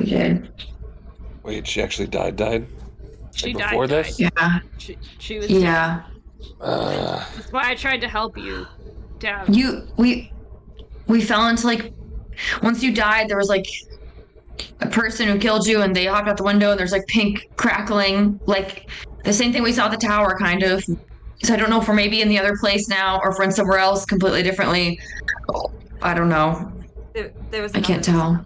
you 0.00 0.06
did. 0.06 0.48
Wait, 1.42 1.66
she 1.66 1.82
actually 1.82 2.08
died. 2.08 2.36
Died 2.36 2.66
She 3.34 3.52
Like 3.54 3.58
died. 3.58 3.70
before 3.70 3.86
died. 3.86 4.04
this? 4.04 4.20
Yeah, 4.20 4.58
She, 4.78 4.98
she 5.18 5.38
was 5.38 5.50
yeah. 5.50 6.02
Uh, 6.60 7.24
That's 7.36 7.52
why 7.52 7.70
I 7.70 7.74
tried 7.74 8.00
to 8.02 8.08
help 8.08 8.36
you. 8.36 8.66
Dad. 9.18 9.54
You 9.54 9.86
we 9.96 10.32
we 11.06 11.20
fell 11.20 11.48
into 11.48 11.66
like 11.66 11.92
once 12.62 12.82
you 12.82 12.94
died 12.94 13.28
there 13.28 13.36
was 13.36 13.48
like 13.48 13.66
a 14.80 14.88
person 14.88 15.26
who 15.26 15.38
killed 15.38 15.66
you 15.66 15.82
and 15.82 15.94
they 15.94 16.06
hopped 16.06 16.28
out 16.28 16.36
the 16.36 16.44
window 16.44 16.70
and 16.70 16.78
there's 16.78 16.92
like 16.92 17.06
pink 17.08 17.48
crackling 17.56 18.38
like 18.46 18.88
the 19.24 19.32
same 19.32 19.52
thing 19.52 19.62
we 19.64 19.72
saw 19.72 19.86
at 19.86 19.90
the 19.90 19.96
tower 19.96 20.36
kind 20.38 20.62
of 20.62 20.84
so 21.42 21.52
i 21.54 21.56
don't 21.56 21.68
know 21.70 21.80
if 21.80 21.88
we're 21.88 21.94
maybe 21.94 22.20
in 22.22 22.28
the 22.28 22.38
other 22.38 22.56
place 22.56 22.88
now 22.88 23.18
or 23.22 23.30
if 23.32 23.38
we're 23.38 23.44
in 23.44 23.50
somewhere 23.50 23.78
else 23.78 24.04
completely 24.04 24.42
differently 24.42 25.00
i 26.02 26.14
don't 26.14 26.28
know 26.28 26.70
there, 27.14 27.32
there 27.50 27.62
was. 27.62 27.74
I 27.74 27.80
can't 27.80 28.04
tell. 28.04 28.44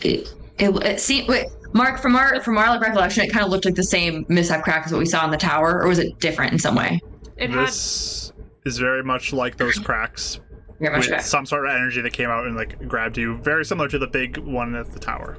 Crack. 0.00 0.14
it 0.14 0.34
it, 0.58 0.84
it 0.84 1.00
seemed 1.00 1.28
wait, 1.28 1.46
mark 1.72 2.00
from 2.00 2.16
our 2.16 2.40
from 2.42 2.58
our 2.58 2.68
like, 2.68 2.80
recollection 2.80 3.24
it 3.24 3.32
kind 3.32 3.44
of 3.44 3.50
looked 3.50 3.64
like 3.64 3.74
the 3.74 3.82
same 3.82 4.24
mishap 4.28 4.62
crack 4.62 4.86
as 4.86 4.92
what 4.92 4.98
we 4.98 5.06
saw 5.06 5.24
in 5.24 5.30
the 5.30 5.36
tower 5.36 5.80
or 5.82 5.88
was 5.88 5.98
it 5.98 6.18
different 6.18 6.52
in 6.52 6.58
some 6.58 6.74
way 6.74 7.00
it 7.36 7.50
had 7.50 7.68
is 7.68 8.32
very 8.78 9.02
much 9.02 9.32
like 9.32 9.56
those 9.56 9.78
cracks 9.84 10.40
Very 10.78 10.94
much 10.94 11.06
with 11.06 11.14
okay. 11.14 11.22
some 11.22 11.46
sort 11.46 11.66
of 11.66 11.72
energy 11.74 12.00
that 12.00 12.12
came 12.12 12.30
out 12.30 12.46
and 12.46 12.56
like 12.56 12.86
grabbed 12.88 13.16
you 13.16 13.36
very 13.38 13.64
similar 13.64 13.88
to 13.88 13.98
the 13.98 14.06
big 14.06 14.36
one 14.38 14.74
at 14.74 14.92
the 14.92 14.98
tower 14.98 15.38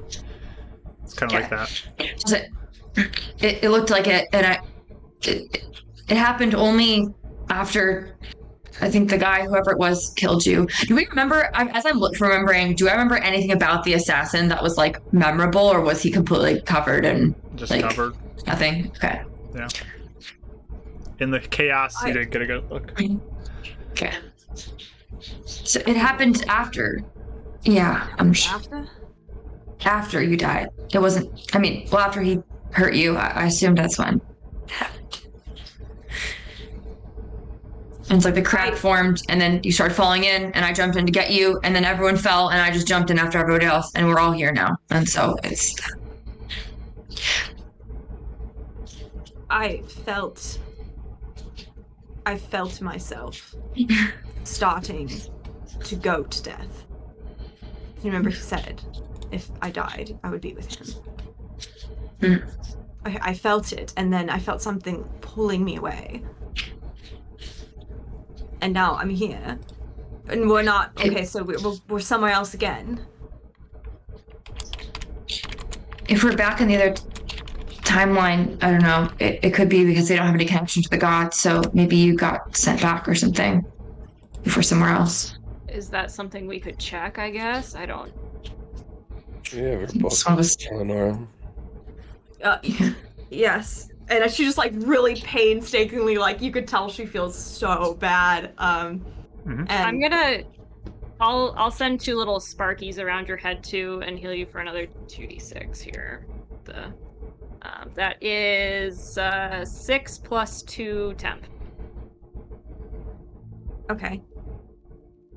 it's 1.04 1.14
kind 1.14 1.32
of 1.32 1.40
like 1.40 1.50
that 1.50 1.82
Was 2.24 2.32
it, 2.32 2.50
it, 3.40 3.64
it 3.64 3.70
looked 3.70 3.90
like 3.90 4.06
it, 4.06 4.28
and 4.32 4.46
I, 4.46 4.60
it, 5.22 5.64
it 6.08 6.16
happened 6.16 6.54
only 6.54 7.08
after 7.50 8.16
I 8.82 8.90
think 8.90 9.08
the 9.10 9.16
guy, 9.18 9.44
whoever 9.46 9.70
it 9.70 9.78
was, 9.78 10.12
killed 10.16 10.44
you. 10.44 10.66
Do 10.86 10.96
we 10.96 11.06
remember? 11.06 11.48
As 11.54 11.86
I'm 11.86 12.02
remembering, 12.20 12.74
do 12.74 12.88
I 12.88 12.92
remember 12.92 13.16
anything 13.16 13.52
about 13.52 13.84
the 13.84 13.94
assassin 13.94 14.48
that 14.48 14.62
was 14.62 14.76
like 14.76 14.98
memorable, 15.12 15.62
or 15.62 15.80
was 15.80 16.02
he 16.02 16.10
completely 16.10 16.60
covered 16.62 17.04
and 17.04 17.34
just 17.54 17.70
Like- 17.70 17.82
covered 17.82 18.14
nothing? 18.46 18.90
Okay, 18.96 19.22
Yeah. 19.54 19.68
in 21.20 21.30
the 21.30 21.38
chaos 21.40 21.94
I- 22.02 22.08
you 22.08 22.14
didn't 22.14 22.30
get 22.32 22.42
a 22.42 22.46
good 22.46 22.70
look 22.70 22.92
okay. 23.92 24.12
So 25.46 25.80
it 25.86 25.96
happened 25.96 26.44
after. 26.48 27.02
Yeah, 27.62 28.08
I'm 28.18 28.32
sh- 28.32 28.50
After? 28.50 28.88
after 29.84 30.20
you 30.20 30.36
died. 30.36 30.70
It 30.92 30.98
wasn't. 30.98 31.30
I 31.54 31.58
mean, 31.58 31.86
well, 31.92 32.00
after 32.00 32.20
he 32.20 32.40
hurt 32.72 32.94
you, 32.94 33.16
I, 33.16 33.28
I 33.28 33.44
assumed 33.46 33.78
that's 33.78 33.96
when. 33.98 34.20
it 34.64 34.70
happened. 34.72 35.18
And 38.12 38.18
it's 38.18 38.26
like 38.26 38.34
the 38.34 38.42
crack 38.42 38.72
Right. 38.72 38.78
formed, 38.78 39.22
and 39.30 39.40
then 39.40 39.62
you 39.62 39.72
started 39.72 39.94
falling 39.94 40.24
in, 40.24 40.52
and 40.52 40.66
I 40.66 40.74
jumped 40.74 40.98
in 40.98 41.06
to 41.06 41.12
get 41.12 41.30
you, 41.30 41.58
and 41.64 41.74
then 41.74 41.86
everyone 41.86 42.18
fell, 42.18 42.50
and 42.50 42.60
I 42.60 42.70
just 42.70 42.86
jumped 42.86 43.10
in 43.10 43.18
after 43.18 43.38
everybody 43.38 43.64
else, 43.64 43.90
and 43.94 44.06
we're 44.06 44.18
all 44.18 44.32
here 44.32 44.52
now. 44.52 44.76
And 44.90 45.08
so 45.08 45.34
it's 45.42 45.74
I 49.48 49.78
felt. 50.04 50.58
I 52.26 52.36
felt 52.36 52.82
myself 52.82 53.54
starting 54.44 55.10
to 55.82 55.96
go 55.96 56.24
to 56.24 56.42
death. 56.42 56.84
You 58.02 58.10
remember 58.10 58.28
he 58.28 58.36
said, 58.36 58.82
if 59.30 59.50
I 59.62 59.70
died, 59.70 60.18
I 60.22 60.28
would 60.28 60.42
be 60.42 60.52
with 60.52 60.68
him. 60.74 60.86
Hmm. 62.20 62.48
I, 63.06 63.30
I 63.30 63.34
felt 63.34 63.72
it, 63.72 63.94
and 63.96 64.12
then 64.12 64.28
I 64.28 64.38
felt 64.38 64.60
something 64.60 65.02
pulling 65.22 65.64
me 65.64 65.76
away. 65.76 66.22
And 68.62 68.72
now 68.72 68.94
I'm 68.94 69.10
here. 69.10 69.58
And 70.28 70.48
we're 70.48 70.62
not. 70.62 70.92
Okay, 71.04 71.24
so 71.24 71.42
we're, 71.42 71.60
we're, 71.62 71.76
we're 71.88 71.98
somewhere 71.98 72.30
else 72.30 72.54
again. 72.54 73.04
If 76.08 76.22
we're 76.22 76.36
back 76.36 76.60
in 76.60 76.68
the 76.68 76.76
other 76.76 76.94
t- 76.94 77.02
timeline, 77.82 78.62
I 78.62 78.70
don't 78.70 78.82
know. 78.82 79.10
It, 79.18 79.40
it 79.42 79.54
could 79.54 79.68
be 79.68 79.84
because 79.84 80.06
they 80.06 80.14
don't 80.14 80.26
have 80.26 80.34
any 80.34 80.44
connection 80.44 80.80
to 80.84 80.88
the 80.88 80.96
gods, 80.96 81.38
so 81.38 81.60
maybe 81.74 81.96
you 81.96 82.16
got 82.16 82.56
sent 82.56 82.80
back 82.80 83.08
or 83.08 83.16
something. 83.16 83.66
If 84.44 84.56
we're 84.56 84.62
somewhere 84.62 84.90
else. 84.90 85.38
Is 85.68 85.88
that 85.90 86.12
something 86.12 86.46
we 86.46 86.60
could 86.60 86.78
check? 86.78 87.18
I 87.18 87.30
guess 87.30 87.74
I 87.74 87.86
don't. 87.86 88.12
Yeah, 89.52 89.76
we're 89.76 89.86
both 89.96 90.12
Some 90.12 90.38
of 90.38 90.48
Eleanor. 90.70 91.18
Uh, 92.42 92.58
yes. 93.30 93.88
And 94.12 94.30
she 94.30 94.44
just 94.44 94.58
like 94.58 94.72
really 94.76 95.16
painstakingly, 95.16 96.18
like 96.18 96.42
you 96.42 96.52
could 96.52 96.68
tell 96.68 96.90
she 96.90 97.06
feels 97.06 97.34
so 97.34 97.94
bad. 97.94 98.52
Um, 98.58 99.04
Mhm. 99.46 99.66
and 99.68 99.70
I'm 99.70 99.98
gonna. 100.00 100.42
I'll 101.20 101.54
I'll 101.56 101.70
send 101.70 102.00
two 102.00 102.16
little 102.16 102.38
sparkies 102.38 102.98
around 102.98 103.26
your 103.26 103.38
head 103.38 103.64
too, 103.64 104.02
and 104.04 104.18
heal 104.18 104.34
you 104.34 104.44
for 104.44 104.58
another 104.58 104.86
two 105.08 105.26
d 105.26 105.38
six 105.38 105.80
here. 105.80 106.26
The 106.64 106.92
um, 107.62 107.90
that 107.94 108.22
is 108.22 109.16
uh, 109.18 109.64
six 109.64 110.18
plus 110.18 110.62
two 110.62 111.14
temp. 111.14 111.46
okay. 113.90 114.22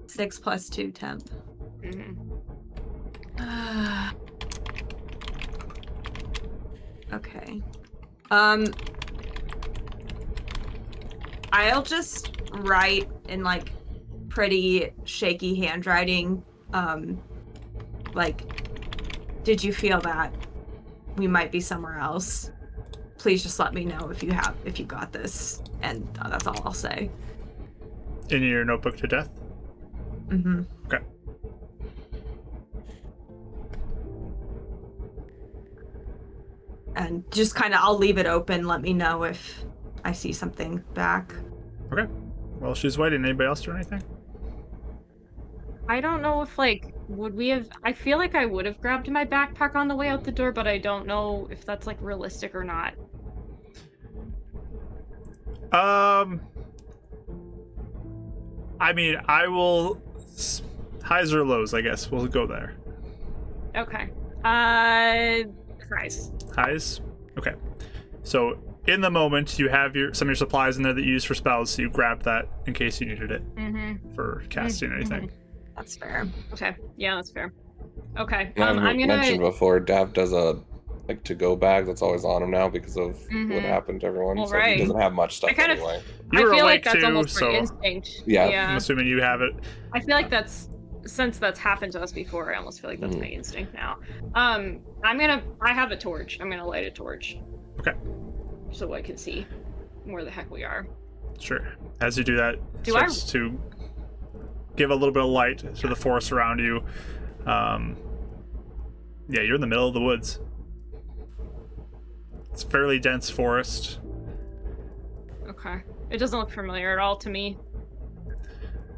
Six 0.08 0.38
plus 0.40 0.70
two 0.70 0.92
temp. 0.92 1.30
hmm 1.84 2.14
okay. 7.14 7.62
Um 8.32 8.74
I'll 11.52 11.84
just 11.84 12.32
write 12.52 13.10
in 13.30 13.44
like 13.44 13.72
pretty 14.30 14.92
shaky 15.06 15.56
handwriting 15.56 16.44
um 16.74 17.22
like 18.14 18.42
did 19.44 19.64
you 19.64 19.72
feel 19.72 20.02
that 20.02 20.34
we 21.16 21.28
might 21.28 21.52
be 21.52 21.62
somewhere 21.62 22.00
else? 22.00 22.52
Please 23.18 23.44
just 23.44 23.60
let 23.60 23.74
me 23.74 23.86
know 23.86 24.10
if 24.10 24.22
you 24.24 24.32
have 24.32 24.56
if 24.66 24.80
you 24.80 24.86
got 24.86 25.14
this 25.14 25.62
and 25.82 26.08
uh, 26.22 26.30
that's 26.30 26.48
all 26.48 26.62
I'll 26.66 26.74
say. 26.74 27.10
In 28.30 28.44
your 28.44 28.66
notebook 28.66 28.98
to 28.98 29.08
death. 29.08 29.30
Mm 30.30 30.44
Mhm. 30.44 30.66
And 36.96 37.30
just 37.32 37.56
kind 37.56 37.74
of 37.74 37.82
I'll 37.84 37.98
leave 37.98 38.18
it 38.18 38.26
open, 38.26 38.68
let 38.68 38.82
me 38.82 38.94
know 38.94 39.24
if 39.24 39.66
I 40.04 40.12
see 40.12 40.32
something 40.32 40.84
back. 40.94 41.34
Okay. 41.92 42.10
Well, 42.60 42.74
she's 42.74 42.98
waiting. 42.98 43.24
Anybody 43.24 43.48
else 43.48 43.62
do 43.62 43.72
anything? 43.72 44.02
I 45.88 46.00
don't 46.00 46.22
know 46.22 46.42
if 46.42 46.58
like 46.58 46.94
would 47.10 47.36
we 47.36 47.50
have. 47.50 47.70
I 47.84 47.94
feel 47.94 48.18
like 48.18 48.34
I 48.34 48.46
would 48.46 48.66
have 48.66 48.82
grabbed 48.82 49.10
my 49.10 49.26
backpack 49.26 49.76
on 49.76 49.88
the 49.88 49.96
way 49.96 50.08
out 50.08 50.24
the 50.24 50.32
door, 50.32 50.52
but 50.52 50.68
I 50.68 50.78
don't 50.78 51.06
know 51.06 51.48
if 51.52 51.66
that's 51.66 51.86
like 51.86 51.98
realistic 52.02 52.56
or 52.56 52.64
not. 52.64 52.94
Um, 55.72 56.42
I 58.80 58.94
mean, 58.94 59.18
I 59.28 59.48
will. 59.48 60.02
Highs 61.04 61.34
or 61.34 61.46
lows, 61.46 61.74
I 61.76 61.82
guess. 61.82 62.10
We'll 62.10 62.26
go 62.26 62.48
there. 62.48 62.74
Okay. 63.76 64.10
Uh, 64.44 65.44
Christ. 65.88 66.35
Highs. 66.56 67.02
Okay. 67.38 67.54
So 68.24 68.58
in 68.88 69.02
the 69.02 69.10
moment, 69.12 69.60
you 69.60 69.70
have 69.70 69.96
your 69.96 70.14
some 70.14 70.28
of 70.28 70.30
your 70.30 70.36
supplies 70.36 70.78
in 70.78 70.84
there 70.84 70.94
that 70.94 71.04
you 71.04 71.12
use 71.12 71.24
for 71.24 71.36
spells. 71.36 71.70
So 71.72 71.82
you 71.84 71.90
grab 71.90 72.24
that 72.24 72.48
in 72.66 72.74
case 72.74 73.00
you 73.02 73.08
needed 73.08 73.32
it 73.32 73.56
Mm-hmm. 73.56 74.14
for 74.16 74.44
casting 74.50 74.92
anything. 74.94 75.32
That's 75.76 75.98
fair. 75.98 76.28
Okay. 76.54 76.76
Yeah, 76.98 77.16
that's 77.16 77.32
fair. 77.32 77.54
Okay. 78.18 78.52
And 78.56 78.64
Um, 78.64 78.80
I've 78.80 78.86
I'm 78.92 78.98
mentioned 79.08 79.40
gonna. 79.40 79.52
before, 79.52 79.80
Dav 79.80 80.14
does 80.14 80.32
a 80.34 80.58
like 81.08 81.24
to 81.26 81.36
go 81.36 81.56
bag 81.56 81.86
that's 81.86 82.02
always 82.02 82.26
on 82.26 82.42
him 82.42 82.50
now 82.50 82.68
because 82.68 82.98
of 82.98 83.16
Mhm. 83.30 83.54
what 83.54 83.62
happened 83.64 84.02
to 84.02 84.08
everyone. 84.08 84.38
Well, 84.38 84.48
so 84.48 84.56
right. 84.56 84.76
he 84.78 84.82
doesn't 84.84 85.00
have 85.00 85.14
much 85.14 85.36
stuff 85.38 85.52
I 85.52 85.54
kind 85.54 85.72
of- 85.72 85.78
anyway. 85.78 86.02
You 86.32 86.52
I 86.52 86.56
feel 86.56 86.66
like 86.66 86.84
that's 86.84 86.96
too, 87.00 87.06
almost 87.06 87.36
so 87.36 87.52
for 87.52 87.58
instinct. 87.58 88.24
Yeah. 88.26 88.50
Yeah. 88.50 88.70
I'm 88.72 88.78
assuming 88.78 89.06
you 89.08 89.22
have 89.22 89.42
it. 89.42 89.54
I 89.94 90.00
feel 90.00 90.16
like 90.16 90.32
that's 90.32 90.70
since 91.06 91.38
that's 91.38 91.60
happened 91.60 91.92
to 91.94 92.02
us 92.02 92.12
before. 92.12 92.54
I 92.54 92.58
almost 92.58 92.82
feel 92.82 92.90
like 92.90 93.00
that's 93.00 93.16
Mhm. 93.16 93.20
my 93.22 93.28
instinct 93.28 93.74
now. 93.74 93.98
Um, 94.34 94.80
I'm 95.04 95.18
gonna. 95.20 95.44
I 95.62 95.74
have 95.74 95.92
a 95.92 95.98
torch. 95.98 96.40
I'm 96.42 96.50
gonna 96.50 96.66
light 96.68 96.86
a 96.86 96.92
torch. 96.92 97.38
Okay. 97.80 97.94
So 98.72 98.94
I 98.94 99.02
can 99.02 99.18
see 99.18 99.46
where 100.06 100.24
the 100.24 100.32
heck 100.32 100.50
we 100.52 100.64
are. 100.64 100.88
Sure. 101.40 101.60
As 102.02 102.18
you 102.18 102.24
do 102.24 102.36
that, 102.38 102.56
it 102.56 102.84
Do 102.84 102.96
I- 102.96 103.00
starts 103.08 103.32
to 103.32 103.60
give 104.76 104.90
a 104.92 104.96
little 104.96 105.14
bit 105.14 105.24
of 105.24 105.30
light 105.30 105.76
to 105.76 105.88
the 105.88 105.96
forest 105.96 106.32
around 106.32 106.60
you. 106.60 106.82
Um, 107.46 107.96
yeah, 109.30 109.42
you're 109.42 109.56
in 109.56 109.62
the 109.62 109.68
middle 109.68 109.88
of 109.88 109.94
the 109.94 110.02
woods. 110.02 110.40
It's 112.52 112.64
a 112.64 112.70
fairly 112.70 113.00
dense 113.00 113.30
forest. 113.30 114.00
Okay. 115.48 115.82
It 116.10 116.18
doesn't 116.18 116.38
look 116.38 116.50
familiar 116.52 116.92
at 116.94 117.00
all 117.00 117.18
to 117.18 117.30
me. 117.30 117.58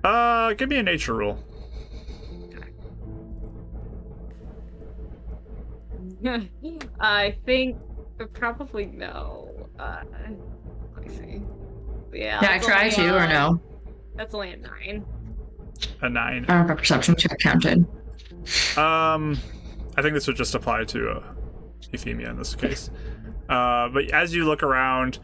Uh, 0.03 0.53
give 0.53 0.69
me 0.69 0.77
a 0.77 0.83
nature 0.83 1.15
roll. 1.15 1.39
I 6.99 7.35
think 7.45 7.77
probably 8.33 8.85
no. 8.87 9.67
Uh, 9.79 10.01
let 10.95 11.07
me 11.07 11.15
see. 11.15 11.41
Yeah. 12.13 12.39
Can 12.39 12.49
I 12.49 12.57
try 12.59 12.83
only, 12.83 12.95
to 12.95 13.15
or 13.17 13.27
no? 13.27 13.61
That's 14.15 14.33
only 14.33 14.53
a 14.53 14.57
nine. 14.57 15.05
A 16.01 16.09
nine. 16.09 16.45
I 16.47 16.57
don't 16.57 16.67
know 16.67 16.73
if 16.73 16.79
a 16.79 16.81
perception 16.81 17.15
check 17.15 17.37
counted. 17.39 17.85
Um, 18.77 19.37
I 19.95 20.01
think 20.01 20.13
this 20.13 20.25
would 20.27 20.35
just 20.37 20.55
apply 20.55 20.85
to 20.85 21.09
uh, 21.09 21.23
Euphemia 21.91 22.29
in 22.31 22.37
this 22.37 22.55
case. 22.55 22.89
Uh, 23.49 23.89
but 23.89 24.09
as 24.11 24.33
you 24.33 24.45
look 24.45 24.63
around, 24.63 25.19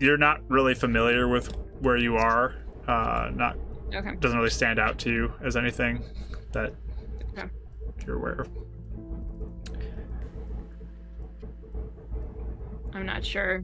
you're 0.00 0.16
not 0.16 0.40
really 0.48 0.74
familiar 0.74 1.28
with 1.28 1.54
where 1.80 1.96
you 1.96 2.16
are. 2.16 2.54
Uh, 2.86 3.30
not 3.34 3.56
Okay. 3.94 4.16
doesn't 4.20 4.36
really 4.36 4.50
stand 4.50 4.78
out 4.78 4.98
to 4.98 5.10
you 5.10 5.32
as 5.42 5.56
anything 5.56 6.04
that 6.52 6.74
Okay. 7.32 7.48
you're 8.06 8.16
aware 8.16 8.34
of. 8.34 8.50
I'm 12.98 13.06
not 13.06 13.24
sure 13.24 13.60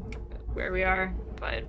where 0.53 0.73
we 0.73 0.85
are, 0.85 1.13
but 1.41 1.65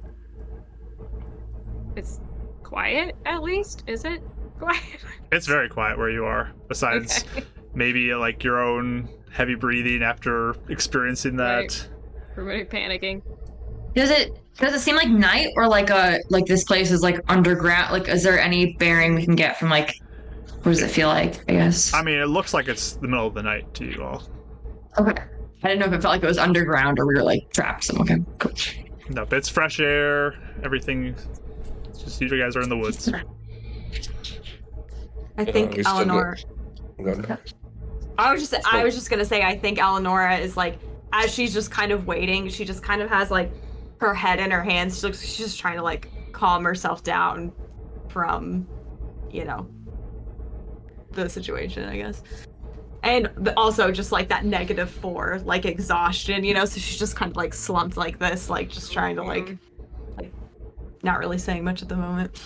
it's 1.96 2.20
quiet 2.62 3.16
at 3.26 3.42
least. 3.42 3.84
Is 3.88 4.06
it 4.06 4.22
quiet? 4.60 4.84
It's 5.32 5.48
very 5.48 5.68
quiet 5.68 5.98
where 5.98 6.12
you 6.12 6.26
are. 6.26 6.52
Besides 6.68 7.24
Okay. 7.36 7.44
maybe 7.74 8.14
like 8.14 8.44
your 8.44 8.62
own 8.62 9.10
heavy 9.32 9.56
breathing 9.56 10.04
after 10.04 10.56
experiencing 10.70 11.38
that. 11.38 11.58
Right. 11.58 11.90
Everybody 12.38 12.66
panicking. 12.66 13.24
Does 13.96 14.12
it 14.12 14.40
does 14.58 14.76
it 14.76 14.80
seem 14.82 14.96
like 14.96 15.10
night 15.10 15.50
or 15.56 15.68
like 15.68 15.90
a 15.90 16.20
like 16.30 16.46
this 16.46 16.64
place 16.66 16.92
is 16.92 17.02
like 17.02 17.20
underground? 17.30 17.92
Like, 17.94 18.08
is 18.10 18.22
there 18.22 18.40
any 18.40 18.74
bearing 18.74 19.16
we 19.16 19.26
can 19.26 19.36
get 19.36 19.58
from 19.58 19.70
like 19.70 20.00
what 20.62 20.66
does 20.72 20.84
it 20.84 20.90
feel 20.92 21.08
like? 21.08 21.50
I 21.50 21.54
guess. 21.54 21.96
I 21.96 22.04
mean, 22.04 22.20
it 22.20 22.28
looks 22.28 22.54
like 22.54 22.68
it's 22.68 22.94
the 22.94 23.08
middle 23.08 23.26
of 23.26 23.34
the 23.34 23.42
night 23.44 23.74
to 23.76 23.86
you 23.86 24.04
all. 24.04 24.22
okay. 25.00 25.24
I 25.66 25.70
didn't 25.70 25.80
know 25.80 25.88
if 25.88 25.94
it 25.94 26.02
felt 26.04 26.12
like 26.14 26.22
it 26.22 26.28
was 26.28 26.38
underground 26.38 27.00
or 27.00 27.08
we 27.08 27.16
were 27.16 27.24
like 27.24 27.52
trapped. 27.52 27.86
So 27.86 27.98
okay, 28.02 28.18
cool. 28.38 28.52
Nope, 29.10 29.34
it's 29.34 29.50
fresh 29.50 29.80
air. 29.80 30.36
Everything. 30.64 31.16
It's 31.90 32.04
just 32.04 32.22
you 32.22 32.30
guys 32.30 32.56
are 32.56 32.62
in 32.62 32.70
the 32.70 32.78
woods. 32.78 33.12
I 35.40 35.44
think 35.44 35.76
we 35.76 35.82
still 35.82 35.96
Eleanor. 35.98 36.38
I 38.20 38.32
was 38.32 38.48
just 38.48 38.54
I 38.72 38.84
was 38.84 38.94
just 38.94 39.10
gonna 39.10 39.26
say 39.26 39.42
I 39.42 39.58
think 39.58 39.80
Eleonora 39.80 40.38
is 40.38 40.56
like 40.56 40.78
as 41.14 41.34
she's 41.34 41.52
just 41.52 41.72
kind 41.72 41.92
of 41.92 42.06
waiting, 42.06 42.48
she 42.48 42.64
just 42.64 42.84
kind 42.84 43.02
of 43.02 43.10
has 43.10 43.32
like 43.32 43.52
her 43.98 44.14
head 44.14 44.40
in 44.40 44.52
her 44.52 44.62
hands. 44.62 45.00
She 45.00 45.08
looks 45.08 45.20
she's 45.20 45.38
just 45.48 45.60
trying 45.60 45.78
to 45.78 45.84
like 45.84 46.12
calm 46.32 46.64
herself 46.64 47.04
down 47.04 47.52
from, 48.10 48.68
you 49.32 49.46
know, 49.46 49.68
the 51.14 51.28
situation, 51.28 51.90
I 51.90 51.98
guess. 51.98 52.22
And 53.06 53.30
also 53.56 53.92
just 53.92 54.12
like 54.12 54.28
that 54.30 54.44
negative 54.46 54.90
four, 54.90 55.40
like 55.46 55.64
exhaustion, 55.66 56.44
you 56.44 56.54
know, 56.56 56.66
so 56.66 56.80
she's 56.80 56.98
just 56.98 57.16
kind 57.16 57.30
of 57.32 57.38
like 57.38 57.54
slumped 57.54 57.98
like 57.98 58.18
this, 58.20 58.50
like 58.50 58.68
just 58.70 58.92
trying 58.92 59.16
to 59.18 59.24
like 59.24 59.46
Mhm. 59.46 59.58
like 60.18 60.34
not 61.04 61.20
really 61.20 61.38
saying 61.38 61.64
much 61.64 61.82
at 61.84 61.88
the 61.88 61.96
moment. 61.96 62.42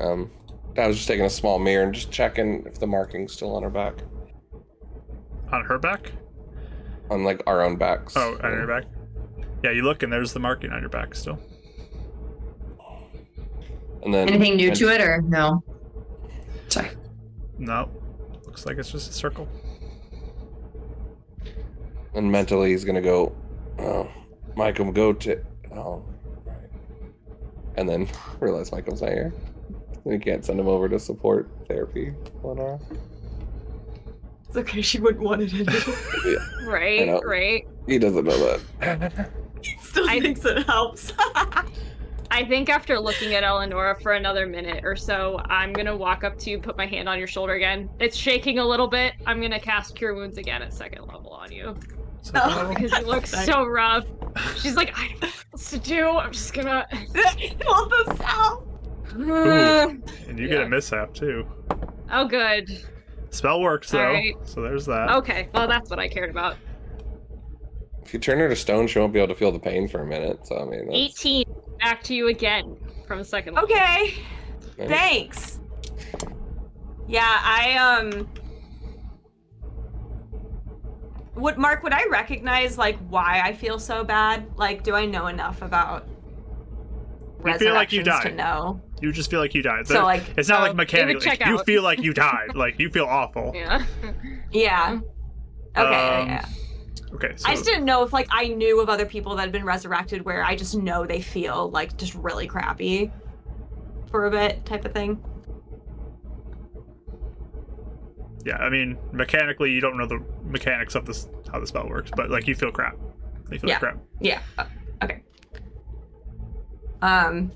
Um, 0.00 0.30
I 0.78 0.86
was 0.86 0.96
just 0.96 1.08
taking 1.08 1.24
a 1.24 1.30
small 1.30 1.58
mirror 1.58 1.82
and 1.84 1.92
just 1.92 2.10
checking 2.12 2.64
if 2.66 2.78
the 2.78 2.86
marking's 2.86 3.32
still 3.32 3.54
on 3.56 3.62
her 3.64 3.70
back, 3.70 3.94
On 5.52 5.64
her 5.64 5.78
back? 5.78 6.12
on 7.10 7.24
like 7.24 7.42
our 7.48 7.60
own 7.60 7.76
backs. 7.76 8.14
Oh, 8.16 8.38
on 8.42 8.52
your 8.52 8.66
back? 8.68 8.84
Yeah, 9.64 9.72
you 9.72 9.82
look 9.82 10.02
and 10.04 10.12
there's 10.12 10.32
the 10.32 10.40
marking 10.40 10.70
on 10.70 10.80
your 10.80 10.90
back 10.90 11.14
still. 11.16 11.38
And 14.04 14.12
then 14.14 14.28
Anything 14.28 14.56
new 14.56 14.68
and- 14.68 14.76
to 14.76 14.88
it 14.90 15.00
or 15.00 15.22
no? 15.22 15.64
Sorry. 16.68 16.90
No. 17.58 17.88
Looks 18.54 18.66
like 18.66 18.78
it's 18.78 18.92
just 18.92 19.10
a 19.10 19.12
circle. 19.12 19.48
And 22.14 22.30
mentally, 22.30 22.70
he's 22.70 22.84
gonna 22.84 23.02
go, 23.02 23.34
"Oh, 23.80 24.08
Michael, 24.54 24.92
go 24.92 25.12
to 25.12 25.40
oh." 25.72 26.04
right." 26.44 26.70
And 27.76 27.88
then 27.88 28.06
realize 28.38 28.70
Michael's 28.70 29.02
not 29.02 29.10
here. 29.10 29.34
We 30.04 30.20
can't 30.20 30.44
send 30.44 30.60
him 30.60 30.68
over 30.68 30.88
to 30.88 31.00
support 31.00 31.50
therapy. 31.66 32.14
Lenora. 32.44 32.78
It's 34.46 34.56
okay. 34.56 34.82
She 34.82 35.00
wouldn't 35.00 35.24
want 35.24 35.42
it 35.42 35.52
anyway. 35.52 36.36
Right, 36.64 37.20
right. 37.24 37.66
He 37.88 37.98
doesn't 37.98 38.24
know 38.24 38.38
that. 38.38 39.30
He 39.64 39.76
still 39.82 40.08
I- 40.08 40.20
thinks 40.20 40.44
it 40.44 40.64
helps. 40.64 41.12
I 42.30 42.44
think 42.44 42.68
after 42.68 42.98
looking 42.98 43.34
at 43.34 43.44
Eleonora 43.44 44.00
for 44.00 44.12
another 44.12 44.46
minute 44.46 44.84
or 44.84 44.96
so, 44.96 45.40
I'm 45.48 45.72
gonna 45.72 45.96
walk 45.96 46.24
up 46.24 46.36
to 46.40 46.50
you, 46.50 46.58
put 46.58 46.76
my 46.76 46.86
hand 46.86 47.08
on 47.08 47.18
your 47.18 47.28
shoulder 47.28 47.54
again. 47.54 47.88
It's 48.00 48.16
shaking 48.16 48.58
a 48.58 48.64
little 48.64 48.88
bit. 48.88 49.14
I'm 49.26 49.40
gonna 49.40 49.60
cast 49.60 49.94
Cure 49.94 50.14
Wounds 50.14 50.38
again 50.38 50.62
at 50.62 50.72
second 50.72 51.06
level 51.06 51.30
on 51.30 51.52
you 51.52 51.76
So- 52.22 52.32
Oh. 52.36 52.68
because 52.74 52.90
you 52.92 53.06
look 53.06 53.26
so 53.28 53.64
rough. 53.66 54.04
She's 54.58 54.74
like, 54.74 54.92
I 54.98 55.08
don't 55.08 55.22
know 55.22 55.28
what 55.28 55.44
else 55.52 55.70
to 55.70 55.78
do. 55.78 56.08
I'm 56.08 56.32
just 56.32 56.52
gonna. 56.54 56.86
Hold 57.66 57.92
this 58.08 58.20
out. 58.22 58.66
Ooh. 59.16 60.02
And 60.28 60.38
you 60.38 60.48
get 60.48 60.62
a 60.62 60.68
mishap 60.68 61.14
too. 61.14 61.46
Oh, 62.10 62.26
good. 62.26 62.68
Spell 63.30 63.60
works 63.60 63.90
though, 63.90 63.98
Alright. 64.00 64.34
so 64.44 64.60
there's 64.62 64.86
that. 64.86 65.10
Okay, 65.10 65.48
well, 65.54 65.68
that's 65.68 65.90
what 65.90 65.98
I 65.98 66.08
cared 66.08 66.30
about. 66.30 66.56
If 68.04 68.12
you 68.12 68.18
turn 68.20 68.38
her 68.38 68.48
to 68.48 68.56
stone, 68.56 68.86
she 68.86 68.98
won't 68.98 69.12
be 69.12 69.18
able 69.18 69.28
to 69.34 69.38
feel 69.38 69.50
the 69.52 69.58
pain 69.58 69.88
for 69.88 70.00
a 70.02 70.06
minute. 70.06 70.46
So 70.46 70.56
I 70.58 70.64
mean, 70.64 70.86
that's, 70.86 71.24
18. 71.24 71.44
Back 71.80 72.02
to 72.04 72.14
you 72.14 72.28
again 72.28 72.76
from 73.06 73.20
a 73.20 73.24
second 73.24 73.54
level. 73.54 73.68
Okay. 73.70 74.14
Thanks. 74.76 75.60
Yeah, 77.06 77.22
I 77.42 77.76
um 77.76 78.28
would 81.34 81.58
Mark, 81.58 81.82
would 81.82 81.92
I 81.92 82.04
recognize 82.06 82.78
like 82.78 82.96
why 83.08 83.40
I 83.44 83.52
feel 83.52 83.78
so 83.78 84.04
bad? 84.04 84.46
Like, 84.56 84.82
do 84.84 84.94
I 84.94 85.04
know 85.04 85.26
enough 85.26 85.62
about 85.62 86.06
You 87.44 87.58
feel 87.58 87.74
like 87.74 87.92
you 87.92 88.00
resurrections 88.00 88.22
to 88.22 88.28
died. 88.30 88.36
know? 88.36 88.80
You 89.02 89.12
just 89.12 89.30
feel 89.30 89.40
like 89.40 89.54
you 89.54 89.62
died. 89.62 89.86
So 89.86 89.94
There- 89.94 90.02
like 90.02 90.22
it's 90.36 90.48
not 90.48 90.60
Oh, 90.60 90.64
like 90.68 90.76
mechanically. 90.76 91.26
like, 91.26 91.44
you 91.44 91.58
feel 91.64 91.82
like 91.82 92.02
you 92.02 92.14
died. 92.14 92.54
like 92.54 92.78
you 92.78 92.88
feel 92.90 93.04
awful. 93.06 93.52
Yeah. 93.54 93.84
yeah. 94.52 94.98
Okay, 95.76 96.18
Um, 96.20 96.28
yeah. 96.28 96.44
Okay, 97.14 97.32
so 97.36 97.48
I 97.48 97.52
just 97.52 97.64
didn't 97.64 97.84
know 97.84 98.02
if 98.02 98.12
like 98.12 98.26
I 98.30 98.48
knew 98.48 98.80
of 98.80 98.88
other 98.88 99.06
people 99.06 99.34
that 99.36 99.42
had 99.42 99.52
been 99.52 99.64
resurrected 99.64 100.24
where 100.24 100.42
I 100.44 100.56
just 100.56 100.74
know 100.76 101.06
they 101.06 101.20
feel 101.20 101.70
like 101.70 101.96
just 101.96 102.14
really 102.14 102.46
crappy 102.46 103.12
for 104.10 104.26
a 104.26 104.30
bit 104.30 104.64
type 104.66 104.84
of 104.84 104.92
thing. 104.92 105.22
yeah, 108.44 108.56
I 108.56 108.68
mean, 108.68 108.98
mechanically, 109.12 109.70
you 109.72 109.80
don't 109.80 109.96
know 109.96 110.06
the 110.06 110.22
mechanics 110.44 110.94
of 110.94 111.06
this 111.06 111.28
how 111.50 111.60
the 111.60 111.66
spell 111.66 111.88
works, 111.88 112.10
but 112.14 112.30
like 112.30 112.46
you 112.46 112.54
feel 112.54 112.70
crap. 112.72 112.96
You 113.50 113.58
feel 113.58 113.70
Yeah. 113.70 113.78
crap. 113.78 113.98
Yeah. 114.20 114.42
uh, 114.58 114.66
okay. 115.02 115.22
Um. 117.00 117.52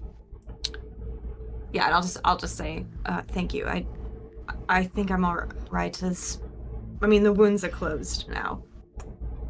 Yeah, 1.72 1.86
and 1.86 1.94
I'll 1.94 2.02
just 2.02 2.18
I'll 2.24 2.36
just 2.38 2.56
say 2.56 2.86
uh, 3.06 3.22
thank 3.28 3.52
you. 3.52 3.66
I 3.66 3.86
I 4.68 4.84
think 4.84 5.10
I'm 5.10 5.24
all 5.24 5.42
right. 5.70 6.02
As 6.02 6.40
I 7.02 7.06
mean, 7.06 7.22
the 7.22 7.32
wounds 7.32 7.64
are 7.64 7.68
closed 7.68 8.28
now. 8.28 8.62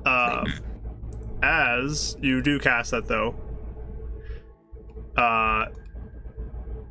Um, 0.05 0.47
as 1.43 2.17
you 2.21 2.43
do 2.43 2.59
cast 2.59 2.91
that 2.91 3.07
though, 3.07 3.35
uh, 5.17 5.67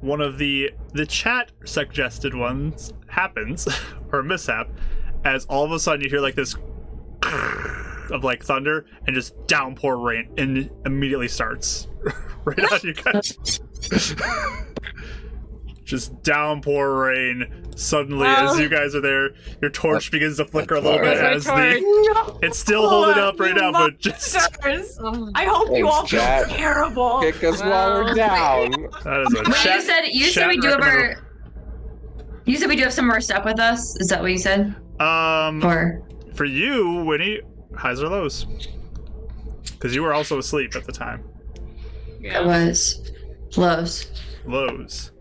one 0.02 0.22
of 0.22 0.38
the 0.38 0.72
the 0.94 1.06
chat 1.06 1.52
suggested 1.66 2.34
ones 2.34 2.94
happens 3.08 3.68
or 4.12 4.24
mishap, 4.24 4.70
as 5.24 5.46
all 5.46 5.66
of 5.66 5.72
a 5.72 5.80
sudden 5.80 6.02
you 6.02 6.10
hear 6.10 6.22
like 6.22 6.36
this 6.36 6.56
of 8.12 8.24
like 8.24 8.44
thunder 8.44 8.86
and 9.06 9.16
just 9.16 9.36
downpour 9.48 9.98
rain 9.98 10.30
and 10.38 10.72
immediately 10.86 11.28
starts 11.28 11.88
right 12.46 12.72
on 12.72 12.80
you 12.84 12.94
guys. 12.94 13.60
Just 15.88 16.22
downpour 16.22 16.96
rain 17.00 17.64
suddenly 17.78 18.28
as 18.28 18.60
you 18.60 18.68
guys 18.68 18.94
are 18.94 19.00
there. 19.02 19.32
Your 19.62 19.72
torch 19.72 20.12
begins 20.12 20.36
to 20.38 20.46
flicker 20.46 20.76
a 20.76 20.82
little 20.82 21.00
bit 21.00 21.18
as 21.18 21.46
the 21.46 22.40
it's 22.44 22.60
still 22.60 22.90
holding 22.90 23.18
up 23.18 23.40
right 23.40 23.56
now, 23.56 23.72
but 23.72 23.98
just. 24.00 24.36
Oh. 25.00 25.32
I 25.36 25.46
hope 25.46 25.70
you 25.78 25.88
all 25.88 26.06
feel 26.06 26.20
chat. 26.20 26.50
terrible. 26.50 27.22
Kick 27.22 27.44
us 27.44 27.62
while 27.62 28.04
we're 28.04 28.14
down. 28.16 28.72
that 29.04 29.22
is 29.22 29.34
a 29.34 29.44
Wait, 29.44 29.48
you 29.48 29.82
said 29.82 30.02
you 30.12 30.24
said 30.26 30.48
we 30.48 30.58
do 30.58 30.68
have 30.70 30.80
recommended- 30.80 31.18
our. 31.18 31.24
You 32.46 32.58
said 32.58 32.68
we 32.70 32.76
do 32.76 32.84
have 32.84 32.94
some 32.94 33.08
more 33.08 33.22
stuff 33.22 33.46
with 33.46 33.60
us. 33.60 33.96
Is 34.02 34.08
that 34.10 34.22
what 34.22 34.32
you 34.32 34.38
said? 34.38 34.76
Um, 35.00 35.64
Or 35.64 36.02
for 36.34 36.46
you, 36.46 37.04
Winnie, 37.06 37.42
highs 37.76 38.02
or 38.02 38.10
lows? 38.10 38.46
Because 39.74 39.94
you 39.96 40.02
were 40.02 40.14
also 40.14 40.40
asleep 40.40 40.76
at 40.76 40.84
the 40.86 40.92
time. 40.92 41.24
it 42.20 42.32
Yeah. 42.32 42.46
was 42.46 43.12
lows. 43.56 44.12
Lows. 44.46 45.12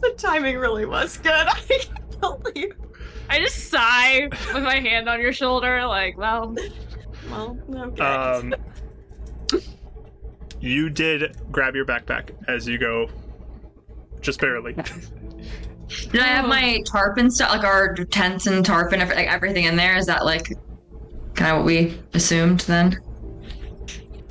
The 0.00 0.14
timing 0.16 0.56
really 0.56 0.86
was 0.86 1.16
good. 1.18 1.32
I 1.32 1.60
can't 1.68 2.20
believe. 2.20 2.74
I 3.28 3.38
just 3.38 3.70
sigh 3.70 4.28
with 4.52 4.62
my 4.62 4.80
hand 4.80 5.08
on 5.08 5.20
your 5.20 5.32
shoulder, 5.32 5.86
like, 5.86 6.16
well, 6.16 6.54
Well, 7.30 7.58
okay. 7.70 8.02
Um, 8.02 8.54
you 10.60 10.90
did 10.90 11.36
grab 11.50 11.74
your 11.74 11.86
backpack 11.86 12.30
as 12.48 12.66
you 12.66 12.78
go, 12.78 13.08
just 14.20 14.40
barely. 14.40 14.74
Did 14.74 16.20
I 16.20 16.26
have 16.26 16.46
my 16.46 16.82
tarp 16.86 17.18
and 17.18 17.32
stuff, 17.32 17.50
like 17.50 17.64
our 17.64 17.94
tents 17.94 18.46
and 18.46 18.64
tarp 18.64 18.92
and 18.92 19.08
like 19.08 19.26
everything 19.26 19.64
in 19.64 19.76
there? 19.76 19.96
Is 19.96 20.06
that 20.06 20.24
like 20.24 20.52
kind 21.34 21.52
of 21.52 21.58
what 21.58 21.66
we 21.66 21.98
assumed 22.14 22.60
then? 22.60 22.98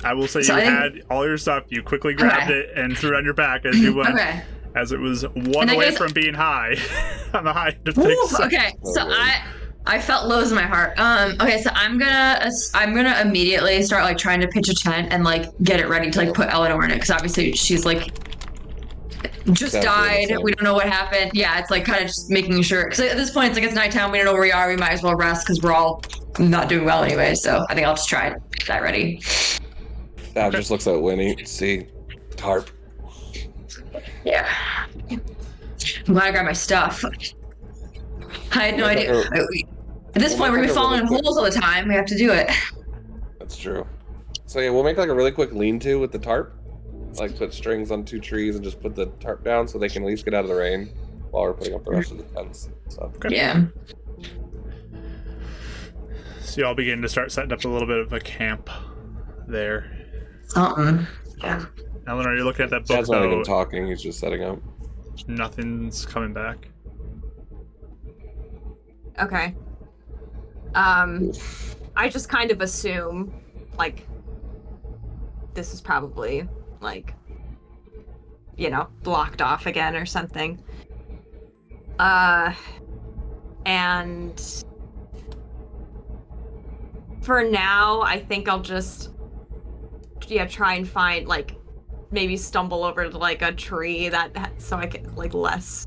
I 0.04 0.14
will 0.14 0.28
say 0.28 0.42
So 0.42 0.56
you 0.56 0.62
think- 0.62 0.78
had 0.78 1.02
all 1.10 1.26
your 1.26 1.38
stuff. 1.38 1.64
You 1.68 1.82
quickly 1.82 2.14
grabbed 2.14 2.50
Okay. 2.50 2.58
it 2.60 2.78
and 2.78 2.96
threw 2.96 3.10
it 3.10 3.16
on 3.16 3.24
your 3.24 3.34
back 3.34 3.64
as 3.66 3.76
you 3.78 3.94
went, 3.94 4.14
Okay. 4.14 4.42
as 4.74 4.92
it 4.92 4.98
was 5.00 5.24
one 5.34 5.68
And 5.68 5.72
away 5.72 5.90
guess- 5.90 5.98
from 5.98 6.12
being 6.12 6.34
high 6.34 6.76
on 7.34 7.44
the 7.44 7.52
high 7.52 7.76
end 7.86 7.98
Ooh. 7.98 8.26
So- 8.28 8.44
okay. 8.44 8.72
So 8.94 9.08
I 9.10 9.42
I 9.86 9.98
felt 9.98 10.26
lows 10.28 10.50
in 10.50 10.56
my 10.56 10.62
heart. 10.66 10.98
Um. 11.00 11.36
Okay. 11.40 11.60
So 11.62 11.70
I'm 11.74 11.98
gonna 11.98 12.50
I'm 12.74 12.94
gonna 12.94 13.18
immediately 13.22 13.82
start 13.82 14.04
like 14.04 14.18
trying 14.18 14.40
to 14.40 14.48
pitch 14.48 14.68
a 14.68 14.74
tent 14.74 15.08
and 15.10 15.24
like 15.24 15.46
get 15.62 15.80
it 15.80 15.88
ready 15.88 16.10
to 16.10 16.18
like 16.18 16.34
put 16.34 16.48
Eleanor 16.52 16.84
in 16.84 16.90
it 16.90 16.94
because 16.94 17.10
obviously 17.10 17.52
she's 17.52 17.84
like 17.86 18.08
just 19.52 19.74
Exactly 19.74 19.80
the 19.80 19.86
died. 19.86 20.28
same. 20.28 20.42
We 20.42 20.52
don't 20.52 20.64
know 20.64 20.74
what 20.74 20.86
happened. 20.86 21.30
Yeah. 21.34 21.58
It's 21.58 21.70
like 21.70 21.84
kind 21.86 22.00
of 22.02 22.06
just 22.08 22.30
making 22.30 22.60
sure 22.62 22.84
because 22.84 23.00
at 23.00 23.16
this 23.16 23.30
point 23.30 23.48
it's 23.48 23.56
like 23.56 23.64
it's 23.64 23.74
nighttime. 23.74 24.12
We 24.12 24.18
don't 24.18 24.26
know 24.26 24.32
where 24.34 24.42
we 24.42 24.52
are. 24.52 24.68
We 24.68 24.76
might 24.76 24.92
as 24.92 25.02
well 25.02 25.14
rest 25.16 25.46
because 25.46 25.62
we're 25.62 25.72
all 25.72 26.02
not 26.38 26.68
doing 26.68 26.84
well 26.84 27.02
anyway. 27.02 27.34
So 27.34 27.64
I 27.70 27.74
think 27.74 27.86
I'll 27.86 27.94
just 27.96 28.08
try 28.08 28.26
and 28.28 28.36
get 28.52 28.66
that 28.68 28.82
ready. 28.82 29.20
Dav 30.40 30.52
just 30.52 30.70
looks 30.70 30.86
at 30.86 31.00
Winnie. 31.00 31.44
See, 31.44 31.86
tarp. 32.36 32.70
Yeah. 34.24 34.48
I'm 35.10 35.20
glad 36.14 36.24
I 36.24 36.30
grabbed 36.30 36.46
my 36.46 36.52
stuff. 36.52 37.04
I 38.52 38.64
had 38.66 38.76
no 38.76 38.84
We'll 38.84 38.86
idea. 38.98 39.14
like 39.14 39.26
a- 39.32 39.42
I- 39.42 39.62
At 40.14 40.22
this 40.22 40.30
we'll 40.32 40.38
point, 40.38 40.52
we're 40.52 40.56
gonna 40.58 40.68
be 40.68 40.74
falling 40.74 41.00
in 41.00 41.04
really 41.06 41.16
quick- 41.18 41.24
holes 41.26 41.36
all 41.38 41.44
the 41.44 41.50
time. 41.50 41.88
We 41.88 41.94
have 41.94 42.06
to 42.06 42.16
do 42.16 42.32
it. 42.32 42.50
That's 43.38 43.56
true. 43.56 43.86
So 44.46 44.60
yeah, 44.60 44.70
we'll 44.70 44.82
make 44.82 44.96
like 44.96 45.08
a 45.10 45.14
really 45.14 45.30
quick 45.30 45.52
lean-to 45.52 45.98
with 46.00 46.10
the 46.12 46.18
tarp. 46.18 46.54
Like 47.18 47.36
put 47.36 47.52
strings 47.52 47.90
on 47.90 48.04
two 48.04 48.18
trees 48.20 48.54
and 48.56 48.64
just 48.64 48.80
put 48.80 48.94
the 48.94 49.06
tarp 49.20 49.44
down 49.44 49.68
so 49.68 49.78
they 49.78 49.88
can 49.88 50.02
at 50.04 50.06
least 50.08 50.24
get 50.24 50.32
out 50.34 50.44
of 50.44 50.48
the 50.48 50.54
rain 50.56 50.90
while 51.30 51.42
we're 51.44 51.52
putting 51.52 51.74
up 51.74 51.84
the 51.84 51.90
rest 51.90 52.12
of 52.12 52.16
the 52.18 52.24
tents. 52.24 52.68
So 52.88 53.12
Yeah. 53.28 53.64
So 56.40 56.60
y'all 56.62 56.74
begin 56.74 57.02
to 57.02 57.08
start 57.08 57.30
setting 57.30 57.52
up 57.52 57.64
a 57.64 57.68
little 57.68 57.86
bit 57.86 57.98
of 57.98 58.12
a 58.12 58.20
camp 58.20 58.68
there. 59.46 59.96
Something. 60.50 61.06
Yeah. 61.38 61.64
Eleanor, 62.06 62.30
are 62.30 62.36
you're 62.36 62.44
looking 62.44 62.64
at 62.64 62.70
that 62.70 62.86
book 62.86 62.96
Dav's 62.96 63.08
not 63.08 63.24
even 63.24 63.44
talking. 63.44 63.86
He's 63.86 64.02
just 64.02 64.18
setting 64.18 64.42
up. 64.42 64.58
Nothing's 65.28 66.04
coming 66.04 66.32
back. 66.32 66.68
Okay. 69.20 69.54
Um, 70.74 71.32
I 71.94 72.08
just 72.08 72.28
kind 72.28 72.50
of 72.50 72.60
assume, 72.62 73.32
like, 73.78 74.06
this 75.54 75.72
is 75.72 75.80
probably, 75.80 76.48
like, 76.80 77.14
you 78.56 78.70
know, 78.70 78.88
blocked 79.02 79.40
off 79.40 79.66
again 79.66 79.94
or 79.94 80.06
something. 80.06 80.62
Uh, 81.98 82.52
and 83.66 84.64
for 87.20 87.44
now, 87.44 88.00
I 88.00 88.18
think 88.18 88.48
I'll 88.48 88.62
just, 88.62 89.10
yeah, 90.30 90.46
try 90.46 90.74
and 90.74 90.88
find, 90.88 91.26
like, 91.28 91.56
maybe 92.10 92.36
stumble 92.36 92.84
over 92.84 93.08
to, 93.08 93.18
like, 93.18 93.42
a 93.42 93.52
tree 93.52 94.08
that, 94.08 94.50
so 94.58 94.76
I 94.76 94.86
get, 94.86 95.14
like, 95.16 95.34
less 95.34 95.86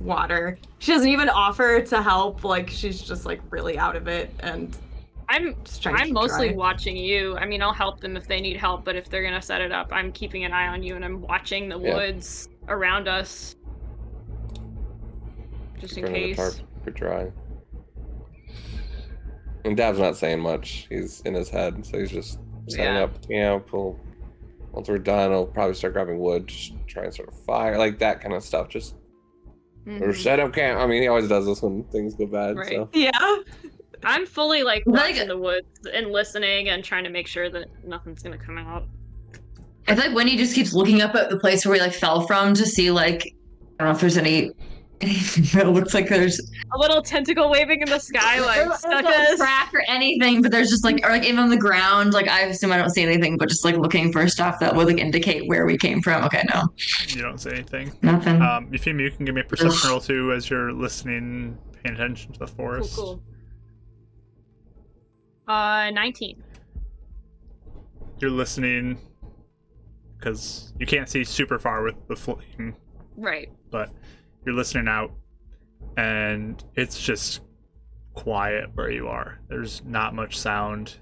water. 0.00 0.58
She 0.78 0.92
doesn't 0.92 1.08
even 1.08 1.28
offer 1.28 1.80
to 1.82 2.02
help. 2.02 2.44
Like 2.44 2.70
she's 2.70 3.02
just 3.02 3.26
like 3.26 3.40
really 3.50 3.76
out 3.76 3.96
of 3.96 4.06
it 4.06 4.30
and 4.38 4.76
I'm 5.28 5.56
just 5.64 5.82
trying 5.82 5.96
I'm 5.96 6.04
keep 6.04 6.14
mostly 6.14 6.48
dry. 6.50 6.56
watching 6.56 6.96
you. 6.96 7.36
I 7.36 7.46
mean, 7.46 7.60
I'll 7.62 7.72
help 7.72 7.98
them 8.00 8.16
if 8.16 8.28
they 8.28 8.40
need 8.40 8.56
help, 8.56 8.84
but 8.84 8.94
if 8.94 9.08
they're 9.10 9.24
gonna 9.24 9.42
set 9.42 9.60
it 9.60 9.72
up, 9.72 9.88
I'm 9.90 10.12
keeping 10.12 10.44
an 10.44 10.52
eye 10.52 10.68
on 10.68 10.84
you 10.84 10.94
and 10.94 11.04
I'm 11.04 11.20
watching 11.22 11.68
the 11.68 11.76
Yeah. 11.80 11.94
woods 11.96 12.48
around 12.68 13.08
us. 13.08 13.56
just 15.80 15.96
in 15.96 16.02
Bringing 16.04 16.30
the 16.30 16.34
tarp 16.36 16.52
case. 16.54 16.62
for 16.84 16.90
dry. 16.92 17.32
And 19.64 19.76
Dav's 19.76 19.98
not 19.98 20.16
saying 20.16 20.38
much. 20.38 20.86
He's 20.88 21.22
in 21.22 21.34
his 21.34 21.48
head, 21.48 21.84
so 21.84 21.98
he's 21.98 22.10
just 22.12 22.38
setting 22.70 22.84
Yeah. 22.94 23.02
up 23.04 23.28
camp. 23.28 23.72
We'll, 23.72 23.98
once 24.72 24.88
we're 24.88 24.98
done, 24.98 25.32
I'll 25.32 25.46
probably 25.46 25.74
start 25.74 25.92
grabbing 25.94 26.18
wood, 26.18 26.46
just 26.46 26.72
try 26.86 27.04
and 27.04 27.12
start 27.14 27.28
a 27.30 27.32
fire, 27.32 27.78
like 27.78 27.98
that 28.00 28.20
kind 28.20 28.34
of 28.34 28.42
stuff. 28.42 28.68
Just 28.68 28.94
or 29.86 29.92
Mhm. 30.08 30.16
set 30.16 30.38
up 30.38 30.52
camp. 30.52 30.78
I 30.78 30.86
mean, 30.86 31.00
he 31.02 31.08
always 31.08 31.28
does 31.28 31.46
this 31.46 31.62
when 31.62 31.82
things 31.84 32.14
go 32.14 32.26
bad. 32.26 32.56
Right. 32.56 32.68
So 32.68 32.88
Yeah. 32.94 33.10
I'm 34.04 34.26
fully 34.26 34.62
like 34.62 34.82
Like- 34.86 35.14
watching 35.14 35.28
the 35.28 35.38
woods 35.38 35.66
and 35.92 36.10
listening 36.12 36.68
and 36.68 36.84
trying 36.84 37.04
to 37.04 37.10
make 37.10 37.26
sure 37.26 37.48
that 37.50 37.66
nothing's 37.86 38.22
gonna 38.22 38.38
come 38.38 38.58
out. 38.58 38.84
I 39.88 39.94
feel 39.94 40.04
like 40.08 40.14
Winnie 40.14 40.36
just 40.36 40.54
keeps 40.54 40.74
looking 40.74 41.00
up 41.00 41.14
at 41.14 41.30
the 41.30 41.38
place 41.38 41.64
where 41.64 41.72
we 41.72 41.80
like 41.80 41.94
fell 41.94 42.26
from 42.26 42.52
to 42.54 42.66
see 42.66 42.90
like 42.90 43.22
I 43.80 43.84
don't 43.84 43.88
know 43.88 43.94
if 43.94 44.00
there's 44.00 44.18
any 44.18 44.52
anything 45.02 45.44
that 45.58 45.68
looks 45.70 45.94
like 45.94 46.08
there's 46.08 46.40
A 46.72 46.78
little 46.78 47.00
tentacle 47.00 47.50
waving 47.50 47.82
in 47.82 47.88
the 47.88 47.98
sky, 47.98 48.40
like 48.40 48.66
Or, 48.66 48.76
stuck 48.76 49.04
a 49.04 49.36
crack 49.36 49.72
or 49.72 49.82
anything, 49.88 50.42
but 50.42 50.50
there's 50.50 50.70
just 50.70 50.84
like 50.84 51.00
or 51.04 51.10
like 51.10 51.24
even 51.24 51.38
on 51.38 51.48
the 51.50 51.56
ground, 51.56 52.12
like 52.14 52.26
I 52.28 52.42
assume 52.42 52.72
I 52.72 52.78
don't 52.78 52.90
see 52.90 53.02
anything, 53.02 53.36
but 53.38 53.48
just 53.48 53.64
like 53.64 53.76
looking 53.76 54.12
for 54.12 54.26
stuff 54.28 54.58
that 54.60 54.74
would 54.74 54.86
like 54.88 54.98
indicate 54.98 55.46
where 55.48 55.66
we 55.66 55.78
came 55.78 56.02
from. 56.02 56.24
Okay, 56.24 56.44
no. 56.52 56.64
You 57.08 57.22
don't 57.22 57.38
see 57.38 57.50
anything. 57.50 57.92
Nothing. 58.02 58.42
Um, 58.42 58.68
Euphemia, 58.72 59.06
you 59.08 59.16
can 59.16 59.24
give 59.24 59.34
me 59.34 59.42
a 59.42 59.44
perception 59.44 59.88
roll 59.90 60.00
too 60.00 60.32
as 60.32 60.50
you're 60.50 60.72
listening, 60.72 61.56
paying 61.82 61.94
attention 61.94 62.32
to 62.32 62.38
the 62.40 62.46
Cool, 62.46 62.54
forest. 62.56 62.96
cool. 62.96 63.22
Uh, 65.46 65.90
19. 65.92 66.42
You're 68.20 68.30
listening 68.30 68.98
because 70.18 70.72
you 70.80 70.86
can't 70.86 71.08
see 71.08 71.22
super 71.24 71.58
far 71.58 71.84
with 71.84 71.94
the 72.08 72.16
flame, 72.16 72.74
Right. 73.16 73.48
but 73.70 73.90
you're 74.48 74.56
listening 74.56 74.88
out, 74.88 75.10
and 75.98 76.64
it's 76.74 76.98
just 76.98 77.42
quiet 78.14 78.70
where 78.72 78.90
you 78.90 79.06
are. 79.06 79.38
There's 79.50 79.84
not 79.84 80.14
much 80.14 80.38
sound 80.38 80.96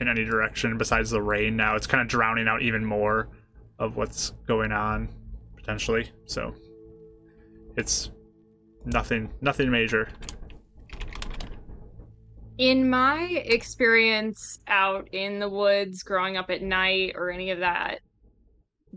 in 0.00 0.08
any 0.08 0.24
direction 0.24 0.78
besides 0.78 1.10
the 1.10 1.20
rain. 1.20 1.56
Now 1.56 1.76
it's 1.76 1.86
kind 1.86 2.00
of 2.00 2.08
drowning 2.08 2.48
out 2.48 2.62
even 2.62 2.82
more 2.82 3.28
of 3.78 3.96
what's 3.96 4.30
going 4.46 4.72
on 4.72 5.10
potentially. 5.56 6.10
So 6.24 6.54
it's 7.76 8.10
nothing, 8.86 9.30
nothing 9.42 9.70
major. 9.70 10.08
In 12.56 12.88
my 12.88 13.24
experience 13.44 14.58
out 14.68 15.06
in 15.12 15.38
the 15.38 15.50
woods, 15.50 16.02
growing 16.02 16.38
up 16.38 16.48
at 16.48 16.62
night, 16.62 17.12
or 17.14 17.30
any 17.30 17.50
of 17.50 17.58
that, 17.58 17.98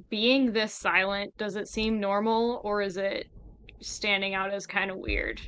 being 0.09 0.53
this 0.53 0.73
silent, 0.73 1.35
does 1.37 1.57
it 1.57 1.67
seem 1.67 1.99
normal 1.99 2.61
or 2.63 2.81
is 2.81 2.95
it 2.95 3.27
standing 3.79 4.33
out 4.33 4.51
as 4.51 4.65
kind 4.67 4.91
of 4.91 4.97
weird? 4.97 5.41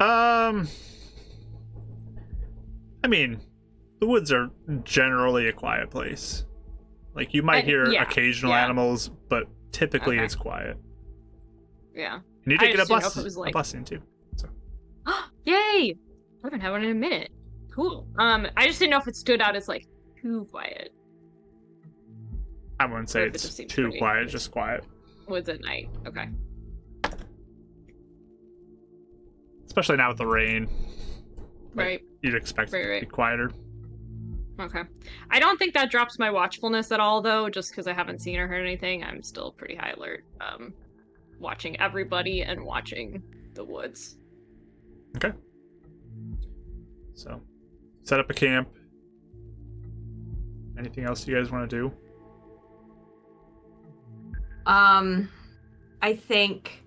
Um, 0.00 0.68
I 3.04 3.08
mean, 3.08 3.40
the 4.00 4.06
woods 4.06 4.32
are 4.32 4.50
generally 4.84 5.48
a 5.48 5.52
quiet 5.52 5.90
place. 5.90 6.44
Like 7.14 7.34
you 7.34 7.42
might 7.42 7.64
hear 7.64 7.88
yeah, 7.90 8.02
occasional 8.02 8.52
yeah. 8.52 8.64
animals, 8.64 9.10
but 9.28 9.46
typically 9.70 10.16
Okay. 10.16 10.24
it's 10.24 10.34
quiet. 10.34 10.76
Yeah. 11.94 12.20
And 12.44 12.52
you 12.52 12.56
I 12.58 12.66
did 12.66 12.66
get 12.66 12.74
a 12.74 12.76
just 12.78 12.88
didn't 12.88 13.02
know 13.02 13.08
bus, 13.08 13.16
it 13.16 13.24
was 13.24 13.36
a 13.36 13.40
like- 13.40 13.54
busing 13.54 13.86
too. 13.86 14.00
Yay! 15.44 15.54
I 15.54 15.94
haven't 16.44 16.60
had 16.60 16.70
one 16.70 16.84
in 16.84 16.90
a 16.90 16.94
minute. 16.94 17.30
Cool. 17.70 18.06
Um, 18.18 18.46
I 18.56 18.66
just 18.66 18.78
didn't 18.78 18.90
know 18.90 18.98
if 18.98 19.08
it 19.08 19.16
stood 19.16 19.40
out 19.40 19.56
as 19.56 19.68
like 19.68 19.86
too 20.20 20.46
quiet. 20.50 20.92
I 22.80 22.86
wouldn't 22.86 23.10
say 23.10 23.22
if 23.22 23.34
it 23.34 23.44
it's 23.44 23.56
too 23.72 23.92
quiet, 23.98 24.28
just 24.28 24.50
quiet. 24.50 24.84
Woods 25.28 25.48
at 25.48 25.60
night. 25.60 25.88
Okay. 26.06 26.28
Especially 29.72 29.96
now 29.96 30.08
with 30.08 30.18
the 30.18 30.26
rain. 30.26 30.68
Like, 31.74 31.86
Right. 31.86 32.02
You'd 32.20 32.34
expect 32.34 32.74
it 32.74 32.76
Right, 32.76 33.00
to 33.00 33.06
be 33.06 33.10
quieter. 33.10 33.50
Okay. 34.60 34.82
I 35.30 35.40
don't 35.40 35.58
think 35.58 35.72
that 35.72 35.90
drops 35.90 36.18
my 36.18 36.30
watchfulness 36.30 36.92
at 36.92 37.00
all, 37.00 37.22
though, 37.22 37.48
just 37.48 37.70
because 37.70 37.86
I 37.86 37.94
haven't 37.94 38.20
seen 38.20 38.38
or 38.38 38.46
heard 38.46 38.60
anything. 38.60 39.02
I'm 39.02 39.22
still 39.22 39.50
pretty 39.50 39.74
high 39.74 39.92
alert. 39.96 40.26
Um, 40.42 40.74
watching 41.38 41.80
everybody 41.80 42.42
and 42.42 42.62
watching 42.62 43.22
the 43.54 43.64
woods. 43.64 44.18
Okay. 45.16 45.32
So, 47.14 47.40
set 48.02 48.20
up 48.20 48.28
a 48.30 48.34
camp. 48.34 48.68
Anything 50.78 51.04
else 51.04 51.26
you 51.26 51.34
guys 51.34 51.50
want 51.50 51.70
to 51.70 51.76
do? 51.78 51.92
Um, 54.66 55.30
I 56.02 56.12
think 56.14 56.81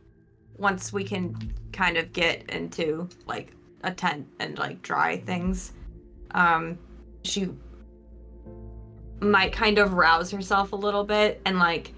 once 0.57 0.93
we 0.93 1.03
can 1.03 1.53
kind 1.71 1.97
of 1.97 2.11
get 2.13 2.49
into 2.49 3.07
like 3.25 3.51
a 3.83 3.91
tent 3.91 4.27
and 4.39 4.57
like 4.57 4.81
dry 4.81 5.17
things, 5.17 5.73
um, 6.31 6.77
she 7.23 7.49
might 9.19 9.51
kind 9.51 9.77
of 9.77 9.93
rouse 9.93 10.31
herself 10.31 10.71
a 10.71 10.75
little 10.75 11.03
bit 11.03 11.41
and 11.45 11.59
like 11.59 11.93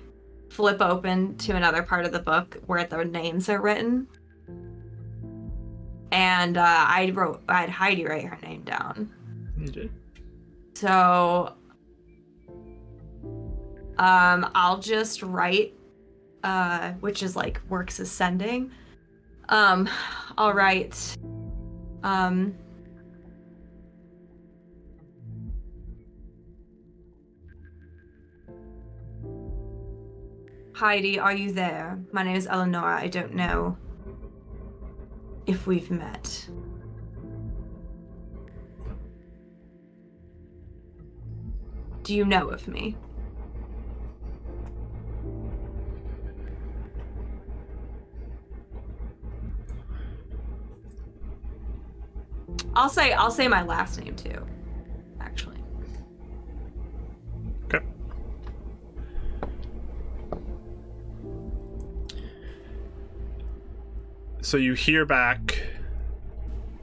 flip 0.49 0.82
open 0.82 1.38
to 1.38 1.55
another 1.55 1.84
part 1.84 2.05
of 2.05 2.12
the 2.12 2.20
book 2.20 2.58
where 2.66 2.84
the 2.86 3.03
names 3.03 3.49
are 3.49 3.62
written. 3.62 4.08
And 6.12 6.58
uh, 6.58 6.86
I 6.88 7.12
wrote, 7.14 7.43
I 7.49 7.62
had 7.62 7.70
Heidi 7.70 8.05
write 8.05 8.26
her 8.26 8.38
name 8.41 8.62
down. 8.62 9.12
You 9.58 9.68
did. 9.68 9.91
So 10.76 11.53
um 13.97 14.49
I'll 14.53 14.80
just 14.80 15.24
write 15.24 15.74
uh 16.43 16.91
which 16.99 17.23
is 17.23 17.35
like 17.35 17.61
works 17.69 17.99
ascending. 17.99 18.71
Um 19.49 19.89
I'll 20.38 20.53
um 22.03 22.55
Heidi, 30.77 31.17
are 31.17 31.33
you 31.33 31.53
there? 31.53 31.99
My 32.11 32.21
name 32.21 32.35
is 32.35 32.45
Eleonora. 32.45 33.01
I 33.01 33.07
don't 33.07 33.33
know 33.33 33.75
if 35.47 35.65
we've 35.65 35.89
met. 35.89 36.47
Do 42.03 42.13
you 42.13 42.25
know 42.25 42.49
of 42.49 42.67
me? 42.67 42.95
I'll 52.78 52.89
say 52.89 53.12
I'll 53.12 53.32
say 53.32 53.47
my 53.47 53.63
last 53.63 53.99
name 53.99 54.16
too. 54.16 54.45
Actually. 55.20 55.58
Okay. 57.66 57.83
So 64.41 64.58
you 64.58 64.75
hear 64.75 65.08
back. 65.08 65.59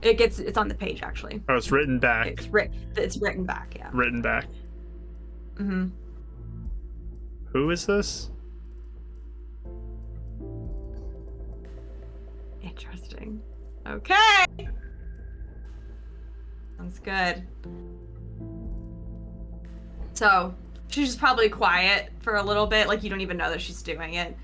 It 0.02 0.18
gets 0.18 0.40
it's 0.40 0.58
on 0.58 0.66
the 0.66 0.74
page 0.74 1.00
actually. 1.04 1.40
Oh, 1.48 1.54
it's 1.54 1.70
written 1.70 2.00
back. 2.00 2.26
It's 2.26 2.48
written 2.48 2.76
it's 2.96 3.18
written 3.18 3.44
back, 3.44 3.74
yeah. 3.76 3.88
Written 3.92 4.20
back. 4.20 4.46
hmm 5.56 5.86
Who 7.52 7.70
is 7.70 7.86
this? 7.86 8.32
Interesting. 12.62 13.40
Okay. 13.86 14.44
Sounds 16.84 16.98
good. 16.98 17.42
So 20.12 20.54
she's 20.88 21.08
just 21.08 21.18
probably 21.18 21.48
quiet 21.48 22.10
for 22.20 22.36
a 22.36 22.42
little 22.42 22.66
bit, 22.66 22.88
like 22.88 23.02
you 23.02 23.08
don't 23.08 23.22
even 23.22 23.38
know 23.38 23.48
that 23.50 23.60
she's 23.62 23.82
doing 23.82 24.14
it. 24.14 24.36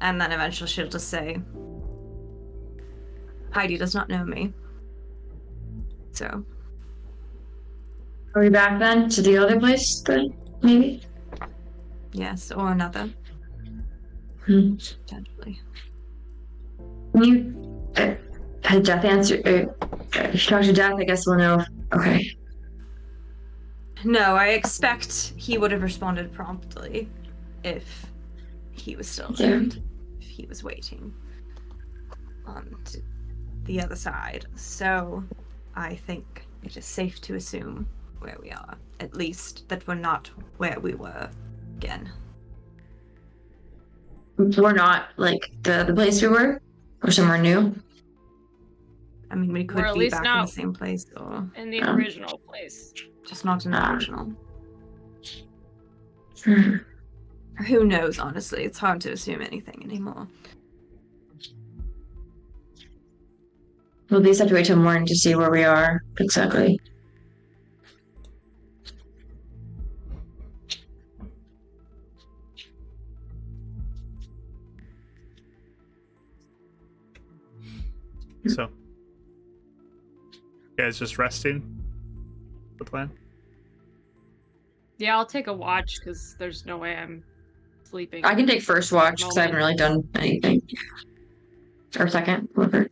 And 0.00 0.20
then 0.20 0.30
eventually 0.30 0.68
she'll 0.68 0.88
just 0.88 1.08
say, 1.08 1.40
Heidi 3.50 3.76
does 3.76 3.94
not 3.96 4.08
know 4.08 4.24
me. 4.24 4.52
So, 6.12 6.44
Are 8.34 8.42
we 8.42 8.48
back 8.48 8.78
then 8.78 9.08
to 9.10 9.22
the 9.22 9.36
other 9.38 9.58
place 9.58 10.00
then? 10.02 10.32
Maybe? 10.62 11.02
yes, 12.12 12.52
or 12.52 12.70
another, 12.70 13.10
Hmm. 14.46 14.76
potentially. 15.04 15.60
Can 17.14 17.24
you 17.24 17.82
uh, 17.96 18.78
Death 18.80 19.04
answer 19.04 19.40
uh, 19.44 19.86
talk 20.36 20.62
to 20.62 20.72
Death, 20.72 20.94
I 20.98 21.04
guess 21.04 21.26
we'll 21.26 21.38
know. 21.38 21.58
if- 21.60 21.68
Okay. 21.92 22.30
No, 24.04 24.36
I 24.36 24.48
expect 24.48 25.32
he 25.36 25.58
would 25.58 25.72
have 25.72 25.82
responded 25.82 26.32
promptly 26.32 27.08
if 27.64 28.06
he 28.70 28.94
was 28.96 29.08
still 29.08 29.32
Yeah. 29.34 29.62
If 30.20 30.28
he 30.28 30.46
was 30.46 30.62
waiting 30.62 31.12
on 32.46 32.76
the 33.64 33.80
other 33.82 33.96
side. 33.96 34.46
So 34.54 35.24
I 35.74 35.96
think 35.96 36.46
it 36.62 36.76
is 36.76 36.84
safe 36.84 37.20
to 37.22 37.34
assume 37.34 37.86
where 38.20 38.36
we 38.40 38.50
are. 38.50 38.76
At 39.00 39.14
least 39.16 39.68
that 39.68 39.86
we're 39.86 39.94
not 39.94 40.30
where 40.58 40.78
we 40.80 40.94
were 40.94 41.28
again. 41.76 42.10
We're 44.36 44.72
not 44.72 45.08
like 45.16 45.50
the 45.62 45.84
the 45.84 45.92
place 45.94 46.22
we 46.22 46.28
were. 46.28 46.60
or 47.02 47.10
somewhere 47.10 47.38
new. 47.38 47.74
I 49.30 49.34
mean, 49.34 49.52
we 49.52 49.64
could 49.64 49.84
at 49.84 49.94
be 49.94 50.00
least 50.00 50.22
back 50.22 50.24
in 50.24 50.40
the 50.42 50.46
same 50.46 50.72
place, 50.72 51.06
or 51.16 51.50
In 51.56 51.70
the 51.70 51.82
Um, 51.82 51.96
original 51.96 52.38
place. 52.38 52.94
just 53.26 53.44
not 53.44 53.64
in 53.66 53.72
the 53.72 53.92
original. 53.92 54.32
Hmm. 56.44 56.76
Who 57.66 57.84
knows? 57.84 58.18
Honestly, 58.18 58.64
it's 58.64 58.78
hard 58.78 59.00
to 59.02 59.12
assume 59.12 59.42
anything 59.42 59.82
anymore. 59.84 60.28
We'll 64.08 64.20
at 64.20 64.26
least 64.26 64.38
have 64.38 64.48
to 64.48 64.54
wait 64.54 64.66
till 64.66 64.76
morning 64.76 65.04
to 65.06 65.14
see 65.14 65.34
where 65.34 65.50
we 65.50 65.64
are 65.64 66.02
exactly. 66.18 66.80
So, 78.46 78.68
you 80.78 80.84
guys 80.84 80.98
just 80.98 81.18
resting. 81.18 81.84
The 82.78 82.84
plan. 82.84 83.10
Yeah, 84.98 85.16
I'll 85.16 85.26
take 85.26 85.48
a 85.48 85.52
watch 85.52 85.96
because 85.98 86.36
there's 86.38 86.64
no 86.64 86.78
way 86.78 86.96
I'm 86.96 87.24
sleeping. 87.82 88.24
I 88.24 88.34
can 88.34 88.46
take 88.46 88.62
first 88.62 88.92
watch 88.92 89.18
because 89.18 89.36
I 89.36 89.42
haven't 89.42 89.56
really 89.56 89.74
done 89.74 90.08
anything. 90.14 90.62
Or 91.98 92.08
second, 92.08 92.48
whatever. 92.54 92.88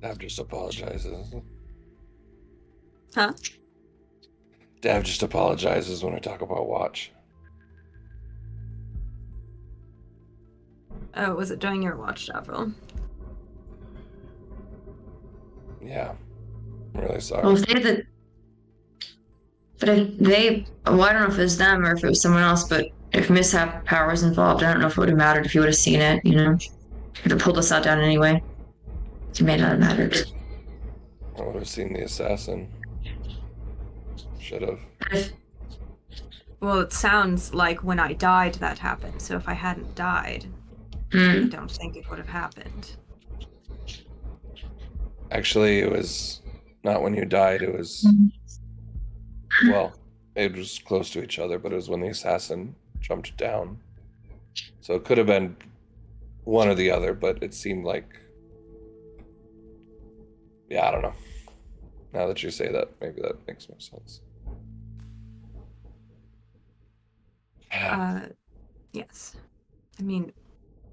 Dav 0.00 0.18
just 0.18 0.38
apologizes. 0.38 1.34
Huh? 3.14 3.32
Dav 4.80 5.04
just 5.04 5.22
apologizes 5.22 6.02
when 6.02 6.14
I 6.14 6.18
talk 6.18 6.42
about 6.42 6.68
watch. 6.68 7.12
Oh, 11.16 11.34
was 11.34 11.52
it 11.52 11.60
during 11.60 11.82
your 11.82 11.96
watch, 11.96 12.28
Avril? 12.30 12.72
Yeah. 15.84 16.14
I'm 16.94 17.00
really 17.00 17.20
sorry. 17.20 17.44
Well, 17.44 17.56
if 17.56 17.66
they 17.66 17.80
the. 17.80 18.06
But 19.80 19.88
if 19.88 20.18
they. 20.18 20.66
Well, 20.86 21.02
I 21.02 21.12
don't 21.12 21.22
know 21.22 21.28
if 21.28 21.38
it 21.38 21.42
was 21.42 21.58
them 21.58 21.84
or 21.84 21.94
if 21.94 22.04
it 22.04 22.08
was 22.08 22.22
someone 22.22 22.42
else, 22.42 22.68
but 22.68 22.86
if 23.12 23.30
mishap 23.30 23.84
power 23.84 24.08
was 24.10 24.22
involved, 24.22 24.62
I 24.62 24.72
don't 24.72 24.80
know 24.80 24.88
if 24.88 24.92
it 24.92 24.98
would 24.98 25.08
have 25.08 25.18
mattered 25.18 25.46
if 25.46 25.54
you 25.54 25.60
would 25.60 25.68
have 25.68 25.76
seen 25.76 26.00
it, 26.00 26.24
you 26.24 26.34
know? 26.34 26.58
If 27.24 27.32
it 27.32 27.38
pulled 27.38 27.58
us 27.58 27.70
out 27.70 27.84
down 27.84 28.00
anyway. 28.00 28.42
It 29.30 29.42
may 29.42 29.56
not 29.56 29.70
have 29.70 29.78
mattered. 29.78 30.16
I 31.38 31.42
would 31.42 31.54
have 31.54 31.68
seen 31.68 31.92
the 31.92 32.02
assassin. 32.02 32.68
Should 34.40 34.62
have. 34.62 34.80
If, 35.12 35.32
Well, 36.60 36.80
it 36.80 36.92
sounds 36.92 37.54
like 37.54 37.82
when 37.82 37.98
I 37.98 38.12
died 38.12 38.54
that 38.54 38.78
happened. 38.78 39.22
So 39.22 39.36
if 39.36 39.48
I 39.48 39.54
hadn't 39.54 39.94
died, 39.94 40.46
I 41.12 41.16
hmm, 41.16 41.48
don't 41.48 41.70
think 41.70 41.96
it 41.96 42.08
would 42.10 42.18
have 42.18 42.28
happened. 42.28 42.96
Actually, 45.34 45.80
it 45.80 45.90
was 45.90 46.40
not 46.84 47.02
when 47.02 47.12
you 47.12 47.24
died. 47.24 47.60
It 47.60 47.76
was. 47.76 48.08
Well, 49.66 49.92
it 50.36 50.54
was 50.54 50.78
close 50.78 51.10
to 51.10 51.22
each 51.24 51.40
other, 51.40 51.58
but 51.58 51.72
it 51.72 51.74
was 51.74 51.88
when 51.88 52.00
the 52.00 52.08
assassin 52.08 52.76
jumped 53.00 53.36
down. 53.36 53.78
So 54.80 54.94
it 54.94 55.04
could 55.04 55.18
have 55.18 55.26
been 55.26 55.56
one 56.44 56.68
or 56.68 56.76
the 56.76 56.90
other, 56.90 57.14
but 57.14 57.42
it 57.42 57.52
seemed 57.52 57.84
like. 57.84 58.16
Yeah, 60.70 60.86
I 60.86 60.90
don't 60.92 61.02
know. 61.02 61.14
Now 62.12 62.28
that 62.28 62.42
you 62.44 62.50
say 62.50 62.70
that, 62.70 62.90
maybe 63.00 63.20
that 63.22 63.44
makes 63.48 63.68
more 63.68 63.80
sense. 63.80 64.20
Uh, 67.72 68.20
yes. 68.92 69.34
I 69.98 70.02
mean, 70.02 70.32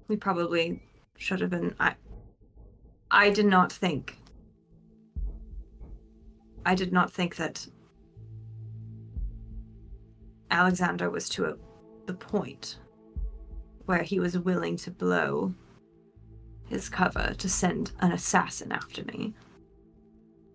we 0.08 0.16
probably 0.16 0.82
should 1.16 1.40
have 1.40 1.50
been. 1.50 1.76
I. 1.78 1.94
I 3.08 3.30
did 3.30 3.46
not 3.46 3.70
think. 3.70 4.18
I 6.64 6.74
did 6.74 6.92
not 6.92 7.12
think 7.12 7.36
that 7.36 7.66
Alexander 10.50 11.10
was 11.10 11.28
to 11.30 11.46
a, 11.46 11.54
the 12.06 12.14
point 12.14 12.78
where 13.86 14.02
he 14.02 14.20
was 14.20 14.38
willing 14.38 14.76
to 14.76 14.90
blow 14.90 15.54
his 16.68 16.88
cover 16.88 17.34
to 17.38 17.48
send 17.48 17.92
an 18.00 18.12
assassin 18.12 18.70
after 18.72 19.04
me. 19.04 19.34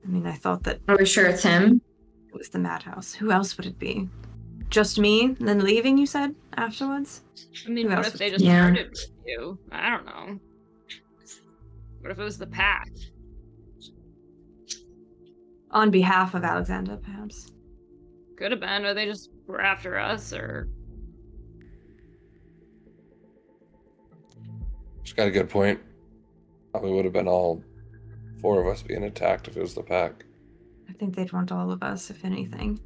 I 0.05 0.07
mean, 0.07 0.25
I 0.25 0.33
thought 0.33 0.63
that 0.63 0.79
are 0.87 0.97
we 0.97 1.05
sure 1.05 1.25
it's 1.25 1.43
him? 1.43 1.81
it 2.29 2.37
was 2.37 2.49
the 2.49 2.59
madhouse. 2.59 3.13
Who 3.13 3.31
else 3.31 3.57
would 3.57 3.65
it 3.65 3.77
be? 3.79 4.07
Just 4.69 4.99
me, 4.99 5.25
and 5.25 5.47
then 5.47 5.59
leaving? 5.63 5.97
You 5.97 6.05
said 6.05 6.35
afterwards. 6.55 7.23
I 7.65 7.69
mean, 7.69 7.89
Who 7.89 7.95
what 7.95 8.07
if 8.07 8.13
they 8.13 8.29
just 8.29 8.43
Yeah. 8.43 8.65
started 8.65 8.89
with 8.89 9.09
you? 9.25 9.59
I 9.71 9.89
don't 9.89 10.05
know. 10.05 10.39
What 12.01 12.11
if 12.11 12.19
it 12.19 12.23
was 12.23 12.37
the 12.37 12.47
pack? 12.47 12.89
On 15.71 15.91
behalf 15.91 16.33
of 16.33 16.43
Alexander, 16.43 16.97
perhaps. 16.97 17.51
Could 18.37 18.51
have 18.51 18.59
been, 18.59 18.85
or 18.85 18.93
they 18.93 19.05
just 19.05 19.31
were 19.47 19.61
after 19.61 19.97
us, 19.97 20.31
or 20.31 20.69
She's 25.07 25.13
got 25.13 25.27
a 25.27 25.31
good 25.31 25.49
point. 25.49 25.79
Probably 26.71 26.91
would 26.91 27.05
have 27.05 27.13
been 27.13 27.29
all 27.29 27.63
four 28.41 28.59
of 28.59 28.67
us 28.67 28.83
being 28.83 29.03
attacked 29.03 29.47
if 29.47 29.55
it 29.55 29.61
was 29.61 29.73
the 29.73 29.81
pack. 29.81 30.25
I 30.89 30.91
think 30.91 31.15
they'd 31.15 31.31
want 31.31 31.49
all 31.49 31.71
of 31.71 31.81
us, 31.81 32.09
if 32.09 32.25
anything. 32.25 32.79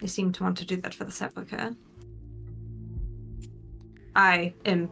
They 0.00 0.06
seem 0.06 0.30
to 0.32 0.44
want 0.44 0.56
to 0.58 0.64
do 0.64 0.76
that 0.76 0.94
for 0.94 1.02
the 1.02 1.10
sepulchre. 1.10 1.74
I 4.14 4.54
am 4.64 4.90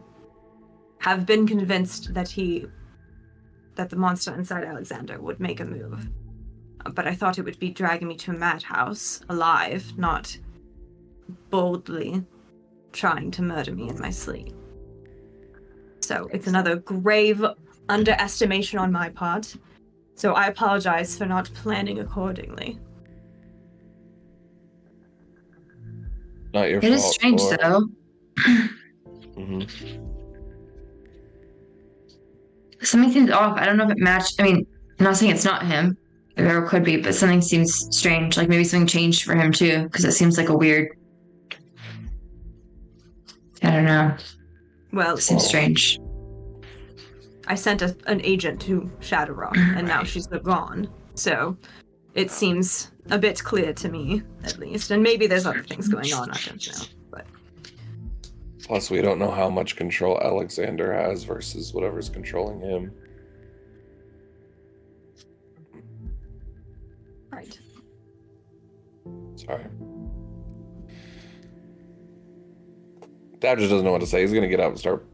have 0.99 1.25
been 1.25 1.47
convinced 1.47 2.13
that 2.13 2.27
he 2.27 2.65
that 3.75 3.89
the 3.89 3.95
monster 3.95 4.33
inside 4.33 4.65
Alexander 4.65 5.21
would 5.21 5.39
make 5.39 5.61
a 5.61 5.65
move. 5.65 6.09
But 6.93 7.07
I 7.07 7.13
thought 7.15 7.37
it 7.37 7.45
would 7.45 7.59
be 7.59 7.69
dragging 7.69 8.07
me 8.07 8.15
to 8.17 8.31
a 8.31 8.33
madhouse, 8.33 9.21
alive, 9.29 9.93
not 9.97 10.37
boldly 11.49 12.23
trying 12.91 13.31
to 13.31 13.41
murder 13.41 13.73
me 13.73 13.89
in 13.89 13.99
my 13.99 14.09
sleep. 14.09 14.53
So 16.01 16.27
it's 16.33 16.47
another 16.47 16.77
grave 16.77 17.43
underestimation 17.89 18.79
on 18.79 18.91
my 18.91 19.09
part. 19.09 19.55
So 20.15 20.33
I 20.33 20.47
apologize 20.47 21.17
for 21.17 21.25
not 21.25 21.49
planning 21.53 21.99
accordingly. 21.99 22.79
Not 26.53 26.69
your 26.69 26.79
It 26.79 26.81
fault. 26.81 26.93
is 26.93 27.03
strange 27.11 27.41
or- 27.41 27.57
though. 27.57 27.87
Mhm. 29.37 29.69
Something 32.81 33.11
seems 33.11 33.29
off. 33.29 33.57
I 33.57 33.65
don't 33.65 33.77
know 33.77 33.85
if 33.85 33.91
it 33.91 33.99
matched. 33.99 34.39
I 34.39 34.43
mean, 34.43 34.65
I'm 34.99 35.03
not 35.05 35.15
saying 35.15 35.31
it's 35.31 35.45
not 35.45 35.65
him. 35.65 35.97
It 36.37 36.67
could 36.67 36.83
be, 36.83 36.97
but 36.97 37.13
something 37.13 37.41
seems 37.41 37.87
strange. 37.95 38.37
Like 38.37 38.49
maybe 38.49 38.63
something 38.63 38.87
changed 38.87 39.23
for 39.23 39.35
him 39.35 39.51
too, 39.51 39.83
because 39.83 40.05
it 40.05 40.13
seems 40.13 40.37
like 40.37 40.49
a 40.49 40.57
weird. 40.57 40.97
I 43.63 43.71
don't 43.71 43.85
know. 43.85 44.15
Well, 44.93 45.17
It 45.17 45.21
seems 45.21 45.45
strange. 45.45 45.99
I 47.47 47.55
sent 47.55 47.81
a, 47.81 47.95
an 48.07 48.21
agent 48.23 48.61
to 48.61 48.89
Shadowrock, 48.99 49.57
and 49.57 49.87
now 49.87 50.03
she's 50.03 50.27
gone. 50.27 50.89
So 51.15 51.57
it 52.13 52.31
seems 52.31 52.91
a 53.09 53.17
bit 53.17 53.43
clear 53.43 53.73
to 53.73 53.89
me, 53.89 54.23
at 54.43 54.57
least. 54.57 54.91
And 54.91 55.03
maybe 55.03 55.27
there's 55.27 55.45
other 55.45 55.63
things 55.63 55.87
going 55.87 56.13
on. 56.13 56.31
I 56.31 56.39
don't 56.45 56.67
know. 56.67 56.85
But 57.09 57.25
Plus, 58.63 58.89
we 58.89 59.01
don't 59.01 59.19
know 59.19 59.31
how 59.31 59.49
much 59.49 59.75
control 59.75 60.19
Alexander 60.21 60.93
has 60.93 61.23
versus 61.23 61.73
whatever's 61.73 62.09
controlling 62.09 62.61
him. 62.61 62.91
Sorry. 69.45 69.65
Dav 73.39 73.57
just 73.57 73.71
doesn't 73.71 73.83
know 73.85 73.91
what 73.91 74.01
to 74.01 74.07
say. 74.07 74.21
He's 74.21 74.33
gonna 74.33 74.47
get 74.47 74.59
up 74.59 74.69
and 74.69 74.79
start 74.79 75.05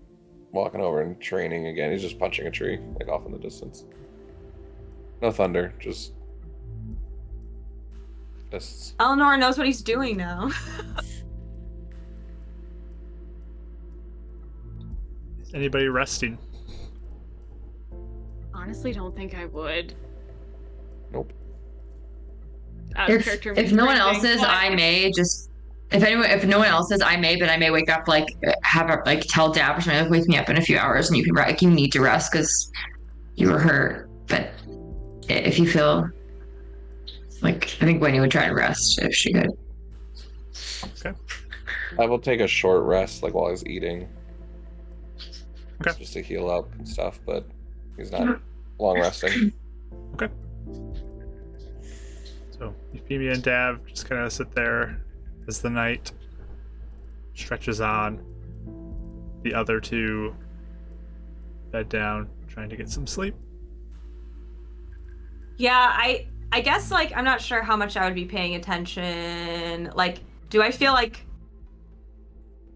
walking 0.51 0.81
over 0.81 1.01
and 1.01 1.19
training 1.21 1.67
again. 1.67 1.91
He's 1.91 2.01
just 2.01 2.19
punching 2.19 2.45
a 2.45 2.51
tree, 2.51 2.79
like 2.99 3.07
off 3.07 3.25
in 3.25 3.31
the 3.31 3.37
distance. 3.37 3.85
No 5.21 5.31
thunder, 5.31 5.73
just 5.79 6.13
fists. 8.51 8.95
Eleanor 8.99 9.37
knows 9.37 9.57
what 9.57 9.65
he's 9.65 9.81
doing 9.81 10.17
now. 10.17 10.49
Is 15.41 15.53
anybody 15.53 15.87
resting? 15.87 16.37
honestly, 18.53 18.91
don't 18.91 19.15
think 19.15 19.33
I 19.33 19.45
would. 19.45 19.93
Nope. 21.13 21.31
Out 22.97 23.09
of 23.09 23.15
If, 23.15 23.25
character 23.25 23.53
if 23.55 23.71
no 23.71 23.85
one 23.85 23.97
else 23.97 24.19
breathing, 24.19 24.39
is, 24.39 24.45
I 24.45 24.69
may 24.69 25.11
just. 25.11 25.49
If 25.91 26.03
anyone, 26.03 26.25
if 26.25 26.43
no 26.45 26.57
one 26.57 26.67
else 26.67 26.91
is, 26.91 27.01
I 27.01 27.15
may, 27.15 27.37
but 27.37 27.49
I 27.49 27.55
may 27.55 27.71
wake 27.71 27.89
up 27.89 28.09
like 28.09 28.27
have 28.63 28.89
a 28.89 29.01
like 29.05 29.21
tell 29.21 29.53
Dav 29.53 29.77
or 29.77 29.81
something 29.81 30.01
like 30.01 30.11
wake 30.11 30.27
me 30.27 30.37
up 30.37 30.49
in 30.49 30.57
a 30.57 30.61
few 30.61 30.77
hours 30.77 31.07
and 31.07 31.17
you 31.17 31.23
can 31.23 31.33
like 31.33 31.61
you 31.61 31.69
need 31.69 31.93
to 31.93 32.01
rest 32.01 32.31
because 32.31 32.71
you 33.35 33.49
were 33.49 33.59
hurt. 33.59 34.09
But 34.27 34.49
if 35.29 35.57
you 35.57 35.69
feel 35.69 36.09
like 37.41 37.77
I 37.81 37.85
think 37.85 38.01
Winnie 38.01 38.19
would 38.19 38.31
try 38.31 38.47
to 38.47 38.53
rest 38.53 38.99
if 39.01 39.13
she 39.13 39.31
could. 39.31 39.51
Okay. 40.99 41.13
I 41.97 42.05
will 42.05 42.19
take 42.19 42.41
a 42.41 42.47
short 42.47 42.83
rest, 42.83 43.23
like 43.23 43.33
while 43.33 43.49
he's 43.49 43.65
eating. 43.65 44.09
Okay. 45.81 45.99
just 45.99 46.13
to 46.13 46.23
heal 46.23 46.49
up 46.49 46.73
and 46.73 46.89
stuff, 46.89 47.19
but 47.25 47.45
he's 47.97 48.11
not 48.11 48.39
long 48.79 48.99
resting. 48.99 49.53
So 52.59 52.73
Euphemia 52.93 53.33
and 53.33 53.43
Dav 53.43 53.85
just 53.85 54.09
kind 54.09 54.21
of 54.21 54.33
sit 54.33 54.51
there 54.53 55.01
as 55.47 55.61
the 55.61 55.69
night 55.69 56.11
stretches 57.33 57.81
on. 57.81 58.23
The 59.43 59.53
other 59.53 59.79
two 59.79 60.35
bed 61.71 61.89
down, 61.89 62.29
trying 62.47 62.69
to 62.69 62.75
get 62.75 62.89
some 62.89 63.05
sleep. 63.05 63.35
Yeah, 65.57 65.93
I 65.95 66.27
I 66.51 66.61
guess 66.61 66.91
like 66.91 67.15
I'm 67.15 67.25
not 67.25 67.41
sure 67.41 67.61
how 67.61 67.75
much 67.75 67.95
I 67.97 68.05
would 68.05 68.15
be 68.15 68.25
paying 68.25 68.55
attention. 68.55 69.91
Like, 69.95 70.19
do 70.49 70.61
I 70.61 70.71
feel 70.71 70.93
like 70.93 71.25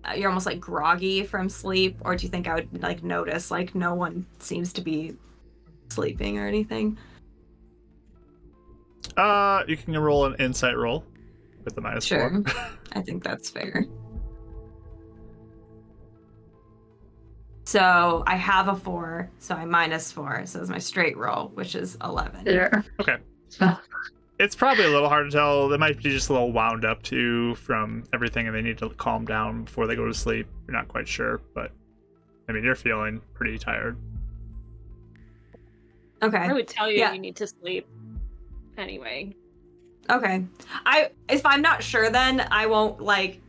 uh, 0.04 0.14
you're 0.14 0.30
almost 0.30 0.46
like 0.46 0.60
groggy 0.60 1.24
from 1.24 1.50
sleep, 1.50 1.98
or 2.02 2.16
do 2.16 2.26
you 2.26 2.30
think 2.30 2.48
I 2.48 2.56
would 2.56 2.82
like 2.82 3.04
notice 3.04 3.52
like 3.52 3.74
no 3.76 3.96
one 3.96 4.26
seems 4.40 4.74
to 4.74 4.82
be 4.82 5.16
sleeping 5.90 6.38
or 6.38 6.48
anything? 6.48 6.98
Uh, 9.18 9.64
you 9.68 9.76
can 9.78 9.98
roll 9.98 10.26
an 10.26 10.36
insight 10.40 10.78
roll 10.78 11.04
with 11.64 11.76
the 11.76 11.82
minus 11.82 12.06
Sure. 12.06 12.30
four. 12.30 12.44
I 12.94 13.02
think 13.02 13.24
that's 13.24 13.50
fair. 13.50 13.86
So 17.66 18.24
I 18.28 18.36
have 18.36 18.68
a 18.68 18.76
four, 18.76 19.30
so 19.40 19.56
I 19.56 19.66
minus 19.66 20.12
four, 20.12 20.46
so 20.46 20.60
it's 20.60 20.70
my 20.70 20.78
straight 20.80 21.16
roll, 21.18 21.50
which 21.54 21.76
is 21.76 21.98
eleven. 22.04 22.44
There. 22.44 22.84
Okay. 23.00 23.18
It's 24.40 24.56
probably 24.56 24.86
a 24.86 24.90
little 24.90 25.08
hard 25.08 25.30
to 25.30 25.38
tell. 25.38 25.68
They 25.70 25.78
might 25.78 25.98
be 26.02 26.10
just 26.10 26.30
a 26.30 26.34
little 26.34 26.52
wound 26.52 26.84
up 26.84 27.04
too 27.04 27.54
from 27.54 28.06
everything, 28.12 28.48
and 28.48 28.56
they 28.56 28.64
need 28.64 28.80
to 28.80 28.90
calm 28.90 29.24
down 29.24 29.66
before 29.66 29.86
they 29.86 29.96
go 29.96 30.08
to 30.08 30.14
sleep. 30.16 30.48
You're 30.66 30.76
not 30.76 30.88
quite 30.88 31.08
sure, 31.08 31.42
but 31.54 31.72
I 32.50 32.52
mean, 32.52 32.64
you're 32.64 32.74
feeling 32.74 33.22
pretty 33.36 33.60
tired. 33.60 33.98
Okay. 36.24 36.38
I 36.40 36.54
would 36.54 36.68
tell 36.68 36.90
you 36.90 36.98
Yeah. 36.98 37.14
you 37.14 37.20
need 37.20 37.36
to 37.36 37.46
sleep. 37.46 37.86
Anyway. 38.78 39.36
Okay. 40.10 40.46
I 40.86 41.12
if 41.30 41.46
I'm 41.46 41.62
not 41.62 41.84
sure 41.84 42.10
then 42.10 42.48
I 42.52 42.66
won't 42.66 43.02
like 43.02 43.40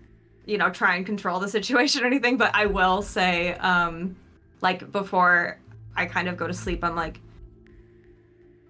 you 0.44 0.58
know 0.58 0.70
try 0.70 0.96
and 0.96 1.06
control 1.06 1.40
the 1.40 1.48
situation 1.58 2.02
or 2.02 2.06
anything, 2.06 2.36
but 2.36 2.54
I 2.54 2.66
will 2.66 3.02
say 3.02 3.54
um 3.54 4.16
like 4.60 4.92
before 4.92 5.58
I 5.96 6.06
kind 6.06 6.28
of 6.28 6.36
go 6.36 6.46
to 6.46 6.54
sleep 6.54 6.84
I'm 6.84 6.96
like 6.96 7.20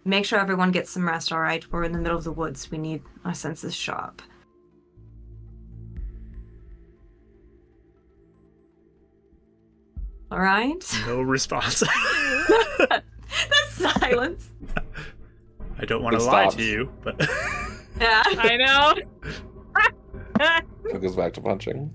make 0.04 0.24
sure 0.24 0.38
everyone 0.38 0.72
gets 0.72 0.90
some 0.90 1.06
rest, 1.06 1.32
all 1.32 1.40
right? 1.40 1.64
We're 1.70 1.84
in 1.84 1.92
the 1.92 1.98
middle 1.98 2.18
of 2.18 2.24
the 2.24 2.32
woods. 2.32 2.70
We 2.70 2.78
need 2.78 3.02
our 3.24 3.34
senses 3.34 3.74
sharp. 3.74 4.20
All 10.32 10.40
right. 10.40 10.82
No 11.06 11.20
response. 11.20 11.80
the 12.48 13.02
silence. 13.68 14.48
I 15.82 15.84
don't 15.84 16.02
want 16.02 16.14
It 16.14 16.20
to 16.20 16.24
lie 16.24 16.48
to 16.48 16.62
you, 16.62 16.92
but 17.02 17.18
Yeah. 18.00 18.22
I 18.24 18.56
know. 18.56 18.94
It 20.84 21.00
goes 21.00 21.16
back 21.16 21.32
to 21.34 21.40
punching. 21.40 21.92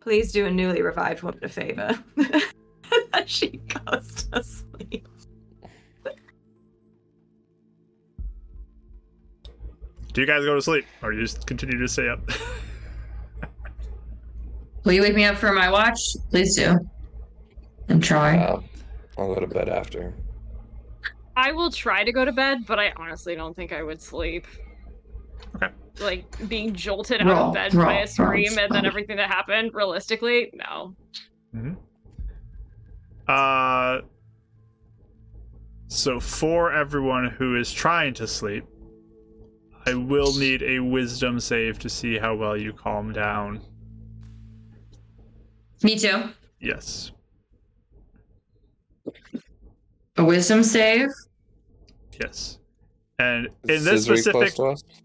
Please 0.00 0.30
do 0.32 0.44
a 0.44 0.50
newly 0.50 0.82
revived 0.82 1.22
woman 1.22 1.40
a 1.42 1.48
favor. 1.48 1.98
she 3.26 3.48
goes 3.86 4.28
to 4.30 4.44
sleep. 4.44 5.08
do 10.12 10.20
you 10.20 10.26
guys 10.26 10.44
go 10.44 10.54
to 10.54 10.62
sleep 10.62 10.84
or 11.02 11.10
do 11.10 11.16
you 11.16 11.24
just 11.24 11.46
continue 11.46 11.78
to 11.78 11.88
stay 11.88 12.08
up? 12.08 12.20
Will 14.84 14.92
you 14.92 15.02
wake 15.02 15.14
me 15.14 15.24
up 15.24 15.36
for 15.36 15.52
my 15.52 15.70
watch? 15.70 15.98
Please 16.30 16.54
do. 16.54 16.78
And 17.88 18.02
try. 18.02 18.36
Uh, 18.38 18.60
I'll 19.16 19.32
go 19.34 19.40
to 19.40 19.46
bed 19.46 19.68
after. 19.68 20.14
I 21.36 21.52
will 21.52 21.70
try 21.70 22.04
to 22.04 22.12
go 22.12 22.24
to 22.24 22.32
bed, 22.32 22.66
but 22.66 22.78
I 22.78 22.92
honestly 22.96 23.34
don't 23.34 23.54
think 23.54 23.72
I 23.72 23.82
would 23.82 24.00
sleep. 24.00 24.46
Okay. 25.56 25.68
Like 26.00 26.48
being 26.48 26.74
jolted 26.74 27.20
out 27.20 27.26
Roll, 27.26 27.48
of 27.48 27.54
bed 27.54 27.74
roll, 27.74 27.86
by 27.86 27.94
a 27.94 27.98
roll, 27.98 28.06
scream 28.06 28.58
and 28.58 28.72
then 28.72 28.84
everything 28.86 29.16
that 29.16 29.30
happened, 29.30 29.70
realistically, 29.74 30.52
no. 30.54 30.96
Uh, 33.28 34.00
so 35.86 36.18
for 36.20 36.72
everyone 36.72 37.30
who 37.30 37.56
is 37.56 37.72
trying 37.72 38.14
to 38.14 38.26
sleep, 38.26 38.64
I 39.86 39.94
will 39.94 40.34
need 40.36 40.62
a 40.62 40.80
wisdom 40.80 41.38
save 41.40 41.78
to 41.80 41.88
see 41.88 42.18
how 42.18 42.34
well 42.34 42.56
you 42.56 42.72
calm 42.72 43.12
down. 43.12 43.60
Me 45.82 45.96
too. 45.96 46.30
Yes. 46.60 47.12
A 50.16 50.24
wisdom 50.24 50.62
save. 50.62 51.08
Yes. 52.20 52.58
And 53.18 53.46
in 53.68 53.84
this 53.84 54.06
Scissory 54.06 54.18
specific 54.18 54.54
close 54.54 54.82
to 54.82 54.90
us? 54.90 55.00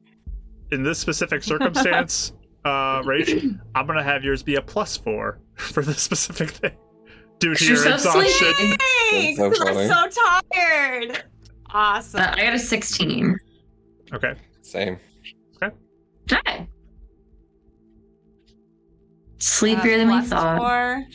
in 0.72 0.84
this 0.84 1.00
specific 1.00 1.44
circumstance, 1.44 2.34
uh, 2.66 3.02
Rach, 3.04 3.60
I'm 3.76 3.88
gonna 3.88 4.04
have 4.04 4.24
yours 4.24 4.44
be 4.44 4.56
a 4.56 4.62
plus 4.62 4.98
four 4.98 5.40
for 5.56 5.82
this 5.84 6.02
specific 6.02 6.50
thing 6.52 6.76
due 7.40 7.54
to 7.54 7.56
She's 7.56 7.70
your 7.70 7.98
so 7.98 8.20
exhaustion. 8.20 8.78
That's 9.38 9.58
so 9.58 9.68
I'm 9.68 10.12
so 10.12 10.22
tired. 10.54 11.24
Awesome. 11.72 12.20
Uh, 12.22 12.34
I 12.36 12.44
got 12.44 12.54
a 12.56 12.60
16. 12.60 13.38
Okay. 14.14 14.34
Same. 14.62 14.98
Okay. 15.62 16.68
Sleepier 19.38 19.94
Uh, 19.94 19.98
than 19.98 20.10
we 20.12 20.22
thought. 20.22 20.58
Four 20.58 21.06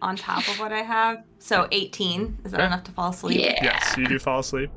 on 0.00 0.16
top 0.16 0.46
of 0.48 0.58
what 0.60 0.72
I 0.72 0.82
have. 0.82 1.24
So 1.38 1.66
18. 1.72 2.38
Is 2.44 2.52
that 2.52 2.60
Okay. 2.60 2.66
enough 2.66 2.84
to 2.84 2.92
fall 2.92 3.10
asleep? 3.10 3.40
Yeah. 3.40 3.58
Yes, 3.62 3.96
you 3.96 4.06
do 4.06 4.18
fall 4.18 4.40
asleep. 4.40 4.70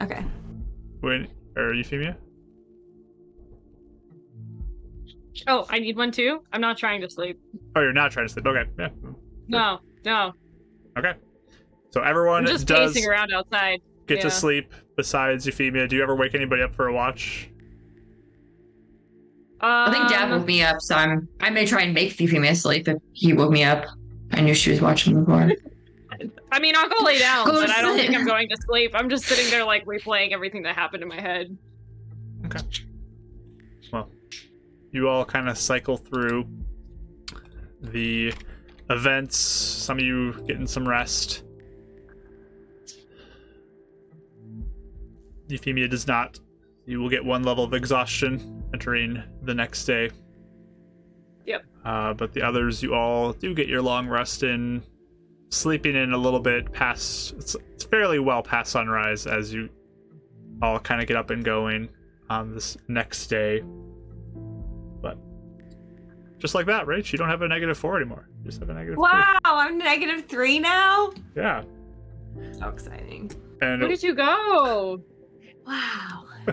Okay. 0.00 0.24
When 1.00 1.28
or 1.56 1.74
Euphemia? 1.74 2.16
Oh, 5.48 5.66
I 5.70 5.78
need 5.78 5.96
one 5.96 6.12
too? 6.12 6.42
I'm 6.52 6.60
not 6.60 6.78
trying 6.78 7.00
to 7.00 7.10
sleep. 7.10 7.38
Oh, 7.74 7.80
you're 7.80 7.92
not 7.92 8.12
trying 8.12 8.26
to 8.26 8.32
sleep. 8.32 8.46
Okay. 8.46 8.68
Yeah. 8.78 8.88
No, 9.48 9.78
no. 10.04 10.32
Okay. 10.98 11.14
So 11.90 12.00
everyone 12.02 12.40
I'm 12.42 12.46
just 12.46 12.66
does 12.66 12.92
pacing 12.94 13.08
around 13.08 13.32
outside. 13.32 13.80
get 14.06 14.20
to 14.22 14.30
sleep 14.30 14.72
besides 14.96 15.44
Euphemia. 15.46 15.88
Do 15.88 15.96
you 15.96 16.02
ever 16.02 16.14
wake 16.16 16.34
anybody 16.34 16.62
up 16.62 16.74
for 16.74 16.86
a 16.86 16.92
watch? 16.92 17.48
I 19.60 19.90
think 19.92 20.08
Dav 20.08 20.30
Um, 20.30 20.38
woke 20.38 20.46
me 20.46 20.62
up, 20.62 20.76
so 20.80 20.94
I'm. 20.96 21.28
I 21.40 21.48
may 21.50 21.64
try 21.66 21.82
and 21.82 21.94
make 21.94 22.18
Euphemia 22.20 22.54
sleep 22.56 22.88
if 22.88 22.96
he 23.12 23.32
woke 23.32 23.52
me 23.52 23.62
up. 23.62 23.84
I 24.32 24.40
knew 24.40 24.54
she 24.54 24.70
was 24.70 24.80
watching 24.80 25.24
before. 25.24 25.52
I 26.50 26.60
mean, 26.60 26.74
I'll 26.76 26.88
go 26.88 27.04
lay 27.04 27.18
down, 27.18 27.46
Go 27.46 27.60
but 27.60 27.70
I 27.70 27.82
don't 27.82 27.96
think. 27.96 28.14
I'm 28.14 28.24
going 28.26 28.48
to 28.48 28.56
sleep. 28.66 28.92
I'm 28.94 29.08
just 29.08 29.24
sitting 29.24 29.50
there, 29.50 29.64
like, 29.64 29.84
replaying 29.86 30.32
everything 30.32 30.62
that 30.62 30.74
happened 30.74 31.02
in 31.02 31.08
my 31.08 31.20
head. 31.20 31.56
Okay. 32.46 32.60
Well, 33.92 34.08
you 34.90 35.08
all 35.08 35.24
kind 35.24 35.48
of 35.48 35.58
cycle 35.58 35.96
through 35.96 36.46
the 37.80 38.32
events. 38.90 39.36
Some 39.36 39.98
of 39.98 40.04
you 40.04 40.32
getting 40.46 40.66
some 40.66 40.88
rest. 40.88 41.44
Euphemia 45.48 45.88
does 45.88 46.06
not. 46.06 46.38
You 46.86 47.00
will 47.00 47.10
get 47.10 47.24
one 47.24 47.42
level 47.42 47.64
of 47.64 47.74
exhaustion 47.74 48.64
entering 48.72 49.22
the 49.42 49.54
next 49.54 49.84
day. 49.84 50.10
Yep. 51.46 51.64
Uh, 51.84 52.14
but 52.14 52.32
the 52.32 52.42
others, 52.42 52.82
you 52.82 52.94
all 52.94 53.32
do 53.32 53.54
get 53.54 53.68
your 53.68 53.82
long 53.82 54.08
rest 54.08 54.42
in, 54.42 54.82
sleeping 55.50 55.96
in 55.96 56.12
a 56.12 56.16
little 56.18 56.40
bit 56.40 56.72
past. 56.72 57.32
It's, 57.34 57.56
it's 57.74 57.84
fairly 57.84 58.18
well 58.18 58.42
past 58.42 58.72
sunrise 58.72 59.26
as 59.26 59.52
you 59.52 59.68
all 60.62 60.78
kind 60.78 61.00
of 61.00 61.08
get 61.08 61.16
up 61.16 61.30
and 61.30 61.44
going 61.44 61.88
on 62.30 62.54
this 62.54 62.76
next 62.88 63.26
day. 63.26 63.62
But 65.00 65.18
just 66.38 66.54
like 66.54 66.66
that, 66.66 66.86
Rach, 66.86 67.12
you 67.12 67.18
don't 67.18 67.28
have 67.28 67.42
a 67.42 67.48
negative 67.48 67.76
four 67.76 67.96
anymore. 67.96 68.28
You 68.40 68.46
just 68.50 68.60
have 68.60 68.70
a 68.70 68.74
negative 68.74 68.98
Wow, 68.98 69.38
I'm 69.44 69.78
negative 69.78 70.26
three 70.26 70.58
now. 70.58 71.10
three. 71.10 71.42
Yeah. 71.42 71.64
So 72.58 72.68
exciting. 72.68 73.30
And 73.60 73.80
Where 73.80 73.88
did 73.88 74.02
you 74.02 74.14
go? 74.14 75.02
Wow. 75.64 76.24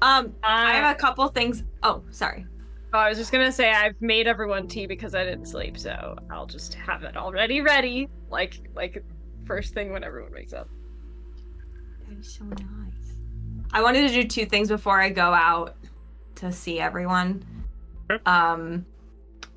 um, 0.00 0.34
I 0.42 0.70
I, 0.70 0.72
have 0.76 0.96
a 0.96 0.98
couple 0.98 1.28
things. 1.28 1.64
Oh, 1.82 2.02
sorry. 2.10 2.46
Oh, 2.96 2.98
I 2.98 3.08
was 3.10 3.18
just 3.18 3.30
gonna 3.30 3.52
say 3.52 3.70
I've 3.70 4.00
made 4.00 4.26
everyone 4.26 4.68
tea 4.68 4.86
because 4.86 5.14
I 5.14 5.22
didn't 5.24 5.46
sleep, 5.46 5.76
so 5.78 6.16
I'll 6.30 6.46
just 6.46 6.74
have 6.74 7.02
it 7.02 7.16
already 7.16 7.60
ready, 7.60 8.08
like 8.30 8.70
like 8.74 9.04
first 9.44 9.74
thing 9.74 9.92
when 9.92 10.02
everyone 10.02 10.32
wakes 10.32 10.54
up. 10.54 10.68
That 12.08 12.18
is 12.18 12.34
so 12.34 12.44
nice. 12.44 13.16
I 13.72 13.82
wanted 13.82 14.08
to 14.08 14.22
do 14.22 14.26
two 14.26 14.46
things 14.46 14.68
before 14.68 15.00
I 15.00 15.10
go 15.10 15.34
out 15.34 15.76
to 16.36 16.50
see 16.50 16.80
everyone. 16.80 17.44
Okay. 18.10 18.22
Um, 18.24 18.86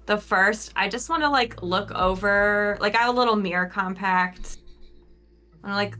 the 0.06 0.18
first, 0.18 0.74
I 0.76 0.90
just 0.90 1.10
want 1.10 1.24
to 1.24 1.30
like 1.30 1.61
look 1.61 1.91
over, 1.91 2.78
like 2.82 2.95
I 2.95 2.99
have 2.99 3.16
a 3.16 3.18
little 3.18 3.36
mirror 3.36 3.68
compact. 3.68 4.57
I 5.64 5.68
want 5.68 5.72
to 5.72 5.76
like 5.76 5.98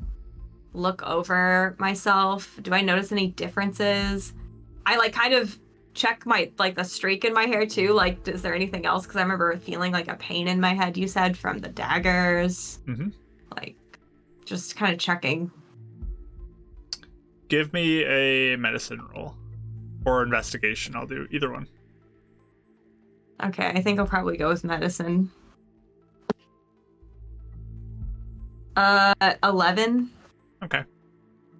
look 0.74 1.02
over 1.04 1.76
myself. 1.80 2.60
Do 2.62 2.74
I 2.74 2.82
notice 2.82 3.12
any 3.12 3.28
differences? 3.28 4.34
I 4.86 4.98
like 4.98 5.14
kind 5.14 5.34
of 5.34 5.58
check 5.94 6.26
my 6.26 6.52
like 6.58 6.76
the 6.76 6.84
streak 6.84 7.26
in 7.26 7.34
my 7.34 7.46
hair 7.46 7.66
too? 7.66 7.94
Like, 7.94 8.28
is 8.28 8.42
there 8.42 8.54
anything 8.56 8.86
else? 8.86 9.04
Because 9.04 9.18
I 9.18 9.22
remember 9.22 9.58
feeling 9.58 9.92
like 9.92 10.08
a 10.08 10.16
pain 10.16 10.48
in 10.48 10.60
my 10.60 10.74
head. 10.74 10.98
You 10.98 11.08
said 11.08 11.38
from 11.38 11.60
the 11.60 11.70
daggers. 11.70 12.80
Mhm. 12.86 13.14
Like, 13.56 13.76
just 14.46 14.76
kind 14.76 14.94
of 14.94 15.00
checking. 15.00 15.52
Give 17.48 17.74
me 17.74 18.04
a 18.06 18.56
medicine 18.58 19.02
roll 19.14 19.36
or 20.06 20.24
investigation. 20.24 20.96
I'll 20.96 21.08
do 21.08 21.28
either 21.32 21.52
one. 21.52 21.68
Okay, 23.44 23.68
I 23.68 23.82
think 23.82 24.00
I'll 24.00 24.06
probably 24.06 24.38
go 24.38 24.50
with 24.50 24.64
medicine. 24.64 25.32
Uh, 28.76 29.14
eleven. 29.44 30.12
Okay. 30.64 30.84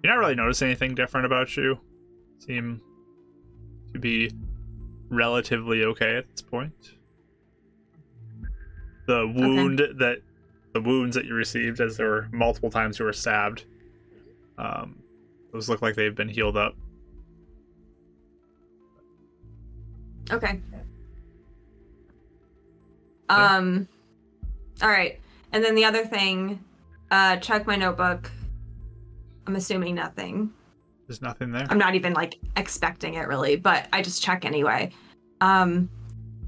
You're 0.02 0.14
not 0.14 0.20
really 0.20 0.34
noticing 0.34 0.68
anything 0.68 0.94
different 0.94 1.26
about 1.26 1.54
you. 1.56 1.78
Seem 2.38 2.80
to 3.92 3.98
be 3.98 4.30
relatively 5.08 5.84
okay 5.84 6.16
at 6.16 6.30
this 6.30 6.42
point. 6.42 6.92
The 9.06 9.26
wound 9.26 9.78
that 9.78 10.22
the 10.72 10.80
wounds 10.80 11.16
that 11.16 11.24
you 11.24 11.34
received 11.34 11.80
as 11.80 11.96
there 11.96 12.08
were 12.08 12.28
multiple 12.32 12.70
times 12.70 12.98
you 12.98 13.04
were 13.04 13.12
stabbed. 13.12 13.64
Um 14.58 15.02
those 15.52 15.68
look 15.68 15.82
like 15.82 15.96
they've 15.96 16.14
been 16.14 16.28
healed 16.28 16.56
up. 16.56 16.76
Okay. 20.30 20.60
Um. 23.28 23.88
All 24.82 24.88
right, 24.88 25.20
and 25.52 25.62
then 25.62 25.74
the 25.74 25.84
other 25.84 26.04
thing, 26.04 26.62
uh, 27.10 27.36
check 27.36 27.66
my 27.66 27.76
notebook. 27.76 28.30
I'm 29.46 29.56
assuming 29.56 29.94
nothing. 29.94 30.52
There's 31.10 31.22
nothing 31.22 31.50
there. 31.50 31.66
I'm 31.68 31.76
not 31.76 31.96
even 31.96 32.12
like 32.12 32.38
expecting 32.56 33.14
it 33.14 33.26
really, 33.26 33.56
but 33.56 33.88
I 33.92 34.00
just 34.00 34.22
check 34.22 34.44
anyway. 34.44 34.92
Um, 35.40 35.90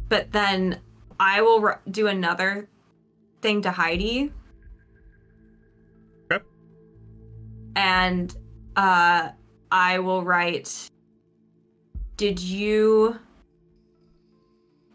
but 0.09 0.31
then 0.31 0.79
I 1.19 1.43
will 1.43 1.61
r- 1.67 1.81
do 1.91 2.07
another 2.07 2.69
thing 3.41 3.63
to 3.63 3.73
Heidi. 3.73 4.33
Okay. 6.31 6.45
And 7.75 8.37
uh, 8.77 9.31
I 9.73 9.99
will 9.99 10.23
write. 10.23 10.89
Did 12.17 12.39
you 12.39 13.19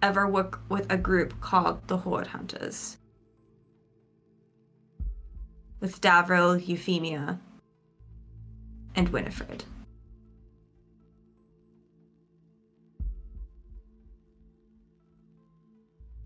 ever 0.02 0.30
work 0.30 0.62
with 0.70 0.90
a 0.90 0.96
group 0.96 1.42
called 1.42 1.86
the 1.90 1.98
Horde 1.98 2.28
Hunters? 2.28 3.00
With 5.82 6.00
Davril, 6.00 6.66
Euphemia, 6.66 7.42
and 8.98 9.08
Winifred. 9.10 9.64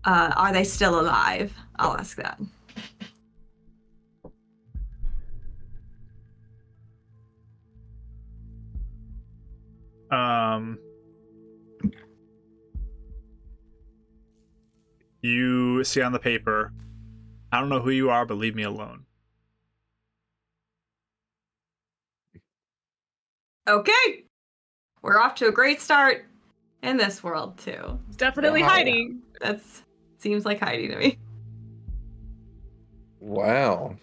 Uh, 0.04 0.32
are 0.34 0.52
they 0.52 0.64
still 0.64 0.98
alive? 0.98 1.54
I'll 1.76 1.96
ask 1.96 2.16
that. 2.16 2.40
Um 10.10 10.78
You 15.22 15.84
see 15.84 16.02
on 16.02 16.10
the 16.10 16.18
paper, 16.18 16.72
I 17.52 17.60
don't 17.60 17.68
know 17.68 17.80
who 17.80 17.90
you 17.90 18.10
are, 18.10 18.26
but 18.26 18.34
leave 18.34 18.56
me 18.56 18.64
alone. 18.64 19.04
Okay. 23.68 24.24
We're 25.02 25.18
off 25.18 25.34
to 25.36 25.48
a 25.48 25.52
great 25.52 25.80
start 25.80 26.24
in 26.82 26.96
this 26.96 27.22
world 27.22 27.58
too. 27.58 27.98
It's 28.08 28.16
definitely 28.16 28.62
Wow. 28.62 28.68
hiding. 28.68 29.22
That's 29.40 29.82
seems 30.18 30.44
like 30.44 30.60
Heidi 30.60 30.88
to 30.88 30.96
me. 30.96 31.18
Wow. 33.20 33.96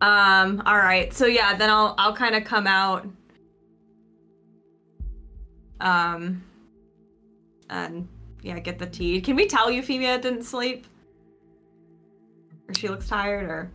Um, 0.00 0.62
all 0.66 0.76
right. 0.76 1.12
So 1.12 1.26
yeah, 1.26 1.54
then 1.56 1.70
I'll 1.70 1.94
I'll 1.98 2.14
kind 2.14 2.34
of 2.34 2.44
come 2.44 2.66
out 2.66 3.06
um 5.80 6.42
and 7.70 8.06
yeah, 8.42 8.58
get 8.58 8.78
the 8.78 8.86
tea. 8.86 9.20
Can 9.20 9.36
we 9.36 9.46
tell 9.46 9.70
Euphemia 9.70 10.18
didn't 10.18 10.42
sleep? 10.42 10.86
Or 12.68 12.74
she 12.74 12.88
looks 12.88 13.08
tired 13.08 13.44
or 13.48 13.70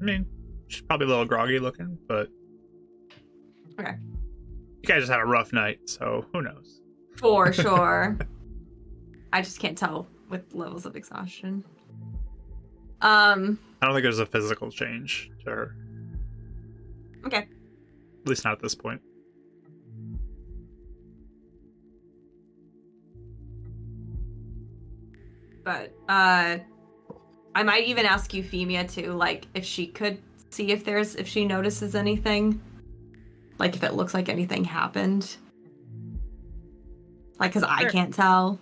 I 0.00 0.04
mean, 0.04 0.26
she's 0.68 0.82
probably 0.82 1.06
a 1.06 1.10
little 1.10 1.24
groggy 1.24 1.58
looking, 1.58 1.98
but 2.06 2.28
Okay. 3.78 3.94
You 4.82 4.86
guys 4.88 5.02
just 5.02 5.10
had 5.12 5.20
a 5.20 5.24
rough 5.24 5.52
night, 5.52 5.88
so 5.88 6.24
who 6.32 6.42
knows? 6.42 6.80
for 7.16 7.52
sure. 7.52 8.16
I 9.32 9.42
just 9.42 9.58
can't 9.58 9.76
tell 9.76 10.06
with 10.30 10.54
levels 10.54 10.86
of 10.86 10.94
exhaustion. 10.96 11.64
Um, 13.00 13.58
I 13.82 13.86
don't 13.86 13.94
think 13.94 14.02
there's 14.04 14.18
a 14.20 14.26
physical 14.26 14.70
change 14.70 15.30
to 15.44 15.50
her. 15.50 15.76
okay. 17.26 17.46
At 18.22 18.28
least 18.28 18.44
not 18.44 18.52
at 18.54 18.60
this 18.62 18.74
point. 18.74 19.00
But 25.64 25.92
uh 26.08 26.58
I 27.58 27.64
might 27.64 27.88
even 27.88 28.06
ask 28.06 28.32
Euphemia 28.32 28.86
too, 28.86 29.14
like 29.14 29.48
if 29.52 29.64
she 29.64 29.88
could 29.88 30.22
see 30.50 30.70
if 30.70 30.84
there's 30.84 31.16
if 31.16 31.26
she 31.26 31.44
notices 31.44 31.96
anything. 31.96 32.62
Like 33.58 33.74
if 33.74 33.82
it 33.82 33.94
looks 33.94 34.14
like 34.14 34.28
anything 34.28 34.62
happened. 34.62 35.36
Like 37.40 37.52
cuz 37.54 37.64
I 37.64 37.80
Sure. 37.80 37.90
can't 37.90 38.14
tell. 38.14 38.60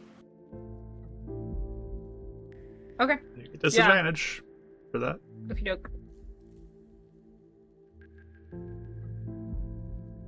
Okay. 2.98 3.18
You 3.36 3.42
get 3.42 3.60
disadvantage 3.60 4.42
for 4.90 4.98
that. 5.00 5.20
Okie 5.48 5.66
doke. 5.66 5.90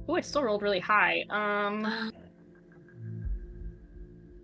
Oh, 0.06 0.14
I 0.14 0.20
still 0.20 0.42
rolled 0.42 0.60
really 0.60 0.78
high. 0.80 1.24
Um. 1.30 2.12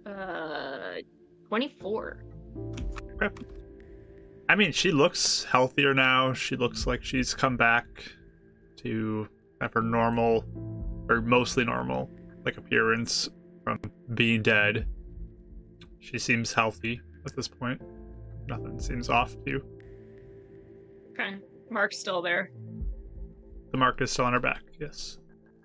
Uh, 0.06 0.94
twenty-four. 1.48 2.24
I 4.48 4.56
mean, 4.56 4.72
she 4.72 4.90
looks 4.90 5.44
healthier 5.44 5.94
now. 5.94 6.32
She 6.32 6.56
looks 6.56 6.86
like 6.86 7.02
she's 7.02 7.34
come 7.34 7.56
back 7.56 7.86
to 8.78 9.28
have 9.60 9.72
her 9.72 9.82
normal, 9.82 10.44
or 11.08 11.22
mostly 11.22 11.64
normal, 11.64 12.10
like 12.44 12.58
appearance 12.58 13.28
from 13.62 13.80
being 14.12 14.42
dead. 14.42 14.86
She 16.00 16.18
seems 16.18 16.52
healthy 16.52 17.00
at 17.24 17.34
this 17.34 17.48
point. 17.48 17.80
Nothing 18.46 18.78
seems 18.78 19.08
off 19.08 19.32
to 19.44 19.50
you. 19.50 19.64
Okay. 21.12 21.36
Mark's 21.70 21.98
still 21.98 22.20
there. 22.20 22.50
The 23.72 23.78
mark 23.78 24.00
is 24.02 24.10
still 24.10 24.26
on 24.26 24.34
her 24.34 24.40
back. 24.40 24.62
Yes. 24.78 25.18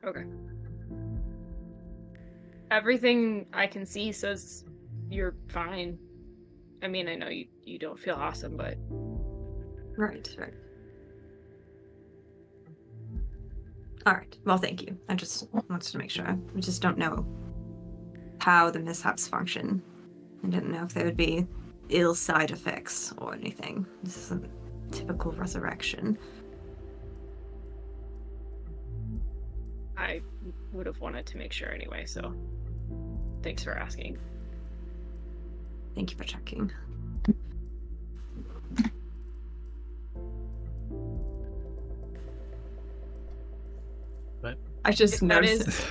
Okay. 0.06 0.23
Everything 2.72 3.47
I 3.51 3.68
can 3.68 3.85
see 3.85 4.11
says 4.14 4.64
you're 5.10 5.35
fine. 5.49 5.97
I 6.81 6.88
mean, 6.88 7.07
I 7.07 7.15
know 7.15 7.30
you, 7.30 7.47
you 7.64 7.77
don't 7.77 7.99
feel 7.99 8.15
awesome, 8.15 8.56
but 8.56 8.77
Right, 9.99 10.34
right. 10.39 10.53
All 14.06 14.14
right. 14.14 14.38
Well, 14.45 14.57
thank 14.57 14.81
you. 14.81 14.97
I 15.10 15.15
just 15.15 15.51
wanted 15.51 15.81
to 15.81 15.97
make 15.97 16.10
sure. 16.10 16.39
We 16.56 16.61
just 16.61 16.81
don't 16.81 16.97
know 16.97 17.26
how 18.39 18.69
the 18.72 18.80
mishaps 18.80 19.27
function. 19.27 19.81
I 20.41 20.47
didn't 20.47 20.72
know 20.72 20.84
if 20.84 20.93
there 20.93 21.03
would 21.03 21.18
be 21.18 21.45
ill 21.89 22.15
side 22.15 22.51
effects 22.51 23.14
or 23.18 23.34
anything. 23.34 23.85
This 24.01 24.15
is 24.15 24.31
a 24.31 24.41
typical 24.89 25.34
resurrection. 25.34 26.18
I 29.97 30.22
would 30.72 30.85
have 30.85 31.01
wanted 31.01 31.26
to 31.26 31.38
make 31.38 31.51
sure 31.51 31.73
anyway, 31.73 32.06
so 32.06 32.34
thanks 33.43 33.65
for 33.65 33.77
asking. 33.77 34.18
Thank 35.95 36.11
you 36.11 36.18
for 36.18 36.24
checking. 36.24 36.72
But- 44.41 44.57
I 44.86 44.91
just 44.91 45.16
If 45.16 45.22
noticed. 45.22 45.68
is- 45.68 45.86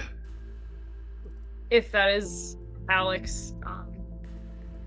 If 1.70 1.92
that 1.92 2.10
is 2.14 2.56
Alex 2.88 3.52
um, 3.64 3.92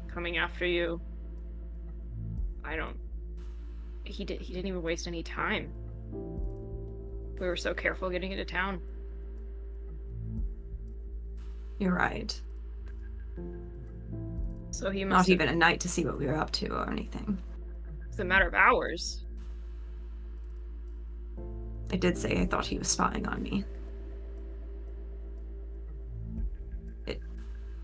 coming 0.08 0.38
after 0.38 0.66
you, 0.66 1.00
I 2.64 2.76
don't. 2.76 2.98
He 4.04 4.26
did. 4.26 4.42
He 4.42 4.54
didn't 4.54 4.68
even 4.68 4.82
waste 4.82 5.06
any 5.08 5.22
time. 5.22 5.72
We 7.40 7.46
were 7.48 7.56
so 7.56 7.74
careful 7.74 8.10
getting 8.10 8.32
into 8.32 8.46
town. 8.46 8.82
You're 11.78 11.94
right. 11.94 12.40
So 14.82 14.90
he 14.90 15.04
Not 15.04 15.18
must. 15.18 15.30
have- 15.30 15.36
even 15.36 15.48
a 15.48 15.56
night 15.56 15.80
to 15.82 15.88
see 15.90 16.04
what 16.06 16.18
we 16.18 16.26
were 16.26 16.36
up 16.36 16.50
to 16.54 16.68
or 16.76 16.90
anything. 16.90 17.38
It's 18.08 18.18
a 18.18 18.24
matter 18.26 18.48
of 18.48 18.56
hours. 18.56 19.24
I 21.92 21.98
did 21.98 22.18
say 22.18 22.42
I 22.42 22.48
thought 22.48 22.66
he 22.66 22.80
was 22.80 22.88
spying 22.88 23.28
on 23.28 23.44
me. 23.44 23.64
It 27.06 27.22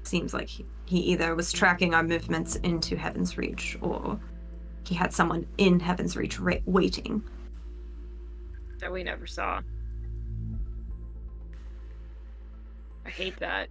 seems 0.02 0.34
like 0.34 0.48
he, 0.48 0.66
he 0.86 0.98
either 1.12 1.36
was 1.36 1.52
tracking 1.52 1.94
our 1.94 2.02
movements 2.02 2.56
into 2.58 2.96
Heaven's 2.96 3.38
Reach 3.38 3.78
or 3.82 4.20
he 4.84 4.96
had 4.96 5.14
someone 5.14 5.46
in 5.60 5.80
Heaven's 5.80 6.18
Reach 6.18 6.40
ra- 6.40 6.56
waiting. 6.66 7.22
That 8.80 8.92
we 8.92 9.04
never 9.04 9.28
saw. 9.28 9.62
I 13.06 13.10
hate 13.10 13.38
that. 13.38 13.70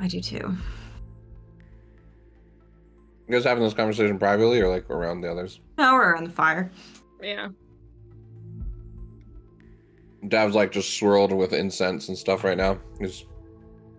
I 0.00 0.08
do 0.08 0.20
too. 0.20 0.56
You 3.26 3.32
guys 3.34 3.44
having 3.44 3.64
this 3.64 3.74
conversation 3.74 4.18
privately 4.18 4.60
or 4.60 4.68
like 4.68 4.88
around 4.90 5.20
the 5.22 5.30
others? 5.30 5.60
Now 5.78 5.94
we're 5.94 6.12
around 6.12 6.24
the 6.24 6.30
fire. 6.32 6.70
Yeah. 7.22 7.48
Dav's 10.28 10.54
like 10.54 10.72
just 10.72 10.96
swirled 10.98 11.32
with 11.32 11.52
incense 11.52 12.08
and 12.08 12.16
stuff 12.18 12.44
right 12.44 12.56
now. 12.56 12.78
He's 12.98 13.24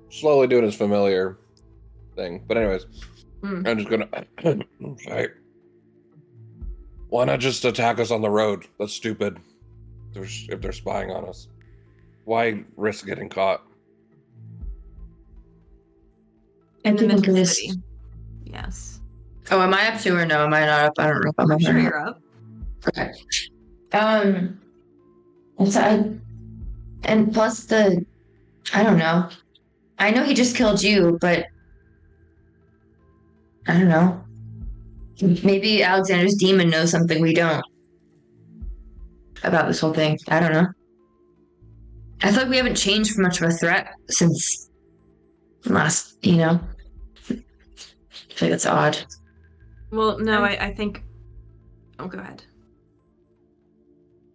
slowly 0.10 0.48
doing 0.48 0.64
his 0.64 0.76
familiar 0.76 1.38
thing. 2.16 2.44
But 2.48 2.58
anyways, 2.58 2.86
Hmm. 3.44 3.62
I'm 3.68 3.78
just 3.78 3.90
gonna. 3.90 4.08
I'm 4.44 4.98
sorry. 5.04 5.30
Why 7.10 7.26
not 7.26 7.40
just 7.40 7.64
attack 7.66 8.00
us 8.00 8.10
on 8.10 8.22
the 8.22 8.30
road? 8.30 8.66
That's 8.80 8.94
stupid. 8.94 9.38
There's 10.14 10.48
if 10.50 10.62
they're 10.62 10.72
spying 10.72 11.12
on 11.12 11.26
us. 11.26 11.48
Why 12.24 12.64
risk 12.76 13.06
getting 13.06 13.30
caught? 13.30 13.64
In 16.86 16.96
the 16.96 17.00
think 17.08 17.12
middle 17.14 17.30
of 17.32 17.36
the 17.36 17.46
city. 17.46 17.72
Yes. 18.46 19.02
Oh, 19.52 19.62
am 19.62 19.74
I 19.74 19.94
up 19.94 20.00
to 20.02 20.16
or 20.16 20.26
no? 20.26 20.46
Am 20.46 20.54
I 20.54 20.66
not 20.66 20.86
up? 20.86 20.94
I 20.98 21.08
don't 21.08 21.24
know 21.24 21.32
if 21.32 21.40
I'm 21.40 21.52
I'm 21.52 21.56
up. 21.56 21.62
sure 21.62 21.78
you're 21.80 22.00
up. 22.00 22.22
Okay. 22.88 23.12
Um. 23.92 24.62
It's 25.60 25.78
I, 25.78 26.12
and 27.04 27.34
plus 27.34 27.64
the, 27.66 28.06
I 28.74 28.84
don't 28.84 28.98
know. 28.98 29.30
I 30.00 30.12
know 30.12 30.24
he 30.24 30.34
just 30.34 30.56
killed 30.56 30.84
you, 30.84 31.18
but 31.22 31.46
I 33.68 33.74
don't 33.74 33.88
know. 33.88 34.22
Maybe 35.22 35.82
Alexander's 35.82 36.36
demon 36.36 36.70
knows 36.70 36.92
something 36.92 37.22
we 37.22 37.34
don't 37.34 37.64
about 39.44 39.68
this 39.68 39.80
whole 39.80 39.94
thing. 39.94 40.20
I 40.28 40.42
don't 40.42 40.52
know. 40.52 40.68
I 42.22 42.32
feel 42.32 42.42
like 42.42 42.50
we 42.50 42.58
haven't 42.58 42.76
changed 42.76 43.18
much 43.18 43.42
of 43.42 43.50
a 43.50 43.54
threat 43.54 43.94
since 44.10 44.70
last, 45.66 46.18
you 46.22 46.36
know. 46.36 46.60
I 48.36 48.38
feel 48.38 48.50
like 48.50 48.56
it's 48.56 48.66
odd. 48.66 48.98
Well, 49.92 50.20
no, 50.20 50.44
I, 50.44 50.66
I 50.68 50.74
think. 50.74 51.04
Oh, 52.00 52.08
go 52.08 52.20
ahead. 52.20 52.44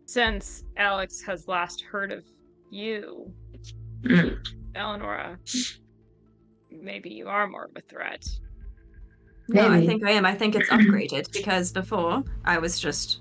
Since 0.06 0.64
Alex 0.78 1.20
has 1.22 1.46
last 1.46 1.82
heard 1.82 2.10
of 2.10 2.24
you, 2.70 3.32
Mm. 4.02 4.38
Eleonora, 4.74 5.38
maybe 6.70 7.10
you 7.10 7.28
are 7.28 7.46
more 7.46 7.64
of 7.64 7.72
a 7.76 7.82
threat. 7.82 8.26
No, 9.48 9.68
I 9.70 9.84
think 9.84 10.04
I 10.04 10.12
am. 10.12 10.24
I 10.24 10.34
think 10.34 10.54
it's 10.54 10.70
upgraded 10.70 11.30
because 11.32 11.72
before 11.72 12.22
I 12.44 12.58
was 12.58 12.80
just 12.80 13.20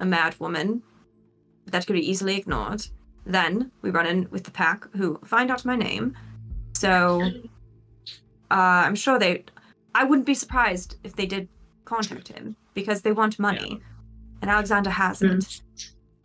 a 0.00 0.06
mad 0.06 0.38
woman 0.40 0.82
that 1.66 1.86
could 1.86 1.94
be 1.94 2.10
easily 2.10 2.36
ignored. 2.36 2.86
Then 3.26 3.70
we 3.82 3.90
run 3.90 4.06
in 4.06 4.28
with 4.30 4.44
the 4.44 4.50
pack 4.50 4.86
who 4.94 5.18
find 5.24 5.50
out 5.50 5.64
my 5.64 5.76
name. 5.76 6.16
So 6.74 7.22
uh, 8.50 8.54
I'm 8.86 8.94
sure 8.94 9.18
they. 9.18 9.44
I 9.94 10.04
wouldn't 10.04 10.26
be 10.26 10.34
surprised 10.34 10.96
if 11.04 11.14
they 11.14 11.26
did 11.26 11.48
contact 11.84 12.28
him 12.28 12.56
because 12.74 13.02
they 13.02 13.12
want 13.12 13.38
money, 13.38 13.80
and 14.42 14.50
Alexander 14.50 14.90
has 14.90 15.22
it. 15.22 15.62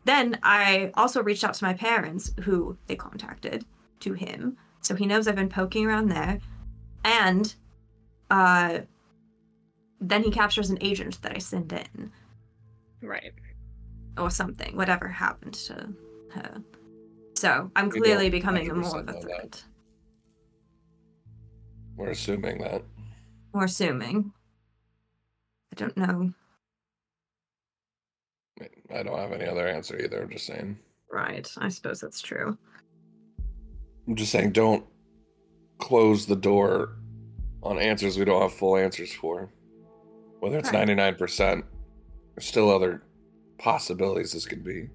Then 0.05 0.39
I 0.43 0.91
also 0.95 1.21
reached 1.21 1.43
out 1.43 1.53
to 1.55 1.63
my 1.65 1.73
parents 1.73 2.33
who 2.41 2.77
they 2.87 2.95
contacted 2.95 3.65
to 3.99 4.13
him, 4.13 4.57
so 4.81 4.95
he 4.95 5.05
knows 5.05 5.27
I've 5.27 5.35
been 5.35 5.49
poking 5.49 5.85
around 5.85 6.09
there, 6.09 6.39
and 7.03 7.53
uh 8.31 8.79
then 10.01 10.23
he 10.23 10.31
captures 10.31 10.69
an 10.69 10.77
agent 10.81 11.21
that 11.21 11.35
I 11.35 11.39
send 11.39 11.73
in 11.73 12.11
Right. 13.01 13.33
or 14.17 14.29
something, 14.29 14.75
whatever 14.77 15.07
happened 15.09 15.55
to 15.55 15.93
her. 16.31 16.63
So 17.35 17.69
I'm 17.75 17.91
clearly 17.91 18.29
becoming 18.29 18.67
more 18.67 18.99
of 18.99 19.09
a 19.09 19.11
know 19.11 19.13
that. 19.13 19.21
threat. 19.21 19.63
We're 21.97 22.11
assuming 22.11 22.59
that. 22.59 22.81
Or 23.53 23.63
assuming. 23.65 24.31
I 25.71 25.75
don't 25.75 25.97
know. 25.97 26.33
I 28.93 29.03
don't 29.03 29.17
have 29.17 29.31
any 29.31 29.45
other 29.47 29.67
answer 29.67 29.97
either. 29.99 30.21
I'm 30.23 30.29
just 30.29 30.45
saying. 30.45 30.77
Right. 31.11 31.49
I 31.57 31.69
suppose 31.69 32.01
that's 32.01 32.21
true. 32.21 32.57
I'm 34.07 34.15
just 34.15 34.31
saying, 34.31 34.51
don't 34.51 34.85
close 35.77 36.25
the 36.25 36.35
door 36.35 36.97
on 37.63 37.77
answers 37.77 38.17
we 38.17 38.25
don't 38.25 38.41
have 38.41 38.53
full 38.53 38.77
answers 38.77 39.13
for. 39.13 39.49
Whether 40.39 40.57
it's 40.57 40.71
Right. 40.71 40.87
99%, 40.87 41.63
there's 42.35 42.45
still 42.45 42.69
other 42.69 43.03
possibilities 43.57 44.31
this 44.33 44.45
could 44.45 44.63
be. 44.63 44.89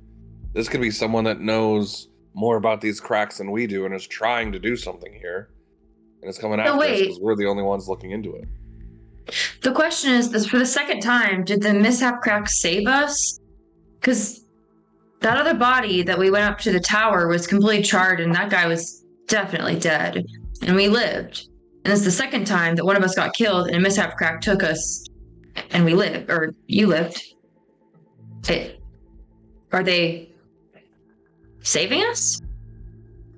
This 0.52 0.68
could 0.68 0.80
be 0.80 0.90
someone 0.90 1.24
that 1.24 1.40
knows 1.40 2.08
more 2.34 2.56
about 2.56 2.80
these 2.80 3.00
cracks 3.00 3.38
than 3.38 3.50
we 3.50 3.66
do 3.66 3.84
and 3.86 3.94
is 3.94 4.06
trying 4.06 4.50
to 4.52 4.58
do 4.58 4.76
something 4.76 5.12
here. 5.12 5.50
And 6.24 6.30
it's 6.30 6.38
coming 6.38 6.56
No, 6.56 6.62
after 6.62 6.72
us 6.72 6.80
wait. 6.80 7.00
because 7.02 7.20
we're 7.20 7.36
the 7.36 7.44
only 7.44 7.62
ones 7.62 7.86
looking 7.86 8.12
into 8.12 8.34
it. 8.34 8.48
The 9.60 9.72
question 9.72 10.10
is 10.12 10.30
this 10.30 10.46
for 10.46 10.58
the 10.58 10.64
second 10.64 11.00
time, 11.00 11.44
did 11.44 11.60
the 11.60 11.74
mishap 11.74 12.22
crack 12.22 12.48
save 12.48 12.88
us? 12.88 13.40
Because 14.00 14.46
that 15.20 15.36
other 15.36 15.52
body 15.52 16.02
that 16.02 16.18
we 16.18 16.30
went 16.30 16.44
up 16.46 16.58
to 16.60 16.72
the 16.72 16.80
tower 16.80 17.28
was 17.28 17.46
completely 17.46 17.82
charred 17.82 18.20
and 18.20 18.34
that 18.34 18.48
guy 18.48 18.66
was 18.66 19.04
definitely 19.26 19.78
dead. 19.78 20.24
And 20.62 20.74
we 20.74 20.88
lived. 20.88 21.46
And 21.84 21.92
it's 21.92 22.04
the 22.04 22.10
second 22.10 22.46
time 22.46 22.74
that 22.76 22.86
one 22.86 22.96
of 22.96 23.02
us 23.02 23.14
got 23.14 23.34
killed 23.34 23.66
and 23.66 23.76
a 23.76 23.80
mishap 23.80 24.16
crack 24.16 24.40
took 24.40 24.62
us 24.62 25.06
and 25.72 25.84
we 25.84 25.92
lived, 25.92 26.30
or 26.30 26.54
you 26.68 26.86
lived. 26.86 27.22
It, 28.48 28.80
are 29.72 29.82
they 29.82 30.30
saving 31.60 32.02
us? 32.04 32.40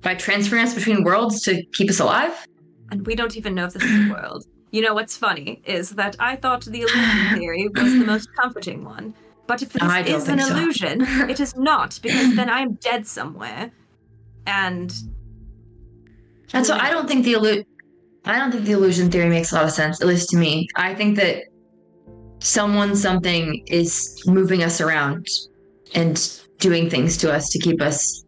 By 0.01 0.15
transferring 0.15 0.63
us 0.63 0.73
between 0.73 1.03
worlds 1.03 1.41
to 1.41 1.61
keep 1.73 1.89
us 1.89 1.99
alive? 1.99 2.47
And 2.91 3.05
we 3.05 3.15
don't 3.15 3.35
even 3.35 3.55
know 3.55 3.65
if 3.65 3.73
this 3.73 3.83
is 3.83 4.09
a 4.09 4.13
world. 4.13 4.45
You 4.71 4.81
know 4.81 4.93
what's 4.93 5.15
funny 5.15 5.61
is 5.65 5.91
that 5.91 6.15
I 6.19 6.35
thought 6.35 6.65
the 6.65 6.81
illusion 6.87 7.39
theory 7.39 7.67
was 7.69 7.93
the 7.93 8.05
most 8.05 8.29
comforting 8.35 8.83
one. 8.83 9.13
But 9.47 9.61
if 9.61 9.71
this 9.73 9.83
is 10.07 10.27
an 10.27 10.39
so. 10.39 10.53
illusion, 10.53 11.01
it 11.29 11.39
is 11.39 11.55
not, 11.55 11.99
because 12.03 12.35
then 12.35 12.49
I 12.49 12.59
am 12.59 12.73
dead 12.75 13.07
somewhere. 13.07 13.71
And 14.45 14.93
And 16.53 16.65
so 16.65 16.75
I 16.75 16.89
don't 16.89 17.07
think 17.07 17.23
the 17.23 17.33
illu- 17.33 17.65
I 18.25 18.37
don't 18.39 18.51
think 18.51 18.65
the 18.65 18.73
illusion 18.73 19.09
theory 19.09 19.29
makes 19.29 19.53
a 19.53 19.55
lot 19.55 19.63
of 19.63 19.71
sense, 19.71 20.01
at 20.01 20.07
least 20.07 20.29
to 20.29 20.37
me. 20.37 20.67
I 20.75 20.93
think 20.93 21.15
that 21.15 21.45
someone 22.39 22.95
something 22.95 23.63
is 23.67 24.21
moving 24.27 24.63
us 24.63 24.81
around 24.81 25.25
and 25.95 26.41
doing 26.59 26.89
things 26.89 27.15
to 27.17 27.33
us 27.33 27.49
to 27.49 27.59
keep 27.59 27.81
us 27.81 28.25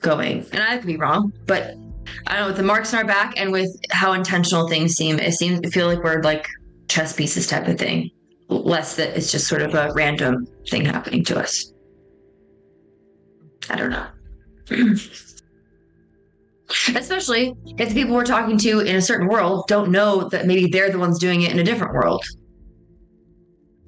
going. 0.00 0.46
And 0.52 0.62
I 0.62 0.78
could 0.78 0.86
be 0.86 0.96
wrong, 0.96 1.32
but 1.46 1.74
I 2.26 2.34
don't 2.34 2.42
know 2.42 2.46
with 2.48 2.56
the 2.56 2.62
marks 2.62 2.92
on 2.92 3.00
our 3.00 3.06
back 3.06 3.34
and 3.36 3.52
with 3.52 3.74
how 3.90 4.12
intentional 4.12 4.68
things 4.68 4.94
seem, 4.94 5.18
it 5.18 5.32
seems 5.32 5.60
to 5.60 5.70
feel 5.70 5.86
like 5.86 6.02
we're 6.02 6.22
like 6.22 6.46
chess 6.88 7.14
pieces 7.14 7.46
type 7.46 7.68
of 7.68 7.78
thing. 7.78 8.10
Less 8.48 8.96
that 8.96 9.16
it's 9.16 9.30
just 9.30 9.46
sort 9.46 9.62
of 9.62 9.74
a 9.74 9.92
random 9.94 10.46
thing 10.68 10.84
happening 10.84 11.24
to 11.24 11.38
us. 11.38 11.72
I 13.68 13.76
don't 13.76 13.90
know. 13.90 14.06
Especially 16.94 17.54
if 17.78 17.88
the 17.88 17.94
people 17.94 18.14
we're 18.14 18.24
talking 18.24 18.56
to 18.58 18.80
in 18.80 18.96
a 18.96 19.02
certain 19.02 19.28
world 19.28 19.66
don't 19.66 19.90
know 19.90 20.28
that 20.28 20.46
maybe 20.46 20.68
they're 20.68 20.90
the 20.90 20.98
ones 20.98 21.18
doing 21.18 21.42
it 21.42 21.52
in 21.52 21.58
a 21.58 21.64
different 21.64 21.92
world. 21.92 22.24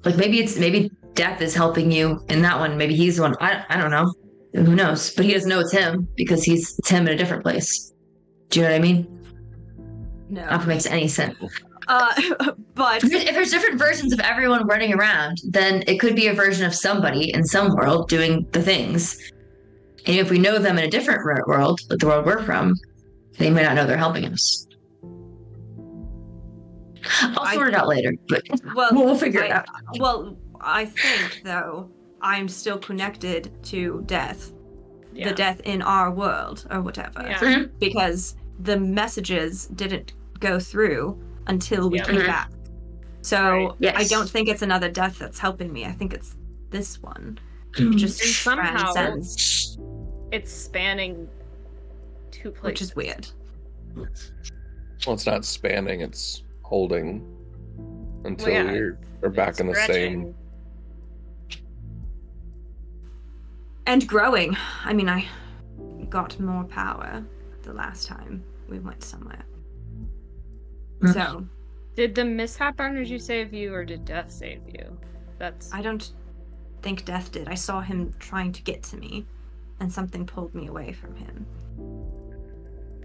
Like 0.03 0.17
maybe 0.17 0.39
it's 0.39 0.57
maybe 0.57 0.91
death 1.13 1.41
is 1.41 1.55
helping 1.55 1.91
you 1.91 2.19
in 2.29 2.41
that 2.41 2.59
one. 2.59 2.77
Maybe 2.77 2.95
he's 2.95 3.17
the 3.17 3.23
one. 3.23 3.35
I, 3.39 3.63
I 3.69 3.77
don't 3.79 3.91
know. 3.91 4.13
Who 4.53 4.75
knows? 4.75 5.13
But 5.13 5.25
he 5.25 5.33
doesn't 5.33 5.49
know 5.49 5.61
it's 5.61 5.71
him 5.71 6.07
because 6.15 6.43
he's 6.43 6.77
it's 6.77 6.89
him 6.89 7.07
in 7.07 7.13
a 7.13 7.17
different 7.17 7.43
place. 7.43 7.92
Do 8.53 8.59
you 8.59 8.65
know 8.67 8.71
what 8.71 8.75
I 8.75 8.79
mean? 8.81 9.07
No. 10.29 10.41
I 10.41 10.43
don't 10.45 10.49
know 10.51 10.55
if 10.57 10.63
it 10.63 10.67
makes 10.67 10.85
any 10.85 11.07
sense. 11.07 11.35
Uh, 11.87 12.13
but 12.75 13.03
If 13.03 13.09
there's- 13.09 13.25
if 13.25 13.33
there's 13.33 13.49
different 13.49 13.79
versions 13.79 14.13
of 14.13 14.19
everyone 14.19 14.67
running 14.67 14.93
around, 14.93 15.39
then 15.49 15.83
it 15.87 15.99
could 15.99 16.15
be 16.15 16.27
a 16.27 16.33
version 16.35 16.63
of 16.65 16.75
somebody 16.75 17.33
in 17.33 17.43
some 17.43 17.73
world 17.75 18.09
doing 18.09 18.45
the 18.51 18.61
things. 18.61 19.17
And 20.05 20.17
if 20.17 20.29
we 20.29 20.37
know 20.37 20.59
them 20.59 20.77
in 20.77 20.85
a 20.85 20.89
different 20.89 21.25
world, 21.47 21.79
like 21.89 21.97
the 21.97 22.05
world 22.05 22.27
we're 22.27 22.43
from, 22.43 22.75
they 23.39 23.49
may 23.49 23.63
not 23.63 23.75
know 23.75 23.87
they're 23.87 23.97
helping 23.97 24.25
us. 24.25 24.67
I'll 27.21 27.39
I- 27.39 27.55
sort 27.55 27.69
it 27.69 27.73
out 27.73 27.87
later, 27.87 28.13
but 28.29 28.43
well, 28.75 28.89
we'll 28.93 29.17
figure 29.17 29.41
it 29.41 29.51
I- 29.51 29.55
out. 29.57 29.65
Well, 29.97 30.37
I 30.61 30.85
think 30.85 31.41
though 31.43 31.89
I'm 32.21 32.47
still 32.47 32.77
connected 32.77 33.51
to 33.63 34.03
death, 34.05 34.51
Yeah. 35.13 35.29
the 35.29 35.35
death 35.35 35.59
in 35.65 35.81
our 35.81 36.11
world 36.11 36.65
or 36.71 36.81
whatever, 36.81 37.21
Yeah. 37.27 37.39
Mhm. 37.39 37.71
because 37.79 38.35
the 38.59 38.79
messages 38.79 39.67
didn't 39.67 40.13
go 40.39 40.59
through 40.59 41.21
until 41.47 41.89
we 41.89 41.97
Yeah. 41.97 42.05
came 42.05 42.15
Mhm. 42.17 42.27
back. 42.27 42.51
So 43.21 43.75
Right. 43.81 43.95
I 43.95 44.03
don't 44.05 44.29
think 44.29 44.49
it's 44.49 44.61
another 44.61 44.89
death 44.89 45.17
that's 45.19 45.39
helping 45.39 45.71
me. 45.71 45.85
I 45.85 45.91
think 45.91 46.13
it's 46.13 46.35
this 46.69 47.01
one. 47.01 47.39
Mm. 47.73 47.93
It 47.93 47.97
just 47.97 48.21
And 48.21 48.29
somehow- 48.31 48.91
transcends, 48.93 49.77
It's 50.31 50.51
spanning 50.51 51.27
two 52.31 52.51
places. 52.51 52.63
which 52.63 52.81
is 52.81 52.95
weird. 52.95 53.27
Well, 53.95 55.13
it's 55.15 55.25
not 55.25 55.45
spanning; 55.45 56.01
it's 56.01 56.43
holding 56.63 57.23
until 58.25 58.49
yeah, 58.53 58.71
you're 58.71 58.97
are 59.21 59.29
back 59.29 59.59
in 59.59 59.67
the 59.67 59.75
same. 59.75 60.33
And 63.85 64.07
growing. 64.07 64.55
I 64.85 64.93
mean, 64.93 65.09
I 65.09 65.27
got 66.09 66.39
more 66.39 66.63
power 66.63 67.23
the 67.63 67.73
last 67.73 68.07
time 68.07 68.43
we 68.69 68.79
went 68.79 69.03
somewhere. 69.03 69.45
Mm. 71.01 71.13
So 71.13 71.47
Did 71.95 72.15
the 72.15 72.25
mishap 72.25 72.79
energy 72.79 73.19
save 73.19 73.53
you, 73.53 73.73
or 73.73 73.85
did 73.85 74.05
death 74.05 74.31
save 74.31 74.61
you? 74.67 74.97
That's 75.39 75.73
I 75.73 75.81
don't 75.81 76.11
think 76.81 77.05
Death 77.05 77.31
did. 77.31 77.47
I 77.47 77.55
saw 77.55 77.81
him 77.81 78.13
trying 78.19 78.51
to 78.51 78.61
get 78.61 78.83
to 78.83 78.97
me, 78.97 79.25
and 79.79 79.91
something 79.91 80.25
pulled 80.25 80.53
me 80.53 80.67
away 80.67 80.93
from 80.93 81.15
him. 81.15 81.45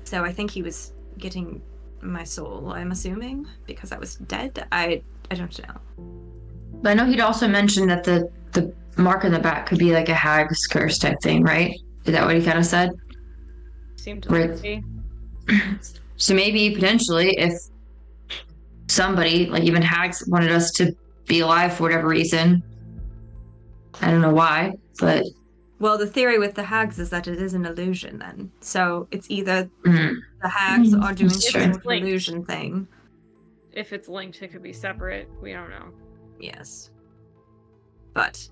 So 0.04 0.24
I 0.24 0.32
think 0.32 0.50
he 0.50 0.62
was 0.62 0.92
getting 1.16 1.62
my 2.00 2.24
soul. 2.24 2.72
I'm 2.72 2.90
assuming 2.90 3.46
because 3.66 3.92
I 3.92 3.98
was 3.98 4.16
dead. 4.16 4.66
I 4.72 5.02
I 5.30 5.34
don't 5.34 5.58
know. 5.62 5.74
But 6.82 6.90
I 6.90 6.94
know 6.94 7.06
he'd 7.06 7.20
also 7.20 7.48
mentioned 7.48 7.90
that 7.90 8.04
the 8.04 8.30
the 8.52 8.74
mark 8.96 9.24
in 9.24 9.32
the 9.32 9.38
back 9.38 9.66
could 9.66 9.78
be 9.78 9.92
like 9.92 10.08
a 10.08 10.14
hag's 10.14 10.66
curse 10.66 10.98
type 10.98 11.20
thing, 11.22 11.42
right? 11.42 11.74
Is 12.04 12.12
that 12.12 12.24
what 12.24 12.36
he 12.36 12.42
kind 12.42 12.58
of 12.58 12.66
said? 12.66 12.90
Seemed 13.98 14.26
Right. 14.30 14.50
likely. 14.50 14.84
So 16.20 16.34
maybe 16.34 16.74
potentially, 16.74 17.38
if 17.38 17.52
somebody, 18.88 19.46
like 19.46 19.62
even 19.62 19.82
hags, 19.82 20.24
wanted 20.26 20.50
us 20.50 20.72
to 20.72 20.92
be 21.26 21.40
alive 21.40 21.74
for 21.74 21.84
whatever 21.84 22.08
reason, 22.08 22.60
I 24.00 24.10
don't 24.10 24.20
know 24.20 24.34
why, 24.34 24.72
but 24.98 25.24
Well, 25.78 25.96
the 25.96 26.08
theory 26.08 26.40
with 26.40 26.54
the 26.54 26.64
hags 26.64 26.98
is 26.98 27.08
that 27.10 27.28
it 27.28 27.40
is 27.40 27.54
an 27.54 27.64
illusion. 27.66 28.18
Then, 28.18 28.50
so 28.60 29.06
it's 29.12 29.30
either 29.30 29.70
mm, 29.86 30.16
the 30.42 30.48
hags 30.48 30.92
Mm, 30.92 31.02
are 31.04 31.12
doing 31.14 31.28
that's 31.28 31.52
some 31.52 31.60
true. 31.62 31.72
sort 31.72 31.86
of 31.86 31.92
illusion 32.02 32.44
thing. 32.44 32.88
If 33.72 33.92
it's 33.92 34.08
linked, 34.08 34.42
it 34.42 34.48
could 34.50 34.62
be 34.64 34.72
separate. 34.72 35.28
We 35.40 35.52
don't 35.52 35.70
know. 35.70 35.92
Yes. 36.40 36.90
But, 38.12 38.44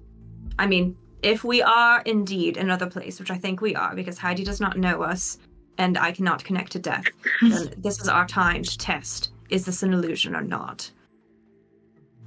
I 0.57 0.69
mean, 0.69 0.97
if 1.23 1.45
we 1.45 1.63
are 1.63 2.03
indeed 2.03 2.57
another 2.57 2.87
place, 2.87 3.19
which 3.19 3.31
I 3.31 3.39
think 3.39 3.61
we 3.61 3.75
are, 3.75 3.95
because 3.95 4.19
Heidi 4.19 4.45
does 4.45 4.61
not 4.61 4.79
know 4.79 5.03
us 5.03 5.39
and 5.79 5.99
I 5.99 6.13
cannot 6.13 6.45
connect 6.45 6.73
to 6.73 6.79
death, 6.79 7.05
then 7.43 7.75
this 7.79 8.01
is 8.01 8.09
our 8.09 8.27
time 8.27 8.63
to 8.63 8.79
test 8.79 9.31
is 9.49 9.65
this 9.65 9.85
an 9.85 9.93
illusion 9.93 10.35
or 10.35 10.43
not? 10.43 10.91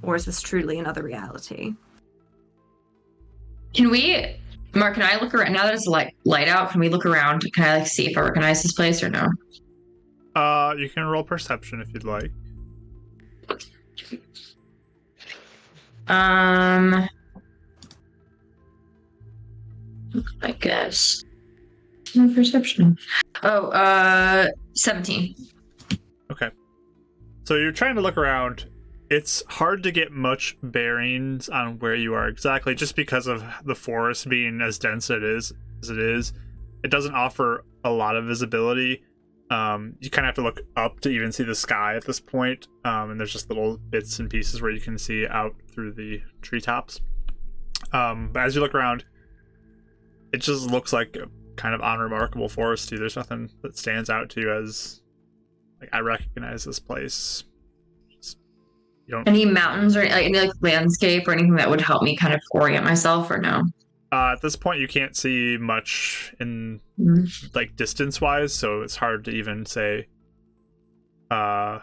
Or 0.02 0.16
is 0.16 0.24
this 0.24 0.40
truly 0.40 0.78
another 0.78 1.02
reality? 1.02 1.74
can 3.74 3.90
we, 3.90 4.36
Mark? 4.74 4.94
Can 4.94 5.02
I 5.02 5.20
look 5.20 5.34
around 5.34 5.52
now 5.52 5.64
that 5.64 5.74
it's 5.74 5.86
light 5.86 6.14
light 6.24 6.48
out? 6.48 6.70
Can 6.70 6.80
we 6.80 6.88
look 6.88 7.06
around? 7.06 7.42
Can 7.52 7.64
I 7.64 7.78
like 7.78 7.86
see 7.86 8.10
if 8.10 8.16
I 8.16 8.22
recognize 8.22 8.62
this 8.62 8.72
place 8.72 9.02
or 9.02 9.08
no? 9.08 9.28
Uh, 10.34 10.74
you 10.78 10.88
can 10.88 11.04
roll 11.04 11.22
perception 11.22 11.80
if 11.80 11.92
you'd 11.92 12.04
like. 12.04 12.30
Um, 16.08 17.08
I 20.42 20.52
guess. 20.52 21.24
No 22.14 22.32
perception. 22.34 22.98
Oh, 23.42 23.68
uh, 23.68 24.48
seventeen. 24.74 25.34
Okay. 26.30 26.50
So 27.44 27.56
you're 27.56 27.72
trying 27.72 27.94
to 27.94 28.00
look 28.00 28.16
around. 28.16 28.68
It's 29.10 29.42
hard 29.48 29.82
to 29.82 29.90
get 29.90 30.12
much 30.12 30.56
bearings 30.62 31.48
on 31.48 31.78
where 31.80 31.96
you 31.96 32.14
are 32.14 32.28
exactly, 32.28 32.74
just 32.74 32.94
because 32.94 33.26
of 33.26 33.44
the 33.64 33.74
forest 33.74 34.28
being 34.28 34.60
as 34.60 34.78
dense 34.78 35.10
it 35.10 35.24
is 35.24 35.52
as 35.82 35.90
it 35.90 35.98
is. 35.98 36.32
It 36.84 36.90
doesn't 36.90 37.14
offer 37.14 37.64
a 37.84 37.90
lot 37.90 38.16
of 38.16 38.24
visibility. 38.24 39.02
Um, 39.50 39.96
you 39.98 40.10
kind 40.10 40.26
of 40.26 40.28
have 40.28 40.34
to 40.36 40.42
look 40.42 40.60
up 40.76 41.00
to 41.00 41.08
even 41.08 41.32
see 41.32 41.42
the 41.42 41.56
sky 41.56 41.96
at 41.96 42.04
this 42.04 42.20
point. 42.20 42.68
Um, 42.84 43.10
and 43.10 43.18
there's 43.18 43.32
just 43.32 43.48
little 43.48 43.78
bits 43.78 44.20
and 44.20 44.30
pieces 44.30 44.62
where 44.62 44.70
you 44.70 44.80
can 44.80 44.96
see 44.96 45.26
out 45.26 45.56
through 45.72 45.94
the 45.94 46.22
treetops. 46.40 47.00
Um, 47.92 48.30
but 48.32 48.44
as 48.44 48.54
you 48.54 48.60
look 48.60 48.76
around, 48.76 49.04
it 50.32 50.38
just 50.38 50.70
looks 50.70 50.92
like 50.92 51.16
a 51.16 51.26
kind 51.56 51.74
of 51.74 51.80
unremarkable 51.82 52.48
forest 52.48 52.88
too. 52.88 52.96
There's 52.98 53.16
nothing 53.16 53.50
that 53.62 53.76
stands 53.76 54.08
out 54.10 54.30
to 54.30 54.40
you 54.40 54.52
as 54.52 55.02
like 55.80 55.90
I 55.92 56.00
recognize 56.00 56.64
this 56.64 56.78
place. 56.78 57.44
Just- 58.16 58.38
you 59.06 59.14
don't. 59.14 59.26
Any 59.28 59.44
mountains 59.44 59.96
or 59.96 60.02
like 60.04 60.24
any 60.26 60.38
like 60.38 60.50
landscape 60.60 61.26
or 61.26 61.32
anything 61.32 61.54
that 61.56 61.68
would 61.70 61.80
help 61.80 62.02
me 62.02 62.16
kind 62.16 62.32
of 62.34 62.40
orient 62.52 62.84
myself 62.84 63.30
or 63.30 63.38
no? 63.38 63.62
Uh, 64.12 64.32
at 64.32 64.40
this 64.42 64.56
point, 64.56 64.80
you 64.80 64.88
can't 64.88 65.16
see 65.16 65.56
much 65.58 66.34
in 66.40 66.80
Mm. 66.98 67.54
like 67.54 67.76
distance 67.76 68.20
wise, 68.20 68.52
so 68.52 68.82
it's 68.82 68.96
hard 68.96 69.24
to 69.24 69.30
even 69.30 69.64
say 69.64 70.06
uh 71.30 71.78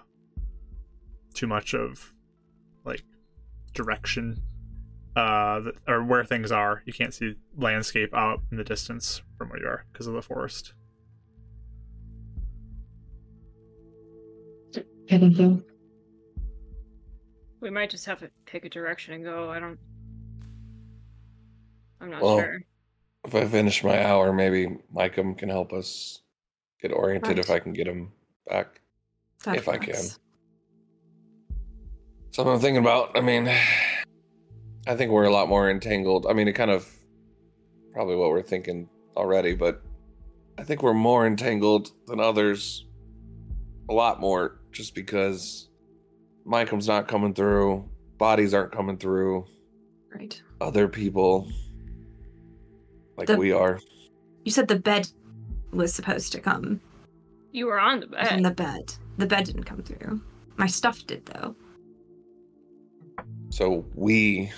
too 1.34 1.48
much 1.48 1.74
of 1.74 2.14
like 2.86 3.02
direction 3.74 4.42
uh 5.18 5.62
or 5.88 6.04
where 6.04 6.24
things 6.24 6.52
are. 6.52 6.84
You 6.86 6.94
can't 6.94 7.14
see 7.14 7.34
landscape 7.58 8.14
out 8.14 8.42
in 8.52 8.58
the 8.58 8.64
distance 8.64 9.22
from 9.38 9.50
where 9.50 9.60
you 9.60 9.68
are 9.68 9.86
because 9.92 10.06
of 10.06 10.14
the 10.14 10.22
forest. 10.22 10.74
Okay, 14.76 15.18
thank 15.18 15.40
you. 15.40 15.64
We 17.62 17.72
might 17.72 17.90
just 17.90 18.06
have 18.06 18.20
to 18.20 18.30
pick 18.46 18.66
a 18.66 18.70
direction 18.70 19.16
and 19.16 19.24
go. 19.24 19.50
I 19.50 19.60
don't. 19.60 19.80
I'm 22.00 22.12
not 22.12 22.22
Well, 22.22 22.38
sure. 22.38 22.62
If 23.26 23.34
I 23.34 23.46
finish 23.48 23.84
my 23.84 24.06
hour, 24.06 24.32
maybe 24.32 24.78
Micah 24.92 25.34
can 25.36 25.50
help 25.50 25.74
us 25.74 26.22
get 26.82 26.92
oriented 26.94 27.40
if 27.40 27.50
I 27.50 27.58
can 27.58 27.74
get 27.74 27.88
him 27.88 28.12
back. 28.48 28.82
That 29.46 29.56
If 29.58 29.68
I 29.68 29.78
can. 29.78 29.94
works. 29.96 30.20
Something 32.32 32.54
I'm 32.54 32.60
thinking 32.60 32.82
about. 32.82 33.18
I 33.18 33.22
mean, 33.22 33.50
I 34.88 34.96
think 34.96 35.12
we're 35.12 35.26
a 35.26 35.32
lot 35.32 35.50
more 35.50 35.70
entangled. 35.70 36.26
I 36.30 36.34
mean, 36.34 36.48
it 36.48 36.54
kind 36.54 36.72
of 36.72 36.88
probably 37.94 38.16
what 38.16 38.30
we're 38.30 38.42
thinking 38.42 38.90
already, 39.16 39.54
but 39.54 39.82
I 40.58 40.64
think 40.64 40.82
we're 40.82 40.94
more 40.94 41.28
entangled 41.28 41.92
than 42.08 42.20
others. 42.20 42.86
A 43.90 43.94
lot 43.94 44.20
more, 44.20 44.60
just 44.72 44.96
because 44.96 45.70
Micah's 46.46 46.88
not 46.88 47.08
coming 47.08 47.34
through, 47.34 47.88
bodies 48.18 48.54
aren't 48.54 48.72
coming 48.72 48.98
through, 48.98 49.46
Right. 50.14 50.42
other 50.62 50.88
people 50.88 51.50
like 53.18 53.28
The- 53.28 53.38
we 53.38 53.52
are. 53.52 53.80
You 54.46 54.52
said 54.52 54.68
the 54.68 54.80
bed 54.80 55.10
was 55.72 55.94
supposed 55.94 56.32
to 56.34 56.40
come. 56.40 56.80
You 57.52 57.66
were 57.66 57.80
on 57.80 58.00
the 58.00 58.08
bed. 58.08 58.32
On 58.32 58.42
the 58.42 58.52
bed. 58.52 58.94
The 59.18 59.26
bed 59.28 59.46
didn't 59.46 59.64
come 59.64 59.82
through. 59.82 60.22
My 60.58 60.68
stuff 60.68 61.06
did 61.06 61.26
though. 61.26 61.56
So 63.50 63.86
we 63.96 64.52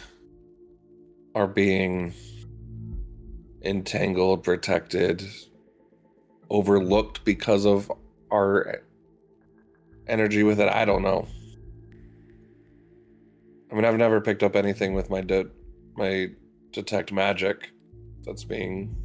are 1.35 1.47
being 1.47 2.13
entangled, 3.61 4.43
protected, 4.43 5.23
overlooked 6.49 7.23
because 7.25 7.65
of 7.65 7.91
our 8.31 8.81
energy 10.07 10.43
with 10.43 10.59
it. 10.59 10.69
I 10.69 10.85
don't 10.85 11.03
know. 11.03 11.27
I 13.71 13.75
mean, 13.75 13.85
I've 13.85 13.97
never 13.97 14.19
picked 14.19 14.43
up 14.43 14.55
anything 14.55 14.93
with 14.93 15.09
my 15.09 15.21
de- 15.21 15.49
my 15.95 16.29
detect 16.71 17.11
magic 17.11 17.71
that's 18.23 18.43
being 18.43 18.95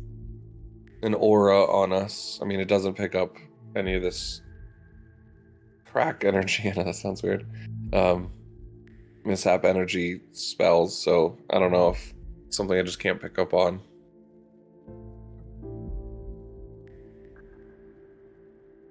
an 1.02 1.14
aura 1.14 1.64
on 1.64 1.92
us. 1.92 2.38
I 2.40 2.46
mean, 2.46 2.60
it 2.60 2.68
doesn't 2.68 2.94
pick 2.94 3.14
up 3.14 3.36
any 3.76 3.94
of 3.94 4.02
this 4.02 4.40
crack 5.84 6.24
energy. 6.24 6.70
I 6.70 6.74
know 6.74 6.84
that 6.84 6.94
sounds 6.94 7.22
weird. 7.22 7.46
Um, 7.92 8.30
mishap 9.24 9.64
energy 9.64 10.22
spells, 10.32 10.98
so 10.98 11.38
I 11.50 11.58
don't 11.58 11.72
know 11.72 11.90
if 11.90 12.13
something 12.54 12.78
I 12.78 12.82
just 12.82 12.98
can't 12.98 13.20
pick 13.20 13.38
up 13.38 13.52
on. 13.54 13.80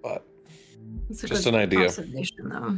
But 0.01 0.25
It's 1.09 1.23
a 1.23 1.27
Just 1.27 1.45
an 1.47 1.55
idea. 1.55 1.89
Though. 1.89 2.75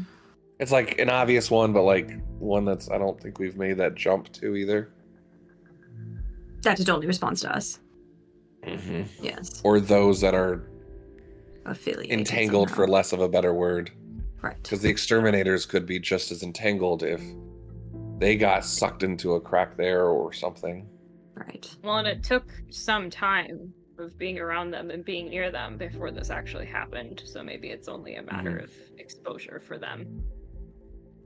it's 0.59 0.71
like 0.71 0.99
an 0.99 1.09
obvious 1.09 1.49
one, 1.49 1.73
but 1.73 1.83
like 1.83 2.11
one 2.39 2.65
that's 2.65 2.89
I 2.89 2.97
don't 2.97 3.19
think 3.19 3.39
we've 3.39 3.57
made 3.57 3.77
that 3.77 3.95
jump 3.95 4.31
to 4.33 4.55
either. 4.55 4.89
That 6.63 6.79
it 6.79 6.89
only 6.89 7.07
responds 7.07 7.41
to 7.41 7.55
us. 7.55 7.79
Mm-hmm. 8.63 9.03
Yes. 9.23 9.61
Or 9.63 9.79
those 9.79 10.21
that 10.21 10.33
are 10.33 10.67
Affiliated. 11.65 12.17
entangled 12.19 12.71
for 12.71 12.87
less 12.87 13.13
of 13.13 13.19
a 13.21 13.29
better 13.29 13.53
word. 13.53 13.91
Right. 14.41 14.55
Because 14.61 14.81
the 14.81 14.89
exterminators 14.89 15.65
could 15.65 15.85
be 15.85 15.99
just 15.99 16.31
as 16.31 16.41
entangled 16.43 17.03
if 17.03 17.21
they 18.17 18.35
got 18.37 18.63
sucked 18.65 19.03
into 19.03 19.33
a 19.33 19.41
crack 19.41 19.75
there 19.77 20.05
or 20.05 20.31
something. 20.33 20.87
Right. 21.35 21.67
Well, 21.83 21.97
and 21.97 22.07
it 22.07 22.23
took 22.23 22.49
some 22.69 23.09
time 23.09 23.73
of 23.97 24.17
being 24.17 24.39
around 24.39 24.71
them 24.71 24.89
and 24.89 25.03
being 25.03 25.29
near 25.29 25.51
them 25.51 25.77
before 25.77 26.11
this 26.11 26.29
actually 26.29 26.65
happened. 26.65 27.23
So 27.25 27.43
maybe 27.43 27.69
it's 27.69 27.87
only 27.87 28.15
a 28.15 28.23
matter 28.23 28.51
Mhm. 28.51 28.63
of 28.63 28.71
exposure 28.97 29.59
for 29.59 29.77
them. 29.77 30.23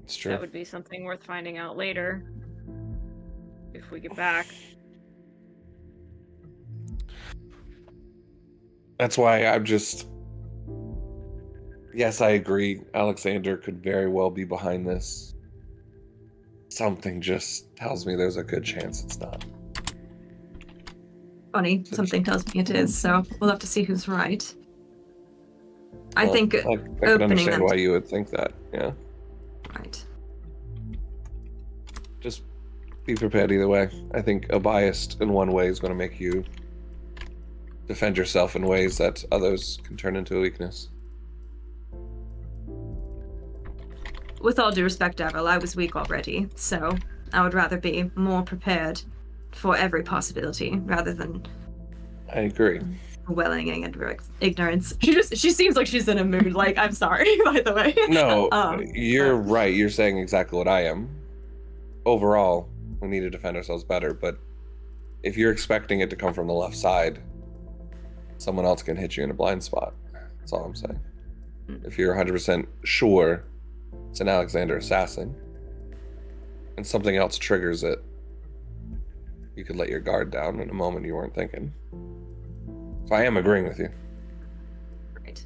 It's 0.03 0.15
true. 0.15 0.31
That 0.31 0.41
would 0.41 0.51
be 0.51 0.63
something 0.63 1.03
worth 1.03 1.23
finding 1.23 1.57
out 1.57 1.77
later. 1.77 2.31
If 3.73 3.91
we 3.91 3.99
get 3.99 4.15
back. 4.15 4.47
That's 8.97 9.17
why 9.17 9.45
I'm 9.45 9.63
just. 9.63 10.07
Yes, 11.93 12.21
I 12.21 12.31
agree. 12.31 12.81
Alexander 12.93 13.57
could 13.57 13.81
very 13.83 14.07
well 14.07 14.29
be 14.29 14.43
behind 14.43 14.87
this. 14.87 15.35
Something 16.69 17.19
just 17.19 17.75
tells 17.75 18.05
me 18.05 18.15
there's 18.15 18.37
a 18.37 18.43
good 18.43 18.63
chance 18.63 19.03
it's 19.03 19.19
not. 19.19 19.43
Funny, 21.51 21.83
something 21.85 22.23
tells 22.23 22.45
me 22.53 22.61
it 22.61 22.69
is, 22.69 22.95
so 22.95 23.23
we'll 23.39 23.49
have 23.49 23.59
to 23.59 23.67
see 23.67 23.83
who's 23.83 24.07
right. 24.07 24.53
I 26.15 26.25
Well, 26.25 26.33
think 26.33 26.55
I, 26.55 26.59
I 26.59 26.75
can 26.77 27.23
understand 27.23 27.63
why 27.63 27.73
you 27.73 27.91
would 27.91 28.07
think 28.07 28.29
that. 28.29 28.53
Yeah. 28.71 28.91
right. 29.75 30.05
Just 32.19 32.43
be 33.05 33.15
prepared 33.15 33.51
either 33.51 33.67
way. 33.67 33.89
I 34.13 34.21
think 34.21 34.47
a 34.51 34.59
biased 34.59 35.21
in 35.21 35.33
one 35.33 35.51
way 35.51 35.67
is 35.67 35.79
going 35.79 35.91
to 35.91 35.97
make 35.97 36.19
you 36.19 36.43
defend 37.87 38.15
yourself 38.17 38.55
in 38.55 38.63
ways 38.65 38.97
that 38.99 39.23
others 39.31 39.79
can 39.83 39.97
turn 39.97 40.15
into 40.15 40.37
a 40.37 40.41
weakness. 40.41 40.89
With 44.39 44.59
all 44.59 44.71
due 44.71 44.83
respect, 44.83 45.17
Devil, 45.17 45.47
I 45.47 45.57
was 45.57 45.75
weak 45.75 45.95
already, 45.95 46.47
so 46.55 46.95
I 47.33 47.43
would 47.43 47.53
rather 47.53 47.77
be 47.77 48.09
more 48.15 48.41
prepared 48.41 49.01
for 49.51 49.75
every 49.75 50.03
possibility 50.03 50.77
rather 50.85 51.13
than 51.13 51.45
I 52.33 52.41
agree. 52.41 52.79
welling 53.27 53.67
in 53.67 53.83
ignorance-. 54.41 54.93
She 55.01 55.13
just 55.13 55.35
she 55.35 55.51
seems 55.51 55.75
like 55.75 55.87
she's 55.87 56.07
in 56.07 56.17
a 56.19 56.23
mood. 56.23 56.53
Like 56.53 56.77
I'm 56.77 56.91
sorry, 56.93 57.37
by 57.45 57.61
the 57.61 57.73
way. 57.73 57.93
No, 58.07 58.49
Um, 58.51 58.83
you're 58.93 59.35
right. 59.35 59.73
You're 59.73 59.89
saying 59.89 60.17
exactly 60.17 60.57
what 60.57 60.67
I 60.67 60.85
am. 60.85 61.09
Overall, 62.05 62.69
we 63.01 63.07
need 63.09 63.21
to 63.21 63.29
defend 63.29 63.57
ourselves 63.57 63.83
better, 63.83 64.13
but 64.13 64.39
if 65.23 65.35
you're 65.37 65.51
expecting 65.51 65.99
it 65.99 66.09
to 66.11 66.15
come 66.15 66.33
from 66.33 66.47
the 66.47 66.53
left 66.53 66.75
side, 66.77 67.19
someone 68.37 68.65
else 68.65 68.81
can 68.81 68.95
hit 68.95 69.17
you 69.17 69.23
in 69.23 69.31
a 69.31 69.33
blind 69.33 69.61
spot. 69.61 69.93
That's 70.39 70.53
all 70.53 70.63
I'm 70.63 70.75
saying. 70.75 70.99
Hmm. 71.67 71.75
If 71.85 71.97
you're 71.97 72.15
100% 72.15 72.65
sure 72.85 73.43
it's 74.09 74.19
an 74.21 74.27
Alexander 74.27 74.77
assassin 74.77 75.35
and 76.77 76.87
something 76.87 77.17
else 77.17 77.37
triggers 77.37 77.83
it, 77.83 78.03
you 79.55 79.65
could 79.65 79.75
let 79.75 79.89
your 79.89 79.99
guard 79.99 80.31
down 80.31 80.61
in 80.61 80.69
a 80.69 80.73
moment 80.73 81.05
you 81.05 81.13
weren't 81.13 81.35
thinking. 81.35 81.73
So 83.07 83.15
I 83.15 83.23
am 83.23 83.35
agreeing 83.35 83.67
with 83.67 83.79
you. 83.79 83.89
Right. 85.13 85.45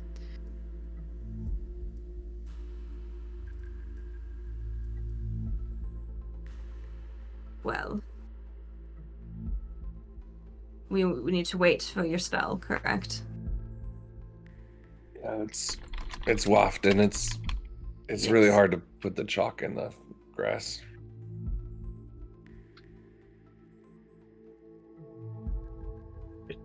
Well, 7.64 7.99
we 10.90 11.03
we 11.06 11.31
need 11.31 11.48
to 11.48 11.57
wait 11.57 11.81
for 11.81 12.06
your 12.06 12.19
spell, 12.19 12.57
correct? 12.57 13.23
Yeah, 15.19 15.41
it's 15.41 15.77
it's 16.27 16.45
wafting. 16.45 16.99
It's 16.99 17.40
it's 18.09 18.27
really 18.27 18.49
hard 18.49 18.71
to 18.71 18.77
put 18.99 19.15
the 19.15 19.23
chalk 19.23 19.61
in 19.61 19.75
the 19.75 19.91
grass. 20.35 20.81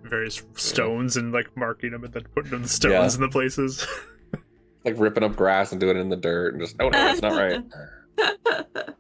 Various 0.03 0.43
stones 0.55 1.17
and 1.17 1.33
like 1.33 1.55
marking 1.57 1.91
them 1.93 2.05
and 2.05 2.13
then 2.13 2.25
putting 2.35 2.51
them 2.51 2.67
stones 2.67 3.15
in 3.15 3.21
the 3.21 3.29
places. 3.29 3.87
Like 4.85 4.95
ripping 4.97 5.25
up 5.25 5.35
grass 5.35 5.73
and 5.73 5.81
doing 5.81 5.97
it 5.97 6.01
in 6.01 6.09
the 6.09 6.17
dirt 6.17 6.55
and 6.55 6.63
just 6.63 6.77
oh 6.81 6.89
no, 6.89 6.91
that's 6.93 7.21
not 7.21 7.33
right. 7.33 7.63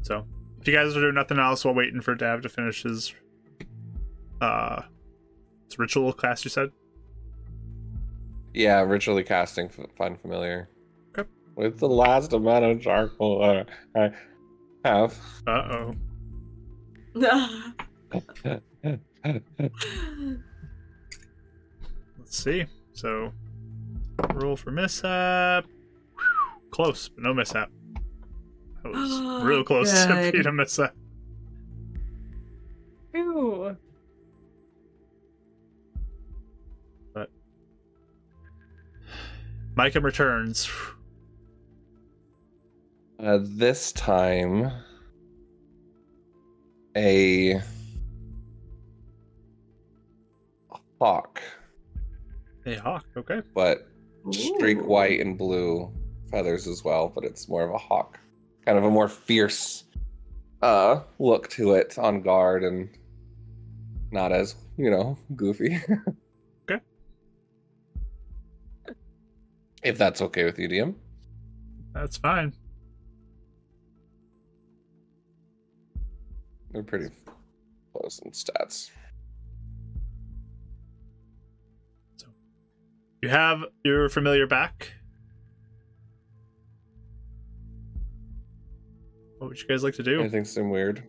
So, 0.00 0.26
if 0.60 0.66
you 0.66 0.74
guys 0.74 0.96
are 0.96 1.00
doing 1.00 1.14
nothing 1.14 1.38
else 1.38 1.64
while 1.64 1.74
waiting 1.74 2.00
for 2.00 2.14
Dav 2.14 2.42
to 2.42 2.48
finish 2.48 2.82
his 2.82 3.14
uh, 4.40 4.82
it's 5.66 5.78
ritual 5.78 6.12
class, 6.12 6.44
you 6.44 6.50
said. 6.50 6.70
Yeah, 8.54 8.80
ritually 8.82 9.22
casting 9.24 9.66
f- 9.66 9.86
find 9.96 10.20
familiar. 10.20 10.68
Okay. 11.18 11.28
With 11.56 11.78
the 11.78 11.88
last 11.88 12.32
amount 12.32 12.64
of 12.64 12.80
charcoal 12.82 13.42
uh, 13.42 13.64
I 13.96 14.10
have. 14.84 15.16
Uh 15.46 15.50
oh. 15.50 15.94
Let's 22.18 22.36
see. 22.38 22.66
So, 22.92 23.32
roll 24.34 24.56
for 24.56 24.70
mishap. 24.70 25.64
Close, 26.70 27.08
but 27.08 27.22
no 27.22 27.34
mishap. 27.34 27.70
That 28.82 28.92
was 28.92 29.42
real 29.44 29.64
close 29.64 29.90
to 30.06 30.08
Good. 30.08 30.32
being 30.32 30.46
a 30.46 30.52
mishap. 30.52 30.94
Ooh. 33.16 33.76
Micah 39.74 40.00
returns. 40.00 40.68
Uh, 43.18 43.38
this 43.42 43.92
time, 43.92 44.70
a 46.96 47.60
hawk, 51.00 51.40
Hey, 52.64 52.76
Hawk. 52.76 53.04
Okay. 53.16 53.40
but 53.54 53.88
streak 54.30 54.78
Ooh. 54.78 54.84
white 54.86 55.20
and 55.20 55.36
blue 55.36 55.92
feathers 56.30 56.68
as 56.68 56.84
well, 56.84 57.08
but 57.12 57.24
it's 57.24 57.48
more 57.48 57.64
of 57.64 57.70
a 57.74 57.78
hawk. 57.78 58.20
Kind 58.64 58.78
of 58.78 58.84
a 58.84 58.90
more 58.90 59.08
fierce 59.08 59.84
uh 60.62 61.00
look 61.18 61.48
to 61.48 61.72
it 61.72 61.98
on 61.98 62.22
guard 62.22 62.62
and 62.62 62.88
not 64.12 64.30
as, 64.30 64.54
you 64.76 64.90
know, 64.90 65.18
goofy. 65.34 65.80
If 69.82 69.98
that's 69.98 70.22
okay 70.22 70.44
with 70.44 70.58
you, 70.58 70.68
DM. 70.68 70.94
That's 71.92 72.16
fine. 72.16 72.54
They're 76.70 76.82
pretty 76.82 77.08
close 77.92 78.20
in 78.24 78.30
stats. 78.30 78.90
So 82.16 82.28
You 83.20 83.28
have 83.28 83.64
your 83.84 84.08
familiar 84.08 84.46
back. 84.46 84.92
What 89.38 89.48
would 89.48 89.60
you 89.60 89.66
guys 89.66 89.82
like 89.82 89.94
to 89.94 90.02
do? 90.02 90.20
Anything 90.20 90.44
seem 90.44 90.70
weird? 90.70 91.02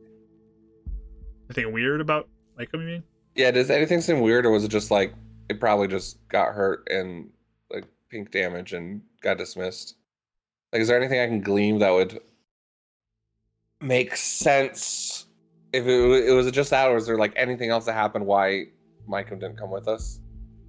Anything 1.50 1.72
weird 1.72 2.02
about 2.02 2.28
Micah, 2.58 2.78
you 2.78 2.80
mean? 2.80 3.04
Yeah, 3.36 3.52
does 3.52 3.70
anything 3.70 4.02
seem 4.02 4.22
weird 4.22 4.46
or 4.46 4.52
was 4.52 4.64
it 4.64 4.70
just 4.70 4.90
like 4.92 5.14
it 5.50 5.60
probably 5.60 5.88
just 5.88 6.18
got 6.28 6.54
hurt 6.54 6.88
and 6.90 7.30
like 7.30 7.30
pink 8.14 8.30
damage 8.32 8.74
and 8.74 9.02
got 9.22 9.38
dismissed? 9.40 9.96
Like 10.72 10.82
is 10.84 10.88
there 10.88 10.98
anything 10.98 11.20
I 11.20 11.26
can 11.28 11.42
glean 11.42 11.80
that 11.80 11.90
would 11.92 12.20
make 13.82 14.16
sense 14.16 15.26
if 15.74 15.86
it, 15.88 16.08
wa- 16.08 16.14
it 16.16 16.32
was 16.36 16.50
just 16.52 16.70
that 16.70 16.90
or 16.90 16.98
is 16.98 17.08
there 17.08 17.18
like 17.18 17.34
anything 17.36 17.70
else 17.72 17.86
that 17.86 17.94
happened 17.94 18.26
why 18.26 18.66
Micah 19.08 19.36
didn't 19.36 19.58
come 19.58 19.72
with 19.72 19.88
us? 19.88 20.20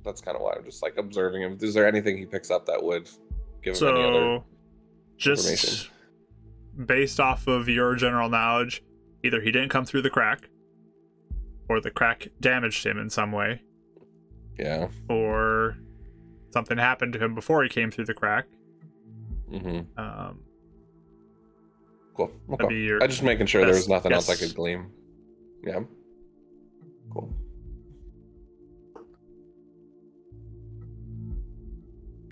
That's 0.05 0.21
kind 0.21 0.37
of 0.37 0.43
why 0.43 0.55
I'm 0.57 0.65
just 0.65 0.83
like 0.83 0.97
observing 0.97 1.43
him. 1.43 1.59
Is 1.61 1.75
there 1.75 1.87
anything 1.87 2.17
he 2.17 2.27
picks 2.27 2.51
up 2.51 2.67
that 2.67 2.83
would 2.83 3.09
give 3.63 3.77
him 3.79 3.89
any 3.89 4.03
other 4.03 4.39
So, 4.39 4.45
just 5.19 5.91
based 6.87 7.21
off 7.21 7.47
of 7.47 7.69
your 7.69 7.95
general 7.95 8.29
knowledge, 8.29 8.83
either 9.23 9.41
he 9.41 9.51
didn't 9.53 9.69
come 9.71 9.85
through 9.85 10.03
the 10.03 10.11
crack, 10.11 10.49
or 11.69 11.81
the 11.81 11.91
crack 11.91 12.29
damaged 12.41 12.85
him 12.85 12.99
in 12.99 13.09
some 13.09 13.33
way, 13.33 13.63
Yeah. 14.59 14.89
or 15.09 15.77
something 16.55 16.79
happened 16.79 17.13
to 17.13 17.19
him 17.19 17.35
before 17.35 17.63
he 17.65 17.69
came 17.69 17.91
through 17.91 18.07
the 18.07 18.15
crack. 18.15 18.47
Mm-hmm. 19.53 19.99
Um, 20.01 20.39
Cool. 22.17 22.31
that'd 22.49 22.69
be 22.69 22.75
Okay. 22.77 22.85
your 22.85 23.03
I 23.03 23.09
just 23.09 23.25
making 23.25 23.47
sure 23.47 23.61
there 23.63 23.71
was 23.75 23.81
best 23.81 23.89
nothing 23.91 24.13
else 24.13 24.31
I 24.31 24.37
could 24.37 24.55
glean. 24.55 24.87
Yeah. 25.65 25.81
Cool. 27.13 27.29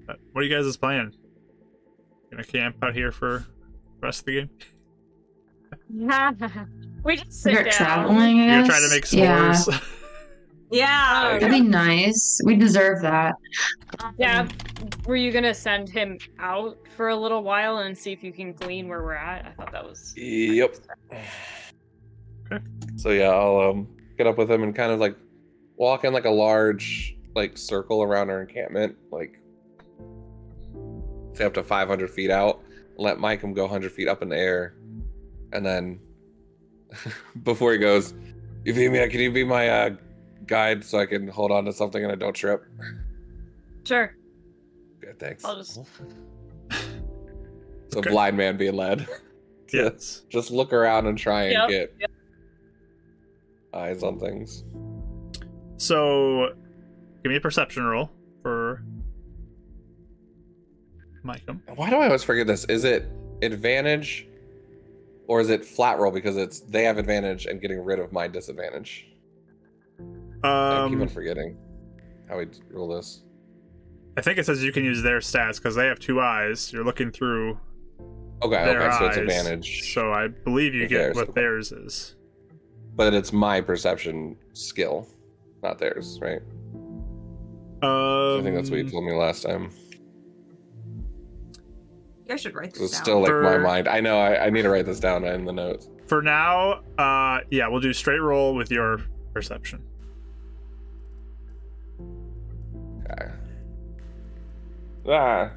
uh, 0.09 0.15
what 0.33 0.43
are 0.43 0.47
you 0.47 0.55
guys' 0.55 0.77
plan? 0.77 1.13
Gonna 2.31 2.45
camp 2.45 2.77
out 2.83 2.95
here 2.95 3.13
for 3.13 3.45
the 4.01 4.07
rest 4.07 4.21
of 4.21 4.27
the 4.27 4.33
game? 4.41 4.51
we 7.05 7.17
just 7.17 7.33
sit 7.33 7.53
Start 7.53 7.65
down. 7.67 7.75
traveling. 7.75 8.19
I 8.41 8.45
You're 8.47 8.47
gonna 8.47 8.63
guess. 8.63 8.69
try 8.69 8.81
to 8.81 8.95
make 8.95 9.13
Yeah, 9.13 9.53
s'mores. 9.53 9.73
Yeah. 9.73 9.79
that'd 11.39 11.51
be 11.51 11.61
nice. 11.61 12.41
We 12.45 12.57
deserve 12.57 13.03
that. 13.03 13.35
Yeah. 14.19 14.49
Were 15.07 15.17
you 15.17 15.31
gonna 15.31 15.55
send 15.55 15.89
him 15.89 16.19
out 16.39 16.79
for 16.97 17.11
a 17.11 17.17
little 17.17 17.43
while 17.43 17.79
and 17.79 17.97
see 17.97 18.13
if 18.13 18.25
you 18.25 18.33
can 18.33 18.53
glean 18.53 18.89
where 18.89 19.03
we're 19.03 19.15
at? 19.15 19.47
I 19.47 19.51
thought 19.53 19.73
that 19.73 19.85
was. 19.85 20.15
Yep. 20.17 20.77
Okay. 21.13 22.65
So 22.97 23.11
yeah, 23.11 23.31
I'll 23.31 23.71
um 23.71 23.89
get 24.17 24.27
up 24.27 24.39
with 24.39 24.51
him 24.51 24.63
and 24.63 24.75
kind 24.75 24.93
of 24.93 25.01
like 25.01 25.17
walk 25.77 26.05
in 26.05 26.13
like 26.13 26.25
a 26.25 26.31
large 26.31 27.17
like 27.35 27.57
circle 27.57 28.03
around 28.03 28.31
our 28.31 28.43
encampment, 28.43 28.97
like 29.11 29.41
say 31.35 31.45
up 31.45 31.55
to 31.55 31.63
500 31.63 32.11
feet 32.11 32.31
out, 32.31 32.63
let 32.97 33.19
Micah 33.19 33.49
go 33.49 33.63
100 33.63 33.91
feet 33.93 34.09
up 34.09 34.23
in 34.23 34.29
the 34.29 34.37
air, 34.37 34.75
and 35.53 35.65
then 35.65 36.01
before 37.43 37.73
he 37.73 37.79
goes, 37.79 38.15
Euphemia, 38.65 39.09
can 39.09 39.21
you 39.21 39.33
be 39.33 39.45
my 39.45 39.69
uh, 39.69 39.91
guide 40.47 40.85
so 40.85 40.99
I 40.99 41.07
can 41.07 41.29
hold 41.29 41.51
on 41.53 41.65
to 41.67 41.73
something 41.73 42.03
and 42.03 42.13
I 42.13 42.17
don't 42.17 42.35
trip? 42.35 42.65
Sure. 43.85 44.15
Good, 45.01 45.19
thanks. 45.19 45.45
I'll 45.45 45.57
just- 45.57 45.75
So 47.91 47.99
Okay. 47.99 48.11
blind 48.11 48.37
man 48.37 48.57
being 48.57 48.75
led. 48.75 49.07
Yes. 49.73 50.25
Just 50.29 50.51
look 50.51 50.75
around 50.75 51.07
and 51.07 51.17
try 51.17 51.45
and 51.45 51.53
Yep, 51.53 51.69
get 51.71 51.95
yep. 51.99 52.11
eyes 53.73 54.03
on 54.03 54.21
things. 54.21 54.65
So, 55.79 56.51
give 57.23 57.31
me 57.31 57.37
a 57.37 57.41
perception 57.41 57.83
roll 57.85 58.11
for 58.43 58.83
Micah. 61.23 61.57
Why 61.75 61.89
do 61.89 61.97
I 61.97 62.05
always 62.05 62.23
forget 62.23 62.47
this? 62.47 62.67
Is 62.67 62.85
it 62.85 63.07
advantage 63.41 64.29
or 65.27 65.41
is 65.41 65.49
it 65.49 65.65
flat 65.65 65.99
roll 65.99 66.13
because 66.13 66.37
it's 66.37 66.61
they 66.61 66.85
have 66.85 66.99
advantage 66.99 67.47
and 67.47 67.59
getting 67.59 67.83
rid 67.83 67.99
of 67.99 68.13
my 68.13 68.29
disadvantage? 68.29 69.07
I 70.45 70.87
keep 70.89 70.97
on 70.97 71.03
Um, 71.03 71.09
forgetting 71.09 71.57
how 72.29 72.39
we 72.39 72.47
roll 72.71 72.89
this. 72.89 73.23
I 74.17 74.21
think 74.21 74.39
it 74.39 74.47
says 74.47 74.63
you 74.63 74.73
can 74.73 74.85
use 74.85 75.03
their 75.03 75.19
stats 75.21 75.57
because 75.57 75.75
they 75.75 75.87
have 75.87 75.99
two 75.99 76.21
eyes. 76.21 76.73
You're 76.73 76.85
looking 76.85 77.11
through 77.11 77.59
Okay, 78.43 78.65
their 78.65 78.83
okay, 78.83 78.99
so 78.99 79.07
it's 79.07 79.17
advantage. 79.17 79.93
So 79.95 80.13
I 80.13 80.29
believe 80.29 80.75
you 80.75 80.83
With 80.83 80.91
get 80.91 80.99
theirs, 80.99 81.17
what 81.17 81.29
okay. 81.31 81.41
theirs 81.41 81.73
is. 81.73 82.17
But 82.95 83.15
it's 83.15 83.33
my 83.33 83.61
perception 83.61 84.37
skill, 84.53 85.07
not 85.63 85.79
theirs, 85.79 86.19
right? 86.21 86.43
Um, 87.83 88.41
I 88.41 88.43
think 88.43 88.55
that's 88.57 88.69
what 88.71 88.79
you 88.81 88.91
told 88.91 89.05
me 89.05 89.13
last 89.13 89.43
time. 89.45 89.71
You 92.25 92.29
guys 92.29 92.41
should 92.41 92.55
write 92.55 92.69
It 92.69 92.73
this 92.75 92.81
was 92.83 92.91
down. 92.93 93.03
still 93.03 93.21
like 93.21 93.33
my 93.33 93.59
mind. 93.59 93.89
I 93.89 94.01
know. 94.01 94.19
I, 94.19 94.47
I 94.47 94.51
need 94.51 94.63
to 94.63 94.71
write 94.71 94.87
this 94.87 95.01
down 95.01 95.25
in 95.25 95.45
the 95.45 95.53
notes. 95.53 95.89
For 96.07 96.21
now, 96.23 96.83
uh, 96.99 97.41
yeah, 97.51 97.69
we'll 97.69 97.81
do 97.81 97.93
straight 97.93 98.21
roll 98.21 98.55
with 98.55 98.71
your 98.71 98.99
perception. 99.33 99.83
Okay. 103.13 103.31
Ah. 105.09 105.51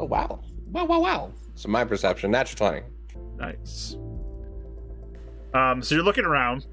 Oh 0.00 0.04
wow! 0.04 0.40
Wow! 0.70 0.84
Wow! 0.84 1.00
Wow! 1.00 1.32
So 1.54 1.68
my 1.68 1.84
perception, 1.84 2.30
natural 2.30 2.56
twenty. 2.56 2.86
Nice. 3.36 3.96
Um, 5.54 5.82
so 5.82 5.94
you're 5.94 6.04
looking 6.04 6.24
around, 6.24 6.66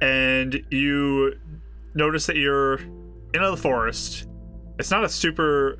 and 0.00 0.60
you 0.70 1.34
notice 1.94 2.26
that 2.26 2.36
you're 2.36 2.76
in 2.76 3.42
the 3.42 3.56
forest. 3.56 4.28
It's 4.78 4.90
not 4.90 5.04
a 5.04 5.08
super 5.08 5.78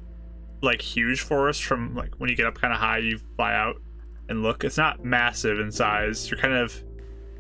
like 0.63 0.81
huge 0.81 1.23
forest 1.23 1.65
from 1.65 1.95
like 1.95 2.15
when 2.19 2.31
you 2.31 2.37
get 2.37 2.47
up 2.47 2.55
kind 2.55 2.73
of 2.73 2.79
high, 2.79 2.99
you 2.99 3.19
fly 3.37 3.55
out 3.55 3.77
and 4.29 4.43
look. 4.43 4.63
It's 4.65 4.77
not 4.77 5.05
massive 5.05 5.59
in 5.59 5.73
size. 5.73 6.31
You're 6.31 6.39
kind 6.39 6.55
of 6.55 6.83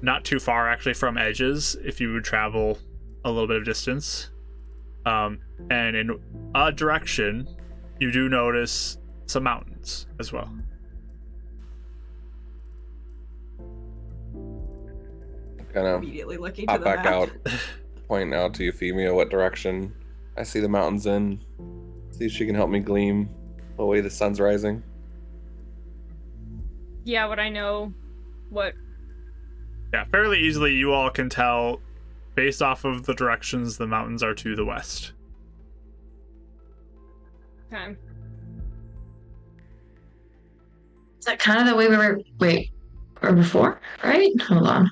not 0.00 0.24
too 0.24 0.40
far 0.40 0.68
actually 0.68 0.94
from 0.94 1.16
edges 1.16 1.76
if 1.84 2.00
you 2.00 2.12
would 2.12 2.24
travel 2.24 2.78
a 3.24 3.30
little 3.30 3.46
bit 3.46 3.58
of 3.58 3.64
distance. 3.64 4.30
Um, 5.04 5.40
and 5.70 5.96
in 5.96 6.20
a 6.54 6.70
direction, 6.72 7.48
you 7.98 8.12
do 8.12 8.28
notice 8.28 8.98
some 9.26 9.44
mountains 9.44 10.06
as 10.20 10.32
well. 10.32 10.52
Kind 15.72 15.86
of 15.86 16.02
Immediately 16.02 16.36
looking 16.36 16.66
to 16.66 16.72
pop 16.72 16.80
the 16.80 16.84
back 16.84 17.04
map. 17.04 17.14
out, 17.14 17.30
pointing 18.08 18.34
out 18.34 18.52
to 18.54 18.64
Euphemia 18.64 19.14
what 19.14 19.30
direction 19.30 19.94
I 20.36 20.42
see 20.42 20.60
the 20.60 20.68
mountains 20.68 21.06
in. 21.06 21.40
See 22.10 22.26
if 22.26 22.32
she 22.32 22.44
can 22.44 22.54
help 22.54 22.68
me 22.70 22.80
gleam 22.80 23.30
the 23.78 23.86
way 23.86 24.00
the 24.00 24.10
sun's 24.10 24.38
rising. 24.38 24.82
Yeah, 27.04 27.26
would 27.26 27.38
I 27.38 27.48
know 27.48 27.92
what 28.50 28.74
Yeah, 29.94 30.04
fairly 30.04 30.40
easily 30.40 30.74
you 30.74 30.92
all 30.92 31.10
can 31.10 31.28
tell 31.30 31.80
based 32.34 32.62
off 32.62 32.84
of 32.84 33.04
the 33.04 33.14
directions 33.14 33.76
the 33.76 33.86
mountains 33.86 34.22
are 34.22 34.34
to 34.34 34.54
the 34.56 34.64
west. 34.64 35.12
okay. 37.72 37.96
Is 41.18 41.26
that 41.26 41.38
kind 41.38 41.60
of 41.60 41.66
the 41.66 41.74
way 41.76 41.88
we 41.88 41.96
were? 41.96 42.20
Wait, 42.40 42.70
or 43.22 43.32
before? 43.32 43.80
Right? 44.02 44.30
Hold 44.42 44.66
on. 44.66 44.90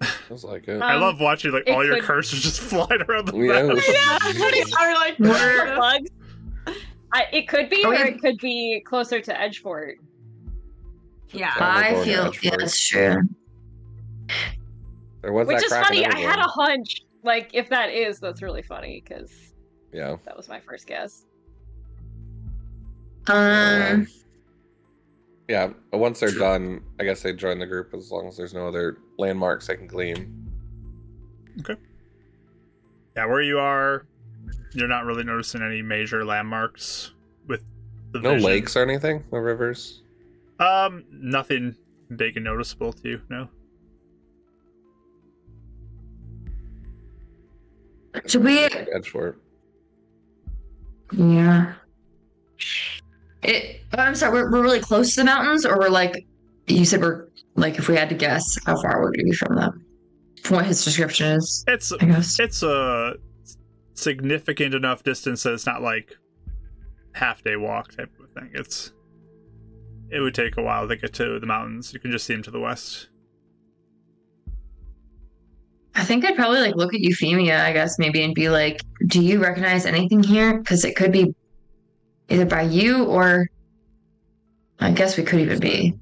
Feels 0.28 0.44
like 0.44 0.68
it. 0.68 0.80
I 0.80 0.94
Um, 0.94 1.00
love 1.00 1.20
watching 1.20 1.50
like 1.52 1.64
it 1.66 1.72
all 1.72 1.84
your 1.84 1.96
could- 1.96 2.04
cursors 2.04 2.40
just 2.40 2.60
flying 2.70 3.02
around 3.08 3.26
the 3.26 3.36
Yeah. 3.36 3.62
map. 3.64 3.76
Yeah, 3.88 4.64
I'm 4.78 4.94
like, 4.94 5.18
Were 5.18 5.76
bugs? 5.76 6.08
I, 7.12 7.24
it 7.32 7.48
could 7.48 7.68
be, 7.68 7.82
Are 7.84 7.88
or 7.88 8.04
we- 8.04 8.10
it 8.12 8.20
could 8.20 8.38
be 8.38 8.80
closer 8.86 9.20
to 9.20 9.32
Edgefort. 9.34 9.94
yeah. 11.32 11.52
I 11.58 12.02
feel 12.04 12.26
Edgefort. 12.30 12.42
yeah, 12.44 12.56
that's 12.58 12.88
true. 12.88 13.16
There 15.22 15.32
was 15.32 15.46
Which 15.48 15.56
that 15.58 15.64
is 15.64 15.68
crack 15.72 15.90
in 15.92 16.02
funny. 16.04 16.06
I 16.06 16.18
had 16.30 16.38
a 16.38 16.48
hunch. 16.48 17.02
Like, 17.22 17.50
if 17.52 17.68
that 17.68 17.90
is, 17.90 18.18
that's 18.20 18.40
really 18.42 18.62
funny 18.62 19.02
because 19.06 19.30
Yeah. 19.92 20.16
that 20.24 20.36
was 20.36 20.48
my 20.48 20.60
first 20.60 20.86
guess. 20.86 21.26
Um, 23.28 24.06
Yeah. 25.48 25.72
Once 25.92 26.20
they're 26.20 26.30
done, 26.30 26.80
I 27.00 27.04
guess 27.04 27.22
they 27.22 27.32
join 27.32 27.58
the 27.58 27.66
group 27.66 27.92
as 27.92 28.10
long 28.10 28.28
as 28.28 28.36
there's 28.36 28.54
no 28.54 28.66
other 28.68 28.98
landmarks 29.18 29.68
I 29.68 29.74
can 29.76 29.86
glean. 29.86 30.48
Okay. 31.60 31.76
Yeah, 33.16 33.26
where 33.26 33.42
you 33.42 33.58
are, 33.58 34.06
you're 34.72 34.88
not 34.88 35.04
really 35.04 35.24
noticing 35.24 35.60
any 35.62 35.82
major 35.82 36.24
landmarks 36.24 37.12
with 37.48 37.62
the 38.12 38.20
No 38.20 38.34
vision. 38.34 38.46
lakes 38.46 38.76
or 38.76 38.82
anything? 38.82 39.24
No 39.32 39.38
rivers? 39.38 40.02
Um, 40.60 41.04
nothing 41.10 41.74
big 42.16 42.36
and 42.36 42.44
noticeable 42.44 42.92
to 42.92 43.08
you. 43.08 43.20
No. 43.28 43.48
Should 48.26 48.44
we? 48.44 48.62
Like 48.62 48.88
Edgefort. 48.94 49.36
Yeah. 51.12 51.74
It. 53.42 53.80
oh, 53.96 54.00
I'm 54.02 54.14
sorry. 54.14 54.32
We're, 54.32 54.50
we're 54.50 54.62
really 54.62 54.80
close 54.80 55.14
to 55.14 55.20
the 55.20 55.24
mountains, 55.24 55.64
or 55.64 55.78
we're 55.78 55.88
like. 55.88 56.26
You 56.66 56.84
said 56.84 57.00
we're 57.00 57.28
like 57.56 57.78
if 57.78 57.88
we 57.88 57.96
had 57.96 58.08
to 58.10 58.14
guess, 58.14 58.56
how 58.64 58.80
far 58.80 59.02
would 59.02 59.14
we 59.16 59.24
be 59.24 59.32
from 59.32 59.56
them? 59.56 59.84
From 60.42 60.56
what 60.56 60.66
his 60.66 60.84
description 60.84 61.26
is, 61.32 61.64
It's 61.66 61.92
I 61.92 62.04
guess. 62.04 62.38
it's 62.38 62.62
a 62.62 63.14
significant 63.94 64.74
enough 64.74 65.02
distance 65.02 65.42
that 65.42 65.52
it's 65.52 65.66
not 65.66 65.82
like 65.82 66.16
half 67.12 67.42
day 67.42 67.56
walk 67.56 67.96
type 67.96 68.10
of 68.22 68.30
thing. 68.30 68.50
It's 68.54 68.92
it 70.10 70.20
would 70.20 70.34
take 70.34 70.56
a 70.56 70.62
while 70.62 70.86
to 70.88 70.96
get 70.96 71.12
to 71.14 71.38
the 71.40 71.46
mountains. 71.46 71.92
You 71.92 72.00
can 72.00 72.10
just 72.12 72.26
see 72.26 72.34
them 72.34 72.42
to 72.44 72.50
the 72.50 72.60
west. 72.60 73.08
I 75.94 76.04
think 76.04 76.24
I'd 76.24 76.36
probably 76.36 76.60
like 76.60 76.76
look 76.76 76.94
at 76.94 77.00
Euphemia, 77.00 77.64
I 77.64 77.72
guess, 77.72 77.98
maybe, 77.98 78.22
and 78.22 78.34
be 78.34 78.48
like, 78.48 78.80
"Do 79.06 79.20
you 79.20 79.42
recognize 79.42 79.86
anything 79.86 80.22
here? 80.22 80.58
Because 80.58 80.84
it 80.84 80.96
could 80.96 81.12
be 81.12 81.34
either 82.28 82.46
by 82.46 82.62
you 82.62 83.04
or 83.04 83.48
I 84.78 84.90
guess 84.92 85.16
we 85.16 85.24
could 85.24 85.40
even 85.40 85.58
be. 85.58 85.94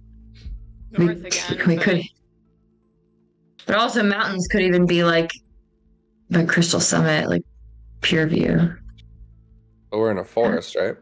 We, 0.97 1.09
again. 1.09 1.63
we 1.67 1.77
but- 1.77 1.85
could, 1.85 2.03
but 3.67 3.77
also 3.77 4.03
mountains 4.03 4.47
could 4.49 4.63
even 4.63 4.87
be 4.87 5.05
like 5.05 5.31
the 6.31 6.45
Crystal 6.45 6.81
Summit, 6.81 7.29
like 7.29 7.43
Pure 8.01 8.29
View. 8.29 8.75
But 9.91 9.99
we're 9.99 10.11
in 10.11 10.19
a 10.19 10.25
forest, 10.25 10.77
right? 10.77 10.97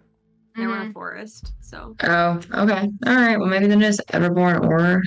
We're 0.56 0.74
in 0.76 0.86
a 0.86 0.90
mm. 0.90 0.92
forest, 0.92 1.52
so 1.60 1.94
Oh, 2.04 2.40
okay, 2.54 2.88
all 3.06 3.14
right. 3.14 3.36
Well, 3.36 3.48
maybe 3.48 3.66
then 3.66 3.82
it's 3.82 4.00
Everborn 4.12 4.64
or 4.64 5.02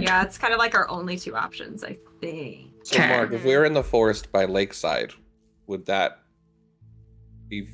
yeah, 0.00 0.22
it's 0.22 0.38
kind 0.38 0.52
of 0.52 0.58
like 0.58 0.74
our 0.74 0.88
only 0.88 1.16
two 1.16 1.34
options, 1.34 1.84
I 1.84 1.96
think. 2.20 2.73
So, 2.84 2.96
Okay. 2.96 3.08
Mark, 3.08 3.32
if 3.32 3.44
we 3.44 3.56
were 3.56 3.64
in 3.64 3.72
the 3.72 3.82
forest 3.82 4.30
by 4.30 4.44
lakeside, 4.44 5.12
would 5.66 5.86
that 5.86 6.20
be 7.48 7.66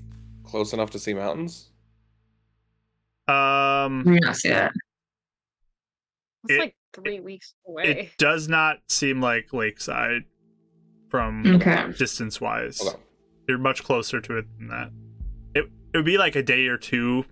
close 0.45 0.73
enough 0.73 0.91
to 0.91 0.99
see 1.01 1.15
mountains? 1.15 1.70
Um, 3.27 4.05
we 4.07 4.19
not 4.20 4.37
see 4.37 4.51
that. 4.51 4.73
It's 6.45 6.55
It- 6.55 6.59
like 6.61 6.77
three 6.93 7.19
weeks 7.20 7.55
away. 7.66 7.85
it 7.85 8.16
does 8.19 8.49
not 8.49 8.78
seem 8.89 9.20
like 9.20 9.53
Lakeside 9.53 10.24
from 11.09 11.45
Okay. 11.57 11.93
distance 11.99 12.41
wise. 12.41 12.81
Okay. 12.81 12.97
You're 13.49 13.59
much 13.59 13.82
closer 13.82 14.20
to 14.20 14.37
it 14.39 14.47
than 14.59 14.69
that. 14.69 14.93
It 15.55 15.65
it 15.93 15.97
would 15.97 16.07
be 16.07 16.19
like 16.19 16.37
a 16.37 16.43
day 16.43 16.69
or 16.69 16.77
two 16.78 17.24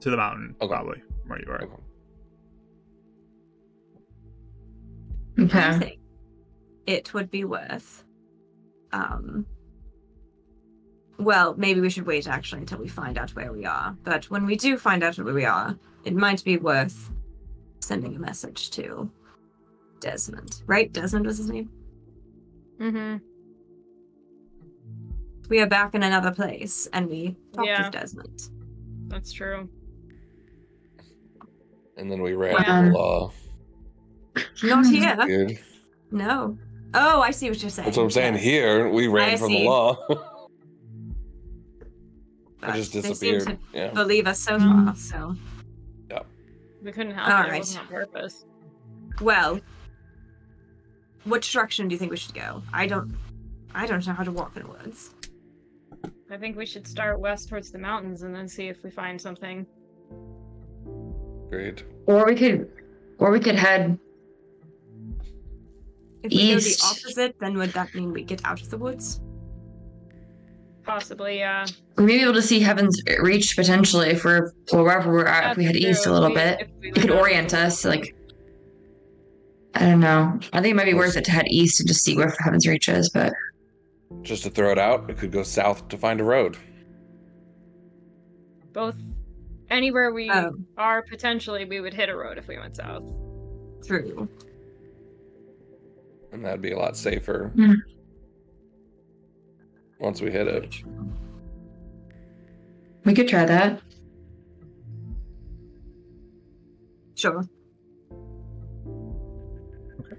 to 0.00 0.10
the 0.10 0.16
mountain, 0.18 0.54
Okay. 0.60 0.68
probably 0.68 1.00
from 1.00 1.28
where 1.30 1.40
you 1.40 1.50
are. 1.50 1.62
Okay. 1.62 1.82
Okay. 5.40 5.99
Think 6.86 6.98
it 6.98 7.14
would 7.14 7.30
be 7.30 7.44
worth. 7.44 8.04
Um. 8.92 9.46
Well, 11.18 11.54
maybe 11.58 11.80
we 11.80 11.90
should 11.90 12.06
wait 12.06 12.26
actually 12.26 12.62
until 12.62 12.78
we 12.78 12.88
find 12.88 13.18
out 13.18 13.30
where 13.36 13.52
we 13.52 13.66
are. 13.66 13.94
But 14.04 14.30
when 14.30 14.46
we 14.46 14.56
do 14.56 14.78
find 14.78 15.02
out 15.02 15.18
where 15.18 15.34
we 15.34 15.44
are, 15.44 15.78
it 16.04 16.14
might 16.14 16.42
be 16.44 16.56
worth 16.56 17.10
sending 17.80 18.16
a 18.16 18.18
message 18.18 18.70
to 18.70 19.10
Desmond. 20.00 20.62
Right? 20.66 20.90
Desmond 20.90 21.26
was 21.26 21.36
his 21.36 21.50
name. 21.50 21.70
mm-hmm. 22.80 23.16
we 25.50 25.60
are 25.60 25.66
back 25.66 25.94
in 25.94 26.02
another 26.02 26.30
place 26.30 26.88
and 26.94 27.06
we 27.10 27.36
talked 27.52 27.66
Yeah. 27.66 27.82
with 27.82 27.92
Desmond. 27.92 28.48
That's 29.08 29.30
true. 29.32 29.68
And 31.98 32.10
then 32.10 32.22
we 32.22 32.32
ran 32.32 32.56
from 32.64 32.86
the 32.86 32.92
law. 32.98 33.32
Not 34.62 34.86
here. 34.90 35.16
Weird. 35.26 35.58
No. 36.12 36.56
Oh, 36.94 37.20
I 37.20 37.30
see 37.30 37.48
what 37.48 37.60
you're 37.62 37.70
saying. 37.70 37.86
That's 37.86 37.96
what 37.96 38.04
I'm 38.04 38.10
saying. 38.10 38.34
Yes. 38.34 38.42
Here, 38.42 38.88
we 38.88 39.06
ran 39.06 39.30
I 39.30 39.36
from 39.36 39.52
the 39.52 39.64
law. 39.64 39.96
I 42.62 42.76
just 42.76 42.92
disappeared. 42.92 43.02
they 43.02 43.14
seem 43.14 43.34
disappeared. 43.38 43.58
to 43.72 43.78
Yeah. 43.78 43.90
believe 43.92 44.26
us 44.26 44.38
so 44.40 44.58
Mm. 44.58 44.84
far, 44.86 44.96
so. 44.96 45.36
Yep. 46.10 46.26
We 46.82 46.92
couldn't 46.92 47.14
help 47.14 47.28
All 47.30 47.42
it. 47.44 47.46
It 47.46 47.50
right. 47.50 47.58
wasn't 47.58 47.80
on 47.80 47.86
purpose. 47.88 48.44
Well, 49.20 49.60
which 51.24 51.52
direction 51.52 51.88
do 51.88 51.94
you 51.94 51.98
think 51.98 52.10
we 52.10 52.16
should 52.16 52.34
go? 52.34 52.62
I 52.72 52.86
don't. 52.86 53.14
I 53.74 53.86
don't 53.86 54.04
know 54.06 54.12
how 54.12 54.24
to 54.24 54.32
walk 54.32 54.56
in 54.56 54.66
woods. 54.68 55.14
I 56.30 56.36
think 56.36 56.56
we 56.56 56.66
should 56.66 56.86
start 56.88 57.20
west 57.20 57.48
towards 57.48 57.70
the 57.70 57.78
mountains 57.78 58.22
and 58.22 58.34
then 58.34 58.48
see 58.48 58.68
if 58.68 58.82
we 58.82 58.90
find 58.90 59.20
something. 59.20 59.64
Great. 61.48 61.84
Or 62.06 62.26
we 62.26 62.34
could, 62.34 62.68
or 63.18 63.30
we 63.30 63.38
could 63.40 63.54
head. 63.56 63.98
If 66.22 66.32
we 66.32 66.38
East. 66.38 66.80
go 66.80 66.88
the 66.88 66.90
opposite, 66.90 67.36
then 67.40 67.56
would 67.58 67.70
that 67.70 67.94
mean 67.94 68.12
we 68.12 68.22
get 68.22 68.40
out 68.44 68.60
of 68.60 68.68
the 68.70 68.76
woods? 68.78 69.20
Possibly, 70.84 71.38
yeah. 71.38 71.66
We 71.96 72.04
may 72.04 72.16
be 72.18 72.22
able 72.22 72.34
to 72.34 72.42
see 72.42 72.60
Heaven's 72.60 73.00
Reach 73.20 73.54
potentially 73.56 74.08
if 74.08 74.24
we're 74.24 74.52
or 74.72 74.82
wherever 74.82 75.12
we're 75.12 75.26
at. 75.26 75.52
If 75.52 75.56
we 75.58 75.64
head 75.64 75.74
that's 75.76 75.84
east 75.84 76.06
a 76.06 76.12
little 76.12 76.28
We- 76.30 76.34
bit, 76.34 76.70
we 76.80 76.88
it 76.88 76.94
could 76.94 77.10
orient 77.10 77.54
us. 77.54 77.84
Like, 77.84 78.14
I 79.74 79.80
don't 79.80 80.00
know. 80.00 80.38
I 80.52 80.60
think 80.60 80.72
it 80.72 80.76
might 80.76 80.84
be 80.86 80.94
worth 80.94 81.16
it 81.16 81.24
to 81.26 81.30
head 81.30 81.46
east 81.48 81.80
and 81.80 81.88
just 81.88 82.02
see 82.04 82.16
where 82.16 82.34
Heaven's 82.40 82.66
Reach 82.66 82.88
is. 82.88 83.08
But 83.10 83.32
Just 84.22 84.42
to 84.42 84.50
throw 84.50 84.72
it 84.72 84.78
out, 84.78 85.08
it 85.08 85.16
could 85.18 85.30
go 85.30 85.42
south 85.42 85.86
to 85.88 85.96
find 85.98 86.20
a 86.20 86.24
road. 86.24 86.56
Both, 88.72 88.96
anywhere 89.70 90.12
we 90.12 90.30
Oh. 90.30 90.52
are 90.76 91.02
potentially, 91.02 91.64
we 91.64 91.80
would 91.80 91.94
hit 91.94 92.08
a 92.08 92.16
road 92.16 92.36
if 92.38 92.48
we 92.48 92.58
went 92.58 92.76
south. 92.76 93.04
True. 93.86 94.28
And 96.32 96.44
that'd 96.44 96.62
be 96.62 96.72
a 96.72 96.78
lot 96.78 96.96
safer. 96.96 97.50
Hmm. 97.54 97.74
Once 99.98 100.20
we 100.20 100.30
hit 100.30 100.46
it. 100.46 100.82
we 103.04 103.14
could 103.14 103.28
try 103.28 103.44
that. 103.44 103.80
Sure. 107.14 107.44
Okay. 110.00 110.16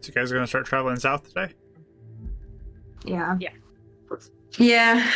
So 0.00 0.08
you 0.08 0.14
guys 0.14 0.32
are 0.32 0.34
gonna 0.34 0.46
start 0.46 0.66
traveling 0.66 0.96
south 0.96 1.28
today? 1.28 1.54
Yeah. 3.04 3.36
Yeah. 3.38 3.50
Yeah. 4.58 5.10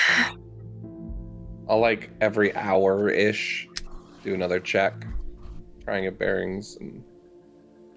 I'll 1.69 1.81
like 1.81 2.11
every 2.21 2.55
hour 2.55 3.11
ish 3.11 3.69
do 4.23 4.35
another 4.35 4.61
check, 4.61 5.07
trying 5.83 6.05
and 6.05 6.13
get 6.13 6.19
bearings 6.19 6.77
and 6.81 7.03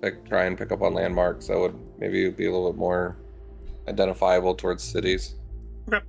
pick, 0.02 0.28
try 0.28 0.45
and 0.45 0.57
pick 0.57 0.72
up 0.72 0.82
on 0.82 0.94
landmarks 0.94 1.48
that 1.48 1.57
would 1.57 1.76
maybe 1.99 2.30
be 2.30 2.45
a 2.45 2.52
little 2.52 2.72
bit 2.72 2.80
more 2.80 3.18
identifiable 3.88 4.56
towards 4.56 4.84
cities. 4.84 5.36
Okay. 5.88 6.03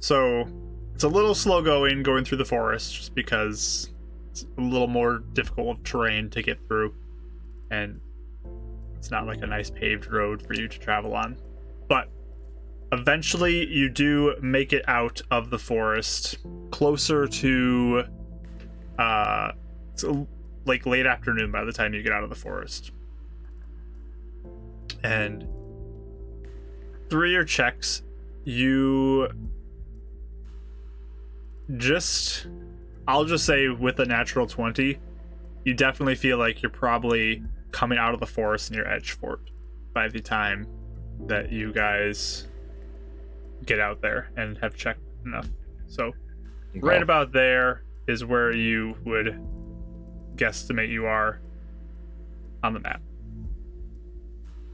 So 0.00 0.46
it's 0.94 1.04
a 1.04 1.08
little 1.08 1.34
slow 1.34 1.62
going 1.62 2.02
going 2.02 2.24
through 2.24 2.38
the 2.38 2.44
forest 2.44 2.94
just 2.94 3.14
because 3.14 3.90
it's 4.30 4.46
a 4.58 4.60
little 4.60 4.88
more 4.88 5.18
difficult 5.32 5.78
of 5.78 5.84
terrain 5.84 6.30
to 6.30 6.42
get 6.42 6.58
through. 6.66 6.94
And 7.70 8.00
it's 8.96 9.10
not 9.10 9.26
like 9.26 9.42
a 9.42 9.46
nice 9.46 9.70
paved 9.70 10.10
road 10.10 10.42
for 10.42 10.54
you 10.54 10.68
to 10.68 10.78
travel 10.78 11.14
on. 11.14 11.36
But 11.88 12.10
eventually 12.92 13.66
you 13.66 13.88
do 13.88 14.34
make 14.40 14.72
it 14.72 14.84
out 14.88 15.20
of 15.30 15.50
the 15.50 15.58
forest 15.58 16.38
closer 16.70 17.26
to 17.26 18.04
uh 18.98 19.52
so 19.94 20.28
like 20.64 20.86
late 20.86 21.06
afternoon 21.06 21.50
by 21.50 21.64
the 21.64 21.72
time 21.72 21.94
you 21.94 22.02
get 22.02 22.12
out 22.12 22.22
of 22.22 22.30
the 22.30 22.36
forest. 22.36 22.92
And 25.02 25.46
through 27.10 27.30
your 27.30 27.44
checks, 27.44 28.02
you 28.44 29.28
just 31.76 32.46
I'll 33.06 33.24
just 33.24 33.44
say 33.44 33.68
with 33.68 33.98
a 34.00 34.06
natural 34.06 34.46
20, 34.46 34.98
you 35.64 35.74
definitely 35.74 36.14
feel 36.14 36.38
like 36.38 36.62
you're 36.62 36.70
probably 36.70 37.42
coming 37.70 37.98
out 37.98 38.14
of 38.14 38.20
the 38.20 38.26
forest 38.26 38.70
near 38.70 38.84
Edgefort 38.84 39.40
by 39.92 40.08
the 40.08 40.20
time 40.20 40.66
that 41.26 41.52
you 41.52 41.72
guys 41.72 42.48
get 43.66 43.80
out 43.80 44.00
there 44.00 44.30
and 44.36 44.58
have 44.58 44.74
checked 44.74 45.00
enough. 45.24 45.48
So 45.86 46.12
right 46.76 47.02
about 47.02 47.32
there 47.32 47.82
is 48.06 48.24
where 48.24 48.52
you 48.52 48.96
would 49.04 49.40
guesstimate 50.36 50.88
you 50.88 51.06
are 51.06 51.40
on 52.62 52.74
the 52.74 52.80
map. 52.80 53.00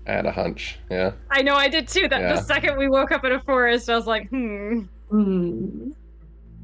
I 0.07 0.13
had 0.13 0.27
a 0.27 0.33
hunch. 0.33 0.79
Yeah. 0.91 1.13
I 1.31 1.43
know 1.43 1.55
I 1.55 1.69
did 1.69 1.87
too. 1.89 2.09
That 2.09 2.21
Yeah. 2.21 2.35
the 2.37 2.43
second 2.43 2.79
we 2.79 2.89
woke 2.89 3.13
up 3.13 3.25
in 3.25 3.33
a 3.33 3.41
forest, 3.43 3.89
I 3.91 3.95
was 3.97 4.07
like, 4.07 4.29
hmm. 4.31 4.81
Hmm. 5.11 5.91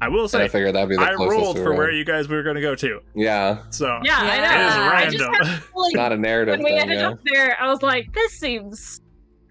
I 0.01 0.09
will 0.09 0.27
say, 0.27 0.43
I 0.43 0.47
figured 0.47 0.75
that'd 0.75 0.89
be 0.89 0.95
the 0.95 1.01
I 1.01 1.15
closest 1.15 1.41
rolled 1.41 1.57
for 1.57 1.73
where 1.73 1.91
you 1.91 2.05
guys 2.05 2.27
were 2.27 2.43
going 2.43 2.55
to 2.55 2.61
go 2.61 2.75
to. 2.75 2.99
Yeah. 3.15 3.63
So 3.71 3.99
Yeah, 4.03 4.17
I 4.19 4.35
Yeah. 4.35 4.41
know. 4.41 4.61
it 4.63 4.67
is 4.67 4.75
Yeah, 4.75 4.91
I 4.91 5.05
just 5.05 5.19
random. 5.23 5.33
had 5.47 5.57
a 5.57 5.61
feeling 5.61 5.91
Not 5.95 6.11
a 6.11 6.17
narrative 6.17 6.51
when 6.53 6.63
we 6.63 6.69
thing. 6.71 6.79
ended 6.79 6.99
Yeah. 6.99 7.09
up 7.09 7.19
there, 7.25 7.57
I 7.59 7.67
was 7.67 7.81
like, 7.81 8.11
this 8.13 8.33
seems. 8.33 9.01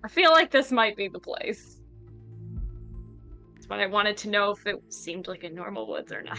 I 0.05 0.09
feel 0.09 0.31
like 0.31 0.51
this 0.53 0.71
might 0.71 0.97
be 0.97 1.09
the 1.09 1.19
place. 1.19 1.81
But 3.69 3.81
I 3.81 3.87
wanted 3.87 4.17
to 4.19 4.29
know 4.31 4.51
if 4.53 4.65
it 4.67 4.81
seemed 4.91 5.27
like 5.27 5.43
a 5.43 5.51
normal 5.51 5.89
woods 5.89 6.13
or 6.13 6.23
not. 6.23 6.39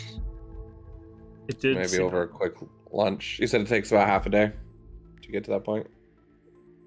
it 1.50 1.60
did 1.60 1.76
Maybe 1.76 1.88
seem- 1.90 2.04
over 2.06 2.24
a 2.24 2.28
quick 2.28 2.54
lunch. 2.92 3.40
You 3.40 3.48
said 3.48 3.62
it 3.62 3.68
takes 3.68 3.92
about 3.92 4.08
half 4.08 4.26
a 4.26 4.30
day 4.30 4.52
to 5.22 5.32
get 5.32 5.44
to 5.46 5.52
that 5.52 5.64
point. 5.64 5.88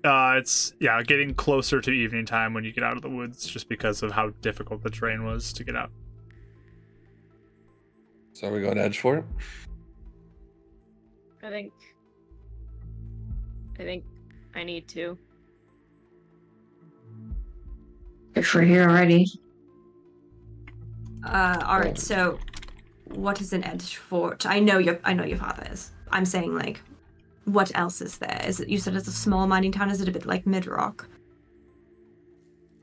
Uh, 0.02 0.34
it's 0.38 0.72
yeah, 0.80 1.02
getting 1.02 1.34
closer 1.34 1.80
to 1.80 1.90
evening 1.90 2.24
time 2.24 2.54
when 2.54 2.64
you 2.64 2.72
get 2.72 2.82
out 2.82 2.96
of 2.96 3.02
the 3.02 3.10
woods, 3.10 3.46
just 3.46 3.68
because 3.68 4.02
of 4.02 4.10
how 4.10 4.30
difficult 4.40 4.82
the 4.82 4.90
terrain 4.90 5.24
was 5.24 5.52
to 5.52 5.64
get 5.64 5.76
out. 5.76 5.90
So 8.32 8.48
are 8.48 8.52
we 8.52 8.62
going 8.62 8.76
to 8.76 8.88
Edgefort? 8.88 9.24
I 11.42 11.50
think. 11.50 11.72
I 13.78 13.82
think 13.82 14.04
I 14.54 14.64
need 14.64 14.88
to. 14.88 15.18
If 18.34 18.54
we're 18.54 18.62
here 18.62 18.88
already. 18.88 19.26
Uh, 21.24 21.62
all 21.66 21.80
right. 21.80 21.98
So, 21.98 22.38
what 23.14 23.40
is 23.40 23.52
an 23.52 23.64
edge 23.64 23.96
fort? 23.96 24.46
I 24.46 24.60
know 24.60 24.78
your. 24.78 24.98
I 25.04 25.12
know 25.12 25.24
your 25.24 25.38
father 25.38 25.66
is. 25.70 25.92
I'm 26.10 26.24
saying 26.24 26.54
like, 26.54 26.80
what 27.44 27.70
else 27.74 28.00
is 28.00 28.18
there? 28.18 28.42
Is 28.46 28.60
it? 28.60 28.68
You 28.68 28.78
said 28.78 28.94
it's 28.94 29.08
a 29.08 29.12
small 29.12 29.46
mining 29.46 29.72
town. 29.72 29.90
Is 29.90 30.00
it 30.00 30.08
a 30.08 30.12
bit 30.12 30.26
like 30.26 30.44
Midrock? 30.44 31.06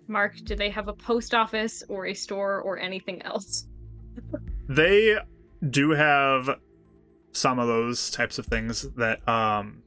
Mark, 0.07 0.37
do 0.43 0.55
they 0.55 0.69
have 0.69 0.87
a 0.87 0.93
post 0.93 1.33
office 1.33 1.83
or 1.89 2.07
a 2.07 2.13
store 2.13 2.61
or 2.61 2.77
anything 2.77 3.21
else? 3.23 3.67
They 4.69 5.17
do 5.69 5.91
have 5.91 6.59
some 7.33 7.59
of 7.59 7.67
those 7.67 8.09
types 8.09 8.39
of 8.39 8.45
things 8.45 8.83
that 8.95 9.27
um 9.27 9.83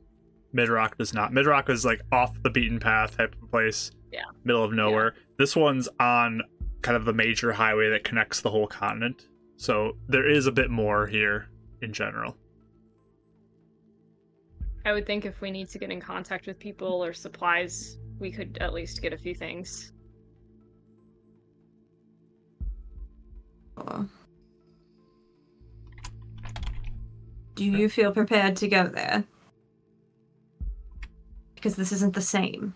Midrock 0.54 0.96
does 0.96 1.14
not. 1.14 1.32
Midrock 1.32 1.70
is 1.70 1.84
like 1.84 2.00
off 2.12 2.40
the 2.42 2.50
beaten 2.50 2.80
path 2.80 3.16
type 3.16 3.34
of 3.40 3.50
place. 3.50 3.92
Yeah. 4.12 4.24
Middle 4.44 4.64
of 4.64 4.72
nowhere. 4.72 5.14
This 5.38 5.54
one's 5.54 5.88
on 5.98 6.42
kind 6.82 6.96
of 6.96 7.04
the 7.04 7.12
major 7.12 7.52
highway 7.52 7.90
that 7.90 8.04
connects 8.04 8.40
the 8.40 8.50
whole 8.50 8.66
continent. 8.66 9.28
So 9.60 9.98
there 10.08 10.26
is 10.26 10.46
a 10.46 10.52
bit 10.52 10.70
more 10.70 11.06
here 11.06 11.50
in 11.82 11.92
general. 11.92 12.34
I 14.86 14.94
would 14.94 15.04
think 15.04 15.26
if 15.26 15.42
we 15.42 15.50
need 15.50 15.68
to 15.68 15.78
get 15.78 15.90
in 15.90 16.00
contact 16.00 16.46
with 16.46 16.58
people 16.58 17.04
or 17.04 17.12
supplies, 17.12 17.98
we 18.18 18.32
could 18.32 18.56
at 18.62 18.72
least 18.72 19.02
get 19.02 19.12
a 19.12 19.18
few 19.18 19.34
things. 19.34 19.92
Do 27.54 27.66
you 27.66 27.90
feel 27.90 28.12
prepared 28.12 28.56
to 28.56 28.68
go 28.68 28.86
there? 28.86 29.24
Because 31.54 31.76
this 31.76 31.92
isn't 31.92 32.14
the 32.14 32.22
same. 32.22 32.74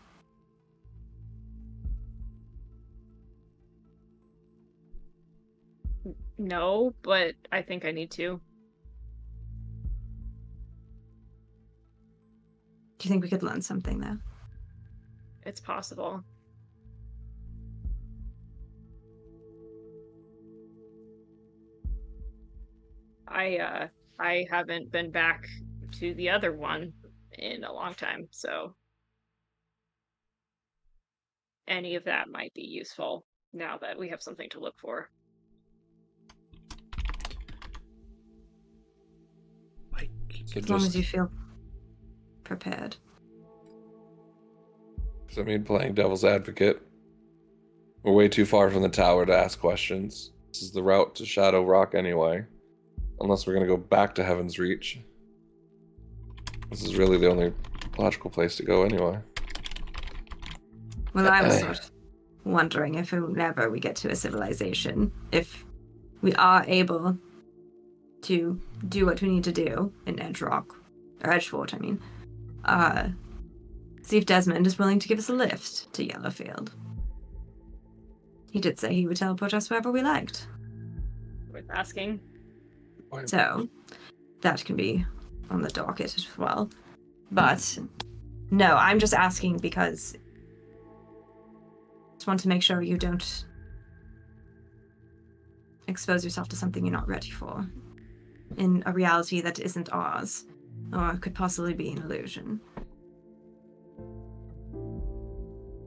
No, 6.38 6.94
but 7.02 7.34
I 7.52 7.62
think 7.62 7.84
I 7.84 7.92
need 7.92 8.10
to. 8.12 8.40
Do 12.98 13.08
you 13.08 13.10
think 13.10 13.22
we 13.22 13.28
could 13.28 13.42
learn 13.42 13.62
something 13.62 14.00
though? 14.00 14.18
It's 15.44 15.60
possible. 15.60 16.24
I 23.28 23.56
uh 23.58 23.88
I 24.18 24.46
haven't 24.50 24.90
been 24.90 25.10
back 25.10 25.46
to 25.98 26.14
the 26.14 26.30
other 26.30 26.52
one 26.52 26.92
in 27.38 27.64
a 27.64 27.72
long 27.72 27.94
time, 27.94 28.28
so 28.30 28.74
any 31.68 31.94
of 31.96 32.04
that 32.04 32.28
might 32.28 32.54
be 32.54 32.62
useful. 32.62 33.24
now 33.52 33.78
that 33.78 33.98
we 33.98 34.08
have 34.08 34.22
something 34.22 34.48
to 34.50 34.60
look 34.60 34.74
for. 34.78 35.10
As 40.56 40.68
long 40.68 40.82
as 40.82 40.94
you 40.96 41.02
feel 41.02 41.30
prepared. 42.44 42.96
so 45.28 45.42
I 45.42 45.44
mean, 45.44 45.64
playing 45.64 45.94
devil's 45.94 46.24
advocate. 46.24 46.80
We're 48.02 48.12
way 48.12 48.28
too 48.28 48.44
far 48.44 48.70
from 48.70 48.82
the 48.82 48.88
tower 48.88 49.24
to 49.24 49.34
ask 49.34 49.58
questions. 49.58 50.32
This 50.52 50.62
is 50.62 50.70
the 50.70 50.82
route 50.82 51.14
to 51.16 51.26
Shadow 51.26 51.64
Rock 51.64 51.94
anyway. 51.94 52.44
Unless 53.20 53.46
we're 53.46 53.54
gonna 53.54 53.66
go 53.66 53.76
back 53.76 54.14
to 54.16 54.24
Heaven's 54.24 54.58
Reach. 54.58 55.00
This 56.70 56.84
is 56.84 56.96
really 56.96 57.18
the 57.18 57.30
only 57.30 57.52
logical 57.98 58.30
place 58.30 58.56
to 58.56 58.62
go 58.62 58.82
anyway. 58.82 59.18
Well, 61.14 61.28
I 61.28 61.42
was 61.42 61.60
sort 61.60 61.78
of 61.78 61.90
wondering 62.44 62.96
if 62.96 63.12
whenever 63.12 63.70
we 63.70 63.80
get 63.80 63.96
to 63.96 64.10
a 64.10 64.16
civilization, 64.16 65.12
if 65.32 65.64
we 66.20 66.34
are 66.34 66.64
able 66.66 67.16
to 68.24 68.60
do 68.88 69.06
what 69.06 69.22
we 69.22 69.28
need 69.28 69.44
to 69.44 69.52
do 69.52 69.92
in 70.06 70.20
Edge 70.20 70.40
Rock, 70.40 70.74
or 71.24 71.32
Edgefort, 71.32 71.74
I 71.74 71.78
mean, 71.78 72.00
uh, 72.64 73.08
see 74.02 74.16
if 74.16 74.26
Desmond 74.26 74.66
is 74.66 74.78
willing 74.78 74.98
to 74.98 75.08
give 75.08 75.18
us 75.18 75.28
a 75.28 75.32
lift 75.32 75.92
to 75.94 76.06
Yellowfield. 76.06 76.70
He 78.50 78.60
did 78.60 78.78
say 78.78 78.94
he 78.94 79.06
would 79.06 79.16
teleport 79.16 79.54
us 79.54 79.68
wherever 79.68 79.90
we 79.90 80.02
liked. 80.02 80.46
Worth 81.52 81.70
asking. 81.70 82.20
So 83.26 83.68
that 84.40 84.64
can 84.64 84.76
be 84.76 85.04
on 85.50 85.62
the 85.62 85.70
docket 85.70 86.16
as 86.16 86.38
well. 86.38 86.68
But 87.30 87.78
no, 88.50 88.76
I'm 88.76 88.98
just 88.98 89.14
asking 89.14 89.58
because 89.58 90.16
I 90.16 90.20
just 92.14 92.26
want 92.26 92.40
to 92.40 92.48
make 92.48 92.62
sure 92.62 92.82
you 92.82 92.96
don't 92.96 93.44
expose 95.86 96.24
yourself 96.24 96.48
to 96.48 96.56
something 96.56 96.84
you're 96.84 96.92
not 96.92 97.06
ready 97.08 97.30
for 97.30 97.66
in 98.56 98.82
a 98.86 98.92
reality 98.92 99.40
that 99.40 99.58
isn't 99.58 99.92
ours 99.92 100.44
or 100.92 101.16
could 101.20 101.34
possibly 101.34 101.74
be 101.74 101.90
an 101.90 101.98
illusion. 101.98 102.60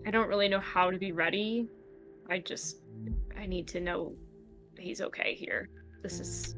I 0.06 0.12
don't 0.12 0.30
really 0.30 0.48
know 0.48 0.60
how 0.60 0.90
to 0.90 0.98
be 0.98 1.12
ready. 1.12 1.68
I 2.30 2.40
just 2.40 2.78
I 3.38 3.46
need 3.46 3.68
to 3.70 3.82
know 3.82 4.14
he's 4.78 5.02
okay 5.02 5.36
here. 5.36 5.70
This 6.02 6.20
is 6.20 6.56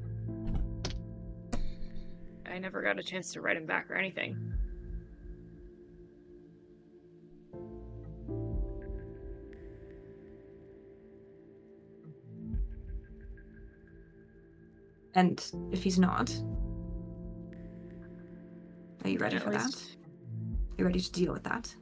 I 2.51 2.57
never 2.57 2.81
got 2.81 2.99
a 2.99 3.03
chance 3.03 3.31
to 3.33 3.41
write 3.41 3.57
him 3.57 3.65
back 3.65 3.89
or 3.89 3.95
anything. 3.95 4.53
And 15.15 15.43
if 15.71 15.83
he's 15.83 15.99
not, 15.99 16.31
are 19.03 19.09
you 19.09 19.17
ready 19.17 19.37
for 19.39 19.49
that? 19.51 19.65
least- 19.65 19.97
You 20.77 20.85
ready 20.85 20.99
to 20.99 21.11
deal 21.11 21.33
with 21.33 21.43
that? 21.43 21.73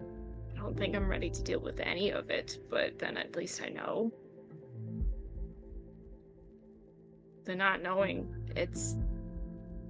I 0.00 0.58
don't 0.58 0.76
think 0.76 0.94
I'm 0.94 1.08
ready 1.08 1.30
to 1.30 1.42
deal 1.42 1.60
with 1.60 1.80
any 1.80 2.10
of 2.10 2.30
it, 2.30 2.58
but 2.70 2.98
then 2.98 3.16
at 3.16 3.34
least 3.36 3.62
I 3.62 3.68
know. 3.68 4.12
The 7.44 7.54
not 7.54 7.82
knowing, 7.82 8.34
it's 8.56 8.96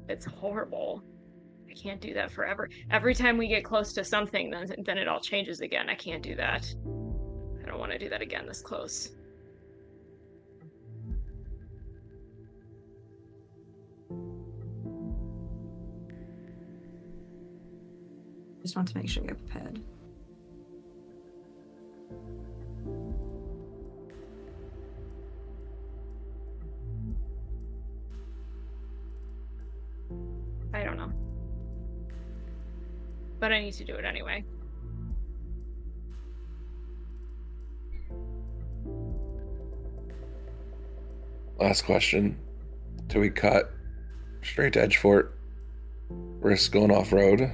it's 0.09 0.24
horrible. 0.26 1.02
I 1.68 1.72
can't 1.72 2.01
do 2.01 2.14
that 2.14 2.30
forever. 2.30 2.68
Every 2.90 3.14
time 3.14 3.36
we 3.38 3.48
get 3.48 3.64
close 3.64 3.93
to 3.94 4.05
something, 4.05 4.51
then 4.51 4.66
then 4.84 4.98
it 4.98 5.09
all 5.09 5.20
changes 5.20 5.60
again. 5.62 5.88
I 5.88 5.94
can't 5.94 6.22
do 6.22 6.34
that. 6.36 6.72
I 7.62 7.66
don't 7.68 7.78
want 7.80 7.93
to 7.93 7.98
do 7.98 8.09
that 8.10 8.20
again 8.22 8.47
this 8.47 8.60
close. 8.60 9.12
Just 18.66 18.74
want 18.74 18.88
to 18.88 18.97
make 18.97 19.09
sure 19.09 19.22
you're 19.22 19.36
prepared. 19.36 19.78
I 30.74 30.82
don't 30.82 30.97
know. 30.97 31.12
But 33.38 33.52
I 33.52 33.60
need 33.60 33.74
to 33.74 33.84
do 33.84 33.94
it 33.94 34.05
anyway. 34.05 34.44
Last 41.60 41.82
question. 41.82 42.36
Do 43.06 43.20
we 43.20 43.30
cut 43.30 43.72
straight 44.43 44.72
to 44.72 44.80
Edgefort? 44.80 45.28
Risk 46.10 46.72
going 46.72 46.90
off 46.90 47.12
road? 47.12 47.48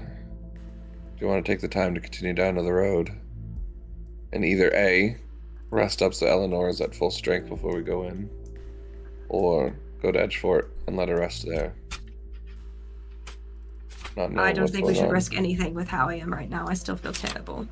Do 1.23 1.29
you 1.29 1.33
want 1.33 1.47
to 1.47 1.53
take 1.53 1.61
the 1.61 1.69
time 1.69 1.95
to 1.95 2.01
continue 2.01 2.35
down 2.35 2.57
to 2.57 2.63
the 2.63 2.73
road? 2.73 3.13
And 4.33 4.45
either 4.45 4.75
A, 4.75 5.17
rest 5.71 6.03
up 6.03 6.15
so 6.15 6.27
Eleanor 6.27 6.69
is 6.69 6.81
at 6.81 6.97
full 6.97 7.13
strength 7.13 7.49
before 7.49 7.77
we 7.77 7.83
go 7.83 8.09
in, 8.09 8.29
or 9.29 9.73
go 10.03 10.11
to 10.11 10.19
Edgefort 10.19 10.71
and 10.89 10.97
let 10.97 11.09
her 11.09 11.19
rest 11.19 11.47
there. 11.47 11.77
Not 14.17 14.37
I 14.37 14.53
don't 14.53 14.69
think 14.69 14.85
we 14.85 14.97
should 14.97 15.05
on. 15.05 15.11
risk 15.11 15.37
anything 15.37 15.75
with 15.75 15.87
how 15.87 16.09
I 16.09 16.15
am 16.15 16.33
right 16.33 16.51
now. 16.51 16.67
I 16.67 16.75
still 16.75 16.97
feel 16.97 17.13
terrible. 17.13 17.69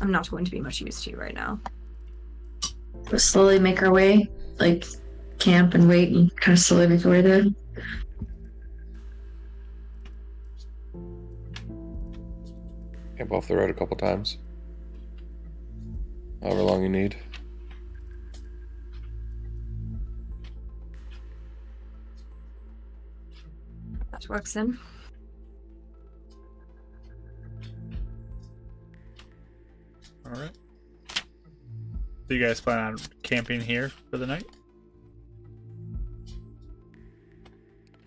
I'm 0.00 0.10
not 0.10 0.30
going 0.30 0.46
to 0.46 0.50
be 0.50 0.62
much 0.62 0.80
use 0.80 1.04
to 1.04 1.10
you 1.10 1.18
right 1.18 1.34
now. 1.34 1.60
We'll 3.10 3.18
slowly 3.18 3.58
make 3.58 3.82
our 3.82 3.92
way, 3.92 4.30
like 4.58 4.86
camp 5.38 5.74
and 5.74 5.90
wait 5.90 6.08
and 6.08 6.34
kind 6.40 6.56
of 6.56 6.64
slowly 6.64 6.86
make 6.86 7.04
our 7.04 7.10
way 7.10 7.20
there. 7.20 7.44
Camp 13.20 13.32
off 13.32 13.48
the 13.48 13.54
road 13.54 13.68
a 13.68 13.74
couple 13.74 13.98
times. 13.98 14.38
However 16.42 16.62
long 16.62 16.82
you 16.82 16.88
need. 16.88 17.16
That 24.10 24.26
works 24.26 24.54
then. 24.54 24.78
all 30.24 30.40
right. 30.40 30.50
So 32.26 32.34
you 32.34 32.40
guys 32.40 32.58
plan 32.58 32.78
on 32.78 32.96
camping 33.22 33.60
here 33.60 33.92
for 34.10 34.16
the 34.16 34.26
night? 34.26 34.46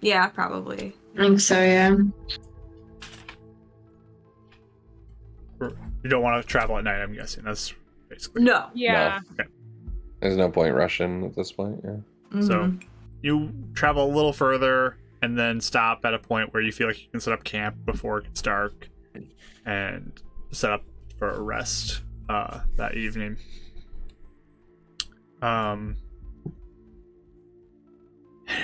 Yeah, 0.01 0.25
probably. 0.29 0.95
I 1.15 1.19
think 1.19 1.39
so, 1.39 1.61
yeah. 1.61 1.97
You 6.03 6.09
don't 6.09 6.21
want 6.23 6.41
to 6.41 6.47
travel 6.47 6.77
at 6.77 6.83
night, 6.83 7.01
I'm 7.01 7.13
guessing. 7.13 7.43
That's 7.43 7.73
basically. 8.09 8.43
No. 8.43 8.67
Yeah. 8.73 9.19
There's 10.19 10.37
no 10.37 10.49
point 10.49 10.73
rushing 10.75 11.25
at 11.25 11.35
this 11.35 11.51
point, 11.51 11.81
yeah. 11.83 11.97
So 12.41 12.53
Mhm. 12.63 12.83
you 13.21 13.51
travel 13.73 14.05
a 14.05 14.13
little 14.13 14.33
further 14.33 14.97
and 15.21 15.37
then 15.37 15.61
stop 15.61 16.03
at 16.05 16.13
a 16.13 16.19
point 16.19 16.53
where 16.53 16.61
you 16.63 16.71
feel 16.71 16.87
like 16.87 17.01
you 17.01 17.09
can 17.11 17.19
set 17.19 17.33
up 17.33 17.43
camp 17.43 17.75
before 17.85 18.19
it 18.19 18.23
gets 18.25 18.41
dark 18.41 18.89
and 19.65 20.11
set 20.51 20.71
up 20.71 20.83
for 21.19 21.29
a 21.29 21.41
rest 21.41 22.01
uh, 22.29 22.61
that 22.77 22.95
evening. 22.95 23.37
Um, 25.41 25.97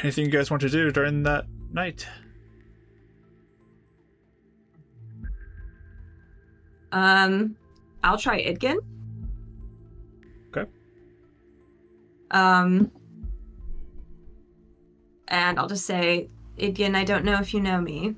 anything 0.02 0.26
you 0.26 0.32
guys 0.32 0.50
want 0.50 0.62
to 0.62 0.70
do 0.70 0.92
during 0.92 1.24
that 1.24 1.46
night? 1.72 2.08
Um, 6.92 7.56
I'll 8.04 8.18
try 8.18 8.44
Idgin. 8.44 8.78
Okay. 10.50 10.70
Um, 12.32 12.92
and 15.28 15.60
I'll 15.60 15.68
just 15.68 15.86
say, 15.86 16.30
Idgin, 16.58 16.96
I 16.96 17.04
don't 17.04 17.26
know 17.26 17.40
if 17.40 17.54
you 17.54 17.60
know 17.60 17.80
me, 17.80 18.16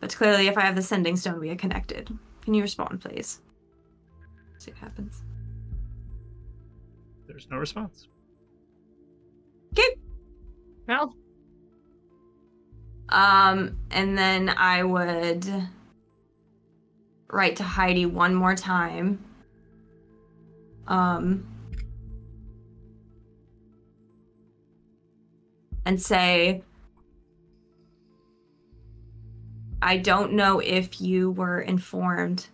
but 0.00 0.14
clearly, 0.14 0.48
if 0.48 0.56
I 0.56 0.62
have 0.62 0.76
the 0.76 0.82
sending 0.82 1.16
stone, 1.16 1.40
we 1.40 1.50
are 1.50 1.56
connected. 1.56 2.10
Can 2.42 2.54
you 2.54 2.62
respond, 2.62 3.00
please? 3.00 3.40
See 4.58 4.70
what 4.72 4.80
happens. 4.80 5.22
There's 7.26 7.48
no 7.50 7.58
response. 7.58 8.08
Okay. 9.72 9.96
Well, 10.88 11.14
Um, 13.10 13.78
and 13.90 14.16
then 14.18 14.50
I 14.50 14.82
would 14.82 15.46
write 17.30 17.56
to 17.56 17.62
Heidi 17.64 18.06
one 18.06 18.34
more 18.34 18.54
time. 18.54 19.24
Um, 20.86 21.46
and 25.84 26.00
say, 26.00 26.62
I 29.82 29.98
don't 29.98 30.32
know 30.32 30.60
if 30.60 31.00
you 31.00 31.30
were 31.30 31.60
informed 31.60 32.48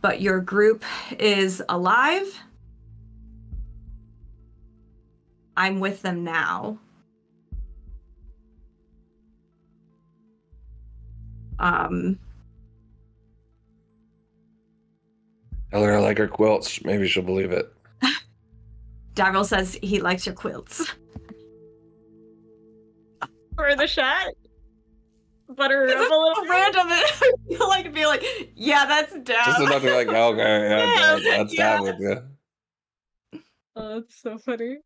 but 0.00 0.20
your 0.20 0.40
group 0.40 0.84
is 1.18 1.62
alive. 1.68 2.42
I'm 5.56 5.80
with 5.80 6.02
them 6.02 6.22
now. 6.22 6.78
Um, 11.58 12.18
Tell 15.70 15.82
her 15.82 15.96
I 15.96 15.98
like 15.98 16.18
her 16.18 16.28
quilts. 16.28 16.82
Maybe 16.84 17.06
she'll 17.08 17.22
believe 17.22 17.52
it. 17.52 17.72
Daryl 19.14 19.44
says 19.44 19.78
he 19.82 20.00
likes 20.00 20.24
your 20.26 20.34
quilts. 20.34 20.90
For 23.56 23.74
the 23.76 23.86
shot. 23.86 24.28
Butter 25.56 25.80
her 25.80 25.86
This 25.86 25.96
up 25.96 26.02
is 26.02 26.08
a 26.10 26.14
little 26.14 26.34
so 26.44 26.48
random. 26.48 26.86
I 26.90 27.36
feel 27.48 27.68
like 27.68 27.92
be 27.94 28.06
like, 28.06 28.22
yeah, 28.54 28.84
that's 28.86 29.12
Dav. 29.20 29.46
Just 29.46 29.60
another 29.60 29.94
like, 29.94 30.08
okay, 30.08 30.38
yeah, 30.38 30.68
Yeah, 30.94 31.14
that- 31.16 31.22
that's 31.24 31.54
yeah. 31.58 31.76
that 31.76 31.82
with 31.82 32.00
you. 32.00 33.40
Oh, 33.76 34.00
that's 34.00 34.20
so 34.22 34.36
funny. 34.38 34.76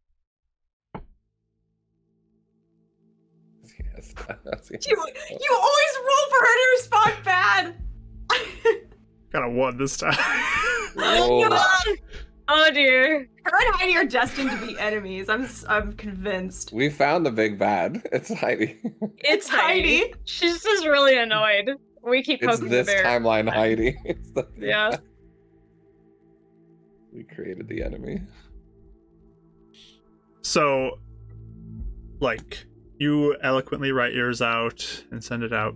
Yes, 3.94 4.14
that's 4.44 4.70
it. 4.70 4.86
You, 4.86 4.96
you 5.30 5.56
always 5.60 5.98
roll 5.98 6.30
for 6.30 6.38
her 6.40 6.54
to 6.54 6.70
respond 6.76 7.24
bad. 7.24 7.74
Got 9.32 9.44
a 9.44 9.48
one 9.50 9.76
this 9.78 9.96
time. 9.96 10.14
Oh, 10.96 11.96
Oh 12.48 12.70
dear. 12.72 13.28
Her 13.44 13.66
and 13.66 13.74
Heidi 13.76 13.96
are 13.96 14.04
destined 14.04 14.50
to 14.50 14.66
be 14.66 14.78
enemies. 14.78 15.28
I'm 15.28 15.42
s- 15.44 15.64
I'm 15.68 15.92
convinced. 15.94 16.72
we 16.72 16.90
found 16.90 17.24
the 17.24 17.30
big 17.30 17.58
bad. 17.58 18.02
It's 18.12 18.32
Heidi. 18.32 18.78
It's 19.18 19.48
Heidi. 19.48 20.12
She's 20.24 20.62
just 20.62 20.84
really 20.86 21.16
annoyed. 21.16 21.70
We 22.02 22.22
keep 22.22 22.42
It's 22.42 22.58
this 22.58 22.86
the 22.86 22.92
bear. 22.92 23.04
timeline 23.04 23.48
Heidi. 23.48 23.96
It's 24.04 24.30
the 24.32 24.42
big 24.42 24.68
Yeah. 24.68 24.90
bad. 24.90 25.00
We 27.12 27.22
created 27.24 27.68
the 27.68 27.82
enemy. 27.82 28.22
so, 30.42 30.98
like, 32.20 32.66
you 32.98 33.36
eloquently 33.42 33.92
write 33.92 34.12
yours 34.14 34.42
out 34.42 35.04
and 35.10 35.22
send 35.22 35.42
it 35.42 35.52
out. 35.52 35.74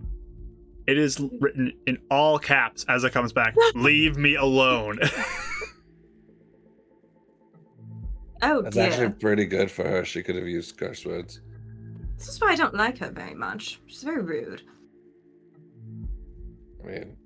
It 0.86 0.98
is 0.98 1.20
written 1.40 1.72
in 1.86 1.98
all 2.10 2.38
caps 2.38 2.84
as 2.88 3.04
it 3.04 3.12
comes 3.12 3.32
back. 3.32 3.54
Leave 3.74 4.16
me 4.16 4.36
alone. 4.36 4.98
Oh 8.42 8.62
That's 8.62 8.76
dear. 8.76 8.84
actually 8.84 9.10
pretty 9.10 9.46
good 9.46 9.70
for 9.70 9.82
her. 9.84 10.04
She 10.04 10.22
could 10.22 10.36
have 10.36 10.46
used 10.46 10.76
curse 10.76 11.04
words. 11.06 11.40
This 12.18 12.28
is 12.28 12.40
why 12.40 12.48
I 12.48 12.54
don't 12.54 12.74
like 12.74 12.98
her 12.98 13.10
very 13.10 13.34
much. 13.34 13.80
She's 13.86 14.02
very 14.02 14.22
rude. 14.22 14.62
I 16.82 16.86
mean, 16.86 17.16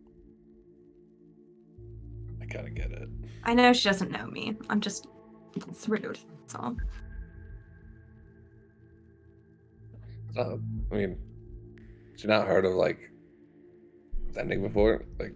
I 2.41 2.47
kind 2.47 2.67
of 2.67 2.75
get 2.75 2.91
it. 2.93 3.09
I 3.45 3.55
know 3.55 3.73
she 3.73 3.89
doesn't 3.89 4.11
know 4.11 4.27
me. 4.27 4.57
I'm 4.69 4.81
just 4.81 5.09
it's 5.57 5.89
rude. 5.89 6.19
That's 6.41 6.55
all. 6.55 6.77
Uh, 10.39 10.57
I 10.93 10.95
mean, 10.95 11.19
she's 12.17 12.27
not 12.27 12.47
heard 12.47 12.65
of 12.65 12.75
like 12.75 12.99
this 12.99 13.10
ending 14.37 14.63
before? 14.63 15.05
Like, 15.19 15.35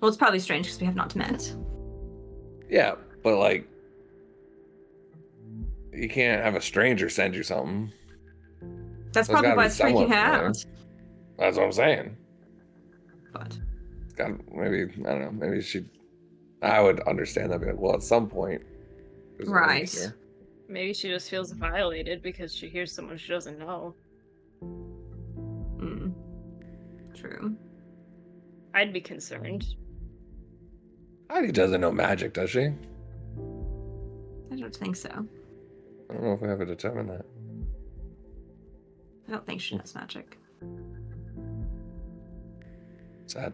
Well, 0.00 0.08
it's 0.08 0.16
probably 0.18 0.40
strange 0.40 0.66
because 0.66 0.80
we 0.80 0.86
have 0.86 0.96
not 0.96 1.14
met. 1.16 1.54
yeah, 2.68 2.94
but 3.22 3.38
like, 3.38 3.68
you 5.92 6.08
can't 6.08 6.42
have 6.42 6.54
a 6.56 6.60
stranger 6.60 7.08
send 7.08 7.34
you 7.34 7.42
something. 7.42 7.92
That's 9.12 9.28
There's 9.28 9.28
probably 9.28 9.56
why 9.56 9.66
it's 9.66 9.78
freaking 9.78 9.92
someone 9.92 10.10
her 10.10 10.16
out. 10.16 10.64
That's 11.38 11.56
what 11.56 11.66
I'm 11.66 11.72
saying. 11.72 12.16
But 13.32 13.56
It's 14.04 14.14
got 14.14 14.30
maybe 14.52 14.92
I 15.06 15.10
don't 15.10 15.20
know. 15.20 15.30
Maybe 15.32 15.60
she. 15.62 15.84
I 16.62 16.80
would 16.80 17.00
understand 17.00 17.52
that. 17.52 17.60
Be 17.60 17.66
like, 17.66 17.78
well, 17.78 17.94
at 17.94 18.02
some 18.02 18.28
point. 18.28 18.62
there's 19.36 19.48
a 19.48 19.52
link 19.52 19.60
Right. 19.66 20.12
Maybe 20.68 20.94
she 20.94 21.08
just 21.08 21.28
feels 21.28 21.52
violated 21.52 22.22
because 22.22 22.54
she 22.54 22.68
hears 22.68 22.90
someone 22.92 23.18
she 23.18 23.28
doesn't 23.32 23.58
know. 23.58 23.94
True. 27.14 27.56
I'd 28.74 28.92
be 28.92 29.00
concerned. 29.00 29.64
Heidi 31.30 31.52
doesn't 31.52 31.80
know 31.80 31.92
magic, 31.92 32.34
does 32.34 32.50
she? 32.50 32.72
I 34.52 34.56
don't 34.56 34.74
think 34.74 34.96
so. 34.96 35.08
I 35.08 36.12
don't 36.12 36.22
know 36.22 36.32
if 36.32 36.40
we 36.40 36.48
ever 36.48 36.64
determined 36.64 37.10
that. 37.10 37.24
I 39.26 39.32
don't 39.32 39.46
think 39.46 39.60
she 39.60 39.76
knows 39.76 39.94
magic. 39.94 40.38
Sad. 43.26 43.52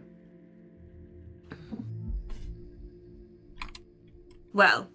Well, 4.52 4.88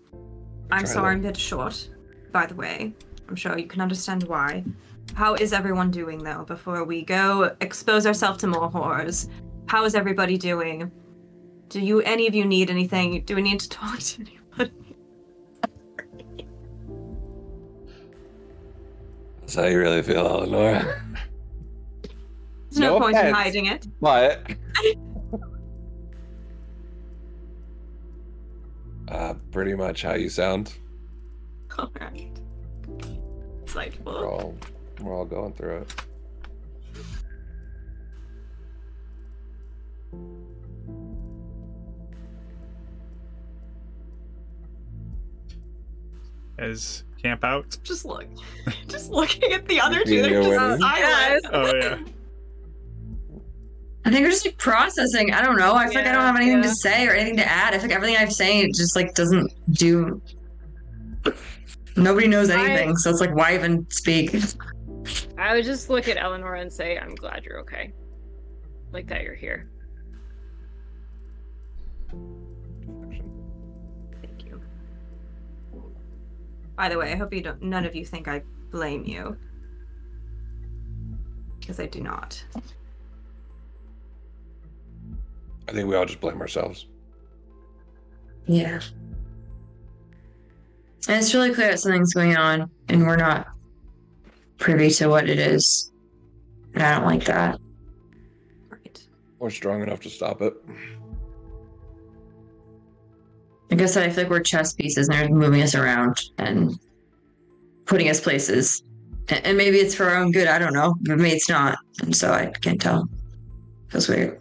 I'm 0.69 0.83
Try 0.83 0.93
sorry 0.93 1.15
that. 1.15 1.19
I'm 1.19 1.25
a 1.25 1.27
bit 1.29 1.37
short. 1.37 1.89
By 2.31 2.45
the 2.45 2.55
way, 2.55 2.93
I'm 3.29 3.35
sure 3.35 3.57
you 3.57 3.67
can 3.67 3.79
understand 3.79 4.23
why. 4.23 4.65
How 5.13 5.35
is 5.35 5.53
everyone 5.53 5.91
doing 5.91 6.23
though? 6.23 6.43
Before 6.43 6.83
we 6.83 7.03
go 7.03 7.55
expose 7.61 8.05
ourselves 8.05 8.39
to 8.39 8.47
more 8.47 8.69
horrors, 8.69 9.29
how 9.67 9.85
is 9.85 9.95
everybody 9.95 10.37
doing? 10.37 10.91
Do 11.69 11.79
you 11.79 12.01
any 12.01 12.27
of 12.27 12.35
you 12.35 12.45
need 12.45 12.69
anything? 12.69 13.21
Do 13.21 13.35
we 13.35 13.41
need 13.41 13.59
to 13.61 13.69
talk 13.81 13.99
to 13.99 14.21
anybody? 14.21 14.95
That's 19.41 19.55
how 19.55 19.65
you 19.65 19.77
really 19.77 20.01
feel, 20.01 20.25
Eleanor. 20.25 21.01
There's 22.69 22.79
no, 22.79 22.97
No 22.97 22.99
point 22.99 23.15
in 23.15 23.33
hiding 23.33 23.67
it. 23.67 23.87
But. 24.01 24.51
uh, 29.07 29.35
pretty 29.51 29.75
much 29.75 30.01
how 30.01 30.15
you 30.15 30.29
sound. 30.29 30.73
All 31.77 31.91
right. 32.01 32.31
Insightful. 33.65 34.07
all, 34.07 34.55
we're 35.01 35.15
all 35.15 35.25
going 35.25 35.53
through 35.53 35.77
it. 35.77 35.95
As 46.57 47.03
camp 47.21 47.43
out. 47.43 47.77
Just 47.83 48.05
look. 48.05 48.25
Just 48.87 49.09
looking 49.09 49.51
at 49.51 49.67
the 49.67 49.81
other 49.81 50.03
two. 50.03 50.21
They're 50.21 50.41
just 50.41 50.49
women. 50.49 50.79
silent. 50.79 51.45
Oh 51.51 51.75
yeah. 51.75 51.97
I 54.05 54.11
think 54.11 54.23
we're 54.23 54.29
just 54.29 54.45
like 54.45 54.57
processing. 54.57 55.33
I 55.33 55.41
don't 55.41 55.57
know. 55.57 55.73
I 55.73 55.87
feel 55.87 55.95
like 55.95 56.05
I 56.05 56.11
don't 56.11 56.21
have 56.21 56.35
anything 56.35 56.57
yeah. 56.57 56.69
to 56.69 56.75
say 56.75 57.07
or 57.07 57.13
anything 57.13 57.37
to 57.37 57.51
add. 57.51 57.73
I 57.73 57.79
feel 57.79 57.87
like 57.87 57.95
everything 57.95 58.17
I'm 58.17 58.29
saying 58.29 58.73
just 58.75 58.95
like 58.95 59.15
doesn't 59.15 59.51
do. 59.71 60.21
Nobody 61.97 62.27
knows 62.27 62.51
I- 62.51 62.63
anything, 62.63 62.95
so 62.97 63.09
it's 63.09 63.19
like 63.19 63.35
why 63.35 63.55
even 63.55 63.89
speak? 63.89 64.35
I 65.37 65.53
would 65.53 65.65
just 65.65 65.89
look 65.89 66.07
at 66.07 66.17
Eleanor 66.17 66.55
and 66.55 66.71
say, 66.71 66.97
I'm 66.97 67.15
glad 67.15 67.43
you're 67.43 67.59
okay. 67.59 67.91
Like 68.91 69.07
that 69.07 69.23
you're 69.23 69.35
here. 69.35 69.69
Thank 72.09 73.21
you. 74.45 74.61
By 76.77 76.89
the 76.89 76.97
way, 76.97 77.11
I 77.11 77.15
hope 77.15 77.33
you 77.33 77.41
don't. 77.41 77.61
None 77.61 77.85
of 77.85 77.95
you 77.95 78.05
think 78.05 78.27
I 78.27 78.41
blame 78.71 79.05
you, 79.05 79.37
because 81.59 81.79
I 81.79 81.85
do 81.85 82.01
not. 82.01 82.43
I 85.67 85.71
think 85.71 85.89
we 85.89 85.95
all 85.95 86.05
just 86.05 86.21
blame 86.21 86.39
ourselves. 86.39 86.87
Yeah. 88.45 88.79
And 91.07 91.17
it's 91.17 91.33
really 91.33 91.53
clear 91.53 91.69
that 91.69 91.79
something's 91.79 92.13
going 92.13 92.37
on, 92.37 92.69
and 92.89 93.05
we're 93.05 93.15
not 93.15 93.47
privy 94.57 94.89
to 94.91 95.07
what 95.07 95.29
it 95.29 95.39
is. 95.39 95.91
And 96.73 96.83
I 96.83 96.95
don't 96.97 97.05
like 97.05 97.25
that. 97.25 97.59
Right. 98.69 99.07
We're 99.39 99.49
strong 99.49 99.81
enough 99.81 100.01
to 100.01 100.09
stop 100.09 100.41
it. 100.41 100.53
Like 103.71 103.81
I 103.81 103.85
said, 103.87 104.07
I 104.07 104.11
feel 104.11 104.23
like 104.25 104.31
we're 104.31 104.41
chess 104.41 104.73
pieces, 104.73 105.09
and 105.09 105.17
they're 105.17 105.29
moving 105.29 105.61
us 105.61 105.73
around 105.75 106.21
and 106.37 106.77
putting 107.85 108.09
us 108.09 108.19
places. 108.21 108.83
And, 109.29 109.43
and 109.45 109.57
maybe 109.57 109.77
it's 109.77 109.95
for 109.95 110.05
our 110.05 110.17
own 110.17 110.31
good. 110.31 110.47
I 110.47 110.59
don't 110.59 110.73
know, 110.73 110.95
but 111.01 111.17
maybe 111.17 111.31
it's 111.35 111.49
not, 111.49 111.77
and 112.01 112.15
so 112.15 112.31
I 112.31 112.47
can't 112.61 112.79
tell. 112.79 113.09
Feels 113.89 114.07
weird. 114.07 114.39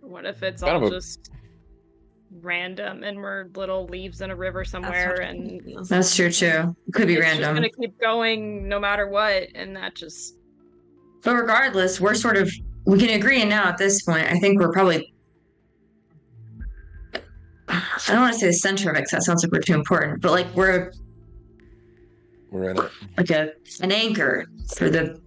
What 0.00 0.24
if 0.26 0.42
it's 0.42 0.62
Kind 0.62 0.76
all 0.82 0.86
a- 0.86 0.90
just 0.90 1.30
random 2.42 3.02
and 3.04 3.18
we're 3.18 3.46
little 3.54 3.86
leaves 3.86 4.20
in 4.20 4.30
a 4.30 4.36
river 4.36 4.64
somewhere 4.64 5.10
what 5.12 5.22
and 5.22 5.86
That's 5.88 6.14
true 6.14 6.30
too. 6.30 6.74
It 6.88 6.92
could 6.94 7.06
be 7.06 7.14
it's 7.14 7.24
just 7.26 7.38
random. 7.40 7.54
gonna 7.56 7.70
keep 7.70 7.98
going 8.00 8.68
no 8.68 8.78
matter 8.80 9.08
what, 9.08 9.48
and 9.54 9.74
that 9.76 9.94
just 9.94 10.36
But 11.22 11.34
regardless, 11.36 12.00
we're 12.00 12.14
sort 12.14 12.36
of 12.36 12.50
we 12.84 12.98
can 12.98 13.10
agree 13.10 13.40
and 13.40 13.50
now 13.50 13.68
at 13.68 13.78
this 13.78 14.02
point. 14.02 14.26
I 14.30 14.38
think 14.38 14.60
we're 14.60 14.72
probably 14.72 15.12
I 17.68 17.80
don't 18.08 18.20
want 18.20 18.34
to 18.34 18.38
say 18.40 18.46
the 18.48 18.52
center 18.52 18.90
of 18.90 18.96
it 18.96 19.00
'cause 19.02 19.10
that 19.12 19.22
sounds 19.22 19.42
like 19.44 19.52
we're 19.52 19.60
too 19.60 19.74
important, 19.74 20.20
but 20.20 20.32
like 20.32 20.52
we're 20.54 20.92
We're 22.50 22.70
in 22.70 22.78
it. 22.78 22.90
like 23.16 23.30
a 23.30 23.52
an 23.80 23.92
anchor 23.92 24.46
for 24.76 24.90
the 24.90 25.20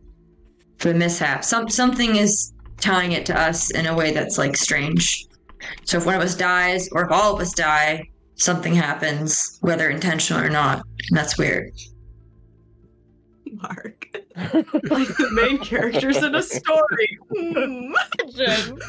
for 0.78 0.90
the 0.90 0.96
mishap. 1.00 1.44
Some 1.44 1.70
something 1.70 2.18
is 2.18 2.54
tying 2.78 3.14
it 3.14 3.26
to 3.28 3.40
us 3.40 3.72
in 3.72 3.86
a 3.88 3.96
way 3.96 4.12
that's 4.12 4.38
like 4.38 4.56
strange. 4.58 5.26
So 5.84 5.98
if 5.98 6.06
one 6.06 6.16
of 6.16 6.22
us 6.22 6.36
dies, 6.36 6.90
or 6.92 7.06
if 7.06 7.12
all 7.12 7.36
of 7.36 7.42
us 7.42 7.54
die, 7.54 8.10
something 8.36 8.74
happens, 8.74 9.58
whether 9.62 9.90
intentional 9.90 10.44
or 10.44 10.50
not, 10.50 10.84
and 11.10 11.18
that's 11.18 11.38
weird. 11.38 11.72
Mark. 13.54 14.08
like 14.36 15.08
the 15.18 15.30
main 15.32 15.58
characters 15.60 16.18
in 16.18 16.36
a 16.36 16.44
story. 16.44 17.20
Hmm. 17.34 17.58
Imagine. 17.58 18.80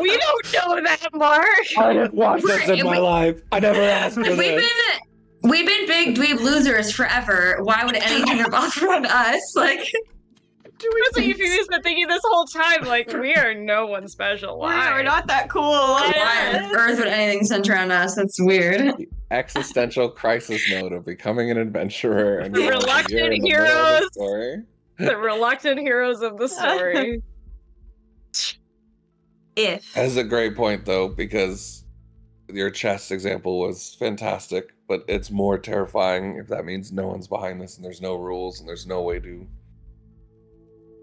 we 0.00 0.16
don't 0.18 0.52
know 0.52 0.80
that, 0.82 1.08
Mark. 1.14 1.46
I 1.78 1.92
didn't 1.94 2.14
watch 2.14 2.42
this 2.42 2.68
in 2.68 2.84
my 2.84 2.98
life. 2.98 3.40
I 3.52 3.60
never 3.60 3.80
asked 3.80 4.14
for 4.16 4.22
We've 4.22 4.36
this. 4.36 4.62
been 4.62 5.50
we've 5.50 5.66
been 5.66 5.86
big 5.86 6.16
dweeb 6.16 6.40
losers 6.40 6.92
forever. 6.92 7.58
Why 7.62 7.84
would 7.84 7.96
anything 7.96 8.38
revolve 8.38 8.76
around 8.82 9.06
us? 9.06 9.54
Like 9.56 9.90
That's 11.04 11.16
what 11.16 11.26
Euphemia's 11.26 11.68
been 11.68 11.82
thinking 11.82 12.06
this 12.08 12.22
whole 12.24 12.44
time. 12.46 12.84
Like, 12.84 13.12
we 13.12 13.34
are 13.34 13.54
no 13.54 13.86
one 13.86 14.08
special. 14.08 14.58
Why? 14.58 14.92
We're 14.92 15.02
not 15.02 15.26
that 15.28 15.48
cool. 15.48 15.62
why 15.62 16.52
on 16.62 16.76
earth 16.76 16.98
would 16.98 17.08
anything 17.08 17.44
center 17.44 17.72
around 17.72 17.90
us? 17.92 18.14
That's 18.14 18.40
weird. 18.40 18.94
Existential 19.30 20.08
crisis 20.08 20.62
mode 20.70 20.92
of 20.92 21.04
becoming 21.04 21.50
an 21.50 21.58
adventurer 21.58 22.38
and 22.38 22.54
The 22.54 22.68
reluctant 22.68 23.10
you're 23.12 23.28
the 23.30 23.40
middle 23.40 23.42
the 23.42 23.98
heroes. 23.98 24.08
story. 24.12 24.62
the 24.98 25.16
reluctant 25.16 25.80
heroes 25.80 26.22
of 26.22 26.38
the 26.38 26.48
story. 26.48 27.22
If 29.56 29.94
That's 29.94 30.16
a 30.16 30.24
great 30.24 30.56
point 30.56 30.84
though, 30.84 31.08
because 31.08 31.84
your 32.48 32.70
chest 32.70 33.12
example 33.12 33.60
was 33.60 33.94
fantastic, 33.98 34.74
but 34.88 35.04
it's 35.08 35.30
more 35.30 35.58
terrifying 35.58 36.36
if 36.38 36.48
that 36.48 36.64
means 36.64 36.90
no 36.92 37.06
one's 37.06 37.28
behind 37.28 37.60
this 37.60 37.76
and 37.76 37.84
there's 37.84 38.00
no 38.00 38.16
rules 38.16 38.58
and 38.58 38.68
there's 38.68 38.86
no 38.86 39.02
way 39.02 39.20
to 39.20 39.46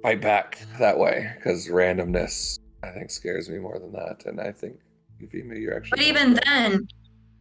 fight 0.01 0.21
back 0.21 0.59
that 0.79 0.97
way. 0.97 1.31
Because 1.35 1.67
randomness, 1.67 2.57
I 2.83 2.89
think, 2.91 3.11
scares 3.11 3.49
me 3.49 3.59
more 3.59 3.79
than 3.79 3.91
that. 3.93 4.25
And 4.25 4.39
I 4.39 4.51
think 4.51 4.75
Euphemia, 5.19 5.59
you're 5.59 5.75
actually. 5.75 5.97
But 5.97 6.05
even 6.05 6.39
then, 6.45 6.87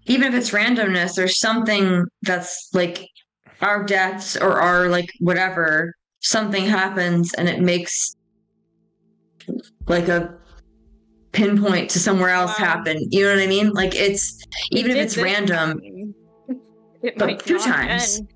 even 0.07 0.32
if 0.32 0.35
it's 0.39 0.51
randomness, 0.51 1.15
there's 1.15 1.39
something 1.39 2.05
that's 2.23 2.69
like 2.73 3.07
our 3.61 3.85
deaths 3.85 4.37
or 4.37 4.61
our 4.61 4.89
like 4.89 5.11
whatever, 5.20 5.95
something 6.20 6.65
happens 6.66 7.32
and 7.35 7.49
it 7.49 7.61
makes 7.61 8.15
like 9.89 10.09
a 10.09 10.35
pinpoint 11.32 11.91
to 11.91 11.99
somewhere 11.99 12.31
else 12.31 12.59
Wow. 12.59 12.66
happen. 12.66 12.99
You 13.11 13.24
know 13.24 13.35
what 13.35 13.43
I 13.43 13.47
mean? 13.47 13.70
Like 13.70 13.95
it's 13.95 14.39
even 14.70 14.91
if 14.93 14.97
it's 14.99 15.16
random. 15.16 15.81
It 17.03 17.16
but 17.16 17.27
might 17.27 17.39
two 17.41 17.59
times. 17.59 18.19
end. 18.19 18.28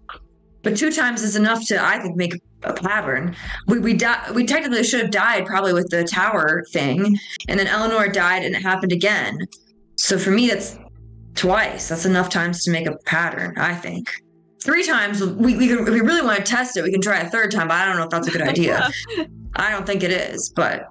but 0.62 0.76
two 0.76 0.90
times 0.90 1.22
is 1.22 1.36
enough 1.36 1.66
to 1.66 1.82
I 1.82 1.98
think 1.98 2.16
make 2.16 2.32
a 2.64 2.72
pattern. 2.72 3.36
We 3.66 3.78
we 3.78 3.94
di- 3.94 4.30
we 4.34 4.44
technically 4.44 4.84
should 4.84 5.00
have 5.00 5.10
died 5.10 5.46
probably 5.46 5.72
with 5.72 5.88
the 5.90 6.04
tower 6.04 6.64
thing, 6.72 7.18
and 7.48 7.58
then 7.58 7.66
Eleanor 7.66 8.08
died 8.08 8.44
and 8.44 8.54
it 8.54 8.62
happened 8.62 8.92
again. 8.92 9.46
So 9.96 10.18
for 10.18 10.30
me, 10.30 10.48
that's 10.48 10.78
twice. 11.34 11.88
That's 11.88 12.04
enough 12.06 12.28
times 12.28 12.64
to 12.64 12.70
make 12.70 12.86
a 12.86 12.96
pattern. 13.04 13.54
I 13.56 13.74
think. 13.74 14.10
Three 14.62 14.82
times, 14.82 15.22
we, 15.22 15.58
we 15.58 15.68
can, 15.68 15.80
if 15.80 15.90
we 15.90 16.00
really 16.00 16.22
want 16.22 16.38
to 16.38 16.42
test 16.42 16.78
it, 16.78 16.82
we 16.82 16.90
can 16.90 17.02
try 17.02 17.18
a 17.18 17.28
third 17.28 17.50
time, 17.50 17.68
but 17.68 17.74
I 17.74 17.84
don't 17.84 17.98
know 17.98 18.04
if 18.04 18.10
that's 18.10 18.28
a 18.28 18.30
good 18.30 18.40
idea. 18.48 18.88
I 19.56 19.70
don't 19.70 19.84
think 19.84 20.02
it 20.02 20.10
is, 20.10 20.50
but 20.56 20.86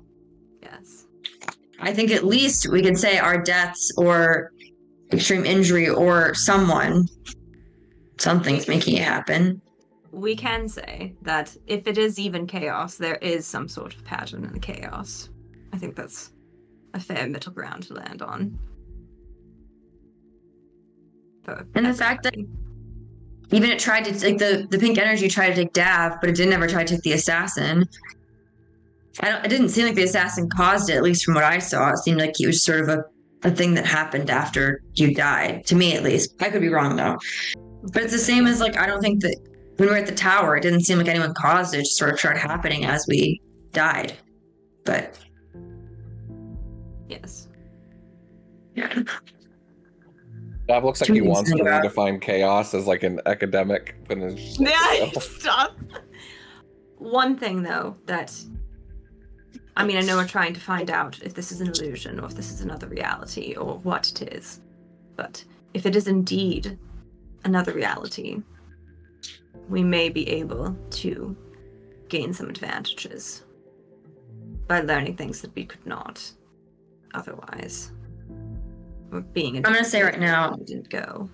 yes, 0.61 1.07
I 1.79 1.91
think 1.91 2.11
at 2.11 2.23
least 2.23 2.69
we 2.69 2.83
can 2.83 2.95
say 2.95 3.17
our 3.17 3.41
deaths 3.41 3.91
or 3.97 4.51
extreme 5.11 5.43
injury 5.43 5.89
or 5.89 6.35
someone, 6.35 7.07
something's 8.19 8.67
making 8.67 8.97
it 8.97 9.03
happen. 9.03 9.59
We 10.13 10.35
can 10.35 10.69
say 10.69 11.15
that 11.23 11.57
if 11.65 11.87
it 11.87 11.97
is 11.97 12.19
even 12.19 12.45
chaos, 12.45 12.95
there 12.95 13.15
is 13.15 13.47
some 13.47 13.67
sort 13.67 13.95
of 13.95 14.03
pattern 14.05 14.45
in 14.45 14.53
the 14.53 14.59
chaos. 14.59 15.29
I 15.73 15.77
think 15.77 15.95
that's 15.95 16.31
a 16.93 16.99
fair 16.99 17.27
middle 17.27 17.51
ground 17.51 17.83
to 17.83 17.95
land 17.95 18.21
on. 18.21 18.59
And 21.75 21.85
the 21.85 21.93
fact 21.93 22.23
that- 22.23 22.35
even 23.51 23.69
it 23.69 23.79
tried 23.79 24.05
to 24.05 24.11
like 24.25 24.37
the 24.37 24.67
the 24.69 24.79
pink 24.79 24.97
energy 24.97 25.27
tried 25.27 25.49
to 25.49 25.55
take 25.55 25.73
Dav, 25.73 26.13
but 26.21 26.29
it 26.29 26.35
didn't 26.35 26.53
ever 26.53 26.67
try 26.67 26.83
to 26.83 26.93
take 26.93 27.03
the 27.03 27.11
assassin. 27.13 27.87
I 29.19 29.29
don't. 29.29 29.45
It 29.45 29.49
didn't 29.49 29.69
seem 29.69 29.85
like 29.85 29.95
the 29.95 30.03
assassin 30.03 30.49
caused 30.49 30.89
it, 30.89 30.95
at 30.95 31.03
least 31.03 31.25
from 31.25 31.35
what 31.35 31.43
I 31.43 31.59
saw. 31.59 31.89
It 31.89 31.97
seemed 31.97 32.19
like 32.19 32.39
it 32.39 32.47
was 32.47 32.63
sort 32.63 32.81
of 32.81 32.89
a 32.89 33.03
a 33.43 33.51
thing 33.51 33.73
that 33.73 33.85
happened 33.85 34.29
after 34.29 34.81
you 34.95 35.13
died. 35.13 35.65
To 35.67 35.75
me, 35.75 35.93
at 35.95 36.03
least. 36.03 36.33
I 36.41 36.49
could 36.49 36.61
be 36.61 36.69
wrong 36.69 36.95
though. 36.95 37.17
But 37.91 38.03
it's 38.03 38.13
the 38.13 38.19
same 38.19 38.47
as 38.47 38.59
like 38.59 38.77
I 38.77 38.87
don't 38.87 39.01
think 39.01 39.21
that 39.21 39.35
when 39.77 39.89
we 39.89 39.93
were 39.93 39.97
at 39.99 40.05
the 40.07 40.15
tower, 40.15 40.55
it 40.55 40.61
didn't 40.61 40.81
seem 40.81 40.97
like 40.97 41.07
anyone 41.07 41.33
caused 41.33 41.73
it. 41.73 41.79
It 41.79 41.83
just 41.83 41.97
sort 41.97 42.11
of 42.11 42.19
started 42.19 42.39
happening 42.39 42.85
as 42.85 43.05
we 43.07 43.41
died. 43.71 44.13
But 44.85 45.17
yes, 47.09 47.47
yeah, 48.75 49.01
That 50.67 50.83
looks 50.83 51.01
like 51.01 51.09
he 51.11 51.21
wants 51.21 51.49
to 51.51 51.57
to 51.57 51.61
about. 51.63 51.83
redefine 51.83 52.21
chaos 52.21 52.73
as 52.73 52.85
like 52.87 53.03
an 53.03 53.19
academic, 53.25 53.95
but 54.07 54.17
like, 54.17 54.37
yeah, 54.59 55.09
no. 55.13 55.19
stop. 55.19 55.77
One 56.97 57.37
thing 57.37 57.63
though 57.63 57.95
that 58.05 58.33
I 59.75 59.85
mean, 59.85 59.97
I 59.97 60.01
know 60.01 60.17
we're 60.17 60.27
trying 60.27 60.53
to 60.53 60.59
find 60.59 60.91
out 60.91 61.19
if 61.23 61.33
this 61.33 61.51
is 61.51 61.59
an 61.61 61.67
illusion 61.69 62.19
or 62.19 62.25
if 62.25 62.35
this 62.35 62.51
is 62.51 62.61
another 62.61 62.87
reality 62.87 63.55
or 63.55 63.79
what 63.79 64.09
it 64.21 64.33
is. 64.33 64.61
But 65.15 65.43
if 65.73 65.85
it 65.87 65.95
is 65.95 66.07
indeed 66.07 66.77
another 67.43 67.73
reality, 67.73 68.41
we 69.69 69.83
may 69.83 70.09
be 70.09 70.27
able 70.29 70.75
to 70.89 71.35
gain 72.09 72.33
some 72.33 72.49
advantages 72.49 73.43
by 74.67 74.81
learning 74.81 75.15
things 75.17 75.41
that 75.41 75.53
we 75.55 75.65
could 75.65 75.85
not 75.85 76.31
otherwise. 77.13 77.91
Or 79.11 79.21
being 79.21 79.57
I'm 79.57 79.61
gonna 79.63 79.83
say 79.83 80.01
right 80.01 80.19
now- 80.19 80.55
didn't 80.65 80.89
go. 80.89 81.29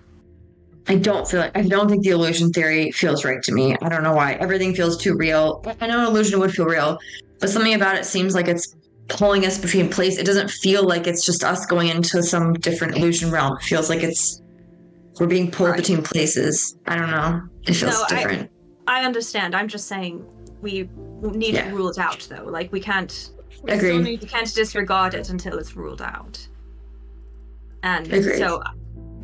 I 0.88 0.96
don't 0.96 1.28
feel 1.28 1.40
like 1.40 1.56
I 1.56 1.62
don't 1.62 1.88
think 1.88 2.02
the 2.02 2.10
illusion 2.10 2.50
theory 2.50 2.90
feels 2.90 3.24
right 3.24 3.42
to 3.42 3.52
me. 3.52 3.76
I 3.82 3.88
don't 3.88 4.02
know 4.02 4.14
why. 4.14 4.32
Everything 4.34 4.74
feels 4.74 4.96
too 4.96 5.14
real. 5.14 5.62
I 5.80 5.86
know 5.86 6.00
an 6.00 6.06
illusion 6.06 6.40
would 6.40 6.52
feel 6.52 6.64
real, 6.64 6.98
but 7.38 7.50
something 7.50 7.74
about 7.74 7.96
it 7.96 8.04
seems 8.04 8.34
like 8.34 8.48
it's 8.48 8.74
pulling 9.08 9.44
us 9.44 9.58
between 9.58 9.88
place. 9.88 10.18
It 10.18 10.26
doesn't 10.26 10.50
feel 10.50 10.84
like 10.84 11.06
it's 11.06 11.24
just 11.24 11.44
us 11.44 11.66
going 11.66 11.88
into 11.88 12.22
some 12.22 12.54
different 12.54 12.96
illusion 12.96 13.30
realm. 13.30 13.56
It 13.60 13.64
feels 13.64 13.88
like 13.88 14.02
it's 14.02 14.40
we're 15.20 15.26
being 15.26 15.50
pulled 15.50 15.70
Right. 15.70 15.76
between 15.76 16.02
places. 16.02 16.76
I 16.86 16.96
don't 16.96 17.10
know. 17.10 17.42
It 17.66 17.74
feels 17.74 17.92
No, 17.92 18.04
I- 18.10 18.14
different. 18.16 18.50
I 18.88 19.04
understand. 19.04 19.54
I'm 19.54 19.68
just 19.68 19.86
saying 19.86 20.24
we 20.62 20.88
need 21.22 21.54
Yeah. 21.54 21.70
to 21.70 21.76
rule 21.76 21.90
it 21.90 21.98
out 21.98 22.26
though. 22.30 22.44
Like 22.44 22.72
we 22.72 22.80
can't 22.80 23.30
We 23.62 23.74
need 23.76 24.22
we 24.22 24.26
can't 24.26 24.52
disregard 24.54 25.12
it 25.14 25.28
until 25.28 25.58
it's 25.58 25.76
ruled 25.76 26.00
out. 26.00 26.48
And 27.82 28.06
Agreed. 28.12 28.38
so 28.38 28.62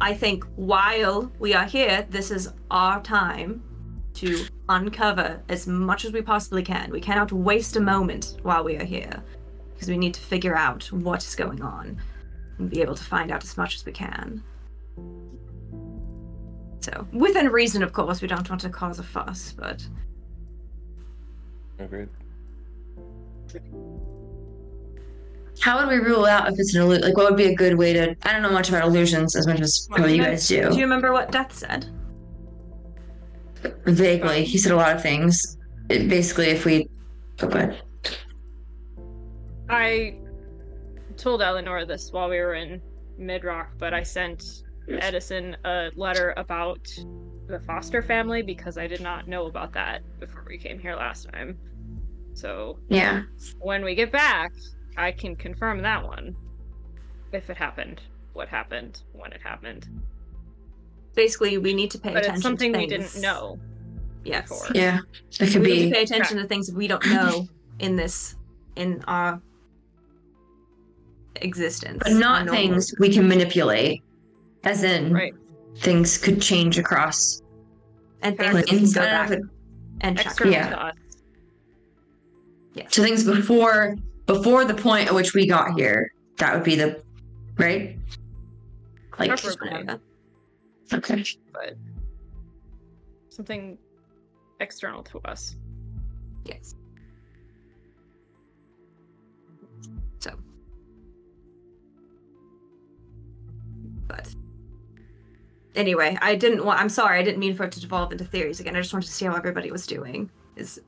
I 0.00 0.12
think 0.12 0.44
while 0.56 1.32
we 1.38 1.54
are 1.54 1.64
here, 1.64 2.06
this 2.10 2.30
is 2.30 2.52
our 2.70 3.02
time 3.02 3.62
to 4.14 4.44
uncover 4.68 5.40
as 5.48 5.66
much 5.66 6.04
as 6.04 6.12
we 6.12 6.20
possibly 6.20 6.62
can. 6.62 6.90
We 6.90 7.00
cannot 7.00 7.32
waste 7.32 7.76
a 7.76 7.80
moment 7.80 8.36
while 8.42 8.62
we 8.62 8.76
are 8.76 8.84
here 8.84 9.22
because 9.72 9.88
we 9.88 9.96
need 9.96 10.12
to 10.14 10.20
figure 10.20 10.54
out 10.56 10.84
what 10.92 11.22
is 11.24 11.34
going 11.34 11.62
on 11.62 11.98
and 12.58 12.68
be 12.68 12.82
able 12.82 12.94
to 12.94 13.04
find 13.04 13.30
out 13.30 13.42
as 13.42 13.56
much 13.56 13.74
as 13.76 13.86
we 13.86 13.92
can. 13.92 14.42
So, 16.80 17.06
within 17.12 17.48
reason, 17.48 17.82
of 17.82 17.92
course, 17.92 18.22
we 18.22 18.28
don't 18.28 18.48
want 18.48 18.60
to 18.62 18.68
cause 18.68 18.98
a 18.98 19.02
fuss, 19.02 19.52
but 19.52 19.86
Agreed. 21.78 22.08
How 25.60 25.78
would 25.78 25.88
we 25.88 26.04
rule 26.04 26.26
out 26.26 26.48
if 26.48 26.58
it's 26.58 26.74
an 26.74 26.82
illusion? 26.82 27.02
Like, 27.02 27.16
what 27.16 27.30
would 27.30 27.36
be 27.36 27.46
a 27.46 27.54
good 27.54 27.76
way 27.76 27.92
to? 27.92 28.14
I 28.22 28.32
don't 28.32 28.42
know 28.42 28.50
much 28.50 28.68
about 28.68 28.84
illusions 28.84 29.36
as 29.36 29.46
much 29.46 29.60
as 29.60 29.86
probably 29.90 30.16
you 30.16 30.22
guys 30.22 30.46
do. 30.46 30.70
do 30.70 30.76
you 30.76 30.82
remember 30.82 31.12
what 31.12 31.32
Death 31.32 31.52
said? 31.54 31.86
Vaguely, 33.86 34.44
he 34.44 34.58
said 34.58 34.72
a 34.72 34.76
lot 34.76 34.94
of 34.94 35.02
things. 35.02 35.58
It, 35.88 36.08
basically, 36.08 36.46
if 36.46 36.64
we, 36.64 36.88
oh, 37.42 37.48
but 37.48 37.76
I 39.68 40.16
told 41.16 41.42
Eleanor 41.42 41.84
this 41.84 42.12
while 42.12 42.28
we 42.28 42.38
were 42.38 42.54
in 42.54 42.80
Midrock, 43.18 43.68
but 43.78 43.94
I 43.94 44.02
sent 44.02 44.62
Edison 44.88 45.56
a 45.64 45.90
letter 45.96 46.32
about 46.36 46.86
the 47.48 47.60
foster 47.60 48.02
family 48.02 48.42
because 48.42 48.76
I 48.78 48.86
did 48.86 49.00
not 49.00 49.28
know 49.28 49.46
about 49.46 49.72
that 49.74 50.02
before 50.20 50.44
we 50.48 50.58
came 50.58 50.78
here 50.78 50.94
last 50.96 51.28
time. 51.32 51.56
So 52.34 52.78
yeah, 52.88 53.22
when 53.60 53.84
we 53.84 53.94
get 53.94 54.12
back, 54.12 54.52
I 54.96 55.12
can 55.12 55.36
confirm 55.36 55.82
that 55.82 56.04
one. 56.04 56.36
If 57.32 57.50
it 57.50 57.56
happened, 57.56 58.00
what 58.32 58.48
happened, 58.48 59.02
when 59.12 59.32
it 59.32 59.40
happened. 59.42 59.88
Basically, 61.14 61.56
we 61.58 61.72
need 61.74 61.90
to 61.92 61.98
pay 61.98 62.12
But 62.12 62.24
attention 62.24 62.34
it's 62.34 62.42
something 62.42 62.72
to 62.72 62.78
we 62.78 62.88
things. 62.88 63.12
didn't 63.14 63.22
know. 63.22 63.58
Yes. 64.24 64.48
before. 64.48 64.66
yeah, 64.74 64.98
it 65.40 65.52
could 65.52 65.62
we 65.62 65.68
need 65.68 65.88
to 65.90 65.94
pay 65.94 66.02
attention 66.02 66.36
to 66.38 66.46
things 66.46 66.70
we 66.72 66.88
don't 66.88 67.04
know 67.06 67.46
in 67.78 67.96
this 67.96 68.36
in 68.76 69.02
our 69.06 69.40
existence. 71.36 72.02
but 72.02 72.12
not 72.12 72.48
things 72.50 72.92
we 72.98 73.08
can 73.12 73.28
manipulate. 73.28 74.02
As 74.66 74.82
in, 74.82 75.12
Right. 75.12 75.32
things 75.78 76.18
could 76.18 76.42
change 76.42 76.76
across 76.78 77.40
and 78.22 78.36
things 78.36 78.52
that 78.52 78.70
we 78.70 78.78
can 78.78 78.90
go 78.92 79.00
I 79.00 79.04
don't 79.04 79.12
know 79.12 79.18
back 79.18 79.30
if 79.30 79.38
it- 79.38 79.44
and 80.02 80.16
check. 80.18 80.26
External 80.26 80.52
Yeah. 80.52 80.68
to 80.70 80.82
us. 80.86 80.94
Yes. 82.74 82.94
So 82.94 83.02
things 83.02 83.24
before 83.24 83.96
before 84.26 84.64
the 84.64 84.74
point 84.74 85.06
at 85.08 85.14
which 85.14 85.34
we 85.34 85.46
got 85.46 85.78
here. 85.78 86.12
That 86.38 86.52
would 86.54 86.64
be 86.64 86.74
the 86.74 87.00
right. 87.56 87.96
Like 89.18 89.28
Preferably. 89.30 89.70
Whatever. 89.70 90.00
okay. 90.92 91.24
but 91.52 91.76
something 93.30 93.78
external 94.60 95.02
to 95.04 95.20
us. 95.20 95.56
Yes. 96.44 96.74
So. 100.18 100.32
But. 104.08 104.34
Anyway, 105.76 106.16
I 106.22 106.34
didn't 106.34 106.64
want. 106.64 106.80
I'm 106.80 106.88
sorry. 106.88 107.18
I 107.18 107.22
didn't 107.22 107.38
mean 107.38 107.54
for 107.54 107.64
it 107.64 107.72
to 107.72 107.80
devolve 107.80 108.10
into 108.10 108.24
theories 108.24 108.60
again. 108.60 108.74
I 108.74 108.80
just 108.80 108.92
wanted 108.92 109.06
to 109.06 109.12
see 109.12 109.26
how 109.26 109.34
everybody 109.36 109.70
was 109.70 109.86
doing. 109.86 110.30
Is. 110.56 110.80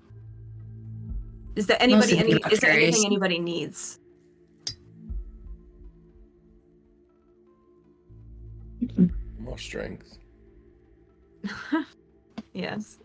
Is 1.57 1.67
there 1.67 1.77
anybody? 1.81 2.19
Any, 2.19 2.33
is 2.51 2.61
there 2.61 2.71
anything 2.71 3.05
anybody 3.05 3.39
needs? 3.39 3.99
More 9.39 9.59
strength. 9.59 10.19
yes. 12.53 12.99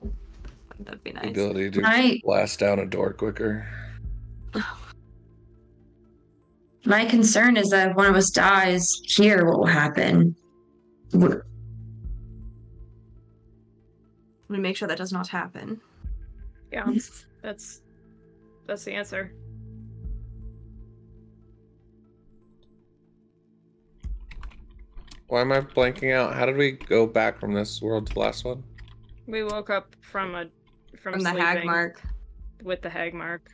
That'd 0.79 1.03
be 1.03 1.11
The 1.11 1.19
nice. 1.21 1.29
ability 1.31 1.71
to 1.71 1.81
I 1.85 2.19
blast 2.23 2.59
down 2.59 2.79
a 2.79 2.85
door 2.85 3.13
quicker. 3.13 3.65
my 6.85 7.05
concern 7.05 7.57
is 7.57 7.69
that 7.69 7.91
if 7.91 7.95
one 7.97 8.07
of 8.07 8.15
us 8.15 8.29
dies 8.29 8.89
here, 9.05 9.45
what 9.45 9.59
will 9.59 9.65
happen? 9.65 10.35
W- 14.47 14.57
We 14.57 14.59
make 14.59 14.77
sure 14.77 14.87
that 14.87 14.97
does 14.97 15.13
not 15.13 15.27
happen. 15.27 15.81
Yeah, 16.71 16.91
that's 17.41 17.81
that's 18.65 18.83
the 18.85 18.93
answer. 18.93 19.31
Why 25.27 25.41
am 25.41 25.51
I 25.51 25.61
blanking 25.61 26.13
out? 26.13 26.33
How 26.35 26.45
did 26.45 26.57
we 26.57 26.71
go 26.73 27.07
back 27.07 27.39
from 27.39 27.53
this 27.53 27.81
world 27.81 28.07
to 28.07 28.13
the 28.13 28.19
last 28.19 28.45
one? 28.45 28.63
We 29.27 29.43
woke 29.43 29.69
up 29.69 29.95
from 30.01 30.35
a 30.35 30.45
from, 30.99 31.13
From 31.13 31.21
the 31.23 31.31
hag 31.31 31.65
mark. 31.65 32.01
with 32.63 32.81
the 32.81 32.89
hag 32.89 33.13
mark. 33.13 33.47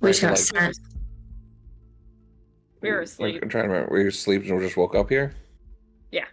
We 0.00 0.10
just 0.12 0.52
got 0.52 0.62
Like- 0.62 0.74
We 2.80 2.90
were 2.90 2.96
Like, 2.98 3.04
asleep. 3.04 3.42
I'm 3.42 3.48
trying 3.48 3.64
to 3.64 3.70
remember. 3.70 3.94
We 3.94 4.02
were 4.02 4.08
asleep 4.08 4.44
and 4.44 4.58
we 4.58 4.64
just 4.64 4.76
woke 4.76 4.94
up 4.94 5.08
here? 5.08 5.34
Yeah. 6.10 6.24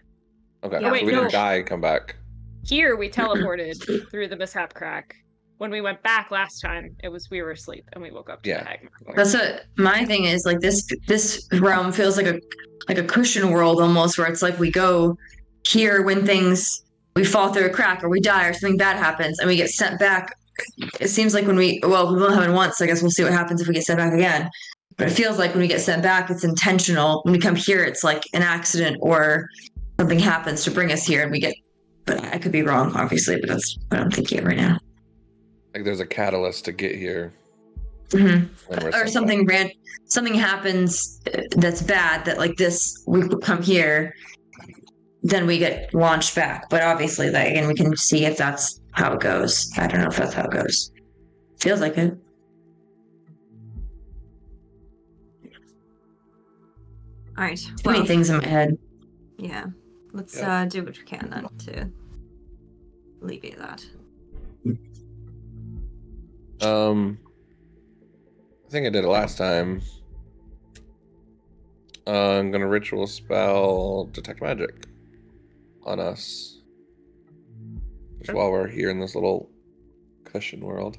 Okay. 0.64 0.80
Yeah, 0.80 0.88
so 0.88 0.92
wait, 0.92 1.04
we 1.06 1.12
didn't 1.12 1.32
die 1.32 1.54
and 1.54 1.66
come 1.66 1.80
back. 1.80 2.16
Here 2.64 2.96
we 2.96 3.10
teleported 3.10 4.08
through 4.10 4.28
the 4.28 4.36
mishap 4.36 4.74
crack. 4.74 5.16
When 5.58 5.70
we 5.70 5.80
went 5.80 6.02
back 6.02 6.30
last 6.30 6.60
time, 6.60 6.96
it 7.02 7.08
was 7.08 7.28
we 7.30 7.40
were 7.42 7.52
asleep 7.52 7.84
and 7.92 8.02
we 8.02 8.10
woke 8.10 8.28
up 8.30 8.42
to 8.42 8.48
Yeah. 8.50 8.76
the. 9.06 9.12
That's 9.14 9.34
what 9.34 9.64
my 9.76 10.04
thing 10.04 10.24
is. 10.24 10.44
Like 10.44 10.60
this, 10.60 10.84
this 11.06 11.46
realm 11.52 11.92
feels 11.92 12.16
like 12.16 12.26
a 12.26 12.40
like 12.88 12.98
a 12.98 13.04
cushion 13.04 13.50
world 13.50 13.80
almost, 13.80 14.18
where 14.18 14.26
it's 14.26 14.42
like 14.42 14.58
we 14.58 14.70
go 14.72 15.16
here 15.68 16.02
when 16.02 16.26
things 16.26 16.82
we 17.14 17.24
fall 17.24 17.52
through 17.52 17.66
a 17.66 17.70
crack 17.70 18.02
or 18.02 18.08
we 18.08 18.20
die 18.20 18.48
or 18.48 18.52
something 18.52 18.76
bad 18.76 18.96
happens 18.96 19.38
and 19.38 19.48
we 19.48 19.54
get 19.54 19.70
sent 19.70 20.00
back. 20.00 20.34
It 21.00 21.08
seems 21.08 21.32
like 21.32 21.46
when 21.46 21.54
we 21.56 21.78
well, 21.84 22.12
we 22.12 22.20
only 22.20 22.34
happen 22.34 22.54
once. 22.54 22.78
So 22.78 22.84
I 22.84 22.88
guess 22.88 23.00
we'll 23.00 23.12
see 23.12 23.22
what 23.22 23.32
happens 23.32 23.60
if 23.60 23.68
we 23.68 23.74
get 23.74 23.84
sent 23.84 23.98
back 23.98 24.12
again. 24.12 24.50
But 24.96 25.06
it 25.08 25.12
feels 25.12 25.38
like 25.38 25.52
when 25.52 25.60
we 25.60 25.68
get 25.68 25.80
sent 25.80 26.02
back, 26.02 26.28
it's 26.28 26.42
intentional. 26.44 27.20
When 27.22 27.32
we 27.32 27.38
come 27.38 27.54
here, 27.54 27.84
it's 27.84 28.02
like 28.02 28.24
an 28.34 28.42
accident 28.42 28.96
or 29.00 29.46
something 30.00 30.18
happens 30.18 30.64
to 30.64 30.70
bring 30.72 30.90
us 30.90 31.06
here, 31.06 31.22
and 31.22 31.30
we 31.30 31.38
get. 31.38 31.54
But 32.04 32.24
I 32.24 32.38
could 32.38 32.52
be 32.52 32.62
wrong, 32.62 32.94
obviously. 32.96 33.38
But 33.40 33.50
that's 33.50 33.78
what 33.88 34.00
I'm 34.00 34.10
thinking 34.10 34.44
right 34.44 34.56
now. 34.56 34.78
Like 35.74 35.84
there's 35.84 36.00
a 36.00 36.06
catalyst 36.06 36.64
to 36.66 36.72
get 36.72 36.94
here. 36.96 37.32
hmm 38.12 38.44
or 38.92 39.06
something 39.06 39.46
ran 39.46 39.70
something 40.04 40.34
happens 40.34 41.20
uh, 41.32 41.40
that's 41.56 41.80
bad 41.80 42.24
that 42.26 42.36
like 42.36 42.56
this 42.56 43.02
we 43.06 43.26
come 43.40 43.62
here 43.62 44.14
then 45.22 45.46
we 45.46 45.56
get 45.58 45.94
launched 45.94 46.34
back 46.34 46.68
but 46.68 46.82
obviously 46.82 47.30
like 47.30 47.48
again 47.48 47.66
we 47.66 47.74
can 47.74 47.96
see 47.96 48.26
if 48.26 48.36
that's 48.36 48.80
how 48.90 49.14
it 49.14 49.20
goes 49.20 49.70
i 49.78 49.86
don't 49.86 50.02
know 50.02 50.08
if 50.08 50.16
that's 50.16 50.34
how 50.34 50.44
it 50.44 50.50
goes 50.50 50.90
feels 51.58 51.80
like 51.80 51.96
it 51.96 52.12
All 57.38 57.44
right. 57.44 57.58
too 57.58 57.90
many 57.90 58.06
things 58.06 58.28
in 58.28 58.36
my 58.38 58.46
head 58.46 58.76
yeah. 59.38 59.66
Let's 60.12 60.36
Yeah. 60.36 60.62
uh, 60.62 60.64
do 60.66 60.84
what 60.84 60.96
we 60.98 61.04
can 61.04 61.30
then 61.30 61.48
to 61.66 61.90
alleviate 63.22 63.58
that. 63.58 63.84
Um, 66.60 67.18
I 68.66 68.70
think 68.70 68.86
I 68.86 68.90
did 68.90 69.04
it 69.04 69.08
last 69.08 69.36
time. 69.38 69.82
Uh, 72.06 72.38
I'm 72.38 72.50
gonna 72.50 72.68
ritual 72.68 73.06
spell 73.06 74.04
detect 74.12 74.42
magic 74.42 74.86
on 75.84 75.98
us. 76.00 76.60
Just 78.18 78.30
Okay. 78.30 78.38
while 78.38 78.52
we're 78.52 78.68
here 78.68 78.90
in 78.90 79.00
this 79.00 79.14
little 79.14 79.50
cushion 80.24 80.60
world. 80.60 80.98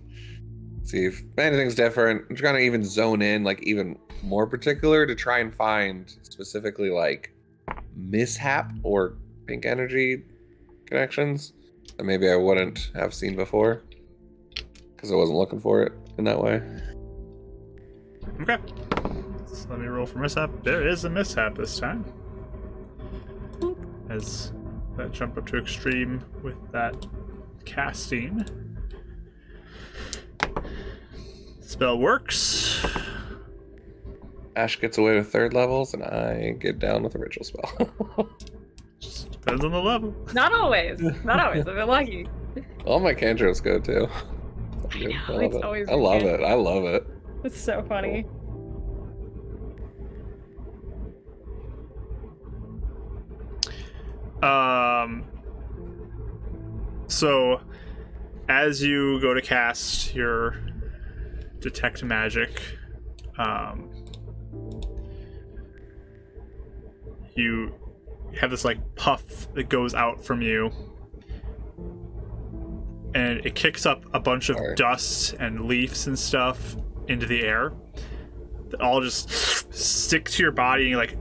See 0.83 1.05
if 1.05 1.23
anything's 1.37 1.75
different. 1.75 2.25
I'm 2.29 2.35
trying 2.35 2.55
to 2.55 2.61
even 2.61 2.83
zone 2.83 3.21
in, 3.21 3.43
like 3.45 3.61
even 3.63 3.97
more 4.21 4.45
particular, 4.45 5.05
to 5.05 5.15
try 5.15 5.39
and 5.39 5.53
find 5.55 6.09
specifically 6.23 6.89
like 6.89 7.32
mishap 7.95 8.71
or 8.83 9.15
pink 9.45 9.65
energy 9.65 10.23
connections 10.85 11.53
that 11.97 12.03
maybe 12.03 12.29
I 12.29 12.35
wouldn't 12.35 12.91
have 12.95 13.13
seen 13.13 13.35
before 13.35 13.81
because 14.95 15.11
I 15.11 15.15
wasn't 15.15 15.37
looking 15.37 15.59
for 15.59 15.83
it 15.83 15.93
in 16.17 16.23
that 16.25 16.41
way. 16.41 16.61
Okay. 18.41 18.57
So 19.45 19.69
let 19.69 19.79
me 19.79 19.87
roll 19.87 20.05
for 20.05 20.19
mishap. 20.19 20.49
There 20.63 20.87
is 20.87 21.05
a 21.05 21.09
mishap 21.09 21.55
this 21.55 21.79
time. 21.79 22.05
As 24.09 24.51
that 24.97 25.11
jump 25.11 25.37
up 25.37 25.47
to 25.47 25.57
extreme 25.57 26.23
with 26.41 26.55
that 26.71 27.07
casting. 27.65 28.45
Spell 31.61 31.97
works. 31.97 32.85
Ash 34.55 34.79
gets 34.79 34.97
away 34.97 35.15
with 35.15 35.31
third 35.31 35.53
levels, 35.53 35.93
and 35.93 36.03
I 36.03 36.51
get 36.59 36.79
down 36.79 37.03
with 37.03 37.15
a 37.15 37.19
ritual 37.19 37.43
spell. 37.43 37.71
Just 38.99 39.31
depends 39.31 39.63
on 39.65 39.71
the 39.71 39.81
level. 39.81 40.15
Not 40.33 40.53
always. 40.53 40.99
Not 41.23 41.39
always. 41.45 41.67
I've 41.67 41.75
been 41.75 41.87
lucky. 41.87 42.27
All 42.85 42.99
my 42.99 43.13
cantrips 43.13 43.59
go 43.59 43.79
too. 43.79 44.07
I, 44.91 44.99
know, 44.99 45.33
love 45.33 45.41
it's 45.43 45.55
it. 45.55 45.63
always 45.63 45.89
I 45.89 45.93
love 45.95 46.21
it. 46.21 46.41
I 46.41 46.53
love 46.53 46.83
it. 46.85 47.07
It's 47.43 47.59
so 47.59 47.83
funny. 47.87 48.25
Um. 54.41 55.25
So, 57.07 57.61
as 58.49 58.81
you 58.81 59.19
go 59.21 59.33
to 59.33 59.41
cast 59.41 60.13
your 60.15 60.57
detect 61.59 62.03
magic, 62.03 62.61
um, 63.37 63.89
you 67.35 67.73
have 68.39 68.51
this 68.51 68.65
like 68.65 68.95
puff 68.95 69.51
that 69.53 69.69
goes 69.69 69.93
out 69.93 70.23
from 70.23 70.41
you, 70.41 70.71
and 73.15 73.45
it 73.45 73.55
kicks 73.55 73.85
up 73.85 74.03
a 74.13 74.19
bunch 74.19 74.49
of 74.49 74.57
Alright. 74.57 74.77
dust 74.77 75.33
and 75.39 75.65
leaves 75.65 76.07
and 76.07 76.17
stuff 76.17 76.75
into 77.07 77.25
the 77.25 77.41
air 77.43 77.73
that 78.69 78.81
all 78.81 79.01
just 79.01 79.29
stick 79.73 80.25
to 80.29 80.41
your 80.41 80.51
body 80.51 80.83
and 80.83 80.91
you 80.91 80.97
like 80.97 81.15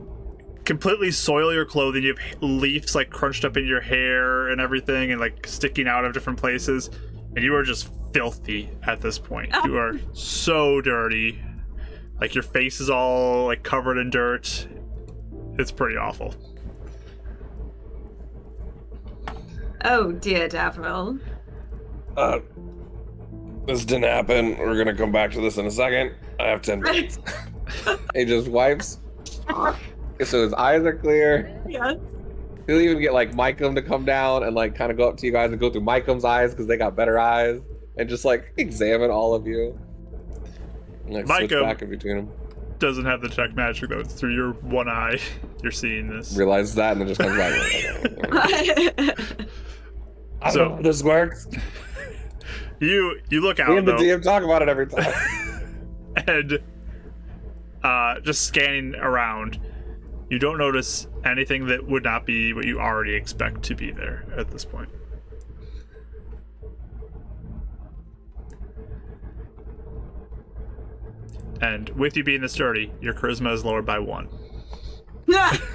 completely 0.64 1.10
soil 1.10 1.52
your 1.52 1.64
clothing. 1.64 2.02
You 2.02 2.14
have 2.14 2.42
leaves 2.42 2.94
like 2.94 3.10
crunched 3.10 3.44
up 3.44 3.56
in 3.56 3.66
your 3.66 3.80
hair 3.80 4.48
and 4.48 4.60
everything, 4.60 5.12
and 5.12 5.20
like 5.20 5.46
sticking 5.46 5.86
out 5.86 6.04
of 6.04 6.12
different 6.12 6.38
places. 6.38 6.90
And 7.34 7.44
you 7.44 7.54
are 7.54 7.62
just 7.62 7.90
filthy 8.12 8.68
at 8.86 9.00
this 9.00 9.18
point. 9.18 9.50
Oh. 9.54 9.66
You 9.66 9.76
are 9.76 9.98
so 10.12 10.80
dirty. 10.80 11.42
Like 12.20 12.34
your 12.34 12.44
face 12.44 12.80
is 12.80 12.90
all 12.90 13.46
like 13.46 13.62
covered 13.62 13.98
in 13.98 14.10
dirt. 14.10 14.66
It's 15.58 15.70
pretty 15.70 15.96
awful. 15.96 16.34
Oh 19.84 20.12
dear, 20.12 20.48
Davril. 20.48 21.20
Uh, 22.16 22.40
this 23.66 23.84
didn't 23.84 24.04
happen. 24.04 24.56
We're 24.58 24.76
gonna 24.76 24.96
come 24.96 25.12
back 25.12 25.32
to 25.32 25.40
this 25.40 25.58
in 25.58 25.66
a 25.66 25.70
second. 25.70 26.14
I 26.38 26.46
have 26.46 26.62
ten 26.62 26.80
minutes. 26.80 27.18
he 28.14 28.24
just 28.24 28.48
wipes. 28.48 28.98
so 30.24 30.42
his 30.42 30.54
eyes 30.54 30.82
are 30.82 30.94
clear. 30.94 31.60
Yes. 31.68 31.96
He'll 32.66 32.80
even 32.80 33.00
get 33.00 33.12
like 33.12 33.34
Micum 33.34 33.74
to 33.74 33.82
come 33.82 34.04
down 34.04 34.44
and 34.44 34.54
like 34.54 34.74
kind 34.74 34.90
of 34.90 34.96
go 34.96 35.08
up 35.08 35.16
to 35.18 35.26
you 35.26 35.32
guys 35.32 35.50
and 35.50 35.58
go 35.58 35.68
through 35.68 35.82
Micum's 35.82 36.24
eyes 36.24 36.52
because 36.52 36.66
they 36.66 36.76
got 36.76 36.94
better 36.94 37.18
eyes 37.18 37.60
and 37.96 38.08
just 38.08 38.24
like 38.24 38.52
examine 38.56 39.10
all 39.10 39.34
of 39.34 39.46
you. 39.46 39.78
And, 41.06 41.14
like 41.14 41.26
switch 41.26 41.50
back 41.50 41.82
in 41.82 41.90
between 41.90 42.16
them. 42.16 42.30
Doesn't 42.82 43.04
have 43.04 43.20
the 43.20 43.28
detect 43.28 43.54
magic 43.54 43.90
though. 43.90 44.00
It's 44.00 44.12
through 44.12 44.34
your 44.34 44.54
one 44.54 44.88
eye. 44.88 45.20
You're 45.62 45.70
seeing 45.70 46.08
this. 46.08 46.36
Realizes 46.36 46.74
that 46.74 46.92
and 46.96 47.00
then 47.00 47.06
just 47.08 47.20
comes 47.20 47.36
back. 47.36 47.52
I 50.42 50.46
don't 50.46 50.52
So- 50.52 50.64
know 50.68 50.76
how 50.76 50.82
this 50.82 51.02
works. 51.02 51.46
You 52.80 53.20
you 53.30 53.40
look 53.42 53.58
Me 53.58 53.64
out 53.64 53.78
and 53.78 53.86
the 53.86 53.92
though. 53.92 53.98
DM 54.02 54.20
talk 54.24 54.42
about 54.42 54.60
it 54.62 54.68
every 54.68 54.88
time. 54.88 55.14
and 56.26 56.58
uh, 57.84 58.18
just 58.18 58.42
scanning 58.42 58.96
around, 58.96 59.60
you 60.28 60.40
don't 60.40 60.58
notice 60.58 61.06
anything 61.24 61.66
that 61.68 61.86
would 61.86 62.02
not 62.02 62.26
be 62.26 62.52
what 62.52 62.64
you 62.64 62.80
already 62.80 63.14
expect 63.14 63.62
to 63.64 63.76
be 63.76 63.92
there 63.92 64.24
at 64.36 64.50
this 64.50 64.64
point. 64.64 64.88
And 71.62 71.88
with 71.90 72.16
you 72.16 72.24
being 72.24 72.40
this 72.40 72.54
dirty, 72.54 72.92
your 73.00 73.14
charisma 73.14 73.52
is 73.54 73.64
lowered 73.64 73.86
by 73.86 73.98
one. 73.98 74.28
Yeah. 75.26 75.56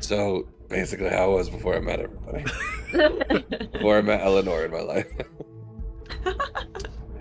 So 0.00 0.46
basically, 0.68 1.08
how 1.08 1.24
I 1.24 1.26
was 1.28 1.48
before 1.48 1.76
I 1.76 1.80
met 1.80 1.98
everybody. 1.98 2.44
before 3.72 3.96
I 3.96 4.02
met 4.02 4.20
Eleanor 4.20 4.66
in 4.66 4.70
my 4.70 4.80
life. 4.80 5.10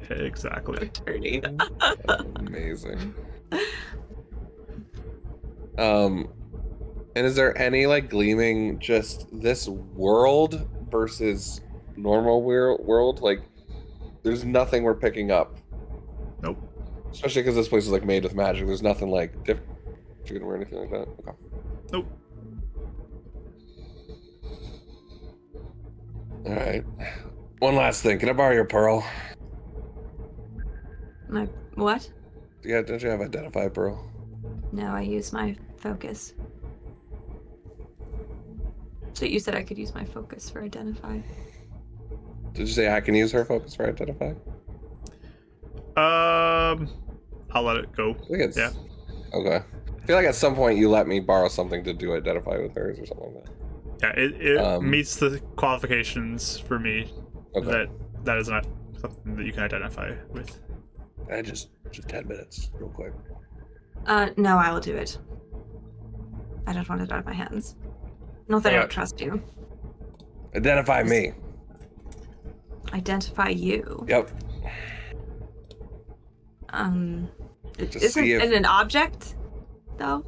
Exactly. 0.09 0.91
Dirty. 1.05 1.41
Amazing. 2.35 3.15
Um, 5.77 6.27
and 7.15 7.25
is 7.25 7.35
there 7.37 7.57
any 7.57 7.87
like 7.87 8.09
gleaming 8.09 8.79
just 8.79 9.27
this 9.31 9.69
world 9.69 10.67
versus 10.91 11.61
normal 11.95 12.43
world? 12.43 13.21
Like, 13.21 13.41
there's 14.23 14.43
nothing 14.43 14.83
we're 14.83 14.93
picking 14.93 15.31
up, 15.31 15.55
Nope. 15.55 15.62
Especially 17.13 17.43
because 17.43 17.55
this 17.55 17.67
place 17.67 17.85
is 17.85 17.91
like 17.91 18.03
made 18.03 18.23
with 18.23 18.35
magic. 18.35 18.67
There's 18.67 18.81
nothing 18.81 19.09
like 19.09 19.43
different 19.45 19.69
or 20.41 20.55
anything 20.55 20.79
like 20.79 20.89
that. 20.89 21.07
Okay. 21.19 21.37
Nope. 21.91 22.07
All 26.45 26.55
right. 26.55 26.83
One 27.59 27.75
last 27.75 28.03
thing. 28.03 28.19
Can 28.19 28.29
I 28.29 28.33
borrow 28.33 28.53
your 28.53 28.65
pearl? 28.65 29.05
My 31.29 31.47
what? 31.75 32.11
Yeah, 32.63 32.81
don't 32.81 33.01
you 33.01 33.09
have 33.09 33.21
identify 33.21 33.67
pearl? 33.67 34.09
No, 34.71 34.87
I 34.87 35.01
use 35.01 35.31
my 35.31 35.55
focus. 35.77 36.33
So 39.13 39.25
you 39.25 39.39
said 39.39 39.53
I 39.55 39.63
could 39.63 39.77
use 39.77 39.93
my 39.93 40.03
focus 40.03 40.49
for 40.49 40.63
identify. 40.63 41.19
Did 42.53 42.67
you 42.67 42.73
say 42.73 42.91
I 42.91 43.01
can 43.01 43.15
use 43.15 43.31
her 43.31 43.45
focus 43.45 43.75
for 43.75 43.87
identify? 43.87 44.33
Um, 45.95 46.89
I'll 47.53 47.63
let 47.63 47.77
it 47.77 47.91
go. 47.93 48.11
I 48.11 48.13
think 48.27 48.39
it's 48.41 48.57
Yeah. 48.57 48.71
Okay. 49.33 49.61
I 50.01 50.05
feel 50.05 50.15
like 50.15 50.25
at 50.25 50.35
some 50.35 50.55
point 50.55 50.77
you 50.77 50.89
let 50.89 51.07
me 51.07 51.19
borrow 51.19 51.47
something 51.47 51.83
to 51.85 51.93
do 51.93 52.13
identify 52.15 52.57
with 52.57 52.75
hers 52.75 52.99
or 52.99 53.05
something 53.05 53.33
like 53.35 53.45
that. 53.45 53.53
Yeah, 54.17 54.23
it, 54.23 54.41
it 54.41 54.57
Um, 54.57 54.89
meets 54.89 55.15
the 55.15 55.39
qualifications 55.55 56.57
for 56.59 56.77
me 56.79 57.13
Okay. 57.55 57.65
that 57.67 57.89
that 58.25 58.37
is 58.37 58.49
not 58.49 58.65
something 58.99 59.35
that 59.35 59.45
you 59.45 59.53
can 59.53 59.63
identify 59.63 60.13
with. 60.31 60.59
I 61.31 61.41
just 61.41 61.69
just 61.91 62.09
ten 62.09 62.27
minutes, 62.27 62.71
real 62.79 62.89
quick. 62.89 63.13
Uh, 64.05 64.29
no, 64.35 64.57
I 64.57 64.73
will 64.73 64.81
do 64.81 64.95
it. 64.95 65.17
I 66.67 66.73
don't 66.73 66.87
want 66.89 67.01
it 67.01 67.11
out 67.11 67.19
of 67.19 67.25
my 67.25 67.33
hands. 67.33 67.75
Not 68.49 68.63
that 68.63 68.73
I 68.73 68.79
don't 68.79 68.89
trust 68.91 69.21
you. 69.21 69.41
Identify 70.55 71.03
me. 71.03 71.31
Identify 72.93 73.49
you. 73.49 74.05
Yep. 74.09 74.29
Um, 76.69 77.29
Just 77.37 77.42
isn't 77.79 78.11
see 78.11 78.33
if- 78.33 78.43
it 78.43 78.53
an 78.53 78.65
object, 78.65 79.35
though? 79.97 80.25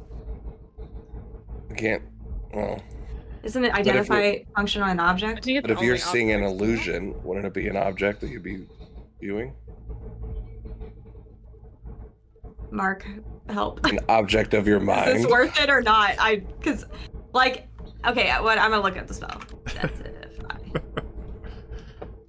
I 1.70 1.74
can't. 1.74 2.02
Well, 2.54 2.80
Isn't 3.42 3.64
it 3.64 3.72
identify 3.74 4.38
function 4.54 4.82
on 4.82 4.90
an 4.90 5.00
object? 5.00 5.46
but 5.62 5.70
if 5.70 5.80
you're 5.80 5.96
seeing 5.98 6.32
an 6.32 6.42
objects. 6.42 6.62
illusion, 6.62 7.22
wouldn't 7.22 7.46
it 7.46 7.52
be 7.52 7.68
an 7.68 7.76
object 7.76 8.20
that 8.22 8.30
you'd 8.30 8.42
be 8.42 8.66
viewing? 9.20 9.52
Mark, 12.70 13.06
help. 13.48 13.84
An 13.86 14.00
object 14.08 14.54
of 14.54 14.66
your 14.66 14.80
mind. 14.80 15.10
Is 15.16 15.22
this 15.22 15.30
worth 15.30 15.58
it 15.60 15.70
or 15.70 15.80
not? 15.82 16.14
I, 16.18 16.36
because, 16.58 16.84
like, 17.32 17.68
okay, 18.06 18.30
what? 18.40 18.58
I'm 18.58 18.70
gonna 18.70 18.82
look 18.82 18.96
at 18.96 19.06
the 19.08 19.14
spell. 19.14 19.40
Identify. 19.66 20.58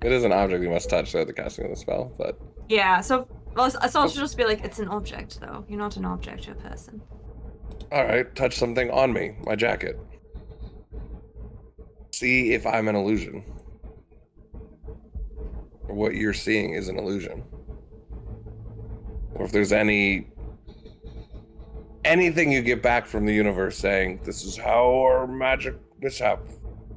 It 0.03 0.11
is 0.11 0.23
an 0.23 0.31
object 0.31 0.63
you 0.63 0.69
must 0.69 0.91
touch 0.91 1.11
throughout 1.11 1.25
the 1.27 1.33
casting 1.33 1.65
of 1.65 1.71
the 1.71 1.75
spell, 1.75 2.13
but 2.19 2.39
yeah. 2.69 3.01
So, 3.01 3.27
well, 3.57 3.71
so 3.71 3.79
I'll 3.81 4.05
oh. 4.05 4.07
just 4.07 4.37
be 4.37 4.45
like, 4.45 4.63
it's 4.63 4.79
an 4.79 4.87
object, 4.87 5.39
though. 5.41 5.65
You're 5.67 5.79
not 5.79 5.97
an 5.97 6.05
object. 6.05 6.45
You're 6.45 6.55
a 6.55 6.59
person. 6.59 7.01
all 7.91 8.05
right, 8.05 8.33
touch 8.35 8.55
something 8.55 8.89
on 8.91 9.11
me, 9.11 9.35
my 9.45 9.55
jacket. 9.55 9.99
See 12.13 12.53
if 12.53 12.65
I'm 12.65 12.87
an 12.87 12.95
illusion. 12.95 13.43
Or 15.87 15.95
what 15.95 16.15
you're 16.15 16.33
seeing 16.33 16.73
is 16.73 16.87
an 16.87 16.97
illusion. 16.97 17.43
Or 19.35 19.45
if 19.45 19.51
there's 19.51 19.71
any 19.71 20.27
anything 22.05 22.51
you 22.51 22.61
get 22.61 22.81
back 22.81 23.05
from 23.05 23.25
the 23.25 23.33
universe 23.33 23.77
saying 23.77 24.21
this 24.23 24.45
is 24.45 24.55
how 24.55 24.89
our 25.01 25.27
magic 25.27 25.75
mishap 25.99 26.39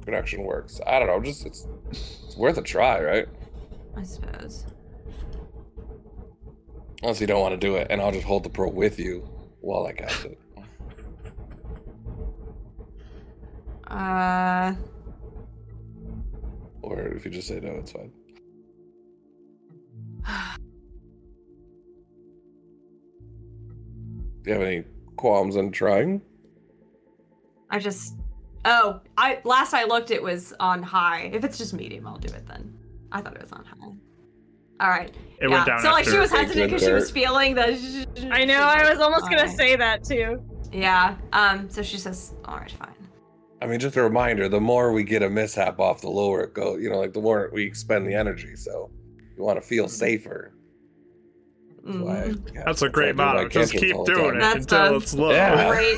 connection 0.05 0.43
works. 0.43 0.79
I 0.87 0.99
don't 0.99 1.07
know, 1.07 1.19
just 1.21 1.45
it's 1.45 1.67
it's 1.89 2.35
worth 2.37 2.57
a 2.57 2.61
try, 2.61 3.01
right? 3.03 3.27
I 3.95 4.03
suppose. 4.03 4.65
Unless 7.01 7.19
you 7.19 7.27
don't 7.27 7.41
want 7.41 7.53
to 7.53 7.57
do 7.57 7.75
it, 7.75 7.87
and 7.89 8.01
I'll 8.01 8.11
just 8.11 8.25
hold 8.25 8.43
the 8.43 8.49
pearl 8.49 8.71
with 8.71 8.99
you 8.99 9.27
while 9.61 9.85
I 9.87 9.93
cast 9.93 10.25
it. 10.25 10.39
Uh, 13.87 14.73
Or 16.81 16.99
if 17.07 17.25
you 17.25 17.31
just 17.31 17.47
say 17.47 17.59
no, 17.59 17.71
it's 17.73 17.91
fine. 17.91 18.11
Do 24.43 24.49
you 24.49 24.53
have 24.53 24.61
any 24.61 24.83
qualms 25.17 25.55
on 25.55 25.71
trying? 25.71 26.21
I 27.69 27.79
just. 27.79 28.15
Oh, 28.65 29.01
I 29.17 29.39
last 29.43 29.73
I 29.73 29.85
looked, 29.85 30.11
it 30.11 30.21
was 30.21 30.53
on 30.59 30.83
high. 30.83 31.31
If 31.33 31.43
it's 31.43 31.57
just 31.57 31.73
medium, 31.73 32.07
I'll 32.07 32.17
do 32.17 32.33
it 32.33 32.47
then. 32.47 32.77
I 33.11 33.21
thought 33.21 33.35
it 33.35 33.41
was 33.41 33.51
on 33.51 33.65
high. 33.65 33.93
All 34.81 34.89
right. 34.89 35.09
It 35.39 35.49
yeah. 35.49 35.55
went 35.55 35.65
down 35.67 35.79
so 35.79 35.91
like 35.91 36.05
she 36.05 36.17
was 36.17 36.31
hesitant 36.31 36.71
because 36.71 36.83
she 36.85 36.91
was 36.91 37.09
feeling 37.11 37.55
the. 37.55 38.07
I 38.31 38.43
know. 38.45 38.59
I 38.61 38.89
was 38.89 38.99
almost 38.99 39.23
gonna 39.25 39.37
Alright. 39.43 39.55
say 39.55 39.75
that 39.75 40.03
too. 40.03 40.41
Yeah. 40.73 41.15
Um. 41.33 41.69
So 41.69 41.81
she 41.83 41.97
says, 41.97 42.33
"All 42.45 42.57
right, 42.57 42.71
fine." 42.71 42.89
I 43.61 43.67
mean, 43.67 43.79
just 43.79 43.95
a 43.95 44.01
reminder: 44.01 44.49
the 44.49 44.59
more 44.59 44.91
we 44.91 45.03
get 45.03 45.21
a 45.23 45.29
mishap 45.29 45.79
off, 45.79 46.01
the 46.01 46.09
lower 46.09 46.41
it 46.43 46.53
goes. 46.53 46.81
You 46.81 46.89
know, 46.89 46.97
like 46.99 47.13
the 47.13 47.21
more 47.21 47.49
we 47.53 47.63
expend 47.63 48.07
the 48.07 48.13
energy. 48.15 48.55
So 48.55 48.89
you 49.37 49.43
want 49.43 49.61
to 49.61 49.65
feel 49.67 49.87
safer. 49.87 50.53
That's 51.83 51.97
why 51.97 52.21
I 52.23 52.27
Mm. 52.29 52.65
That's 52.65 52.81
a 52.83 52.89
great 52.89 53.13
do 53.13 53.17
motto. 53.23 53.47
Just 53.49 53.73
keep 53.73 53.95
doing 54.05 54.35
it 54.35 54.39
That's 54.39 54.55
until 54.65 54.89
the- 54.91 54.95
it's 54.97 55.13
low. 55.15 55.31
Yeah. 55.31 55.69
Great. 55.69 55.97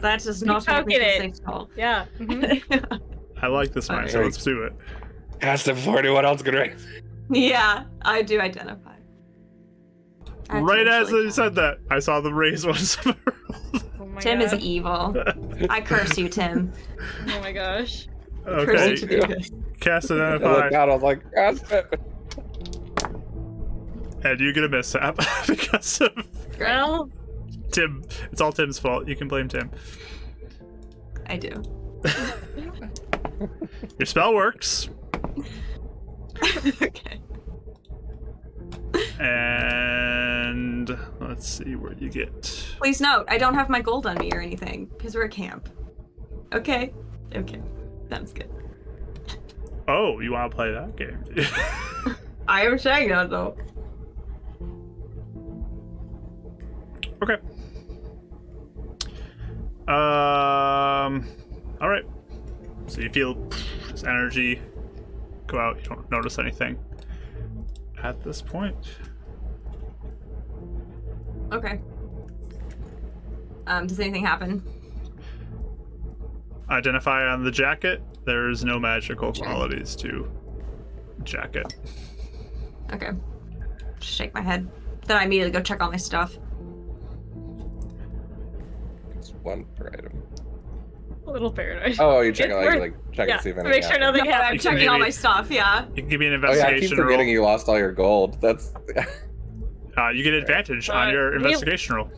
That 0.00 0.20
does 0.22 0.42
not 0.44 0.66
make 0.66 0.86
me 0.86 0.94
feel 0.96 1.02
it. 1.04 1.18
safe 1.36 1.46
at 1.46 1.52
all. 1.52 1.70
Yeah. 1.76 2.06
mhm. 2.18 3.00
I 3.40 3.46
like 3.46 3.72
this 3.72 3.88
Alright. 3.88 4.08
mindset. 4.08 4.24
Let's 4.24 4.42
do 4.42 4.64
it. 4.64 4.72
Cast 5.40 5.68
it 5.68 5.74
before 5.76 5.98
anyone 6.00 6.24
else 6.24 6.42
can 6.42 6.54
raise. 6.56 6.84
Yeah, 7.32 7.84
I 8.02 8.22
do 8.22 8.40
identify. 8.40 8.94
I 10.50 10.60
right 10.60 10.86
as 10.86 11.06
actually 11.06 11.24
you 11.24 11.30
said 11.30 11.54
that, 11.54 11.78
I 11.90 11.98
saw 11.98 12.20
the 12.20 12.32
raise 12.32 12.66
ones. 12.66 12.98
Oh 13.98 14.06
my 14.14 14.20
Tim 14.20 14.42
is 14.42 14.52
evil. 14.54 15.16
I 15.70 15.80
curse 15.80 16.18
you, 16.18 16.28
Tim. 16.28 16.70
Oh 17.28 17.40
my 17.40 17.50
gosh. 17.52 18.08
Curse 18.44 18.68
okay, 18.68 18.90
you 18.90 18.96
to 18.96 19.06
do 19.06 19.26
this. 19.26 19.50
cast 19.80 20.10
I 20.10 20.16
identify, 20.16 20.52
looked 20.52 20.74
out. 20.74 20.90
I 20.90 20.94
was 20.94 21.02
like, 21.02 21.32
cast 21.32 21.72
it. 21.72 22.00
and 24.24 24.40
you 24.40 24.52
get 24.52 24.64
a 24.64 24.68
mishap 24.68 25.16
because 25.46 26.00
of 26.02 26.10
Well, 26.60 27.08
Tim. 27.70 28.04
It's 28.30 28.42
all 28.42 28.52
Tim's 28.52 28.78
fault. 28.78 29.08
You 29.08 29.16
can 29.16 29.28
blame 29.28 29.48
Tim. 29.48 29.70
I 31.26 31.38
do. 31.38 31.62
Your 33.98 34.06
spell 34.06 34.34
works, 34.34 34.90
okay. 36.82 37.20
And 39.22 40.98
let's 41.20 41.48
see 41.48 41.76
where 41.76 41.92
you 41.94 42.10
get. 42.10 42.42
Please 42.78 43.00
note, 43.00 43.24
I 43.28 43.38
don't 43.38 43.54
have 43.54 43.68
my 43.68 43.80
gold 43.80 44.06
on 44.06 44.18
me 44.18 44.30
or 44.32 44.40
anything 44.40 44.86
because 44.86 45.14
we're 45.14 45.26
at 45.26 45.30
camp. 45.30 45.68
Okay. 46.52 46.92
Okay. 47.34 47.60
Sounds 48.10 48.32
good. 48.32 48.50
Oh, 49.88 50.20
you 50.20 50.32
want 50.32 50.50
to 50.50 50.56
play 50.56 50.72
that 50.72 50.96
game? 50.96 52.16
I 52.48 52.66
am 52.66 52.78
saying 52.78 53.10
that 53.10 53.30
though. 53.30 53.56
okay. 57.22 57.34
Um. 59.88 61.26
All 61.80 61.88
right. 61.88 62.04
So 62.86 63.00
you 63.00 63.10
feel 63.10 63.34
this 63.90 64.04
energy 64.04 64.60
go 65.46 65.58
out. 65.58 65.76
You 65.78 65.84
don't 65.84 66.10
notice 66.10 66.38
anything 66.38 66.78
at 68.02 68.22
this 68.22 68.42
point. 68.42 68.76
Okay. 71.52 71.80
Um, 73.66 73.86
does 73.86 74.00
anything 74.00 74.24
happen? 74.24 74.62
Identify 76.70 77.26
on 77.26 77.44
the 77.44 77.50
jacket. 77.50 78.02
There's 78.24 78.64
no 78.64 78.78
magical 78.78 79.32
qualities 79.32 79.94
to 79.96 80.30
jacket. 81.24 81.74
Okay. 82.92 83.10
Just 84.00 84.12
shake 84.14 84.32
my 84.34 84.40
head. 84.40 84.68
then 85.06 85.16
I 85.16 85.24
immediately 85.24 85.52
go 85.52 85.60
check 85.62 85.82
all 85.82 85.90
my 85.90 85.96
stuff. 85.96 86.36
It's 89.16 89.30
one 89.42 89.64
per 89.76 89.88
item. 89.88 90.22
A 91.26 91.30
little 91.30 91.52
paranoid. 91.52 91.96
Oh, 92.00 92.20
you 92.20 92.32
check 92.32 92.46
It's 92.50 92.54
like, 92.56 92.64
worth- 92.66 92.80
like 92.80 93.12
check 93.12 93.28
yeah, 93.28 93.34
and 93.34 93.42
see 93.42 93.50
if 93.50 93.56
anything. 93.58 93.70
make 93.70 93.82
sure 93.84 93.92
happens. 93.92 94.06
nothing 94.18 94.24
No, 94.30 94.36
I'm 94.36 94.42
happens. 94.42 94.62
checking 94.62 94.88
all 94.88 94.98
my 94.98 95.10
stuff. 95.10 95.50
Yeah. 95.50 95.86
You 95.94 96.02
can 96.02 96.08
give 96.08 96.20
me 96.20 96.26
an 96.26 96.32
investigation. 96.32 96.66
Oh 96.66 96.70
yeah, 96.70 96.76
I 96.76 96.80
keep 96.80 96.96
forgetting 96.96 97.26
roll. 97.26 97.32
you 97.34 97.42
lost 97.42 97.68
all 97.68 97.78
your 97.78 97.92
gold. 97.92 98.40
That's 98.40 98.72
Uh, 99.96 100.08
you 100.10 100.22
get 100.22 100.34
advantage 100.34 100.88
on 100.90 101.08
Uh, 101.08 101.10
your 101.10 101.30
we- 101.30 101.36
investigation 101.36 101.94
roll. 101.96 102.10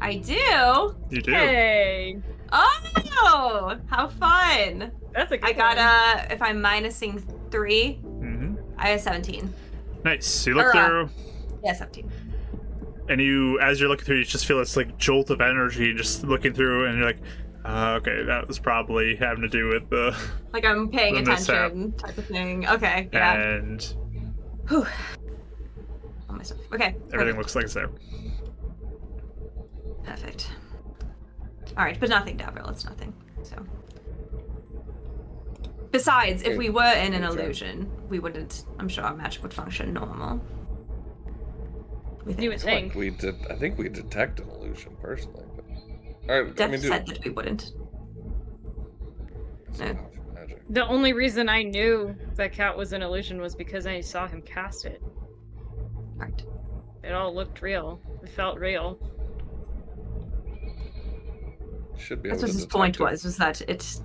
I 0.00 0.16
do. 0.16 0.94
You 1.10 1.20
do. 1.22 1.30
Hey, 1.32 2.16
Oh, 2.52 3.76
how 3.86 4.08
fun! 4.08 4.90
that's 5.14 5.30
a 5.30 5.36
good 5.38 5.48
I 5.48 5.52
got 5.52 5.76
one. 5.76 5.86
a. 6.30 6.32
If 6.34 6.42
I'm 6.42 6.60
minusing 6.62 7.22
three, 7.50 7.94
hmm 8.02 8.54
I 8.78 8.88
have 8.88 9.00
17. 9.02 9.52
Nice. 10.04 10.26
So 10.26 10.50
you 10.50 10.56
look 10.56 10.74
Or, 10.74 10.78
uh, 10.78 10.86
through, 10.86 11.08
Yeah, 11.62 11.74
17. 11.74 12.10
and 13.08 13.20
you, 13.20 13.60
as 13.60 13.78
you're 13.78 13.88
looking 13.90 14.04
through, 14.06 14.16
you 14.18 14.24
just 14.24 14.46
feel 14.46 14.58
this 14.58 14.76
like 14.76 14.96
jolt 14.96 15.30
of 15.30 15.40
energy, 15.40 15.92
just 15.94 16.24
looking 16.24 16.52
through, 16.54 16.86
and 16.86 16.96
you're 16.98 17.06
like, 17.06 17.18
uh, 17.66 17.98
okay, 18.00 18.22
that 18.24 18.48
was 18.48 18.58
probably 18.58 19.14
having 19.16 19.42
to 19.42 19.48
do 19.48 19.68
with 19.68 19.88
the 19.90 20.16
Like 20.54 20.64
I'm 20.64 20.88
paying 20.88 21.14
The 21.16 21.22
mishap. 21.30 21.72
attention, 21.72 21.92
type 21.92 22.16
of 22.18 22.24
thing. 22.26 22.66
Okay, 22.66 23.08
yeah. 23.12 23.34
and 23.34 23.94
Whew. 24.68 24.86
All 26.40 26.42
my 26.42 26.44
stuff. 26.44 26.58
Okay. 26.72 26.86
everything 26.86 27.10
perfect. 27.10 27.38
looks 27.38 27.54
like 27.54 27.64
it's 27.64 27.74
there. 27.74 27.90
Perfect. 30.04 30.50
All 31.76 31.84
right, 31.84 31.98
but 32.00 32.08
nothing, 32.08 32.38
Davriel. 32.38 32.70
It's 32.70 32.84
nothing. 32.84 33.12
So. 33.42 33.56
Besides, 35.90 36.42
if 36.42 36.56
we 36.56 36.70
were 36.70 36.92
in 36.94 37.14
an 37.14 37.24
illusion, 37.24 37.90
we 38.08 38.18
wouldn't. 38.20 38.64
I'm 38.78 38.88
sure 38.88 39.04
our 39.04 39.14
magic 39.14 39.42
would 39.42 39.52
function 39.52 39.92
normal. 39.92 40.40
We 42.24 42.34
You 42.34 42.50
would 42.50 42.60
think. 42.60 42.92
think. 42.92 42.94
we 42.94 43.10
did. 43.10 43.34
I 43.50 43.54
think 43.56 43.76
we 43.78 43.88
detect 43.88 44.40
an 44.40 44.48
illusion 44.50 44.96
personally. 45.02 45.44
But... 45.56 45.64
All 46.32 46.42
right, 46.42 46.50
I 46.50 46.54
Death 46.54 46.70
mean, 46.70 46.80
dude, 46.80 46.90
said 46.90 47.06
that 47.06 47.24
we 47.24 47.30
wouldn't. 47.30 47.72
no. 49.78 49.98
magic. 50.34 50.62
The 50.70 50.86
only 50.86 51.12
reason 51.12 51.48
I 51.48 51.62
knew 51.62 52.14
that 52.36 52.52
cat 52.52 52.76
was 52.76 52.92
an 52.92 53.02
illusion 53.02 53.40
was 53.40 53.54
because 53.54 53.86
I 53.86 54.00
saw 54.00 54.26
him 54.28 54.42
cast 54.42 54.84
it. 54.86 55.02
Right. 56.20 56.44
It 57.02 57.12
all 57.12 57.34
looked 57.34 57.62
real. 57.62 57.98
It 58.22 58.28
felt 58.28 58.58
real. 58.58 58.98
Should 61.98 62.22
be 62.22 62.28
That's 62.28 62.42
what 62.42 62.50
his 62.50 62.66
point 62.66 62.96
it. 62.96 63.02
was. 63.02 63.24
Was 63.24 63.36
that 63.38 63.62
it's. 63.62 64.02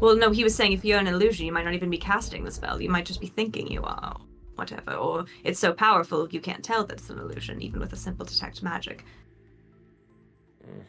Well, 0.00 0.16
no, 0.16 0.30
he 0.30 0.44
was 0.44 0.54
saying 0.54 0.72
if 0.72 0.84
you're 0.84 0.98
an 0.98 1.06
illusion, 1.06 1.46
you 1.46 1.52
might 1.52 1.64
not 1.64 1.74
even 1.74 1.88
be 1.88 1.98
casting 1.98 2.44
the 2.44 2.50
spell. 2.50 2.80
You 2.80 2.90
might 2.90 3.06
just 3.06 3.20
be 3.20 3.28
thinking 3.28 3.70
you 3.70 3.82
are, 3.82 4.20
whatever. 4.56 4.92
Or 4.94 5.24
it's 5.44 5.58
so 5.58 5.72
powerful 5.72 6.28
you 6.28 6.40
can't 6.40 6.62
tell 6.64 6.84
that 6.84 6.98
it's 6.98 7.10
an 7.10 7.18
illusion, 7.18 7.62
even 7.62 7.80
with 7.80 7.92
a 7.92 7.96
simple 7.96 8.26
detect 8.26 8.62
magic. 8.62 9.04
Mm. 10.66 10.82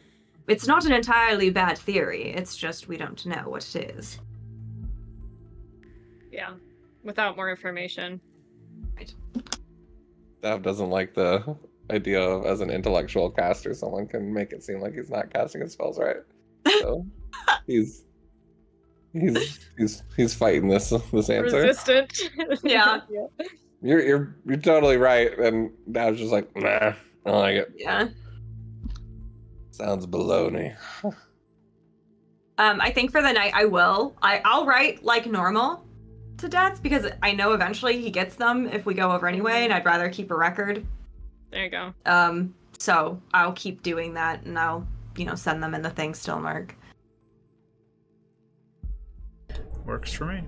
It's 0.48 0.68
not 0.68 0.86
an 0.86 0.92
entirely 0.92 1.50
bad 1.50 1.78
theory. 1.78 2.34
It's 2.34 2.58
just 2.58 2.88
we 2.88 2.98
don't 2.98 3.26
know 3.26 3.44
what 3.48 3.76
it 3.76 3.96
is. 3.98 4.20
Yeah. 6.32 6.52
Without 7.04 7.36
more 7.38 7.50
information. 7.50 8.20
Dav 10.46 10.62
doesn't 10.62 10.92
like 10.92 11.16
the 11.16 11.58
idea 11.90 12.22
of 12.22 12.46
as 12.46 12.62
an 12.62 12.70
intellectual 12.70 13.32
caster, 13.32 13.74
someone 13.74 14.08
can 14.08 14.32
make 14.32 14.52
it 14.52 14.62
seem 14.64 14.80
like 14.80 14.94
he's 14.94 15.10
not 15.10 15.34
casting 15.34 15.62
his 15.62 15.72
spells 15.72 15.98
right. 15.98 16.18
So 16.82 17.04
he's 17.66 18.04
he's 19.12 19.68
he's 19.76 20.04
he's 20.16 20.36
fighting 20.36 20.70
this 20.70 20.92
this 21.12 21.32
answer. 21.32 21.62
Resistant. 21.62 22.14
Yeah. 22.64 23.02
You're 23.82 24.04
you're 24.04 24.36
you're 24.46 24.58
totally 24.58 24.98
right, 24.98 25.36
and 25.40 25.72
Dav's 25.92 26.20
just 26.20 26.32
like, 26.32 26.56
nah, 26.56 26.70
I 26.70 26.96
don't 27.26 27.40
like 27.40 27.56
it. 27.56 27.74
Yeah. 27.76 28.10
Sounds 29.72 30.06
baloney. 30.06 30.76
Um, 32.60 32.80
I 32.82 32.92
think 32.92 33.12
for 33.12 33.24
the 33.24 33.34
night 33.34 33.52
I 33.56 33.66
will. 33.66 34.16
I 34.22 34.44
I'll 34.46 34.68
write 34.68 35.04
like 35.04 35.26
normal 35.26 35.88
to 36.38 36.48
death 36.48 36.82
because 36.82 37.08
I 37.22 37.32
know 37.32 37.54
eventually 37.54 38.02
he 38.02 38.10
gets 38.10 38.36
them 38.36 38.68
if 38.68 38.86
we 38.86 38.94
go 38.94 39.12
over 39.12 39.28
anyway, 39.28 39.64
and 39.64 39.74
I'd 39.74 39.86
rather 39.86 40.10
keep 40.10 40.32
a 40.32 40.36
record. 40.36 40.86
There 41.52 41.64
you 41.64 41.70
go. 41.70 41.94
Um, 42.06 42.54
so 42.78 43.22
I'll 43.34 43.54
keep 43.54 43.84
doing 43.84 44.14
that, 44.16 44.44
and 44.44 44.58
I'll 44.58 44.88
you 45.18 45.26
know 45.26 45.36
send 45.36 45.64
them 45.64 45.74
in 45.74 45.82
the 45.82 45.90
thing 45.90 46.14
still, 46.14 46.40
Mark. 46.40 46.76
Works 49.86 50.12
for 50.14 50.26
me. 50.26 50.44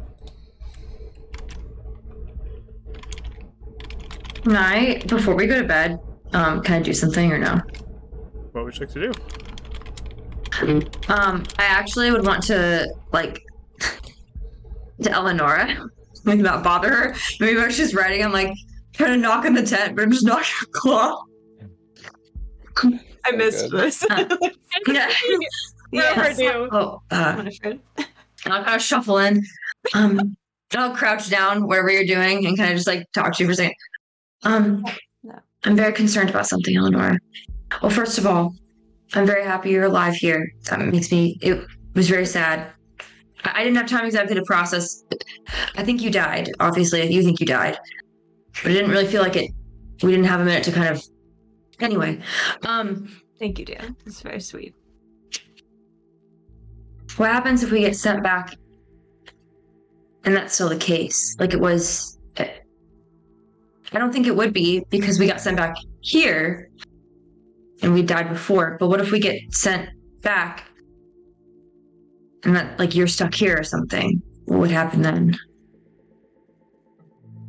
Can 4.44 4.56
I, 4.56 5.04
before 5.08 5.36
we 5.36 5.46
go 5.46 5.62
to 5.62 5.68
bed, 5.68 6.00
um, 6.34 6.62
can 6.62 6.76
I 6.76 6.82
do 6.82 6.94
something 6.94 7.32
or 7.32 7.38
no? 7.38 7.60
What 8.54 8.66
would 8.66 8.76
you 8.76 8.86
like 8.86 8.94
to 8.94 9.12
do? 9.12 10.98
Um, 11.10 11.44
I 11.60 11.66
actually 11.66 12.12
would 12.12 12.26
want 12.26 12.44
to 12.44 12.88
like 13.12 13.44
to 15.02 15.12
Eleonora, 15.12 15.90
like 16.26 16.40
not 16.40 16.64
bother 16.64 16.90
her. 16.94 17.16
Maybe 17.40 17.58
when 17.58 17.72
she's 17.72 17.94
writing, 17.94 18.24
I'm 18.24 18.32
like 18.32 18.54
trying 18.94 19.12
to 19.12 19.18
knock 19.18 19.46
on 19.46 19.54
the 19.54 19.64
tent, 19.64 19.96
but 19.96 20.04
I'm 20.04 20.12
just 20.12 20.26
knocking 20.26 20.46
her 20.60 20.68
claw. 20.72 21.24
I 23.26 23.32
missed 23.32 23.70
good. 23.72 23.80
this. 23.82 24.06
Yeah. 24.88 25.12
Whatever 25.90 26.22
yes. 26.30 26.38
do. 26.38 26.70
Oh, 26.72 27.02
uh, 27.12 27.50
I'll 28.46 28.64
kind 28.64 28.76
of 28.76 28.82
shuffle 28.82 29.18
in. 29.20 29.44
Um, 29.94 30.36
I'll 30.76 30.96
crouch 30.96 31.30
down 31.30 31.66
wherever 31.66 31.90
you're 31.90 32.06
doing 32.06 32.46
and 32.46 32.58
kind 32.58 32.70
of 32.72 32.76
just 32.76 32.88
like 32.88 33.10
talk 33.14 33.34
to 33.36 33.44
you 33.44 33.48
for 33.48 33.54
a 33.54 33.56
second. 33.56 33.76
Um, 34.44 34.84
No. 35.24 35.40
I'm 35.64 35.76
very 35.76 35.94
concerned 35.94 36.30
about 36.30 36.46
something, 36.48 36.76
Eleanor. 36.76 37.20
Well, 37.82 37.90
first 37.90 38.18
of 38.18 38.26
all, 38.28 38.54
I'm 39.14 39.26
very 39.26 39.44
happy 39.44 39.70
you're 39.70 39.86
alive 39.86 40.16
here. 40.16 40.52
That 40.70 40.80
makes 40.80 41.12
me. 41.12 41.38
It 41.42 41.66
was 41.96 42.10
very 42.10 42.26
sad. 42.26 42.70
I, 43.44 43.62
I 43.62 43.64
didn't 43.64 43.78
have 43.78 43.88
time 43.88 44.06
exactly 44.06 44.36
to 44.36 44.44
process. 44.44 45.04
I 45.76 45.84
think 45.84 46.02
you 46.02 46.12
died. 46.12 46.52
Obviously, 46.60 47.12
you 47.12 47.24
think 47.24 47.40
you 47.40 47.46
died, 47.46 47.78
but 48.64 48.72
it 48.72 48.76
didn't 48.76 48.92
really 48.92 49.08
feel 49.08 49.22
like 49.22 49.36
it. 49.36 49.52
We 50.04 50.12
didn't 50.12 50.26
have 50.26 50.42
a 50.42 50.46
minute 50.46 50.64
to 50.66 50.72
kind 50.72 50.90
of. 50.90 51.04
Anyway, 51.80 52.20
um, 52.64 53.08
Thank 53.40 53.60
you, 53.60 53.66
Dan. 53.66 53.96
It's 54.06 54.22
very 54.22 54.40
sweet. 54.40 54.74
What 57.18 57.32
happens 57.32 57.64
if 57.64 57.72
we 57.72 57.82
get 57.82 57.96
sent 57.96 58.24
back 58.24 58.56
and 60.24 60.36
that's 60.36 60.54
still 60.54 60.70
the 60.70 60.78
case? 60.78 61.36
Like 61.40 61.54
it 61.54 61.60
was. 61.60 62.16
I 63.94 64.00
don't 64.00 64.12
think 64.12 64.28
it 64.28 64.36
would 64.36 64.52
be 64.52 64.84
because 64.90 65.18
we 65.18 65.28
got 65.28 65.40
sent 65.40 65.56
back 65.56 65.78
here 66.02 66.70
and 67.82 67.94
we 67.94 68.02
died 68.04 68.28
before. 68.28 68.76
But 68.80 68.90
what 68.90 69.00
if 69.00 69.12
we 69.12 69.20
get 69.20 69.40
sent 69.54 69.90
back 70.22 70.66
and 72.44 72.56
that, 72.56 72.78
like, 72.80 72.96
you're 72.96 73.08
stuck 73.08 73.34
here 73.34 73.58
or 73.58 73.64
something? 73.64 74.22
What 74.46 74.60
would 74.60 74.72
happen 74.72 75.02
then? 75.02 75.38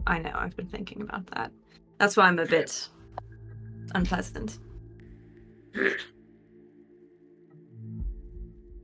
I 0.06 0.18
know. 0.18 0.32
I've 0.34 0.56
been 0.56 0.66
thinking 0.68 1.02
about 1.02 1.26
that. 1.34 1.52
That's 1.98 2.16
why 2.16 2.26
I'm 2.26 2.38
a 2.38 2.46
bit 2.46 2.88
unpleasant. 3.94 4.58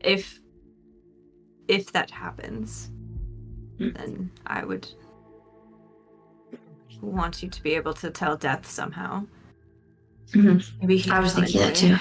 If 0.01 0.41
if 1.67 1.93
that 1.93 2.11
happens, 2.11 2.91
then 3.79 4.31
I 4.47 4.65
would 4.65 4.87
want 7.01 7.43
you 7.43 7.49
to 7.49 7.63
be 7.63 7.73
able 7.75 7.95
to 7.95 8.11
tell 8.11 8.37
death 8.37 8.69
somehow. 8.69 9.27
Mhm. 10.33 10.63
Maybe 10.81 11.11
I 11.11 11.21
was 11.21 11.35
thinking 11.35 11.61
that 11.61 11.75
too. 11.75 11.97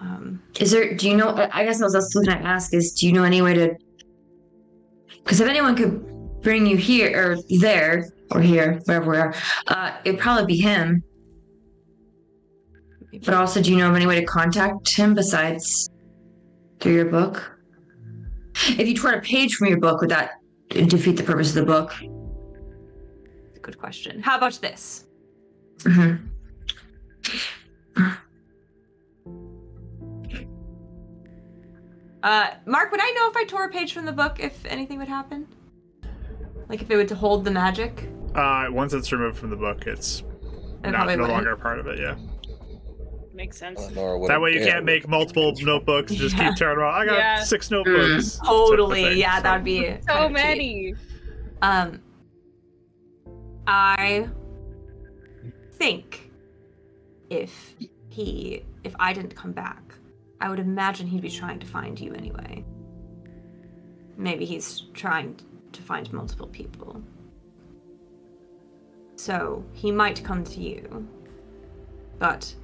Um, 0.00 0.42
Is 0.60 0.70
there, 0.70 0.94
do 0.94 1.08
you 1.08 1.16
know, 1.16 1.48
I 1.52 1.64
guess 1.64 1.80
I 1.80 1.84
was 1.84 1.94
also 1.94 2.20
looking 2.20 2.34
to 2.34 2.46
ask 2.46 2.74
is, 2.74 2.92
do 2.92 3.06
you 3.06 3.12
know 3.12 3.24
any 3.24 3.42
way 3.42 3.54
to, 3.54 3.74
because 5.22 5.40
if 5.40 5.48
anyone 5.48 5.76
could 5.76 6.42
bring 6.42 6.66
you 6.66 6.76
here 6.76 7.10
or 7.16 7.36
there 7.60 8.10
or 8.30 8.40
here, 8.40 8.80
wherever 8.84 9.10
we 9.10 9.16
are, 9.16 9.34
uh, 9.68 9.96
it'd 10.04 10.20
probably 10.20 10.46
be 10.46 10.60
him. 10.60 11.02
But 13.24 13.34
also, 13.34 13.62
do 13.62 13.70
you 13.70 13.78
know 13.78 13.88
of 13.88 13.96
any 13.96 14.06
way 14.06 14.20
to 14.20 14.26
contact 14.26 14.94
him 14.94 15.14
besides 15.14 15.88
through 16.80 16.94
your 16.94 17.06
book? 17.06 17.52
If 18.78 18.86
you 18.86 18.94
tore 18.94 19.12
a 19.12 19.20
page 19.20 19.54
from 19.54 19.68
your 19.68 19.78
book, 19.78 20.00
would 20.00 20.10
that 20.10 20.32
defeat 20.70 21.16
the 21.16 21.22
purpose 21.22 21.50
of 21.50 21.54
the 21.54 21.64
book? 21.64 21.92
good 23.62 23.78
question. 23.78 24.20
How 24.20 24.36
about 24.36 24.60
this? 24.60 25.06
hmm 25.82 26.16
Uh, 32.24 32.50
Mark, 32.64 32.90
would 32.90 33.00
I 33.02 33.10
know 33.12 33.28
if 33.28 33.36
I 33.36 33.44
tore 33.44 33.64
a 33.66 33.70
page 33.70 33.92
from 33.92 34.06
the 34.06 34.12
book 34.12 34.40
if 34.40 34.64
anything 34.64 34.98
would 34.98 35.08
happen? 35.08 35.46
Like 36.70 36.80
if 36.80 36.90
it 36.90 36.96
would 36.96 37.08
to 37.08 37.14
hold 37.14 37.44
the 37.44 37.50
magic? 37.50 38.08
Uh, 38.34 38.66
once 38.70 38.94
it's 38.94 39.12
removed 39.12 39.36
from 39.38 39.50
the 39.50 39.56
book, 39.56 39.86
it's 39.86 40.22
I 40.82 40.90
not, 40.90 41.00
no 41.06 41.12
wouldn't. 41.12 41.28
longer 41.28 41.50
a 41.52 41.56
part 41.58 41.78
of 41.78 41.86
it. 41.86 41.98
Yeah. 42.00 42.16
Makes 43.34 43.58
sense. 43.58 43.78
Eleanor 43.78 44.26
That 44.26 44.40
way 44.40 44.54
you 44.54 44.60
can't 44.64 44.84
make 44.86 45.06
multiple 45.06 45.52
notebooks. 45.60 46.12
and 46.12 46.18
Just 46.20 46.36
Yeah. 46.36 46.48
keep 46.48 46.56
tearing 46.56 46.78
them 46.78 46.86
out. 46.86 46.94
I 46.94 47.04
got 47.04 47.18
Yeah. 47.18 47.42
six 47.42 47.70
notebooks. 47.70 48.36
type 48.38 48.42
of 48.42 48.48
Totally. 48.48 49.02
thing, 49.04 49.18
Yeah, 49.18 49.36
so- 49.36 49.42
that 49.42 49.54
would 49.56 49.64
be 49.64 49.80
So 50.08 50.14
of 50.14 50.28
cheap. 50.30 50.32
many. 50.32 50.94
Um, 51.60 52.00
I 53.66 54.28
think 55.72 56.30
if 57.28 57.74
he 58.08 58.64
if 58.84 58.94
I 58.98 59.12
didn't 59.12 59.34
come 59.34 59.52
back, 59.52 59.83
I 60.44 60.50
would 60.50 60.58
imagine 60.58 61.06
he'd 61.06 61.22
be 61.22 61.30
trying 61.30 61.58
to 61.60 61.66
find 61.66 61.98
you 61.98 62.12
anyway. 62.12 62.62
Maybe 64.18 64.44
he's 64.44 64.82
trying 64.92 65.40
to 65.72 65.80
find 65.80 66.12
multiple 66.12 66.48
people. 66.48 67.02
So 69.16 69.64
he 69.72 69.90
might 69.90 70.22
come 70.22 70.44
to 70.44 70.60
you. 70.60 71.08
But 72.18 72.54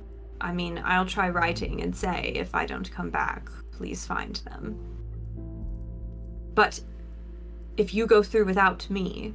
I 0.42 0.52
mean, 0.52 0.82
I'll 0.84 1.06
try 1.06 1.30
writing 1.30 1.80
and 1.80 1.96
say 1.96 2.34
if 2.36 2.54
I 2.54 2.66
don't 2.66 2.90
come 2.92 3.08
back, 3.08 3.48
please 3.72 4.04
find 4.04 4.36
them. 4.44 4.78
But 6.54 6.82
if 7.78 7.94
you 7.94 8.06
go 8.06 8.22
through 8.22 8.44
without 8.44 8.90
me, 8.90 9.32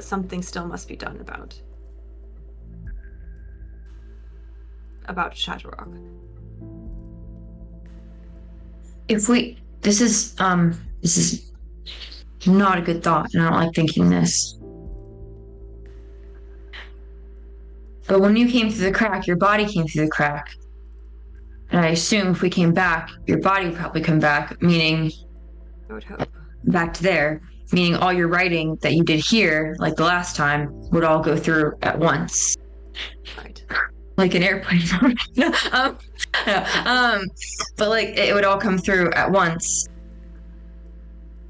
something 0.00 0.40
still 0.40 0.66
must 0.66 0.88
be 0.88 0.96
done 0.96 1.20
about 1.20 1.60
about 5.06 5.34
Shatterrock. 5.34 6.00
If 9.08 9.28
we, 9.28 9.58
this 9.82 10.00
is 10.00 10.34
um, 10.40 10.80
this 11.02 11.16
is 11.16 11.52
not 12.46 12.78
a 12.78 12.82
good 12.82 13.02
thought, 13.02 13.32
and 13.34 13.42
I 13.42 13.50
don't 13.50 13.58
like 13.60 13.74
thinking 13.74 14.08
this. 14.08 14.58
But 18.06 18.20
when 18.20 18.36
you 18.36 18.48
came 18.48 18.70
through 18.70 18.86
the 18.86 18.92
crack, 18.92 19.26
your 19.26 19.36
body 19.36 19.66
came 19.66 19.86
through 19.86 20.04
the 20.04 20.10
crack. 20.10 20.54
And 21.70 21.80
I 21.80 21.88
assume 21.88 22.28
if 22.28 22.42
we 22.42 22.50
came 22.50 22.72
back, 22.72 23.10
your 23.26 23.40
body 23.40 23.66
would 23.66 23.76
probably 23.76 24.02
come 24.02 24.20
back, 24.20 24.60
meaning 24.62 25.10
I 25.88 25.92
would 25.94 26.04
hope. 26.04 26.28
back 26.64 26.92
to 26.94 27.02
there, 27.02 27.40
meaning 27.72 27.96
all 27.96 28.12
your 28.12 28.28
writing 28.28 28.76
that 28.82 28.94
you 28.94 29.02
did 29.04 29.20
here, 29.20 29.74
like 29.78 29.96
the 29.96 30.04
last 30.04 30.36
time, 30.36 30.68
would 30.90 31.02
all 31.04 31.20
go 31.22 31.36
through 31.36 31.72
at 31.82 31.98
once, 31.98 32.56
Right. 33.36 33.53
Like 34.16 34.34
an 34.34 34.42
airplane. 34.42 34.82
um, 35.72 35.98
no, 36.46 36.66
um, 36.84 37.22
but 37.76 37.88
like 37.88 38.08
it 38.08 38.34
would 38.34 38.44
all 38.44 38.58
come 38.58 38.78
through 38.78 39.12
at 39.12 39.30
once. 39.30 39.86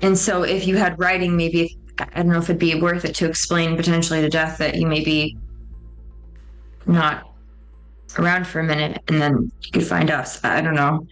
And 0.00 0.18
so, 0.18 0.42
if 0.42 0.66
you 0.66 0.76
had 0.76 0.98
writing, 0.98 1.36
maybe 1.36 1.76
I 1.98 2.22
don't 2.22 2.28
know 2.28 2.38
if 2.38 2.44
it'd 2.44 2.58
be 2.58 2.74
worth 2.74 3.04
it 3.04 3.14
to 3.16 3.26
explain 3.26 3.76
potentially 3.76 4.20
to 4.20 4.28
Death 4.28 4.58
that 4.58 4.76
you 4.76 4.86
may 4.86 5.02
be 5.02 5.36
not 6.86 7.30
around 8.18 8.46
for 8.46 8.60
a 8.60 8.64
minute, 8.64 9.02
and 9.08 9.20
then 9.20 9.50
you 9.62 9.72
could 9.72 9.86
find 9.86 10.10
us. 10.10 10.42
I 10.44 10.60
don't 10.60 10.74
know. 10.74 11.06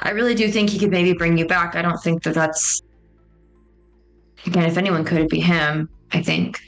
I 0.00 0.10
really 0.10 0.34
do 0.34 0.50
think 0.50 0.70
he 0.70 0.78
could 0.78 0.90
maybe 0.90 1.12
bring 1.12 1.36
you 1.36 1.46
back. 1.46 1.76
I 1.76 1.82
don't 1.82 1.98
think 1.98 2.22
that 2.22 2.34
that's 2.34 2.80
again, 4.46 4.64
if 4.64 4.78
anyone 4.78 5.04
could, 5.04 5.18
it'd 5.18 5.28
be 5.28 5.40
him. 5.40 5.88
I 6.12 6.22
think, 6.22 6.60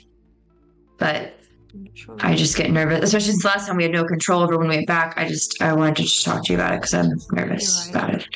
but. 0.98 1.37
I 2.20 2.34
just 2.34 2.56
get 2.56 2.70
nervous, 2.70 3.02
especially 3.04 3.32
since 3.32 3.44
last 3.44 3.66
time 3.66 3.76
we 3.76 3.82
had 3.82 3.92
no 3.92 4.04
control 4.04 4.42
over 4.42 4.56
when 4.56 4.68
we 4.68 4.76
went 4.76 4.86
back. 4.86 5.14
I 5.16 5.28
just 5.28 5.60
I 5.60 5.72
wanted 5.72 5.96
to 5.96 6.02
just 6.02 6.24
talk 6.24 6.44
to 6.44 6.52
you 6.52 6.58
about 6.58 6.74
it 6.74 6.80
because 6.80 6.94
I'm 6.94 7.18
nervous 7.32 7.86
right. 7.86 7.90
about 7.90 8.14
it. 8.14 8.28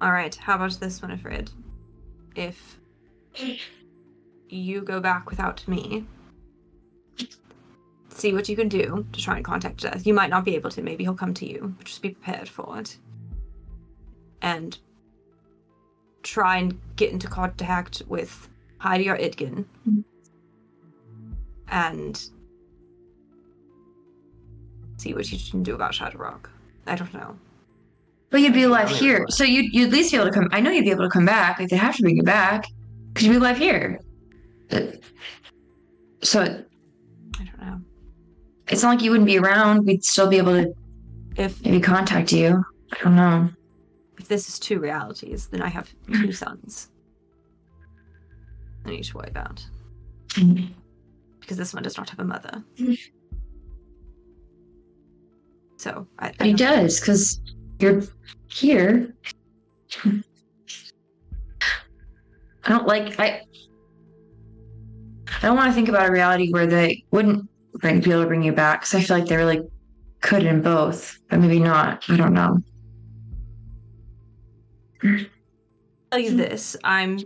All 0.00 0.12
right. 0.12 0.34
How 0.34 0.54
about 0.54 0.72
this, 0.72 1.02
Winifred? 1.02 1.50
If 2.34 2.78
you 4.48 4.80
go 4.82 5.00
back 5.00 5.30
without 5.30 5.66
me, 5.68 6.06
see 8.08 8.32
what 8.32 8.48
you 8.48 8.56
can 8.56 8.68
do 8.68 9.06
to 9.12 9.20
try 9.20 9.36
and 9.36 9.44
contact 9.44 9.82
Death. 9.82 10.06
You 10.06 10.14
might 10.14 10.30
not 10.30 10.44
be 10.44 10.54
able 10.54 10.70
to. 10.70 10.82
Maybe 10.82 11.04
he'll 11.04 11.14
come 11.14 11.34
to 11.34 11.46
you. 11.46 11.74
Just 11.84 12.02
be 12.02 12.10
prepared 12.10 12.48
for 12.48 12.78
it. 12.78 12.96
And 14.42 14.78
try 16.22 16.58
and 16.58 16.78
get 16.96 17.12
into 17.12 17.28
contact 17.28 18.02
with 18.08 18.48
Heidi 18.78 19.08
or 19.08 19.16
Idgin. 19.16 19.64
Mhm. 19.88 20.04
And 21.68 22.30
see 25.00 25.14
what 25.14 25.30
you 25.32 25.38
can 25.50 25.62
do 25.62 25.74
about 25.74 25.94
Shadowrock. 25.94 26.50
I 26.86 26.94
don't 26.96 27.12
know. 27.14 27.36
But 28.30 28.40
you'd 28.42 28.54
be 28.54 28.62
alive 28.62 28.88
here, 28.88 29.26
so 29.28 29.42
you'd 29.42 29.72
you'd 29.74 29.88
at 29.88 29.92
least 29.92 30.12
be 30.12 30.16
able 30.16 30.26
to 30.28 30.32
come. 30.32 30.48
I 30.52 30.60
know 30.60 30.70
you'd 30.70 30.84
be 30.84 30.90
able 30.90 31.04
to 31.04 31.10
come 31.10 31.24
back. 31.26 31.58
Like 31.58 31.68
they 31.68 31.76
have 31.76 31.96
to 31.96 32.02
bring 32.02 32.16
you 32.16 32.22
back 32.22 32.64
because 33.12 33.26
you'd 33.26 33.32
be 33.32 33.38
alive 33.38 33.58
here. 33.58 34.00
But- 34.68 35.00
So 36.22 36.42
I 36.42 37.44
don't 37.44 37.60
know. 37.60 37.80
it's 38.68 38.82
not 38.82 38.90
like 38.90 39.02
you 39.02 39.10
wouldn't 39.10 39.26
be 39.26 39.38
around. 39.38 39.84
We'd 39.86 40.04
still 40.04 40.28
be 40.28 40.38
able 40.38 40.52
to 40.62 40.72
If 41.36 41.64
maybe 41.64 41.80
contact 41.80 42.30
you. 42.32 42.64
I 42.92 43.02
don't 43.04 43.16
know. 43.16 43.48
if 44.18 44.28
this 44.28 44.48
is 44.48 44.58
two 44.60 44.78
realities, 44.78 45.48
then 45.48 45.60
I 45.62 45.68
have 45.68 45.92
two 46.12 46.32
sons. 46.44 46.88
I 48.84 48.90
need 48.90 49.04
to 49.04 49.16
worry 49.16 49.28
about 49.28 49.64
mm. 50.30 50.68
because 51.40 51.56
this 51.56 51.74
one 51.74 51.82
does 51.82 51.96
not 51.96 52.10
have 52.10 52.20
a 52.20 52.24
mother. 52.24 52.62
So 55.80 56.06
I, 56.18 56.30
I 56.38 56.44
he 56.48 56.52
does 56.52 57.00
because 57.00 57.40
you're 57.78 58.02
here. 58.48 59.14
I 60.04 60.20
don't 62.68 62.86
like 62.86 63.18
I. 63.18 63.40
I 65.26 65.46
don't 65.46 65.56
want 65.56 65.70
to 65.70 65.74
think 65.74 65.88
about 65.88 66.10
a 66.10 66.12
reality 66.12 66.52
where 66.52 66.66
they 66.66 67.02
wouldn't 67.12 67.48
bring 67.76 68.00
be 68.00 68.10
able 68.10 68.24
to 68.24 68.28
bring 68.28 68.42
you 68.42 68.52
back 68.52 68.82
because 68.82 68.94
I 68.94 69.00
feel 69.00 69.16
like 69.20 69.26
they 69.26 69.38
really 69.38 69.62
could 70.20 70.42
in 70.44 70.60
both, 70.60 71.18
but 71.30 71.40
maybe 71.40 71.58
not. 71.58 72.04
I 72.10 72.16
don't 72.18 72.34
know. 72.34 72.58
tell 76.10 76.20
you 76.20 76.36
this, 76.36 76.76
I'm 76.84 77.20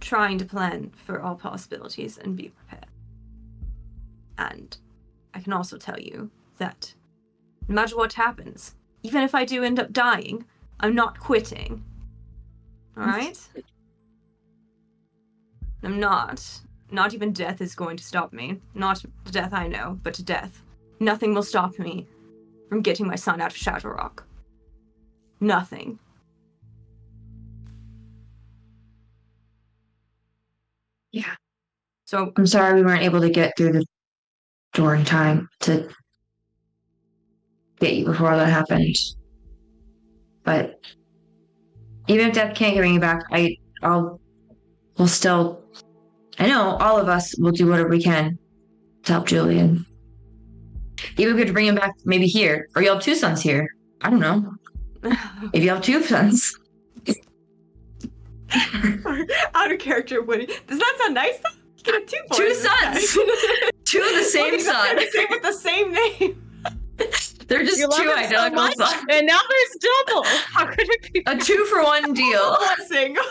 trying 0.00 0.36
to 0.38 0.44
plan 0.44 0.90
for 1.06 1.22
all 1.22 1.36
possibilities 1.36 2.18
and 2.18 2.34
be 2.34 2.48
prepared. 2.48 2.90
And 4.36 4.76
I 5.32 5.38
can 5.38 5.52
also 5.52 5.78
tell 5.78 6.00
you 6.00 6.28
that 6.58 6.92
no 7.70 7.76
matter 7.76 7.96
what 7.96 8.14
happens, 8.14 8.74
even 9.04 9.22
if 9.22 9.32
I 9.32 9.44
do 9.44 9.62
end 9.62 9.78
up 9.78 9.92
dying, 9.92 10.44
I'm 10.80 10.92
not 10.92 11.20
quitting. 11.20 11.84
Alright? 12.98 13.38
I'm 15.84 16.00
not. 16.00 16.44
Not 16.90 17.14
even 17.14 17.32
death 17.32 17.60
is 17.60 17.76
going 17.76 17.96
to 17.96 18.02
stop 18.02 18.32
me. 18.32 18.60
Not 18.74 19.04
the 19.24 19.30
death 19.30 19.52
I 19.52 19.68
know, 19.68 20.00
but 20.02 20.14
to 20.14 20.24
death. 20.24 20.64
Nothing 20.98 21.32
will 21.32 21.44
stop 21.44 21.78
me 21.78 22.08
from 22.68 22.82
getting 22.82 23.06
my 23.06 23.14
son 23.14 23.40
out 23.40 23.52
of 23.52 23.56
Shadowrock. 23.56 24.24
Nothing. 25.38 26.00
Yeah. 31.12 31.36
So 32.04 32.32
I'm 32.36 32.48
sorry 32.48 32.74
we 32.74 32.84
weren't 32.84 33.04
able 33.04 33.20
to 33.20 33.30
get 33.30 33.56
through 33.56 33.74
the 33.74 33.86
door 34.74 34.96
in 34.96 35.04
time 35.04 35.48
to 35.60 35.88
get 37.80 37.94
you 37.94 38.04
before 38.04 38.36
that 38.36 38.46
happened. 38.46 38.94
But 40.44 40.80
even 42.08 42.28
if 42.28 42.34
death 42.34 42.54
can't 42.54 42.76
bring 42.76 42.94
you 42.94 43.00
back, 43.00 43.22
I 43.32 43.56
I'll 43.82 44.20
we'll 44.98 45.08
still 45.08 45.62
I 46.38 46.46
know 46.46 46.76
all 46.80 46.98
of 46.98 47.08
us 47.08 47.36
will 47.38 47.52
do 47.52 47.68
whatever 47.68 47.88
we 47.88 48.02
can 48.02 48.38
to 49.04 49.12
help 49.12 49.26
Julian. 49.26 49.84
Even 51.16 51.32
if 51.32 51.34
we 51.34 51.40
have 51.40 51.48
to 51.48 51.52
bring 51.52 51.66
him 51.66 51.74
back 51.74 51.94
maybe 52.04 52.26
here. 52.26 52.68
Or 52.74 52.82
you'll 52.82 52.94
have 52.94 53.02
two 53.02 53.14
sons 53.14 53.42
here. 53.42 53.68
I 54.00 54.10
don't 54.10 54.20
know. 54.20 54.54
If 55.54 55.64
you 55.64 55.70
have 55.70 55.82
two 55.82 56.02
sons. 56.02 56.58
out 59.54 59.72
of 59.72 59.78
character 59.78 60.22
Woody. 60.22 60.46
Does 60.66 60.78
that 60.78 60.98
sound 61.00 61.14
nice 61.14 61.38
though? 61.38 61.58
You 61.78 61.84
can 61.84 61.94
have 61.94 62.06
two 62.06 62.18
boys. 62.28 62.38
Two 62.38 62.54
sons. 62.54 63.12
Two 63.84 64.02
of 64.02 64.14
the 64.14 64.22
same 64.22 64.60
son. 64.60 64.96
the 64.96 65.08
same 65.10 65.26
with 65.30 65.42
the 65.42 65.52
same 65.52 65.92
name. 65.92 66.49
They're 67.50 67.64
just 67.64 67.78
You 67.78 67.88
two 67.88 68.04
so 68.04 68.14
identical 68.14 68.62
much, 68.62 68.76
sons. 68.76 69.04
and 69.10 69.26
now 69.26 69.40
there's 69.50 69.76
double. 70.06 70.22
How 70.24 70.66
could 70.66 70.86
it 70.88 71.12
be? 71.12 71.22
A 71.26 71.36
two 71.36 71.64
for 71.66 71.82
one 71.82 72.12
deal. 72.14 72.56
Blessing. 72.58 73.16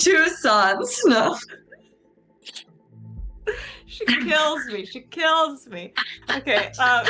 Two 0.00 0.28
sons. 0.28 1.00
No. 1.06 1.36
she 3.86 4.04
kills 4.06 4.66
me. 4.66 4.86
She 4.86 5.00
kills 5.02 5.66
me. 5.66 5.92
Okay. 6.30 6.70
Um, 6.78 7.04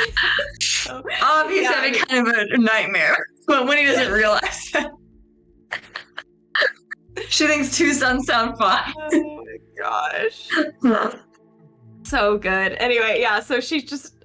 so, 0.61 1.03
he's 1.49 1.63
Yeah, 1.63 1.71
having 1.73 1.93
kind 1.93 2.27
of 2.27 2.33
a 2.33 2.57
nightmare, 2.57 3.17
but 3.47 3.67
when 3.67 3.77
he 3.77 3.85
doesn't 3.85 4.11
realize 4.11 4.71
she 7.29 7.47
thinks 7.47 7.77
two 7.77 7.93
sons 7.93 8.25
sound 8.25 8.57
fine. 8.57 8.91
oh 8.97 9.45
my 9.45 9.57
gosh. 9.81 10.49
so 12.03 12.37
good. 12.37 12.73
Anyway, 12.79 13.19
yeah, 13.21 13.39
so 13.39 13.59
she's 13.59 13.83
just 13.83 14.22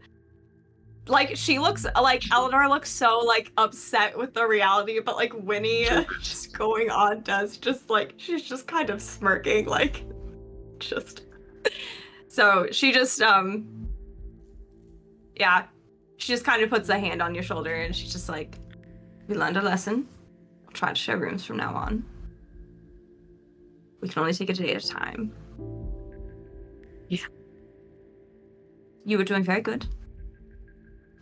like 1.08 1.36
she 1.36 1.58
looks 1.58 1.86
like 2.00 2.30
Eleanor 2.30 2.68
looks 2.68 2.90
so 2.90 3.18
like 3.18 3.52
upset 3.56 4.16
with 4.16 4.34
the 4.34 4.46
reality, 4.46 5.00
but 5.00 5.16
like 5.16 5.32
Winnie 5.34 5.86
just 6.22 6.56
going 6.56 6.90
on 6.90 7.22
does 7.22 7.56
just 7.56 7.90
like 7.90 8.14
she's 8.16 8.42
just 8.42 8.66
kind 8.66 8.90
of 8.90 9.00
smirking, 9.00 9.66
like 9.66 10.04
just 10.78 11.22
so 12.28 12.68
she 12.70 12.92
just 12.92 13.20
um 13.22 13.88
yeah, 15.38 15.66
she 16.16 16.32
just 16.32 16.44
kind 16.44 16.62
of 16.62 16.70
puts 16.70 16.88
a 16.88 16.98
hand 16.98 17.22
on 17.22 17.34
your 17.34 17.44
shoulder 17.44 17.74
and 17.74 17.94
she's 17.94 18.12
just 18.12 18.28
like, 18.28 18.58
We 19.28 19.36
learned 19.36 19.56
a 19.56 19.62
lesson. 19.62 20.06
I'll 20.66 20.72
try 20.72 20.90
to 20.90 20.94
show 20.94 21.14
rooms 21.14 21.44
from 21.44 21.56
now 21.56 21.74
on. 21.74 22.04
We 24.00 24.08
can 24.08 24.20
only 24.20 24.34
take 24.34 24.50
it 24.50 24.58
a 24.58 24.62
day 24.62 24.74
at 24.74 24.84
a 24.84 24.88
time. 24.88 25.32
Yeah. 27.08 27.26
You 29.04 29.18
were 29.18 29.24
doing 29.24 29.42
very 29.42 29.60
good. 29.60 29.86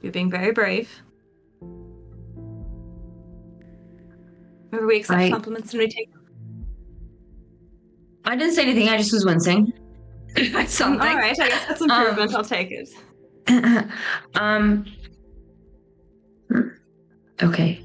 You're 0.02 0.12
being 0.12 0.30
very 0.30 0.52
brave. 0.52 0.90
Remember, 4.70 4.86
we 4.86 4.98
accept 4.98 5.18
I- 5.20 5.30
compliments 5.30 5.72
and 5.72 5.80
we 5.80 5.88
take 5.88 6.12
them. 6.12 6.22
I 8.24 8.34
didn't 8.36 8.54
say 8.54 8.62
anything. 8.62 8.88
I 8.88 8.96
just 8.98 9.12
was 9.12 9.24
wincing. 9.24 9.72
Something. 10.66 11.00
All 11.00 11.16
right, 11.16 11.38
I 11.38 11.48
guess 11.48 11.66
that's 11.66 11.80
Um, 11.82 11.90
improvement. 11.90 12.34
I'll 12.34 12.44
take 12.44 12.70
it. 12.70 12.88
um. 14.34 14.84
Okay. 17.42 17.80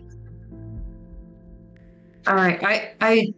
All 2.27 2.35
right. 2.35 2.61
I. 2.63 2.91
I. 3.01 3.33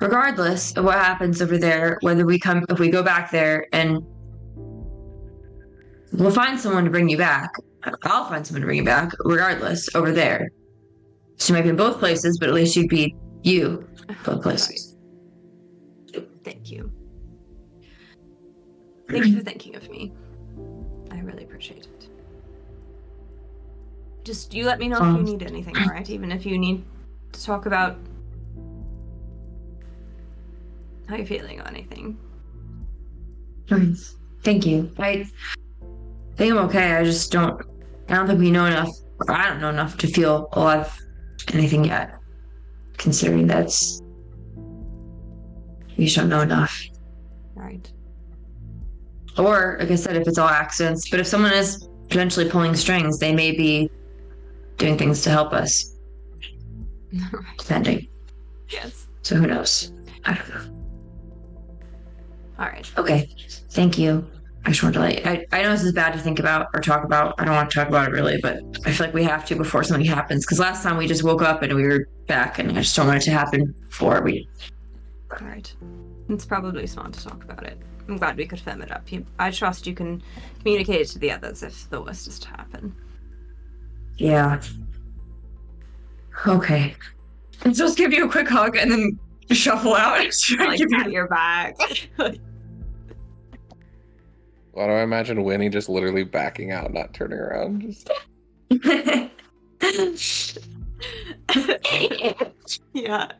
Regardless 0.00 0.72
of 0.76 0.84
what 0.84 0.98
happens 0.98 1.40
over 1.40 1.56
there, 1.58 1.98
whether 2.02 2.24
we 2.26 2.38
come, 2.38 2.64
if 2.68 2.78
we 2.78 2.90
go 2.90 3.02
back 3.02 3.30
there, 3.30 3.66
and 3.72 4.02
we'll 6.12 6.30
find 6.30 6.60
someone 6.60 6.84
to 6.84 6.90
bring 6.90 7.08
you 7.08 7.16
back. 7.16 7.50
I'll 8.04 8.28
find 8.28 8.46
someone 8.46 8.62
to 8.62 8.66
bring 8.66 8.78
you 8.78 8.84
back. 8.84 9.12
Regardless, 9.24 9.94
over 9.94 10.12
there. 10.12 10.50
She 11.38 11.52
might 11.52 11.62
be 11.62 11.68
in 11.68 11.76
both 11.76 11.98
places, 11.98 12.38
but 12.38 12.48
at 12.48 12.54
least 12.54 12.76
you'd 12.76 12.88
be 12.88 13.14
you 13.42 13.86
both 14.24 14.42
places. 14.42 14.96
Thank 16.44 16.70
you. 16.70 16.90
Thank 19.08 19.26
you 19.26 19.36
for 19.36 19.44
thinking 19.44 19.76
of 19.76 19.88
me. 19.90 20.12
I 21.10 21.20
really 21.20 21.44
appreciate 21.44 21.84
it. 21.84 22.08
Just 24.24 24.54
you 24.54 24.64
let 24.64 24.80
me 24.80 24.88
know 24.88 24.96
if 24.96 25.02
you 25.02 25.08
Um, 25.08 25.24
need 25.24 25.42
anything, 25.42 25.76
all 25.76 25.86
right? 25.86 26.08
Even 26.10 26.32
if 26.32 26.44
you 26.44 26.58
need 26.58 26.84
to 27.32 27.44
talk 27.44 27.66
about 27.66 27.98
how 31.06 31.16
you're 31.16 31.26
feeling 31.26 31.60
or 31.60 31.66
anything. 31.68 32.18
Nice. 33.70 34.16
Thank 34.42 34.66
you. 34.66 34.90
I 34.98 35.28
think 36.36 36.52
I'm 36.52 36.58
okay. 36.66 36.96
I 36.96 37.04
just 37.04 37.30
don't. 37.30 37.60
I 38.08 38.14
don't 38.14 38.26
think 38.26 38.38
we 38.38 38.50
know 38.50 38.66
enough. 38.66 38.90
Or 39.26 39.34
I 39.34 39.48
don't 39.48 39.60
know 39.60 39.70
enough 39.70 39.96
to 39.98 40.06
feel 40.06 40.48
alive 40.52 40.92
anything 41.52 41.84
yet. 41.84 42.14
Considering 42.98 43.46
that's 43.46 44.00
we 45.96 46.04
just 46.04 46.16
don't 46.16 46.28
know 46.28 46.42
enough. 46.42 46.84
Right. 47.54 47.90
Or, 49.38 49.76
like 49.80 49.90
I 49.90 49.94
said, 49.94 50.16
if 50.16 50.26
it's 50.28 50.38
all 50.38 50.48
accidents. 50.48 51.08
But 51.08 51.20
if 51.20 51.26
someone 51.26 51.52
is 51.52 51.88
potentially 52.08 52.48
pulling 52.48 52.74
strings, 52.74 53.18
they 53.18 53.34
may 53.34 53.52
be 53.52 53.90
doing 54.76 54.98
things 54.98 55.22
to 55.22 55.30
help 55.30 55.52
us. 55.52 55.96
right. 57.12 57.42
Depending. 57.58 58.08
Yes. 58.68 59.06
So 59.22 59.36
who 59.36 59.46
knows? 59.46 59.92
I 60.24 60.34
don't 60.34 60.48
know. 60.48 60.76
All 62.58 62.66
right. 62.66 62.90
Okay. 62.98 63.28
Thank 63.70 63.98
you. 63.98 64.26
I 64.66 64.70
just 64.70 64.82
wanted 64.82 64.98
to 64.98 65.20
you, 65.22 65.30
I, 65.30 65.46
I 65.52 65.62
know 65.62 65.70
this 65.70 65.84
is 65.84 65.92
bad 65.92 66.12
to 66.14 66.18
think 66.18 66.40
about 66.40 66.66
or 66.74 66.80
talk 66.80 67.04
about. 67.04 67.36
I 67.38 67.44
don't 67.44 67.54
want 67.54 67.70
to 67.70 67.74
talk 67.78 67.86
about 67.86 68.08
it 68.08 68.10
really, 68.10 68.38
but 68.42 68.58
I 68.84 68.90
feel 68.90 69.06
like 69.06 69.14
we 69.14 69.22
have 69.22 69.44
to 69.46 69.54
before 69.54 69.84
something 69.84 70.04
happens. 70.04 70.44
Because 70.44 70.58
last 70.58 70.82
time 70.82 70.96
we 70.96 71.06
just 71.06 71.22
woke 71.22 71.40
up 71.40 71.62
and 71.62 71.72
we 71.74 71.84
were 71.84 72.08
back, 72.26 72.58
and 72.58 72.70
I 72.72 72.74
just 72.82 72.96
don't 72.96 73.06
want 73.06 73.22
it 73.22 73.24
to 73.26 73.30
happen 73.30 73.72
before 73.88 74.22
we. 74.22 74.48
All 75.30 75.46
right. 75.46 75.72
It's 76.28 76.44
probably 76.44 76.84
smart 76.88 77.12
to 77.12 77.22
talk 77.24 77.44
about 77.44 77.62
it. 77.64 77.78
I'm 78.08 78.16
glad 78.16 78.36
we 78.36 78.44
could 78.44 78.58
firm 78.58 78.82
it 78.82 78.90
up. 78.90 79.10
You, 79.12 79.24
I 79.38 79.52
trust 79.52 79.86
you 79.86 79.94
can 79.94 80.20
communicate 80.58 81.00
it 81.02 81.08
to 81.10 81.20
the 81.20 81.30
others 81.30 81.62
if 81.62 81.88
the 81.90 82.02
worst 82.02 82.26
is 82.26 82.40
to 82.40 82.48
happen. 82.48 82.92
Yeah. 84.18 84.60
Okay. 86.46 86.96
I'll 87.64 87.72
just 87.72 87.96
give 87.96 88.12
you 88.12 88.26
a 88.26 88.28
quick 88.28 88.48
hug 88.48 88.76
and 88.76 88.90
then 88.90 89.18
shuffle 89.52 89.94
out. 89.94 90.28
To 90.32 90.56
Like 90.56 90.78
give 90.78 90.90
you- 90.90 91.10
your 91.12 91.28
back. 91.28 91.76
Why 94.76 94.88
do 94.88 94.92
I 94.92 95.02
imagine 95.02 95.42
Winnie 95.42 95.70
just 95.70 95.88
literally 95.88 96.22
backing 96.22 96.70
out, 96.70 96.92
not 96.92 97.14
turning 97.14 97.38
around? 97.38 97.80
Just 97.80 98.10
yeah. 102.92 103.32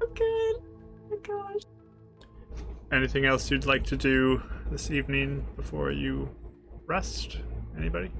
Oh, 0.00 0.08
good. 0.14 0.56
Oh, 1.10 1.18
gosh. 1.24 1.62
Anything 2.92 3.24
else 3.24 3.50
you'd 3.50 3.66
like 3.66 3.82
to 3.86 3.96
do 3.96 4.40
this 4.70 4.92
evening 4.92 5.44
before 5.56 5.90
you 5.90 6.30
rest? 6.86 7.38
Anybody? 7.76 8.12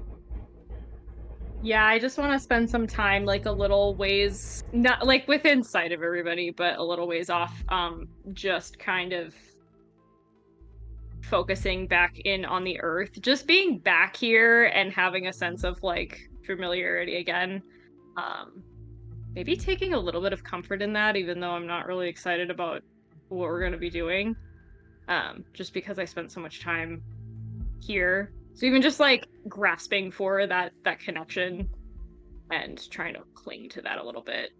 Yeah, 1.63 1.85
I 1.85 1.99
just 1.99 2.17
want 2.17 2.33
to 2.33 2.39
spend 2.39 2.69
some 2.69 2.85
time 2.85 3.23
like 3.23 3.45
a 3.45 3.51
little 3.51 3.95
ways 3.95 4.65
not 4.73 5.07
like 5.07 5.25
within 5.29 5.63
sight 5.63 5.93
of 5.93 6.03
everybody, 6.03 6.49
but 6.49 6.77
a 6.77 6.83
little 6.83 7.07
ways 7.07 7.29
off 7.29 7.63
um 7.69 8.09
just 8.33 8.77
kind 8.77 9.13
of 9.13 9.33
focusing 11.29 11.87
back 11.87 12.19
in 12.19 12.45
on 12.45 12.63
the 12.63 12.79
earth. 12.81 13.21
Just 13.21 13.47
being 13.47 13.79
back 13.79 14.15
here 14.15 14.65
and 14.65 14.91
having 14.91 15.27
a 15.27 15.33
sense 15.33 15.63
of 15.63 15.81
like 15.83 16.29
familiarity 16.45 17.17
again. 17.17 17.61
Um 18.17 18.63
maybe 19.33 19.55
taking 19.57 19.93
a 19.93 19.99
little 19.99 20.21
bit 20.21 20.31
of 20.31 20.43
comfort 20.43 20.81
in 20.81 20.93
that 20.93 21.15
even 21.15 21.39
though 21.39 21.51
I'm 21.51 21.67
not 21.67 21.87
really 21.87 22.07
excited 22.07 22.49
about 22.49 22.81
what 23.27 23.49
we're 23.49 23.59
going 23.59 23.73
to 23.73 23.77
be 23.77 23.89
doing. 23.89 24.35
Um 25.07 25.43
just 25.53 25.73
because 25.73 25.99
I 25.99 26.05
spent 26.05 26.31
so 26.31 26.39
much 26.39 26.61
time 26.61 27.03
here 27.81 28.31
so 28.55 28.65
even 28.65 28.81
just 28.81 29.01
like 29.01 29.27
grasping 29.49 30.11
for 30.11 30.47
that 30.47 30.71
that 30.83 30.99
connection 30.99 31.67
and 32.51 32.89
trying 32.89 33.13
to 33.15 33.21
cling 33.33 33.69
to 33.69 33.81
that 33.81 33.97
a 33.97 34.03
little 34.03 34.21
bit. 34.21 34.51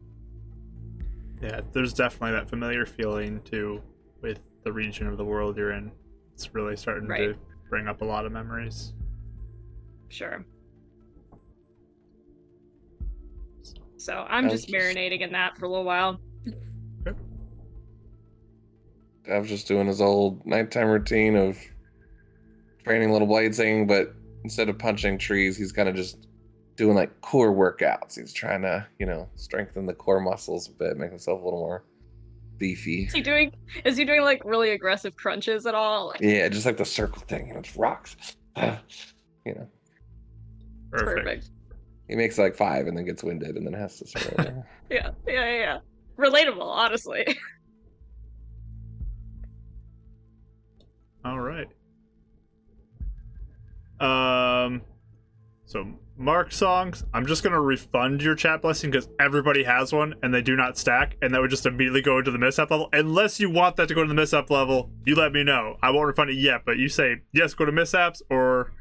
Yeah, 1.42 1.61
there's 1.72 1.94
definitely 1.94 2.32
that 2.32 2.50
familiar 2.50 2.85
feeling 2.85 3.42
too 3.44 3.82
with 4.22 4.42
the 4.64 4.74
region 4.74 5.08
of 5.08 5.18
the 5.18 5.24
world 5.24 5.58
you're 5.58 5.72
in. 5.72 5.92
It's 6.35 6.53
really 6.53 6.75
starting 6.75 7.07
to 7.07 7.35
bring 7.69 7.88
up 7.88 8.01
a 8.01 8.05
lot 8.05 8.25
of 8.25 8.31
memories. 8.33 8.93
Sure. 10.09 10.45
So 13.97 14.25
I'm 14.30 14.49
just 14.49 14.67
just- 14.67 14.75
marinating 14.75 15.22
in 15.22 15.31
that 15.31 15.57
for 15.57 15.65
a 15.65 15.69
little 15.69 15.85
while. 15.85 16.19
Dav's 19.23 19.49
just 19.49 19.67
doing 19.67 19.88
his 19.88 20.01
old 20.01 20.45
nighttime 20.45 20.88
routine 20.88 21.35
of 21.35 21.57
training 22.83 23.11
little 23.11 23.27
blade 23.27 23.55
singing, 23.55 23.88
but 23.88 24.14
instead 24.43 24.69
of 24.69 24.77
punching 24.77 25.17
trees, 25.17 25.57
he's 25.57 25.72
kind 25.72 25.89
of 25.89 25.95
just 25.95 26.27
doing 26.75 26.95
like 26.95 27.22
core 27.22 27.51
workouts. 27.51 28.19
He's 28.19 28.33
trying 28.33 28.61
to, 28.61 28.85
you 28.99 29.07
know, 29.07 29.27
strengthen 29.35 29.88
the 29.88 29.95
core 29.95 30.19
muscles 30.19 30.69
a 30.69 30.73
bit, 30.73 30.97
make 30.97 31.09
himself 31.09 31.41
a 31.41 31.43
little 31.43 31.59
more 31.59 31.83
beefy. 32.58 33.03
Is 33.06 33.14
he 33.14 33.22
doing 33.22 33.51
is 33.84 33.98
he 33.98 34.06
doing 34.06 34.22
like 34.24 34.43
really 34.45 34.72
aggressive 34.72 35.16
crunches 35.16 35.66
at 35.66 35.75
all? 35.75 36.08
Like, 36.09 36.22
Yeah, 36.22 36.48
just 36.50 36.66
like 36.66 36.77
the 36.77 36.85
circle 36.85 37.22
thing, 37.24 37.48
you 37.50 37.53
know, 37.56 37.61
rocks. 37.75 38.16
you 38.58 38.64
know, 39.53 39.67
Perfect. 40.92 41.17
perfect. 41.25 41.50
he 42.08 42.16
makes 42.16 42.38
like 42.38 42.56
five 42.56 42.88
and 42.88 42.98
then 42.98 43.06
gets 43.06 43.24
winded 43.24 43.56
and 43.58 43.66
then 43.66 43.74
has 43.74 43.98
to 44.00 44.08
start 44.08 44.27
over. 44.40 44.66
Yeah, 44.90 45.09
yeah, 45.27 45.34
yeah, 45.34 45.58
yeah. 45.58 45.80
Relatable, 46.17 46.61
honestly. 46.61 47.25
All 51.25 51.40
right. 51.40 51.67
Um, 54.00 54.82
so 55.66 55.88
mark 56.18 56.52
songs. 56.52 57.03
I'm 57.14 57.26
just 57.26 57.44
gonna 57.44 57.61
refund 57.61 58.22
your 58.22 58.35
chat 58.35 58.61
blessing 58.61 58.92
because 58.92 59.10
everybody 59.19 59.64
has 59.64 59.92
one 59.94 60.16
and 60.24 60.34
they 60.34 60.42
do 60.42 60.56
not 60.56 60.77
stack, 60.77 61.18
and 61.22 61.34
that 61.34 61.42
would 61.42 61.50
just 61.50 61.66
immediately 61.66 62.02
go 62.02 62.18
into 62.19 62.32
the 62.32 62.38
mishap 62.38 62.72
level. 62.72 62.90
Unless 62.94 63.40
you 63.40 63.50
want 63.50 63.76
that 63.77 63.88
to 63.90 63.95
go 63.95 64.02
to 64.03 64.08
the 64.08 64.14
mishap 64.14 64.50
level, 64.50 64.90
you 65.06 65.16
let 65.16 65.32
me 65.32 65.44
know. 65.44 65.77
I 65.82 65.92
won't 65.92 66.08
refund 66.08 66.30
it 66.30 66.35
yet, 66.38 66.61
but 66.66 66.77
you 66.77 66.90
say 66.90 67.18
yes, 67.34 67.53
go 67.53 67.66
to 67.66 67.72
mishaps, 67.72 68.22
or 68.30 68.72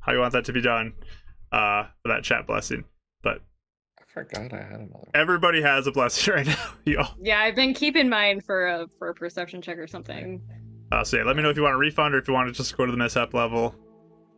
how 0.00 0.12
you 0.12 0.18
want 0.18 0.32
that 0.32 0.44
to 0.46 0.52
be 0.52 0.60
done. 0.60 0.92
Uh, 1.50 1.84
for 2.02 2.08
that 2.08 2.24
chat 2.24 2.46
blessing. 2.46 2.82
But 3.22 3.42
I 3.98 4.02
forgot 4.06 4.54
I 4.54 4.62
had 4.62 4.80
another. 4.80 5.10
everybody 5.12 5.60
has 5.60 5.86
a 5.86 5.92
blessing 5.92 6.32
right 6.36 6.46
now, 6.46 6.70
y'all. 6.86 7.14
yeah, 7.20 7.40
I've 7.40 7.54
been 7.54 7.74
keeping 7.74 8.08
mine 8.08 8.40
for 8.40 8.66
a 8.66 8.86
for 8.98 9.08
a 9.08 9.14
perception 9.14 9.60
check 9.60 9.76
or 9.76 9.86
something. 9.86 10.40
Uh, 10.90 11.04
so 11.04 11.18
yeah, 11.18 11.24
let 11.24 11.36
me 11.36 11.42
know 11.42 11.50
if 11.50 11.56
you 11.56 11.62
want 11.62 11.74
a 11.74 11.78
refund 11.78 12.14
or 12.14 12.18
if 12.18 12.28
you 12.28 12.32
want 12.34 12.48
to 12.48 12.54
just 12.54 12.74
go 12.76 12.86
to 12.86 12.92
the 12.92 12.96
mishap 12.98 13.34
level. 13.34 13.74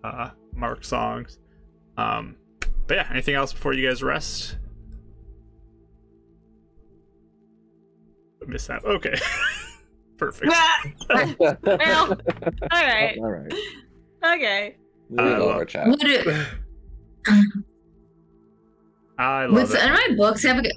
Uh, 0.02 0.30
mark 0.54 0.84
songs. 0.84 1.38
Um, 1.96 2.36
but 2.86 2.96
yeah, 2.96 3.06
anything 3.10 3.34
else 3.34 3.52
before 3.52 3.72
you 3.74 3.88
guys 3.88 4.02
rest? 4.02 4.56
Mishap. 8.46 8.84
Okay. 8.84 9.14
Perfect. 10.18 10.52
well, 11.08 11.26
all 11.40 11.66
right, 12.72 13.16
All 13.18 13.30
right. 13.30 13.52
okay. 14.24 14.76
We 15.10 15.18
I 15.18 15.22
love 15.30 15.38
love- 15.40 15.56
our 15.56 15.64
chat. 15.64 15.88
Would 15.88 16.02
it, 16.04 16.26
I 19.18 19.46
love 19.46 19.52
with 19.70 19.74
it. 19.74 19.82
in 19.84 19.92
my 19.92 20.08
books, 20.16 20.44
I 20.44 20.54
have 20.54 20.64
a, 20.64 20.70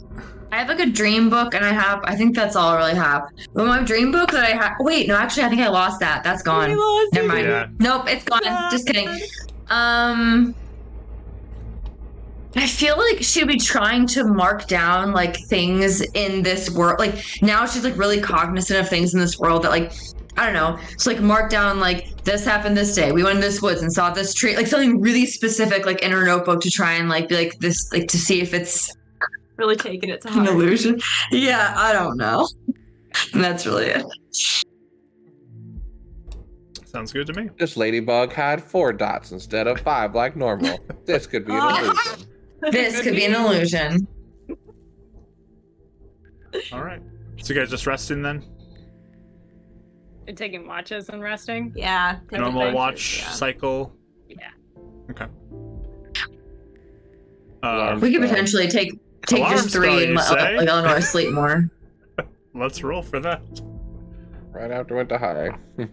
I 0.52 0.58
have 0.60 0.70
like 0.70 0.80
a 0.80 0.90
dream 0.90 1.30
book, 1.30 1.54
and 1.54 1.66
I 1.66 1.74
have. 1.74 2.02
I 2.06 2.16
think 2.16 2.36
that's 2.36 2.56
all 2.56 2.70
I 2.70 2.78
really 2.78 2.96
have. 2.96 3.28
But 3.54 3.66
my 3.68 3.84
dream 3.84 4.12
book 4.12 4.32
that 4.32 4.44
I 4.46 4.56
have. 4.56 4.74
Wait, 4.80 5.08
no, 5.08 5.16
actually, 5.18 5.44
I 5.44 5.50
think 5.50 5.62
I 5.62 5.68
lost 5.70 6.00
that. 6.00 6.24
That's 6.24 6.42
gone. 6.42 6.70
Never 7.14 7.28
mind. 7.28 7.48
Yeah. 7.48 7.68
Nope, 7.80 8.06
it's 8.08 8.24
gone. 8.24 8.42
Just 8.72 8.88
kidding. 8.88 9.10
Um, 9.70 10.56
I 12.60 12.68
feel 12.68 12.98
like 12.98 13.22
she'd 13.22 13.48
be 13.48 13.58
trying 13.58 14.08
to 14.08 14.24
mark 14.24 14.68
down 14.68 15.12
like 15.12 15.38
things 15.48 16.02
in 16.14 16.44
this 16.44 16.70
world. 16.70 17.00
Like 17.00 17.24
now 17.42 17.66
she's 17.66 17.84
like 17.84 17.98
really 17.98 18.22
cognizant 18.22 18.80
of 18.80 18.90
things 18.90 19.14
in 19.14 19.20
this 19.20 19.38
world 19.40 19.64
that 19.64 19.72
like 19.72 19.94
I 20.38 20.46
don't 20.46 20.54
know, 20.54 20.78
just 20.92 21.08
like 21.08 21.20
mark 21.20 21.50
down 21.50 21.80
like 21.80 22.24
this 22.24 22.46
happened 22.46 22.78
this 22.78 22.94
day. 22.94 23.12
We 23.12 23.24
went 23.24 23.36
in 23.36 23.42
this 23.42 23.62
woods 23.62 23.82
and 23.82 23.92
saw 23.92 24.12
this 24.12 24.34
tree, 24.34 24.56
like 24.56 24.68
something 24.68 25.02
really 25.02 25.26
specific, 25.26 25.86
like 25.86 26.04
in 26.04 26.12
her 26.12 26.26
notebook 26.26 26.62
to 26.62 26.70
try 26.70 26.94
and 26.94 27.10
like 27.10 27.28
be 27.28 27.36
like 27.36 27.60
this, 27.60 27.92
like 27.92 28.08
to 28.10 28.18
see 28.18 28.42
if 28.42 28.54
it's 28.54 28.96
Really 29.58 29.76
taking 29.76 30.10
it 30.12 30.22
to 30.22 30.30
an 30.40 30.48
illusion. 30.48 31.00
Yeah, 31.32 31.74
I 31.76 31.92
don't 31.92 32.16
know. 32.16 32.48
And 33.34 33.44
that's 33.44 33.66
really 33.66 33.88
it. 33.88 34.06
Sounds 36.86 37.12
good 37.12 37.26
to 37.28 37.34
me. 37.34 37.50
This 37.58 37.76
ladybug 37.76 38.32
had 38.32 38.64
four 38.64 38.94
dots 38.94 39.32
instead 39.32 39.66
of 39.66 39.80
five 39.82 40.14
like 40.14 40.36
normal. 40.36 40.80
This 41.06 41.26
could 41.26 41.46
be 41.46 41.54
an 41.54 41.60
illusion. 41.86 42.28
This 42.62 43.02
could 43.02 43.16
be 43.16 43.26
an 43.26 43.36
illusion. 43.36 44.08
All 46.72 46.84
right. 46.84 47.02
So 47.42 47.54
you 47.54 47.60
guys 47.60 47.70
just 47.70 47.86
resting 47.86 48.22
then? 48.22 48.44
And 50.28 50.38
taking 50.38 50.68
watches 50.68 51.10
and 51.10 51.22
resting. 51.22 51.72
Yeah. 51.76 52.20
Normal 52.32 52.62
advantage, 52.64 52.76
watch 52.76 53.20
yeah. 53.20 53.30
cycle. 53.30 53.96
Yeah. 54.28 54.50
Okay. 55.12 55.28
Alarm 57.64 57.96
Um, 57.96 58.02
We 58.02 58.12
could 58.12 58.18
spell. 58.18 58.30
potentially 58.30 58.68
take 58.68 59.00
take 59.28 59.48
just 59.50 59.70
three 59.70 59.94
you 59.94 60.04
and 60.08 60.16
let 60.16 60.26
say? 60.26 60.58
like 60.58 60.68
Eleanor 60.68 61.02
sleep 61.02 61.34
more. 61.34 61.70
let's 62.54 62.84
roll 62.84 63.02
for 63.02 63.20
that. 63.20 63.42
Right 64.52 64.72
after 64.72 64.96
went 64.96 65.10
to 65.10 65.18
high. 65.18 65.58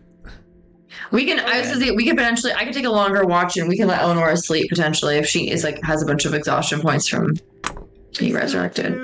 We 1.10 1.24
can. 1.26 1.40
I 1.40 1.60
was 1.60 1.68
gonna 1.68 1.80
say 1.80 1.90
we 1.90 2.06
could 2.06 2.16
potentially. 2.16 2.52
I 2.52 2.64
could 2.64 2.74
take 2.74 2.84
a 2.84 2.90
longer 2.90 3.24
watch 3.24 3.56
and 3.56 3.68
we 3.68 3.76
can 3.76 3.88
let 3.88 4.00
Eleanor 4.00 4.34
sleep 4.36 4.68
potentially 4.68 5.16
if 5.16 5.26
she 5.26 5.50
is 5.50 5.64
like 5.64 5.82
has 5.82 6.02
a 6.02 6.06
bunch 6.06 6.24
of 6.24 6.34
exhaustion 6.34 6.80
points 6.80 7.08
from 7.08 7.34
being 8.18 8.34
resurrected. 8.34 8.94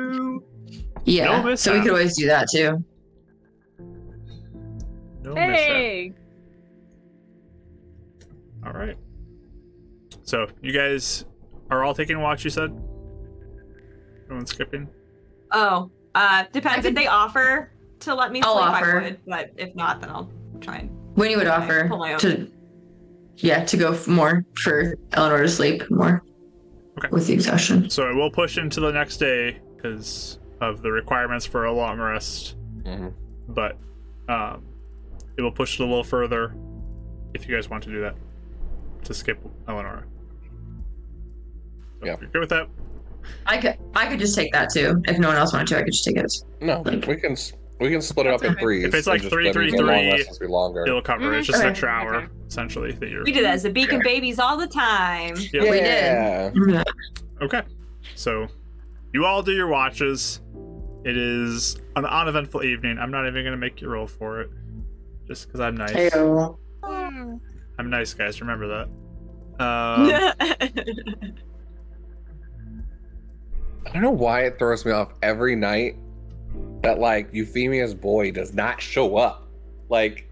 Yeah. 1.04 1.42
No 1.42 1.54
so 1.54 1.74
we 1.74 1.80
could 1.80 1.90
always 1.90 2.16
do 2.16 2.26
that 2.26 2.48
too. 2.50 2.84
No 5.22 5.34
mishap. 5.34 5.36
Hey. 5.36 6.14
All 8.64 8.72
right. 8.72 8.96
So 10.22 10.46
you 10.62 10.72
guys 10.72 11.24
are 11.70 11.82
all 11.84 11.94
taking 11.94 12.16
a 12.16 12.20
watch. 12.20 12.44
You 12.44 12.50
said. 12.50 12.72
No 14.28 14.36
one's 14.36 14.50
skipping. 14.50 14.88
Oh, 15.50 15.90
uh, 16.14 16.44
depends 16.52 16.86
if 16.86 16.94
they 16.94 17.08
offer 17.08 17.72
to 18.00 18.14
let 18.14 18.30
me 18.30 18.40
I'll 18.42 18.54
sleep. 18.54 18.66
offer. 18.66 19.00
I 19.00 19.02
would, 19.02 19.20
but 19.26 19.50
if 19.56 19.74
not, 19.74 20.00
then 20.00 20.10
I'll 20.10 20.30
try 20.60 20.76
and. 20.76 20.96
Winnie 21.16 21.36
would 21.36 21.46
offer 21.46 21.86
pull 21.88 21.98
my 21.98 22.12
own. 22.14 22.18
to, 22.20 22.50
yeah, 23.36 23.64
to 23.64 23.76
go 23.76 23.98
more 24.06 24.44
for 24.62 24.94
Eleanor 25.12 25.42
to 25.42 25.48
sleep 25.48 25.82
more. 25.90 26.22
Okay. 26.98 27.08
With 27.10 27.26
the 27.26 27.32
exhaustion. 27.32 27.88
So 27.90 28.08
it 28.10 28.14
will 28.14 28.30
push 28.30 28.58
into 28.58 28.80
the 28.80 28.92
next 28.92 29.16
day 29.18 29.58
because 29.76 30.38
of 30.60 30.82
the 30.82 30.90
requirements 30.92 31.46
for 31.46 31.64
a 31.64 31.72
long 31.72 31.98
rest. 31.98 32.56
Mhm. 32.82 33.14
But 33.48 33.78
um, 34.28 34.64
it 35.36 35.42
will 35.42 35.52
push 35.52 35.80
it 35.80 35.82
a 35.82 35.86
little 35.86 36.04
further 36.04 36.54
if 37.34 37.48
you 37.48 37.54
guys 37.54 37.70
want 37.70 37.82
to 37.84 37.90
do 37.90 38.00
that 38.02 38.14
to 39.04 39.14
skip 39.14 39.38
Eleanor. 39.68 40.06
So 42.00 42.06
Yeah. 42.06 42.14
if 42.14 42.20
you're 42.20 42.30
good 42.30 42.40
with 42.40 42.50
that. 42.50 42.68
I 43.46 43.58
could. 43.58 43.76
I 43.94 44.06
could 44.06 44.18
just 44.18 44.34
take 44.34 44.52
that 44.52 44.70
too. 44.70 45.00
If 45.06 45.18
no 45.18 45.28
one 45.28 45.36
else 45.36 45.52
wanted 45.52 45.68
to, 45.68 45.78
I 45.78 45.82
could 45.82 45.92
just 45.92 46.04
take 46.04 46.16
it. 46.16 46.32
No, 46.60 46.82
Like- 46.82 47.06
we 47.06 47.16
can 47.16 47.32
s- 47.32 47.52
we 47.80 47.90
can 47.90 48.02
split 48.02 48.26
it 48.26 48.34
up 48.34 48.42
in 48.44 48.52
okay. 48.52 48.60
threes. 48.60 48.84
If 48.84 48.94
it's 48.94 49.06
like 49.06 49.20
just 49.22 49.32
three, 49.32 49.44
let 49.46 49.54
three, 49.54 49.70
long 49.70 49.86
three, 49.86 50.10
lessons 50.12 50.38
be 50.38 50.46
longer. 50.46 50.86
It'll 50.86 51.00
cover. 51.02 51.34
It's 51.34 51.46
just 51.46 51.58
Okay. 51.58 51.66
an 51.66 51.70
extra 51.70 51.88
hour 51.88 52.14
Okay. 52.16 52.26
essentially 52.46 52.92
that 52.92 53.08
you're. 53.08 53.24
We 53.24 53.32
did 53.32 53.44
it 53.44 53.48
as 53.48 53.64
a 53.64 53.70
beacon 53.70 54.00
Okay. 54.00 54.14
babies 54.14 54.38
all 54.38 54.56
the 54.56 54.66
time. 54.66 55.34
Yep. 55.52 55.62
We 55.62 55.80
did. 55.80 56.84
Okay. 57.42 57.62
So 58.14 58.46
you 59.14 59.24
all 59.24 59.42
do 59.42 59.52
your 59.52 59.68
watches. 59.68 60.40
It 61.04 61.16
is 61.16 61.78
an 61.96 62.04
uneventful 62.04 62.62
evening. 62.62 62.98
I'm 62.98 63.10
not 63.10 63.26
even 63.26 63.42
going 63.42 63.52
to 63.52 63.56
make 63.56 63.80
you 63.80 63.88
roll 63.88 64.06
for 64.06 64.42
it. 64.42 64.50
Just 65.26 65.46
because 65.46 65.60
I'm 65.60 65.76
nice. 65.76 66.14
Ew. 66.14 66.58
I'm 66.82 67.88
nice, 67.88 68.12
guys. 68.12 68.40
Remember 68.40 68.68
that. 68.68 68.88
Um, 69.60 70.10
I 73.86 73.92
don't 73.92 74.02
know 74.02 74.10
why 74.10 74.44
it 74.44 74.58
throws 74.58 74.86
me 74.86 74.92
off 74.92 75.12
every 75.22 75.54
night 75.54 75.96
that 76.82 76.98
like 76.98 77.28
Euphemia's 77.32 77.94
boy 77.94 78.30
does 78.30 78.54
not 78.54 78.80
show 78.80 79.16
up. 79.16 79.48
Like 79.88 80.26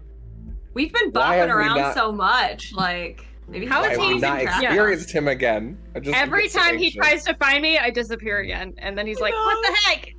We've 0.73 0.93
been 0.93 1.11
Why 1.11 1.37
bopping 1.37 1.49
around 1.53 1.77
not- 1.77 1.93
so 1.93 2.11
much. 2.11 2.73
Like 2.73 3.25
maybe 3.47 3.65
How 3.65 3.83
he's 3.83 3.93
is 3.93 3.97
I 3.97 4.01
he 4.01 4.05
have 4.05 4.13
losing 4.13 4.29
not 4.29 4.41
track. 4.41 4.61
Yeah. 4.61 4.69
experienced 4.69 5.11
him 5.11 5.27
again. 5.27 5.77
I 5.95 5.99
just 5.99 6.15
Every 6.17 6.47
time 6.47 6.77
he 6.77 6.91
tries 6.91 7.23
to 7.25 7.33
find 7.35 7.61
me, 7.61 7.77
I 7.77 7.89
disappear 7.89 8.39
again, 8.39 8.73
and 8.77 8.97
then 8.97 9.05
he's 9.07 9.19
like, 9.19 9.33
No. 9.33 9.39
"What 9.43 9.57
the 9.67 9.77
heck?" 9.85 10.09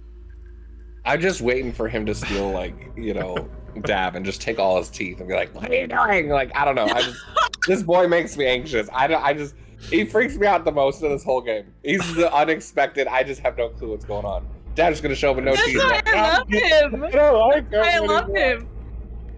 I'm 1.05 1.21
just 1.21 1.41
waiting 1.41 1.73
for 1.73 1.89
him 1.89 2.05
to 2.07 2.15
steal 2.15 2.51
like, 2.51 2.91
you 2.97 3.15
know, 3.15 3.49
Dav 3.85 4.17
and 4.17 4.25
just 4.27 4.43
take 4.43 4.59
all 4.59 4.77
his 4.79 4.91
teeth 4.91 5.19
and 5.21 5.29
be 5.29 5.35
like, 5.35 5.55
"What 5.55 5.71
are 5.71 5.75
you 5.75 5.87
doing?" 5.87 6.29
Like, 6.29 6.55
I 6.57 6.65
don't 6.65 6.75
know. 6.75 6.85
I 6.87 7.03
just 7.03 7.19
this 7.67 7.83
boy 7.83 8.07
makes 8.09 8.37
me 8.37 8.47
anxious. 8.47 8.89
I 8.93 9.07
don't 9.07 9.23
I 9.25 9.33
just 9.33 9.55
he 9.89 10.05
freaks 10.05 10.37
me 10.37 10.47
out 10.47 10.65
the 10.67 10.73
most 10.73 11.03
in 11.03 11.09
this 11.09 11.25
whole 11.25 11.41
game. 11.41 11.73
He's 11.83 12.15
the 12.15 12.31
unexpected. 12.35 13.07
I 13.07 13.23
just 13.23 13.41
have 13.41 13.57
no 13.57 13.71
clue 13.71 13.91
what's 13.91 14.05
going 14.05 14.27
on. 14.27 14.47
Dav's 14.75 15.01
gonna 15.01 15.15
show 15.15 15.31
up 15.31 15.37
with 15.37 15.45
no 15.45 15.53
That's 15.53 15.67
teeth. 15.67 15.79
why 15.79 15.89
like, 15.89 16.09
I 16.09 16.39
love 16.39 16.49
him. 16.49 17.05
I 17.05 17.11
don't 17.11 17.49
like 17.49 17.71
him 17.71 17.83
I 17.83 17.99
love 17.99 18.25
anymore." 18.31 18.37
him. 18.39 18.69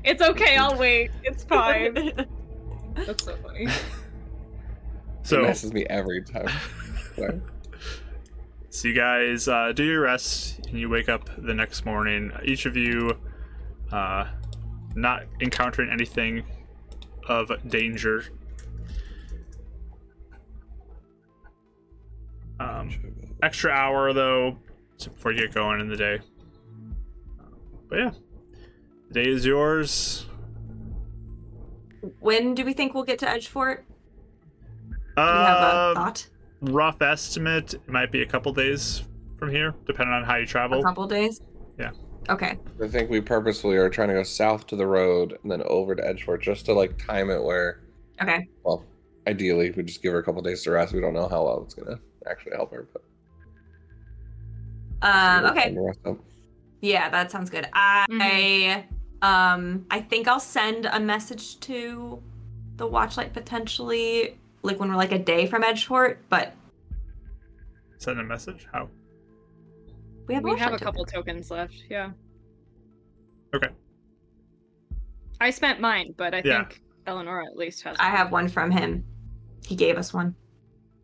It's 0.05 0.23
okay. 0.23 0.57
I'll 0.57 0.77
wait. 0.77 1.11
It's 1.23 1.45
fine. 1.45 1.95
That's 2.95 3.25
so 3.25 3.37
funny. 3.37 3.67
He 3.67 3.73
so, 5.23 5.43
messes 5.43 5.73
me 5.73 5.85
every 5.87 6.23
time. 6.23 6.49
So 8.75 8.89
you 8.89 8.95
guys 8.95 9.49
uh, 9.49 9.73
do 9.73 9.85
your 9.85 10.01
rest 10.01 10.59
and 10.67 10.81
you 10.81 10.89
wake 10.89 11.11
up 11.11 11.29
the 11.37 11.53
next 11.53 11.85
morning. 11.85 12.33
Each 12.43 12.65
of 12.65 12.75
you, 12.75 13.19
uh, 13.93 14.25
not 14.95 15.25
encountering 15.43 15.91
anything 15.91 16.43
of 17.29 17.53
danger. 17.69 18.25
Um, 22.59 22.91
extra 23.43 23.71
hour 23.71 24.15
though 24.15 24.57
to- 25.03 25.11
before 25.11 25.33
you 25.33 25.41
get 25.41 25.55
going 25.55 25.81
in 25.81 25.89
the 25.89 25.97
day. 25.97 26.21
But 27.89 27.99
yeah, 27.99 28.11
the 29.09 29.15
day 29.15 29.29
is 29.29 29.45
yours. 29.45 30.27
when 32.19 32.55
do 32.55 32.65
we 32.65 32.73
think 32.73 32.95
we'll 32.95 33.05
get 33.05 33.19
to 33.21 33.27
Edgefort? 33.27 33.77
Do 34.89 34.95
we 35.17 35.23
have 35.23 35.63
a 35.63 35.67
Uh, 35.67 35.95
thought? 35.95 36.29
rough 36.63 37.01
estimate, 37.01 37.75
it 37.75 37.89
might 37.89 38.11
be 38.11 38.23
a 38.23 38.27
couple 38.27 38.53
days 38.53 39.03
from 39.39 39.51
here, 39.51 39.75
depending 39.87 40.13
on 40.13 40.25
how 40.25 40.35
you 40.37 40.47
travel. 40.47 40.81
A 40.81 40.83
couple 40.83 41.07
days. 41.07 41.41
Yeah. 41.79 41.91
Okay. 42.29 42.57
I 42.83 42.89
think 42.89 43.09
we 43.11 43.21
purposefully 43.21 43.77
are 43.77 43.89
trying 43.89 44.09
to 44.09 44.15
go 44.15 44.23
south 44.25 44.67
to 44.69 44.77
the 44.77 44.87
road 44.87 45.39
and 45.43 45.51
then 45.53 45.63
over 45.67 45.95
to 45.95 46.03
Edgefort 46.03 46.41
just 46.41 46.65
to 46.67 46.73
like 46.73 46.99
time 46.99 47.31
it 47.31 47.43
where, 47.43 47.81
Okay. 48.21 48.49
well, 48.65 48.85
ideally 49.29 49.71
we 49.71 49.83
just 49.85 50.03
give 50.03 50.13
her 50.13 50.19
a 50.19 50.23
couple 50.25 50.43
days 50.43 50.63
to 50.65 50.73
rest. 50.73 50.93
We 50.93 51.01
don't 51.01 51.15
know 51.15 51.29
how 51.29 51.45
well 51.45 51.63
it's 51.63 51.75
gonna 51.75 52.01
actually 52.29 52.57
help 52.57 52.73
her, 52.73 52.89
but 52.93 53.03
Um. 55.03 55.45
Okay. 55.47 55.65
time 55.65 55.75
the 55.75 55.81
rest 55.83 56.01
up. 56.07 56.19
Yeah, 56.81 57.09
that 57.11 57.31
sounds 57.31 57.51
good. 57.51 57.69
I 57.73 58.85
um 59.23 59.87
I 59.91 60.01
think 60.01 60.27
I'll 60.29 60.41
send 60.41 60.87
a 60.87 60.99
message 60.99 61.61
to 61.61 62.21
the 62.77 62.89
Watchlight 62.89 63.33
potentially 63.33 64.37
like 64.63 64.81
when 64.81 64.89
we're 64.89 64.97
like 64.97 65.13
a 65.13 65.19
day 65.19 65.47
from 65.47 65.63
Edgefort, 65.63 66.17
but 66.29 66.55
Send 67.99 68.19
a 68.19 68.25
message. 68.25 68.67
How? 68.73 68.89
we 70.27 70.35
have 70.35 70.43
we 70.45 70.59
have 70.59 70.73
a 70.73 70.77
Watchlight 70.77 70.81
couple 70.81 71.05
tokens 71.05 71.51
left. 71.51 71.75
Yeah. 71.89 72.11
Okay. 73.55 73.69
I 75.41 75.51
spent 75.51 75.81
mine, 75.81 76.15
but 76.17 76.35
I 76.35 76.43
Yeah. 76.45 76.65
think 76.65 76.83
Eleanor 77.07 77.43
at 77.43 77.57
least 77.57 77.83
has. 77.83 77.97
I 78.01 78.09
one. 78.09 78.17
have 78.17 78.33
one 78.33 78.49
from 78.49 78.71
him. 78.71 79.05
He 79.65 79.77
gave 79.77 79.97
us 79.99 80.13
one. 80.15 80.35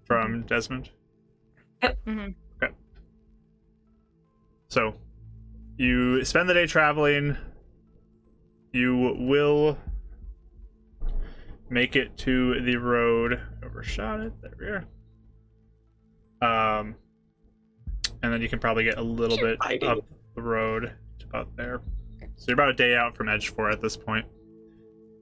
From 0.07 0.43
Desmond. 0.47 0.91
Mhm. 1.83 1.95
Okay. 2.05 2.35
So, 4.71 4.95
you 5.79 6.23
spend 6.25 6.49
the 6.49 6.55
day 6.55 6.67
traveling. 6.67 7.37
You 8.73 9.17
will 9.19 9.79
make 11.71 11.97
it 11.97 12.17
to 12.19 12.61
the 12.61 12.77
road. 12.77 13.41
Overshot 13.65 14.21
it. 14.21 14.33
There 14.43 14.55
we 14.61 14.67
are. 16.47 16.81
Um, 16.81 16.95
and 18.23 18.33
then 18.33 18.43
you 18.43 18.49
can 18.49 18.59
probably 18.59 18.85
get 18.85 18.99
a 18.99 19.03
little 19.03 19.39
bit 19.39 19.57
hiding. 19.61 19.89
up 19.89 19.99
the 20.37 20.43
road 20.43 20.93
to 21.21 21.27
about 21.27 21.57
there. 21.57 21.81
So 22.37 22.45
you're 22.49 22.55
about 22.55 22.69
a 22.69 22.75
day 22.75 22.95
out 22.95 23.17
from 23.17 23.27
Edgefort 23.29 23.73
at 23.73 23.81
this 23.81 23.97
point, 23.97 24.27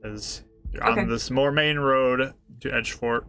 as 0.05 0.43
you're 0.73 0.85
Okay. 0.91 1.03
on 1.03 1.09
this 1.09 1.31
more 1.31 1.53
main 1.53 1.79
road 1.79 2.35
to 2.61 2.69
Edgefort. 2.69 3.25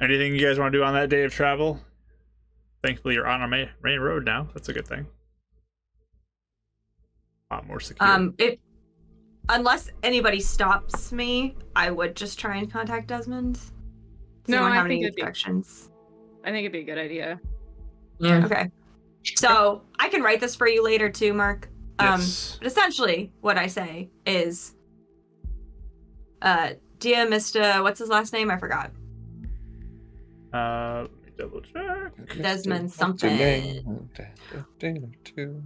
Anything 0.00 0.34
you 0.34 0.40
guys 0.44 0.58
want 0.58 0.72
to 0.72 0.78
do 0.78 0.82
on 0.82 0.94
that 0.94 1.10
day 1.10 1.24
of 1.24 1.32
travel? 1.32 1.78
Thankfully, 2.82 3.14
you're 3.14 3.28
on 3.28 3.42
a 3.42 3.48
main, 3.48 3.68
main 3.82 4.00
road 4.00 4.24
now. 4.24 4.48
That's 4.54 4.68
a 4.68 4.72
good 4.72 4.86
thing. 4.86 5.06
A 7.50 7.54
lot 7.54 7.66
more 7.66 7.80
secure. 7.80 8.08
Um 8.08 8.34
it 8.38 8.60
unless 9.48 9.90
anybody 10.02 10.40
stops 10.40 11.12
me, 11.12 11.56
I 11.76 11.90
would 11.90 12.16
just 12.16 12.38
try 12.38 12.56
and 12.56 12.70
contact 12.70 13.08
Desmond. 13.08 13.54
Does 13.54 13.68
No, 14.48 14.62
I 14.64 14.70
have 14.74 14.86
think 14.86 14.98
any 14.98 15.04
it'd 15.04 15.14
be- 15.16 15.22
I 15.22 16.50
think 16.50 16.58
it'd 16.64 16.72
be 16.72 16.80
a 16.80 16.84
good 16.84 16.98
idea. 16.98 17.40
Yeah. 18.18 18.44
Okay. 18.44 18.70
So 19.36 19.82
I 19.98 20.08
can 20.08 20.22
write 20.22 20.40
this 20.40 20.56
for 20.56 20.66
you 20.68 20.82
later 20.82 21.08
too, 21.08 21.32
Mark. 21.32 21.68
Um, 22.00 22.18
Yes. 22.20 22.56
but 22.58 22.66
essentially, 22.66 23.32
what 23.42 23.56
I 23.58 23.66
say 23.68 24.10
is, 24.26 24.74
uh, 26.40 26.70
dear 26.98 27.28
Mister, 27.28 27.82
what's 27.82 28.00
his 28.00 28.08
last 28.08 28.32
name? 28.32 28.50
I 28.50 28.56
forgot. 28.56 28.90
Uh, 30.52 31.02
let 31.02 31.21
me 31.21 31.21
double 31.36 31.60
check. 31.60 32.12
Desmond 32.40 32.84
What's 32.84 32.98
your 32.98 33.06
something. 33.08 33.36
name? 33.36 34.10
Ding, 34.78 35.16
two. 35.24 35.62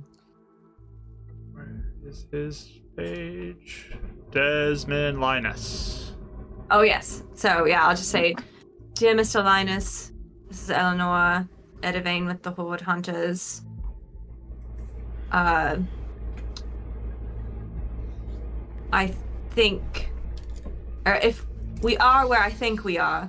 Where 1.52 1.84
is 2.04 2.26
his 2.30 2.80
page? 2.96 3.92
Desmond 4.30 5.20
Linus. 5.20 6.14
Oh 6.70 6.82
yes. 6.82 7.22
So 7.34 7.66
yeah, 7.66 7.86
I'll 7.86 7.96
just 7.96 8.10
say, 8.10 8.34
dear 8.94 9.14
Mister 9.14 9.42
Linus, 9.42 10.12
this 10.48 10.62
is 10.62 10.70
Eleanor 10.70 11.48
Edivane 11.82 12.26
with 12.26 12.42
the 12.42 12.50
Horde 12.50 12.80
Hunters. 12.80 13.62
Uh, 15.30 15.76
I 18.92 19.14
think, 19.50 20.10
or 21.04 21.14
if 21.14 21.44
we 21.82 21.96
are 21.98 22.26
where 22.28 22.40
I 22.40 22.50
think 22.50 22.84
we 22.84 22.96
are, 22.98 23.28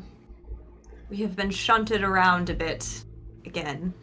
we 1.10 1.18
have 1.18 1.36
been 1.36 1.52
shunted 1.52 2.04
around 2.04 2.50
a 2.50 2.54
bit 2.54 3.04
again 3.46 3.94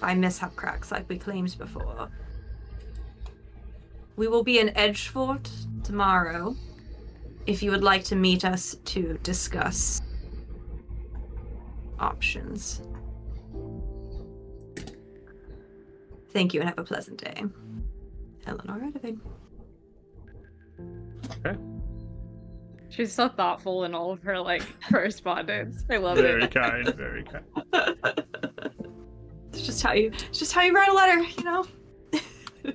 by 0.00 0.14
mishap 0.14 0.54
cracks 0.56 0.92
like 0.92 1.08
we 1.08 1.18
claimed 1.18 1.56
before. 1.58 2.10
We 4.16 4.28
will 4.28 4.42
be 4.42 4.58
in 4.58 4.68
Edgefort 4.68 5.48
tomorrow 5.82 6.56
if 7.46 7.62
you 7.62 7.70
would 7.70 7.84
like 7.84 8.04
to 8.04 8.16
meet 8.16 8.44
us 8.44 8.76
to 8.86 9.18
discuss 9.22 10.02
options. 11.98 12.82
Thank 16.30 16.52
you 16.52 16.60
and 16.60 16.68
have 16.68 16.78
a 16.78 16.84
pleasant 16.84 17.22
day. 17.22 17.44
Eleanor 18.46 18.90
Edivine. 18.90 19.20
She's 22.96 23.12
so 23.12 23.28
thoughtful 23.28 23.84
in 23.84 23.94
all 23.94 24.10
of 24.12 24.22
her 24.22 24.38
like 24.40 24.62
correspondence. 24.90 25.84
I 25.90 25.98
love 25.98 26.16
Very 26.16 26.44
it. 26.44 26.52
Very 26.52 26.84
kind. 26.84 26.94
Very 26.94 27.24
kind. 27.72 28.24
It's 29.52 29.66
just 29.66 29.82
how 29.82 29.92
you 29.92 30.10
it's 30.30 30.38
just 30.38 30.52
how 30.52 30.62
you 30.62 30.74
write 30.74 30.88
a 30.88 30.94
letter, 30.94 31.20
you 31.20 31.44
know? 31.44 31.64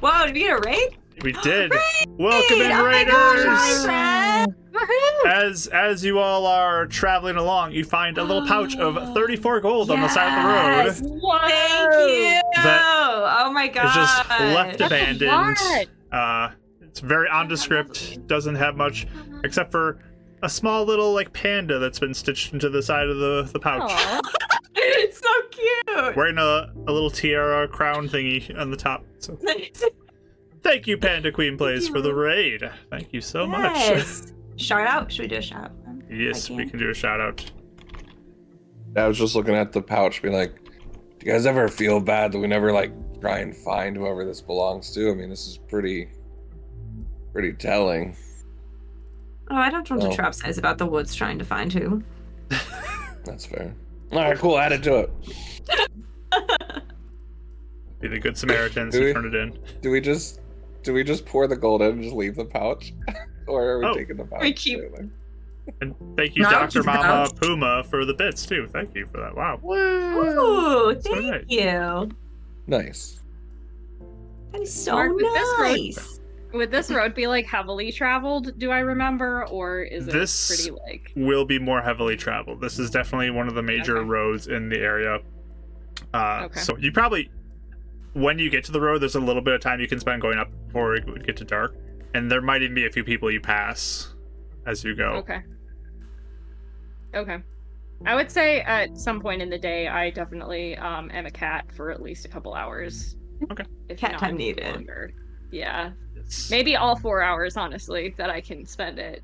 Wow, 0.00 0.26
did 0.26 0.34
we 0.34 0.40
get 0.42 0.52
a 0.56 0.60
raid? 0.64 0.96
We 1.22 1.32
did. 1.32 1.72
Welcome 2.06 2.60
in, 2.60 2.70
oh 2.70 2.82
my 2.84 2.88
Raiders. 2.88 3.12
gosh, 3.12 3.44
hi, 3.44 3.84
Brad. 3.84 4.54
Woohoo! 4.72 5.26
As 5.26 5.66
as 5.68 6.04
you 6.04 6.20
all 6.20 6.46
are 6.46 6.86
traveling 6.86 7.34
along, 7.34 7.72
you 7.72 7.82
find 7.84 8.16
a 8.18 8.22
little 8.22 8.46
pouch 8.46 8.76
of 8.76 8.94
34 9.14 9.60
gold 9.60 9.90
on 9.90 10.00
the 10.00 10.08
side 10.08 10.38
of 10.38 10.94
the 11.02 11.08
road. 11.08 11.20
Whoa! 11.20 11.38
Thank 11.48 12.10
you. 12.10 12.40
That 12.62 12.80
oh 12.84 13.50
my 13.52 13.66
god. 13.66 13.86
It's 13.86 13.94
just 13.96 14.28
left 14.28 14.78
That's 14.78 14.92
a 14.92 14.96
abandoned. 15.02 15.30
lot. 15.32 15.86
Uh, 16.12 16.54
it's 16.88 17.00
very 17.00 17.28
nondescript. 17.28 18.26
Doesn't 18.26 18.56
have 18.56 18.76
much 18.76 19.06
except 19.44 19.70
for 19.70 20.00
a 20.42 20.48
small 20.48 20.84
little 20.84 21.12
like 21.12 21.32
panda 21.32 21.78
that's 21.78 21.98
been 21.98 22.14
stitched 22.14 22.52
into 22.52 22.68
the 22.70 22.82
side 22.82 23.08
of 23.08 23.18
the 23.18 23.48
the 23.52 23.60
pouch. 23.60 23.92
It's 24.80 25.18
so 25.18 25.48
cute. 25.50 26.16
Wearing 26.16 26.38
a, 26.38 26.72
a 26.86 26.92
little 26.92 27.10
tiara 27.10 27.66
crown 27.66 28.08
thingy 28.08 28.56
on 28.58 28.70
the 28.70 28.76
top. 28.76 29.04
So 29.18 29.36
thank 30.62 30.86
you, 30.86 30.96
Panda 30.96 31.32
Queen 31.32 31.58
Plays, 31.58 31.88
for 31.88 32.00
the 32.00 32.14
raid. 32.14 32.62
Thank 32.90 33.12
you 33.12 33.20
so 33.20 33.46
much. 33.46 33.74
Yes. 33.76 34.32
Shout 34.56 34.86
out. 34.86 35.10
Should 35.10 35.22
we 35.22 35.28
do 35.28 35.36
a 35.36 35.42
shout 35.42 35.64
out? 35.64 35.72
Yes, 36.10 36.48
we 36.48 36.58
can. 36.58 36.70
can 36.70 36.78
do 36.78 36.90
a 36.90 36.94
shout 36.94 37.20
out. 37.20 37.50
I 38.96 39.06
was 39.06 39.18
just 39.18 39.34
looking 39.34 39.54
at 39.54 39.72
the 39.72 39.82
pouch, 39.82 40.20
being 40.22 40.34
like, 40.34 40.54
"Do 40.64 41.26
you 41.26 41.32
guys 41.32 41.46
ever 41.46 41.68
feel 41.68 42.00
bad 42.00 42.32
that 42.32 42.38
we 42.38 42.48
never 42.48 42.72
like 42.72 42.92
try 43.20 43.38
and 43.38 43.56
find 43.56 43.96
whoever 43.96 44.24
this 44.24 44.40
belongs 44.40 44.92
to?" 44.94 45.10
I 45.10 45.14
mean, 45.14 45.30
this 45.30 45.46
is 45.46 45.58
pretty, 45.58 46.08
pretty 47.32 47.52
telling. 47.52 48.16
Oh, 49.50 49.56
I 49.56 49.70
don't 49.70 49.88
want 49.90 50.02
Oh. 50.04 50.10
to 50.10 50.14
trap 50.16 50.34
size 50.34 50.58
about 50.58 50.78
the 50.78 50.86
woods 50.86 51.14
trying 51.14 51.38
to 51.38 51.44
find 51.44 51.72
who. 51.72 52.02
That's 53.24 53.46
fair. 53.46 53.74
All 54.12 54.18
right, 54.20 54.38
cool. 54.38 54.58
Add 54.58 54.72
it 54.72 54.82
to 54.84 54.96
it. 54.98 55.10
Be 58.00 58.08
the 58.08 58.18
good 58.18 58.36
Samaritans 58.36 58.94
Do 58.94 59.00
who 59.00 59.06
we? 59.06 59.12
turn 59.12 59.26
it 59.26 59.34
in. 59.34 59.58
Do 59.82 59.90
we 59.90 60.00
just, 60.00 60.40
do 60.82 60.92
we 60.92 61.02
just 61.02 61.26
pour 61.26 61.46
the 61.48 61.56
gold 61.56 61.82
in 61.82 61.92
and 61.94 62.02
just 62.02 62.14
leave 62.14 62.36
the 62.36 62.44
pouch, 62.44 62.92
or 63.48 63.70
are 63.72 63.78
we 63.80 63.86
Oh. 63.86 63.94
taking 63.94 64.16
the 64.16 64.24
pouch? 64.24 64.40
We 64.40 64.52
keep- 64.52 64.78
too? 64.78 65.10
And 65.82 65.94
thank 66.16 66.34
you, 66.34 66.44
No, 66.44 66.50
Dr. 66.50 66.82
Mama 66.82 67.02
pouch. 67.02 67.36
Puma, 67.42 67.84
for 67.90 68.06
the 68.06 68.14
bits 68.14 68.46
too. 68.46 68.66
Thank 68.72 68.94
you 68.94 69.06
for 69.06 69.18
that. 69.20 69.34
Wow. 69.34 69.60
Ooh, 69.66 70.94
So 71.02 71.12
thank 71.12 71.24
nice. 71.26 71.44
you. 71.48 72.08
Nice. 72.66 73.22
That 74.52 74.62
is 74.62 74.72
so 74.72 74.92
Mark, 74.92 75.12
with 75.14 75.24
this 75.26 75.48
road- 75.58 75.68
nice. 75.72 76.17
Would 76.52 76.70
this 76.70 76.90
road 76.90 77.14
be 77.14 77.26
like 77.26 77.46
heavily 77.46 77.92
traveled? 77.92 78.58
Do 78.58 78.70
I 78.70 78.78
remember, 78.78 79.46
or 79.48 79.82
is 79.82 80.08
it 80.08 80.12
This- 80.12 80.48
pretty 80.48 80.70
like? 80.86 81.12
Will 81.14 81.44
be 81.44 81.58
more 81.58 81.82
heavily 81.82 82.16
traveled. 82.16 82.60
This 82.60 82.78
is 82.78 82.90
definitely 82.90 83.30
one 83.30 83.48
of 83.48 83.54
the 83.54 83.62
major 83.62 83.98
Okay. 83.98 84.08
roads 84.08 84.46
in 84.48 84.68
the 84.68 84.78
area. 84.78 85.18
Uh, 86.14 86.42
Okay. 86.46 86.60
So 86.60 86.76
you 86.78 86.90
probably, 86.90 87.30
when 88.14 88.38
you 88.38 88.48
get 88.48 88.64
to 88.64 88.72
the 88.72 88.80
road, 88.80 89.00
there's 89.02 89.14
a 89.14 89.20
little 89.20 89.42
bit 89.42 89.54
of 89.54 89.60
time 89.60 89.78
you 89.80 89.88
can 89.88 90.00
spend 90.00 90.22
going 90.22 90.38
up 90.38 90.48
before 90.66 90.94
it 90.94 91.06
would 91.06 91.26
get 91.26 91.36
to 91.38 91.44
dark, 91.44 91.74
and 92.14 92.30
there 92.30 92.40
might 92.40 92.62
even 92.62 92.74
be 92.74 92.86
a 92.86 92.90
few 92.90 93.04
people 93.04 93.30
you 93.30 93.40
pass 93.40 94.14
as 94.66 94.82
you 94.84 94.94
go. 94.96 95.12
Okay. 95.16 95.42
Okay. 97.14 97.38
I 98.06 98.14
would 98.14 98.30
say 98.30 98.60
at 98.60 98.96
some 98.96 99.20
point 99.20 99.42
in 99.42 99.50
the 99.50 99.58
day, 99.58 99.88
I 99.88 100.10
definitely 100.10 100.76
um, 100.76 101.10
am 101.12 101.26
a 101.26 101.30
cat 101.30 101.66
for 101.74 101.90
at 101.90 102.00
least 102.00 102.24
a 102.24 102.28
couple 102.28 102.54
hours. 102.54 103.16
Okay. 103.50 103.64
If 103.88 103.98
Cat 103.98 104.12
not 104.12 104.20
time 104.20 104.36
needed. 104.36 104.64
longer. 104.74 105.12
Yeah. 105.50 105.90
Yes. 106.28 106.50
Maybe 106.50 106.76
all 106.76 106.94
four 106.96 107.22
hours, 107.22 107.56
honestly, 107.56 108.14
that 108.18 108.28
I 108.30 108.40
can 108.40 108.66
spend 108.66 108.98
it. 108.98 109.22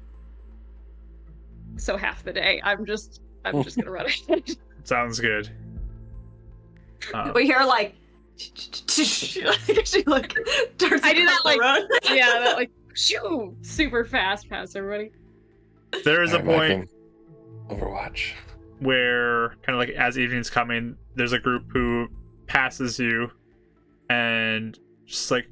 So 1.77 1.97
half 1.97 2.23
the 2.23 2.33
day, 2.33 2.61
I'm 2.65 2.87
just, 2.87 3.21
I'm 3.45 3.63
just 3.63 3.77
gonna 3.77 3.91
run 3.91 4.07
it. 4.29 4.57
Sounds 4.85 5.21
good. 5.21 5.51
Uh, 7.13 7.33
We 7.35 7.45
hear 7.45 7.61
like, 7.65 7.95
like 8.39 9.87
she 9.87 10.03
like 10.07 10.35
I 10.39 11.13
do 11.15 11.25
that, 11.27 11.41
like- 11.45 11.61
road. 11.61 11.87
yeah, 12.11 12.39
that 12.41 12.57
like, 12.57 12.71
shoo, 12.95 13.55
super 13.63 14.05
fast 14.05 14.49
past 14.49 14.75
everybody. 14.77 15.11
there 16.05 16.23
is 16.23 16.33
a 16.33 16.39
Alright, 16.39 16.47
Mike, 16.47 16.57
point 16.69 16.91
and 17.71 17.81
Overwatch. 17.81 18.33
where 18.81 19.51
kind 19.63 19.71
of 19.71 19.77
like 19.77 19.91
as 19.91 20.19
evening's 20.19 20.51
coming 20.51 20.97
there's 21.17 21.33
a 21.33 21.39
group 21.39 21.65
who 21.73 22.09
passes 22.47 22.99
you 22.99 23.31
and 24.11 24.79
just 25.07 25.31
like 25.31 25.47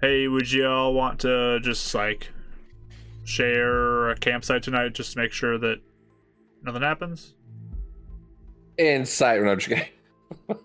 hey 0.00 0.28
would 0.28 0.50
you 0.50 0.66
all 0.66 0.94
want 0.94 1.20
to 1.20 1.60
just 1.60 1.94
like 1.94 2.30
share 3.24 4.10
a 4.10 4.16
campsite 4.16 4.62
tonight 4.62 4.94
just 4.94 5.12
to 5.12 5.18
make 5.18 5.32
sure 5.32 5.58
that 5.58 5.80
nothing 6.62 6.82
happens 6.82 7.34
Insight. 8.78 9.42
No, 9.42 9.54
just 9.56 9.68
kidding. 9.68 9.84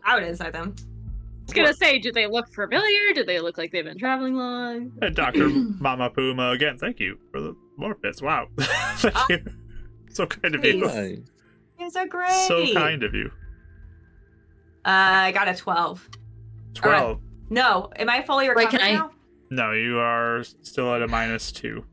I 0.06 0.16
would 0.16 0.24
inside 0.24 0.54
them. 0.54 0.74
I 0.80 1.42
was 1.48 1.54
gonna 1.54 1.74
say, 1.74 2.00
do 2.00 2.14
they 2.14 2.28
look 2.28 2.48
familiar? 2.54 3.14
Do 3.14 3.26
they 3.26 3.42
look 3.42 3.58
like 3.58 3.72
they've 3.74 3.84
been 3.84 3.98
traveling 4.00 4.36
long? 4.36 4.94
and 5.02 5.14
dr 5.16 5.48
mama 5.80 6.10
puma 6.10 6.52
again 6.52 6.78
thank 6.78 7.00
you 7.02 7.20
for 7.32 7.42
the 7.42 7.56
more 7.78 7.94
bits 7.96 8.22
wow 8.22 8.48
thank 8.58 9.30
you 9.30 9.44
so 10.10 10.26
kind 10.26 10.56
of 10.56 10.64
you 10.64 10.80
Please. 10.82 10.84
Nice. 10.86 11.18
You 11.78 11.86
guys 11.86 11.96
are 11.98 12.08
great. 12.08 12.32
so 12.48 12.74
kind 12.74 13.04
of 13.04 13.14
you 13.14 13.30
Uh, 14.86 15.28
I 15.28 15.32
got 15.34 15.50
a 15.50 15.56
twelve. 15.56 16.08
12 16.76 17.20
No, 17.50 17.90
am 17.98 18.10
I 18.10 18.24
fully 18.24 18.48
recovered 18.48 18.72
Wait, 18.72 18.74
recovered 18.74 18.86
can 18.86 18.96
I- 18.96 19.00
now? 19.00 19.12
No, 19.50 19.72
you 19.72 20.00
are 20.00 20.44
still 20.62 20.94
at 20.94 21.02
a 21.02 21.08
minus 21.08 21.52
two. 21.52 21.86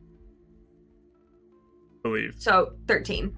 I 1.99 2.03
believe. 2.03 2.35
So 2.39 2.73
thirteen. 2.87 3.37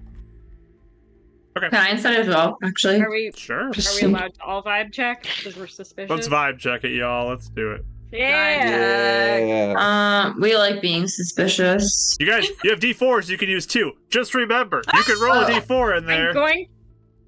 Okay. 1.57 1.69
Can 1.69 1.79
I 1.79 1.89
instead 1.91 2.15
as 2.15 2.27
well, 2.27 2.57
actually? 2.63 3.01
Are 3.01 3.09
we 3.09 3.31
sure? 3.35 3.69
Are 3.69 3.71
we 3.71 4.01
allowed 4.01 4.33
to 4.33 4.41
all 4.43 4.61
vibe 4.61 4.91
check? 4.91 5.23
Because 5.37 5.55
we're 5.55 5.67
suspicious. 5.67 6.09
Let's 6.09 6.27
vibe 6.27 6.59
check 6.59 6.83
it, 6.83 6.91
y'all. 6.91 7.29
Let's 7.29 7.49
do 7.49 7.71
it. 7.71 7.85
Yeah. 8.11 9.37
yeah. 9.37 9.75
Um, 9.77 10.39
we 10.39 10.55
like 10.55 10.81
being 10.81 11.07
suspicious. 11.07 12.17
You 12.19 12.27
guys, 12.27 12.47
you 12.63 12.69
have 12.71 12.79
d4s. 12.79 13.29
You 13.29 13.37
can 13.37 13.49
use 13.49 13.65
two. 13.65 13.93
Just 14.09 14.33
remember, 14.33 14.81
you 14.93 15.03
can 15.03 15.19
roll 15.19 15.33
a 15.33 15.45
ah! 15.45 15.59
d4 15.59 15.97
in 15.99 16.05
there. 16.05 16.29
I'm 16.29 16.33
going. 16.33 16.67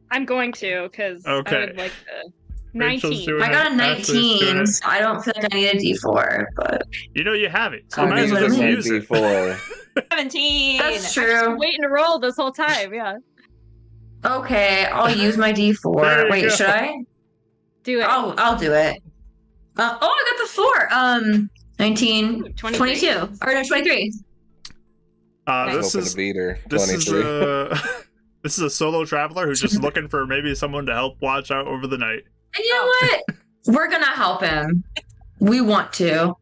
I'm 0.09 0.25
going 0.25 0.53
to 0.53 0.87
because 0.89 1.25
okay. 1.25 1.55
I 1.55 1.65
would 1.65 1.77
like 1.77 1.91
to 1.91 2.31
19. 2.77 3.41
I 3.41 3.49
got 3.49 3.71
a 3.71 3.75
19. 3.75 4.65
I 4.85 4.99
don't 4.99 5.23
feel 5.23 5.33
like 5.35 5.53
I 5.53 5.55
need 5.55 5.67
a 5.69 5.75
D4, 5.75 6.45
but. 6.55 6.83
You 7.13 7.23
know, 7.23 7.33
you 7.33 7.49
have 7.49 7.73
it. 7.73 7.91
So 7.91 8.03
I 8.03 8.09
might 8.09 8.19
as 8.19 8.31
well 8.31 8.47
just 8.47 8.59
use 8.59 8.87
it. 8.89 9.07
17. 10.11 10.77
That's 10.77 11.13
true. 11.13 11.57
waiting 11.57 11.81
to 11.81 11.89
roll 11.89 12.19
this 12.19 12.35
whole 12.35 12.51
time, 12.51 12.93
yeah. 12.93 13.17
Okay, 14.25 14.85
I'll 14.85 15.15
use 15.15 15.37
my 15.37 15.53
D4. 15.53 16.29
Wait, 16.29 16.41
go. 16.43 16.49
should 16.49 16.67
I? 16.67 17.03
Do 17.83 17.99
it. 17.99 18.03
I'll, 18.03 18.33
I'll 18.37 18.57
do 18.57 18.73
it. 18.73 19.01
Uh, 19.77 19.97
oh, 20.01 20.07
I 20.07 20.31
got 20.31 20.43
the 20.43 20.53
four. 20.53 20.93
Um, 20.93 21.49
19, 21.79 22.53
22, 22.53 23.07
or 23.41 23.53
no, 23.53 23.63
23. 23.63 24.13
Uh, 25.45 25.65
nice. 25.65 25.75
this, 25.75 25.95
is, 25.95 26.15
beater, 26.15 26.59
this 26.69 26.91
is 26.91 27.09
uh, 27.13 27.77
this 28.43 28.57
is 28.57 28.63
a 28.63 28.69
solo 28.69 29.05
traveler 29.05 29.47
who's 29.47 29.61
just 29.61 29.81
looking 29.81 30.07
for 30.09 30.25
maybe 30.25 30.53
someone 30.53 30.85
to 30.87 30.93
help 30.93 31.21
watch 31.21 31.51
out 31.51 31.67
over 31.67 31.87
the 31.87 31.97
night. 31.97 32.23
And 32.55 32.63
you 32.65 32.73
know 32.73 32.81
Oh. 32.83 33.21
what? 33.27 33.37
We're 33.75 33.87
gonna 33.89 34.05
help 34.05 34.41
him. 34.43 34.83
We 35.39 35.61
want 35.61 35.93
to. 35.93 36.33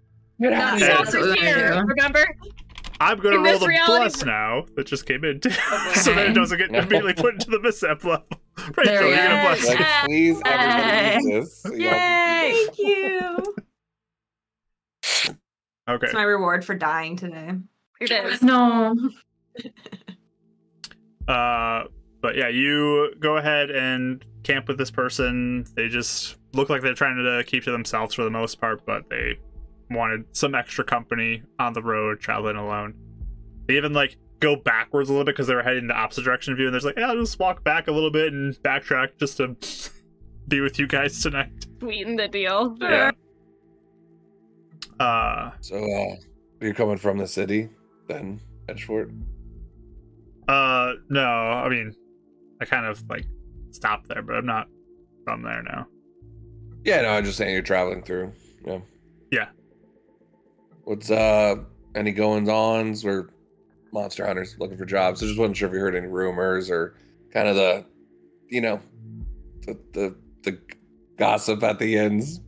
Get 0.42 0.52
Not 0.52 0.62
out 0.62 0.74
of 0.76 0.80
Yeah. 0.82 0.88
That's 0.98 1.14
what 1.16 1.24
we 1.24 1.38
here, 1.40 1.70
do. 1.74 1.80
remember? 1.88 2.26
I'm 3.00 3.18
gonna 3.20 3.36
In 3.38 3.44
roll 3.44 3.52
this 3.54 3.60
the 3.62 3.68
reality- 3.68 3.96
plus 3.96 4.26
now 4.26 4.66
that 4.76 4.86
just 4.88 5.06
came 5.06 5.24
in, 5.26 5.42
so 5.96 6.14
that 6.14 6.28
it 6.30 6.34
doesn't 6.34 6.58
get 6.58 6.70
immediately 6.70 7.14
put 7.14 7.34
into 7.34 7.50
the 7.50 7.60
mishap 7.60 8.04
level. 8.04 8.26
Rachel, 8.78 8.84
There 8.86 9.04
we 9.04 9.10
you 9.10 9.16
get 9.16 9.32
a 9.32 9.36
go. 9.36 9.42
plus. 9.42 9.68
Like, 9.68 10.06
please, 10.06 10.42
everybody 10.46 11.26
use 11.34 11.62
this. 11.64 11.74
You 11.74 11.80
know, 11.80 11.92
Thank 11.92 12.78
you. 12.78 13.56
Okay. 15.88 16.06
It's 16.08 16.14
my 16.14 16.24
reward 16.24 16.64
for 16.66 16.74
dying 16.76 17.16
today. 17.16 17.52
It 18.00 18.12
is. 18.12 18.42
No. 18.42 18.96
Uh, 21.28 21.84
but 22.26 22.36
yeah, 22.36 22.48
you 22.48 23.14
go 23.20 23.38
ahead 23.38 23.70
and 23.70 24.26
camp 24.42 24.68
with 24.68 24.80
this 24.80 24.90
person. 24.90 25.64
They 25.76 25.88
just 25.90 26.38
look 26.54 26.72
like 26.72 26.82
they're 26.82 26.96
trying 26.96 27.18
to 27.18 27.44
keep 27.46 27.64
to 27.66 27.72
themselves 27.72 28.16
for 28.16 28.24
the 28.24 28.32
most 28.32 28.60
part, 28.60 28.84
but 28.84 29.08
they 29.12 29.38
wanted 29.92 30.26
some 30.36 30.56
extra 30.56 30.84
company 30.84 31.44
on 31.60 31.74
the 31.74 31.84
road, 31.84 32.20
traveling 32.20 32.56
alone. 32.56 32.96
They 33.68 33.78
even 33.78 33.94
like 33.94 34.18
go 34.40 34.56
backwards 34.56 35.08
a 35.08 35.12
little 35.14 35.24
bit 35.24 35.36
because 35.36 35.46
they 35.46 35.54
were 35.54 35.62
heading 35.62 35.84
in 35.84 35.88
the 35.88 35.94
opposite 35.96 36.24
direction 36.24 36.52
of 36.52 36.58
you, 36.58 36.66
and 36.66 36.74
there's 36.74 36.84
like, 36.84 36.98
yeah, 36.98 37.10
I'll 37.10 37.16
just 37.16 37.38
walk 37.38 37.64
back 37.64 37.88
a 37.88 37.92
little 37.92 38.10
bit 38.10 38.34
and 38.34 38.56
backtrack 38.64 39.20
just 39.20 39.38
to 39.38 39.56
be 40.48 40.62
with 40.62 40.80
you 40.80 40.88
guys 40.88 41.22
tonight. 41.22 41.68
Sweeten 41.80 42.16
the 42.16 42.28
deal. 42.28 42.76
Yeah. 42.82 43.12
Uh, 45.00 45.52
So, 45.62 45.76
uh, 45.76 46.16
you're 46.60 46.74
coming 46.74 46.98
from 46.98 47.20
the 47.20 47.28
city, 47.28 47.70
then 48.08 48.42
Edgefort. 48.68 49.12
uh, 50.48 50.94
no, 51.10 51.22
I 51.22 51.70
mean, 51.70 51.96
I 52.62 52.66
kind 52.66 52.86
of 52.86 53.04
like 53.10 53.26
stopped 53.72 54.08
there, 54.08 54.22
but 54.22 54.36
I'm 54.36 54.46
not 54.46 54.68
from 55.24 55.42
there 55.42 55.64
now. 55.64 55.88
Yeah, 56.84 57.02
no, 57.02 57.10
I'm 57.10 57.26
just 57.26 57.38
saying 57.38 57.54
you're 57.54 57.62
traveling 57.64 58.02
through. 58.04 58.32
Yeah. 58.66 58.80
Yeah. 59.32 59.48
What's 60.84 61.10
uh 61.12 61.56
any 61.96 62.12
goings 62.12 62.48
ons 62.50 63.04
or 63.06 63.30
monster 63.92 64.26
hunters 64.26 64.56
looking 64.60 64.78
for 64.78 64.86
jobs? 64.86 65.22
I 65.24 65.28
just 65.28 65.40
wasn't 65.40 65.58
sure 65.58 65.68
if 65.68 65.74
you 65.74 65.80
heard 65.80 65.96
any 65.96 66.08
rumors 66.08 66.70
or 66.70 66.96
kind 67.34 67.48
of 67.48 67.56
the 67.56 67.86
you 68.50 68.62
know 68.62 68.80
the 69.66 69.78
the 69.94 70.16
the 70.44 70.60
gossip 71.18 71.64
at 71.64 71.80
the 71.80 71.98
ends. 71.98 72.40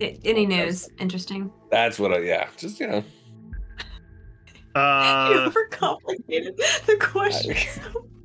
I- 0.00 0.18
any 0.24 0.44
news? 0.46 0.88
Interesting. 0.98 1.50
That's 1.70 1.98
what 1.98 2.12
I 2.12 2.18
yeah, 2.18 2.48
just 2.56 2.78
you 2.80 2.86
know. 2.86 2.96
you 4.76 4.80
Uh, 4.80 5.50
overcomplicated 5.50 6.56
the 6.86 6.96
question. 7.00 7.56
I 7.56 8.00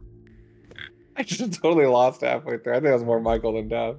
just 1.24 1.62
totally 1.62 1.86
lost 1.86 2.22
halfway 2.22 2.58
through. 2.58 2.74
I 2.74 2.76
think 2.78 2.88
it 2.88 2.94
was 2.94 3.04
more 3.04 3.20
Michael 3.20 3.54
than 3.54 3.68
Dav. 3.68 3.98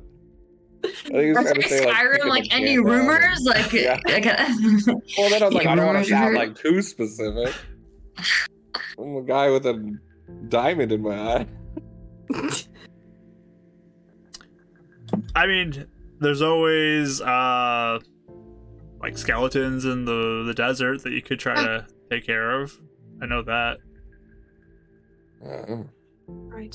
I 0.85 0.89
think 0.89 1.15
he 1.15 1.27
was 1.33 1.37
That's 1.37 1.45
trying 1.53 1.57
like 1.57 1.63
to 1.63 1.69
say 1.69 1.87
Skyrim, 1.87 2.13
picking 2.13 2.29
like 2.29 2.53
any 2.53 2.75
can 2.75 2.85
down 2.85 2.95
and- 2.99 3.09
rumors? 3.09 3.41
Like, 3.47 3.73
Yeah. 3.75 4.01
like 4.07 4.25
Well, 5.19 5.31
then 5.31 5.43
I 5.43 5.47
was 5.47 5.55
like, 5.55 5.67
I 5.67 5.75
don't 5.75 5.87
want 5.87 5.99
to 6.05 6.11
sound 6.11 6.35
like 6.35 6.57
too 6.59 6.83
specific. 6.83 7.55
I'm 8.99 9.17
a 9.17 9.23
guy 9.23 9.49
with 9.51 9.65
a 9.67 9.97
diamond 10.49 10.93
in 10.93 11.03
my 11.03 11.17
eye. 11.17 11.47
I 15.35 15.47
mean, 15.47 15.87
there's 16.21 16.43
always 16.43 17.21
uh 17.21 17.99
like 19.01 19.19
skeletons 19.19 19.85
in 19.85 20.05
the 20.05 20.45
the 20.47 20.55
desert 20.55 21.03
that 21.03 21.13
you 21.13 21.23
could 21.23 21.39
try 21.39 21.55
to 21.55 21.87
take 22.11 22.25
care 22.27 22.61
of. 22.61 22.79
I 23.21 23.27
know 23.27 23.43
that. 23.43 23.79
Uh, 25.45 25.83
right. 26.49 26.75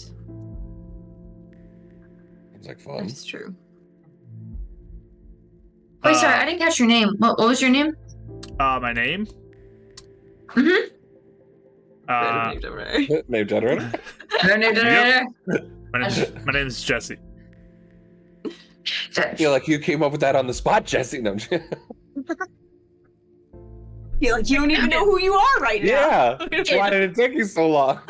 it's 2.56 2.68
like 2.68 2.80
fun. 2.80 3.06
is 3.06 3.24
true. 3.26 3.53
Wait, 6.03 6.16
sorry, 6.16 6.34
Uh, 6.34 6.42
I 6.42 6.45
didn't 6.45 6.60
catch 6.60 6.80
your 6.80 6.88
name. 6.88 7.16
What, 7.18 7.38
what 7.38 7.48
was 7.48 7.61
your 7.61 7.69
name? 7.72 7.95
Uh, 8.60 8.80
my 8.82 8.94
name. 8.94 9.27
Mm-hmm. 10.50 10.94
Uh, 12.10 12.53
Name 13.27 13.48
generator. 13.48 13.92
my 14.44 16.00
name's 16.00 16.45
my 16.45 16.53
name's 16.53 16.82
Jesse. 16.82 17.18
I 19.18 19.36
feel 19.36 19.52
like 19.52 19.68
you 19.68 19.77
came 19.77 20.02
up 20.02 20.14
with 20.14 20.22
that 20.22 20.34
on 20.36 20.48
the 20.48 20.53
spot, 20.53 20.86
Jesse. 20.86 21.19
No, 21.22 21.32
I'm 21.32 21.38
just- 21.38 21.52
feel 24.22 24.36
like 24.36 24.50
you 24.50 24.58
don't 24.58 24.72
even 24.72 24.90
know 24.90 25.03
who 25.06 25.19
you 25.19 25.34
are 25.34 25.60
right 25.60 25.84
now. 25.84 26.38
yeah. 26.52 26.77
Why 26.77 26.90
did 26.90 27.03
it 27.03 27.14
take 27.16 27.34
you 27.34 27.44
so 27.44 27.68
long? 27.68 28.00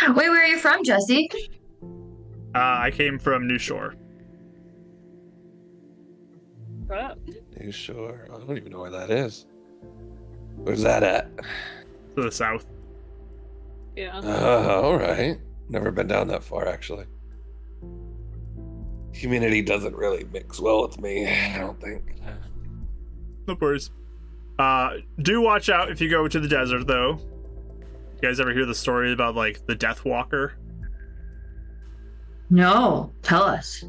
Wait, 0.00 0.14
where 0.14 0.42
are 0.42 0.46
you 0.46 0.58
from, 0.58 0.84
Jesse? 0.84 1.28
Uh, 2.54 2.58
I 2.58 2.90
came 2.92 3.18
from 3.18 3.46
New 3.46 3.58
Shore. 3.58 3.94
Shut 6.88 6.98
up. 6.98 7.18
You 7.60 7.72
sure? 7.72 8.28
I 8.32 8.38
don't 8.38 8.56
even 8.56 8.72
know 8.72 8.80
where 8.80 8.90
that 8.90 9.10
is. 9.10 9.46
Where's 10.56 10.82
that 10.82 11.02
at? 11.02 11.36
To 12.16 12.22
the 12.22 12.32
south. 12.32 12.66
Yeah. 13.96 14.18
Uh, 14.18 14.80
all 14.82 14.96
right. 14.98 15.38
Never 15.68 15.90
been 15.90 16.06
down 16.06 16.28
that 16.28 16.44
far, 16.44 16.68
actually. 16.68 17.06
Community 19.12 19.62
doesn't 19.62 19.96
really 19.96 20.24
mix 20.32 20.60
well 20.60 20.82
with 20.86 21.00
me. 21.00 21.26
I 21.26 21.58
don't 21.58 21.80
think. 21.80 22.14
No 23.48 23.56
worries. 23.60 23.90
Uh, 24.58 24.90
do 25.22 25.40
watch 25.40 25.68
out 25.68 25.90
if 25.90 26.00
you 26.00 26.08
go 26.08 26.28
to 26.28 26.40
the 26.40 26.48
desert, 26.48 26.86
though. 26.86 27.18
You 28.16 28.28
guys 28.28 28.40
ever 28.40 28.52
hear 28.52 28.64
the 28.64 28.74
story 28.74 29.12
about 29.12 29.34
like 29.34 29.66
the 29.66 29.74
Death 29.74 30.04
Walker? 30.04 30.54
No, 32.48 33.12
tell 33.22 33.42
us. 33.42 33.84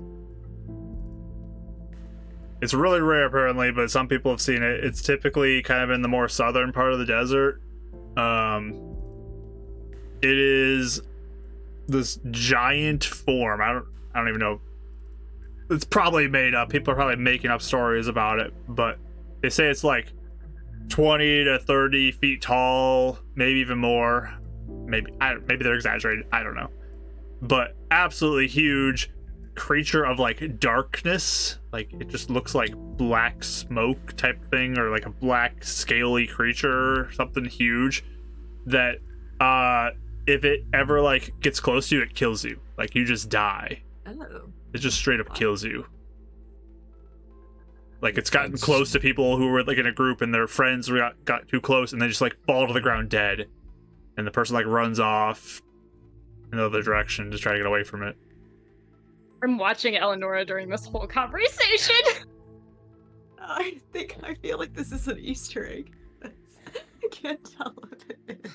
It's 2.62 2.74
really 2.74 3.02
rare, 3.02 3.26
apparently, 3.26 3.72
but 3.72 3.92
some 3.92 4.08
people 4.08 4.32
have 4.32 4.42
seen 4.42 4.64
it. 4.64 4.84
It's 4.84 5.02
typically 5.02 5.62
kind 5.62 5.84
of 5.84 5.92
in 5.92 6.02
the 6.02 6.08
more 6.08 6.28
southern 6.28 6.74
part 6.74 6.92
of 6.92 7.00
the 7.00 7.06
desert. 7.06 7.62
Um, 8.18 8.98
it 10.22 10.38
is 10.38 11.02
this 11.88 12.20
giant 12.32 13.04
form. 13.04 13.62
I 13.62 13.74
don't, 13.74 13.86
I 14.14 14.20
don't 14.20 14.30
even 14.30 14.40
know. 14.40 14.60
It's 15.70 15.86
probably 15.86 16.28
made 16.28 16.56
up. 16.56 16.70
People 16.70 16.94
are 16.94 16.96
probably 16.96 17.18
making 17.18 17.52
up 17.52 17.62
stories 17.62 18.08
about 18.08 18.40
it, 18.40 18.54
but 18.68 18.98
they 19.42 19.50
say 19.50 19.68
it's 19.68 19.84
like 19.84 20.12
20 20.90 21.44
to 21.46 21.60
30 21.60 22.12
feet 22.14 22.42
tall, 22.42 23.20
maybe 23.36 23.60
even 23.60 23.78
more. 23.78 24.34
Maybe, 24.86 25.12
I, 25.20 25.36
maybe 25.48 25.64
they're 25.64 25.76
exaggerated. 25.76 26.26
I 26.32 26.44
don't 26.44 26.56
know, 26.56 26.70
but 27.42 27.76
absolutely 27.92 28.48
huge 28.48 29.12
creature 29.56 30.04
of 30.06 30.20
like 30.20 30.60
darkness 30.60 31.58
like 31.74 31.92
it 31.94 32.08
just 32.10 32.30
looks 32.30 32.54
like 32.54 32.76
black 32.96 33.44
smoke 33.44 34.16
type 34.16 34.38
thing 34.52 34.78
or 34.78 34.92
like 34.92 35.08
a 35.08 35.10
black 35.10 35.64
scaly 35.64 36.28
creature 36.28 37.10
something 37.14 37.44
huge 37.44 38.04
that 38.68 39.00
uh 39.40 39.90
if 40.28 40.46
it 40.46 40.64
ever 40.76 41.02
like 41.02 41.34
gets 41.40 41.60
close 41.60 41.90
to 41.90 41.96
you 41.96 42.04
it 42.04 42.14
kills 42.14 42.44
you 42.44 42.60
like 42.78 42.94
you 42.94 43.04
just 43.04 43.30
die 43.30 43.82
Oh. 44.06 44.44
it 44.76 44.78
just 44.78 44.96
straight 45.00 45.20
up 45.20 45.34
kills 45.34 45.64
you 45.64 45.88
like 48.02 48.18
it's 48.18 48.30
gotten 48.30 48.58
close 48.58 48.92
to 48.92 49.00
people 49.00 49.38
who 49.38 49.48
were 49.48 49.64
like 49.64 49.78
in 49.78 49.88
a 49.88 49.92
group 49.92 50.22
and 50.22 50.34
their 50.34 50.48
friends 50.48 50.90
got, 50.90 51.24
got 51.26 51.48
too 51.48 51.62
close 51.62 51.94
and 51.94 52.02
they 52.02 52.08
just 52.08 52.22
like 52.22 52.36
fall 52.46 52.68
to 52.68 52.74
the 52.74 52.82
ground 52.82 53.10
dead 53.10 53.48
and 54.18 54.26
the 54.26 54.32
person 54.32 54.56
like 54.56 54.66
runs 54.66 55.00
off 55.00 55.62
in 56.52 56.58
the 56.58 56.66
other 56.66 56.82
direction 56.82 57.32
to 57.32 57.38
try 57.38 57.54
to 57.54 57.60
get 57.60 57.66
away 57.66 57.84
from 57.84 58.04
it 58.04 58.16
I'm 59.44 59.58
watching 59.58 59.96
Eleonora 59.96 60.46
during 60.46 60.70
this 60.70 60.86
whole 60.86 61.06
conversation. 61.06 61.96
I 63.40 63.80
think 63.94 64.18
I 64.24 64.34
feel 64.36 64.58
like 64.58 64.74
this 64.74 64.92
is 64.92 65.08
an 65.08 65.20
Easter 65.20 65.68
egg. 65.68 65.92
I 66.24 67.08
can't 67.12 67.40
tell 67.44 67.74
if 67.92 68.06
it 68.28 68.48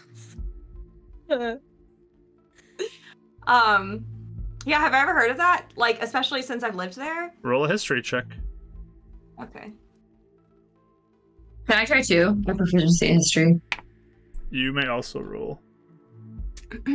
is. 1.30 1.58
Um, 3.44 4.06
yeah, 4.66 4.78
have 4.78 4.94
I 4.94 5.02
ever 5.02 5.12
heard 5.12 5.32
of 5.32 5.36
that? 5.38 5.66
Like, 5.74 6.00
especially 6.00 6.42
since 6.42 6.62
I've 6.62 6.76
lived 6.76 6.94
there. 6.94 7.34
roll 7.42 7.64
a 7.64 7.68
history 7.68 8.00
check 8.00 8.24
Okay. 9.42 9.72
Can 11.68 11.78
I 11.78 11.84
try 11.84 12.02
too? 12.02 12.34
My 12.46 12.54
proficiency 12.54 13.08
in 13.08 13.14
history. 13.16 13.60
you 14.50 14.72
may 14.72 14.86
also 14.86 15.20
roll 15.20 15.60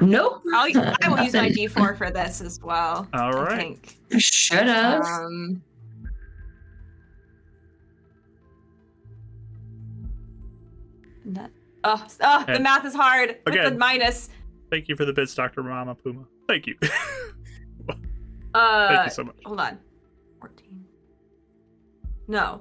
Nope. 0.00 0.42
I'll, 0.54 0.96
I 1.02 1.08
will 1.08 1.18
use 1.24 1.34
my 1.34 1.48
D4 1.50 1.98
for 1.98 2.10
this 2.10 2.40
as 2.40 2.60
well. 2.62 3.08
All 3.12 3.32
right. 3.32 3.78
I 4.12 4.14
right. 4.14 4.22
Should 4.22 4.66
have. 4.68 5.02
Um, 5.04 5.62
that, 11.26 11.50
oh, 11.84 12.06
oh, 12.20 12.44
the 12.46 12.60
math 12.60 12.84
is 12.84 12.94
hard. 12.94 13.38
With 13.44 13.54
the 13.54 13.66
Again. 13.66 13.78
minus. 13.78 14.30
Thank 14.70 14.88
you 14.88 14.96
for 14.96 15.04
the 15.04 15.12
bits, 15.12 15.34
Dr. 15.34 15.62
Mama 15.62 15.94
Puma. 15.94 16.24
Thank 16.48 16.66
you. 16.66 16.76
Uh, 18.54 18.88
Thank 18.88 19.04
you 19.06 19.10
so 19.10 19.24
much. 19.24 19.36
hold 19.44 19.60
on. 19.60 19.78
14. 22.28 22.32
No. 22.32 22.60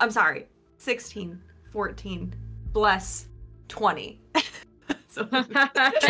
I'm 0.00 0.10
sorry. 0.10 0.46
16, 0.78 1.40
14, 1.72 2.34
bless 2.72 3.28
20. 3.68 4.20
so 5.08 5.28
it's 5.32 6.08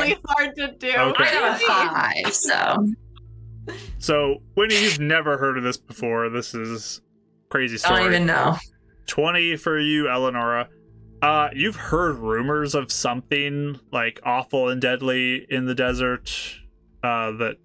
really 0.00 0.16
hard 0.26 0.54
to 0.56 0.72
do. 0.72 0.88
Okay. 0.88 1.24
I 1.24 1.32
got 1.32 1.60
a 1.60 2.24
five, 2.24 2.34
so 2.34 2.86
So, 3.98 4.42
Winnie, 4.56 4.82
you've 4.82 5.00
never 5.00 5.38
heard 5.38 5.56
of 5.56 5.64
this 5.64 5.76
before. 5.76 6.28
This 6.28 6.54
is 6.54 7.00
crazy 7.48 7.74
I 7.74 7.78
story. 7.78 8.00
don't 8.00 8.14
even 8.14 8.26
know. 8.26 8.56
20 9.06 9.56
for 9.56 9.78
you, 9.78 10.08
Eleonora. 10.08 10.68
Uh, 11.22 11.48
you've 11.54 11.76
heard 11.76 12.16
rumors 12.16 12.74
of 12.74 12.90
something 12.90 13.78
like 13.92 14.20
awful 14.24 14.68
and 14.68 14.80
deadly 14.80 15.46
in 15.48 15.66
the 15.66 15.74
desert 15.74 16.34
uh, 17.04 17.30
that 17.32 17.56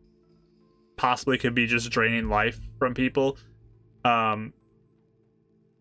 possibly 0.96 1.40
could 1.40 1.56
be 1.56 1.66
just 1.66 1.90
draining 1.90 2.30
life 2.30 2.60
from 2.78 2.94
people. 2.94 3.38
Um, 4.08 4.54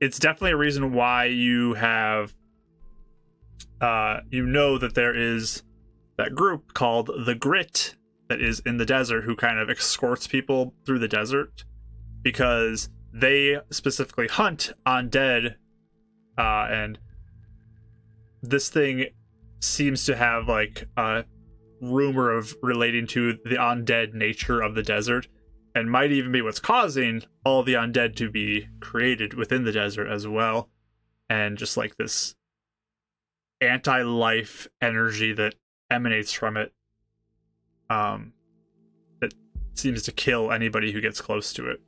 it's 0.00 0.18
definitely 0.18 0.52
a 0.52 0.56
reason 0.56 0.92
why 0.92 1.26
you 1.26 1.74
have, 1.74 2.34
uh, 3.80 4.20
you 4.30 4.44
know 4.46 4.78
that 4.78 4.94
there 4.94 5.14
is 5.14 5.62
that 6.18 6.34
group 6.34 6.74
called 6.74 7.10
the 7.24 7.34
Grit 7.34 7.94
that 8.28 8.40
is 8.40 8.60
in 8.60 8.78
the 8.78 8.86
desert 8.86 9.22
who 9.22 9.36
kind 9.36 9.58
of 9.58 9.70
escorts 9.70 10.26
people 10.26 10.74
through 10.84 10.98
the 10.98 11.08
desert 11.08 11.64
because 12.22 12.88
they 13.12 13.58
specifically 13.70 14.26
hunt 14.26 14.72
undead 14.84 15.55
uh, 16.36 16.66
and 16.68 16.98
this 18.42 18.68
thing 18.68 19.06
seems 19.60 20.05
to 20.05 20.16
have 20.16 20.48
like 20.48 20.88
a 20.96 21.24
rumor 21.80 22.30
of 22.30 22.55
relating 22.62 23.06
to 23.06 23.34
the 23.44 23.56
undead 23.56 24.14
nature 24.14 24.60
of 24.60 24.74
the 24.74 24.82
desert 24.82 25.28
and 25.76 25.90
might 25.90 26.10
even 26.10 26.32
be 26.32 26.40
what's 26.40 26.58
causing 26.58 27.22
all 27.44 27.62
the 27.62 27.74
undead 27.74 28.16
to 28.16 28.30
be 28.30 28.66
created 28.80 29.34
within 29.34 29.64
the 29.64 29.72
desert 29.72 30.08
as 30.08 30.26
well 30.26 30.70
and 31.28 31.58
just 31.58 31.76
like 31.76 31.96
this 31.98 32.34
anti-life 33.60 34.66
energy 34.80 35.34
that 35.34 35.55
emanates 35.90 36.32
from 36.32 36.56
it 36.56 36.72
um 37.90 38.32
that 39.20 39.34
seems 39.74 40.02
to 40.02 40.12
kill 40.12 40.50
anybody 40.50 40.92
who 40.92 41.00
gets 41.00 41.20
close 41.20 41.52
to 41.52 41.68
it 41.68 41.80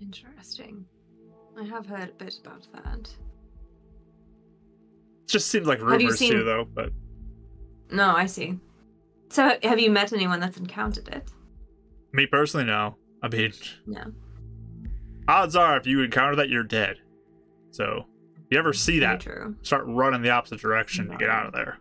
Interesting. 0.00 0.84
I 1.58 1.64
have 1.64 1.86
heard 1.86 2.10
a 2.10 2.24
bit 2.24 2.34
about 2.44 2.66
that. 2.74 2.98
it 3.08 3.16
just 5.28 5.48
seems 5.48 5.66
like 5.66 5.80
rumors 5.80 6.18
seen- 6.18 6.32
too 6.32 6.44
though 6.44 6.64
but 6.64 6.90
No, 7.92 8.14
I 8.14 8.26
see. 8.26 8.58
So, 9.28 9.58
have 9.62 9.78
you 9.80 9.90
met 9.90 10.12
anyone 10.12 10.40
that's 10.40 10.56
encountered 10.58 11.08
it? 11.08 11.30
me 12.12 12.24
personally 12.26 12.64
no 12.64 12.96
i 13.22 13.28
mean 13.28 13.52
No. 13.86 14.04
odds 15.28 15.54
are 15.54 15.76
if 15.76 15.86
you 15.86 16.00
encounter 16.02 16.36
that 16.36 16.48
you're 16.48 16.62
dead 16.62 16.96
so 17.72 18.06
if 18.38 18.44
you 18.50 18.58
ever 18.58 18.72
see 18.72 19.00
that 19.00 19.20
true. 19.20 19.54
start 19.60 19.84
running 19.86 20.22
the 20.22 20.30
opposite 20.30 20.60
direction 20.60 21.08
to 21.10 21.16
get 21.18 21.28
out 21.28 21.46
of 21.46 21.52
there 21.52 21.78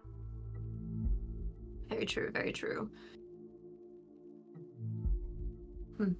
Very 1.89 2.05
true. 2.05 2.31
Very 2.33 2.51
true. 2.51 2.89
Hmm. 5.97 6.11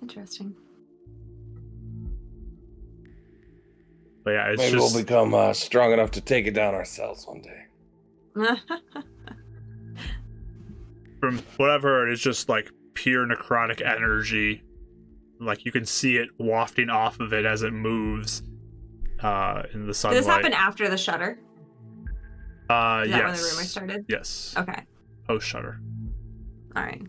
Interesting. 0.00 0.54
but 4.24 4.30
yeah 4.30 4.46
it's 4.50 4.58
Maybe 4.62 4.78
just 4.78 4.94
we'll 4.94 5.02
become 5.04 5.34
uh, 5.34 5.52
strong 5.52 5.92
enough 5.92 6.12
to 6.12 6.20
take 6.22 6.46
it 6.46 6.52
down 6.52 6.74
ourselves 6.74 7.26
one 7.26 7.42
day. 7.42 7.64
from 11.30 11.38
what 11.56 12.08
it's 12.08 12.22
just 12.22 12.48
like 12.48 12.70
pure 12.94 13.26
necrotic 13.26 13.84
energy. 13.84 14.62
Like 15.40 15.64
you 15.64 15.72
can 15.72 15.84
see 15.84 16.16
it 16.16 16.30
wafting 16.38 16.88
off 16.88 17.20
of 17.20 17.32
it 17.32 17.44
as 17.44 17.62
it 17.62 17.72
moves 17.72 18.42
uh, 19.20 19.62
in 19.74 19.86
the 19.86 19.94
sunlight. 19.94 20.14
Did 20.16 20.24
this 20.24 20.28
happen 20.28 20.52
after 20.52 20.88
the 20.88 20.96
shutter? 20.96 21.38
Uh, 22.70 23.02
Is 23.04 23.10
that 23.12 23.24
when 23.24 23.34
the 23.34 23.42
rumor 23.42 23.64
started? 23.64 24.04
Yes. 24.08 24.54
Okay. 24.56 24.82
Post 25.28 25.46
shutter. 25.46 25.80
All 26.74 26.82
right. 26.82 27.02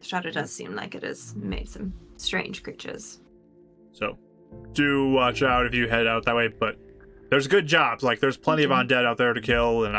The 0.00 0.06
shutter 0.06 0.30
does 0.30 0.52
seem 0.52 0.74
like 0.74 0.94
it 0.94 1.02
has 1.02 1.34
made 1.36 1.68
some 1.68 1.92
strange 2.16 2.62
creatures. 2.62 3.20
So 3.92 4.18
do 4.72 5.10
watch 5.10 5.42
out 5.42 5.66
if 5.66 5.74
you 5.74 5.88
head 5.88 6.06
out 6.06 6.24
that 6.24 6.34
way. 6.34 6.48
But 6.48 6.78
there's 7.30 7.46
good 7.46 7.66
jobs. 7.66 8.02
Like 8.02 8.20
there's 8.20 8.36
plenty 8.36 8.64
Okay. 8.64 8.72
of 8.74 8.86
undead 8.86 9.04
out 9.06 9.16
there 9.18 9.32
to 9.32 9.40
kill, 9.40 9.84
and 9.84 9.96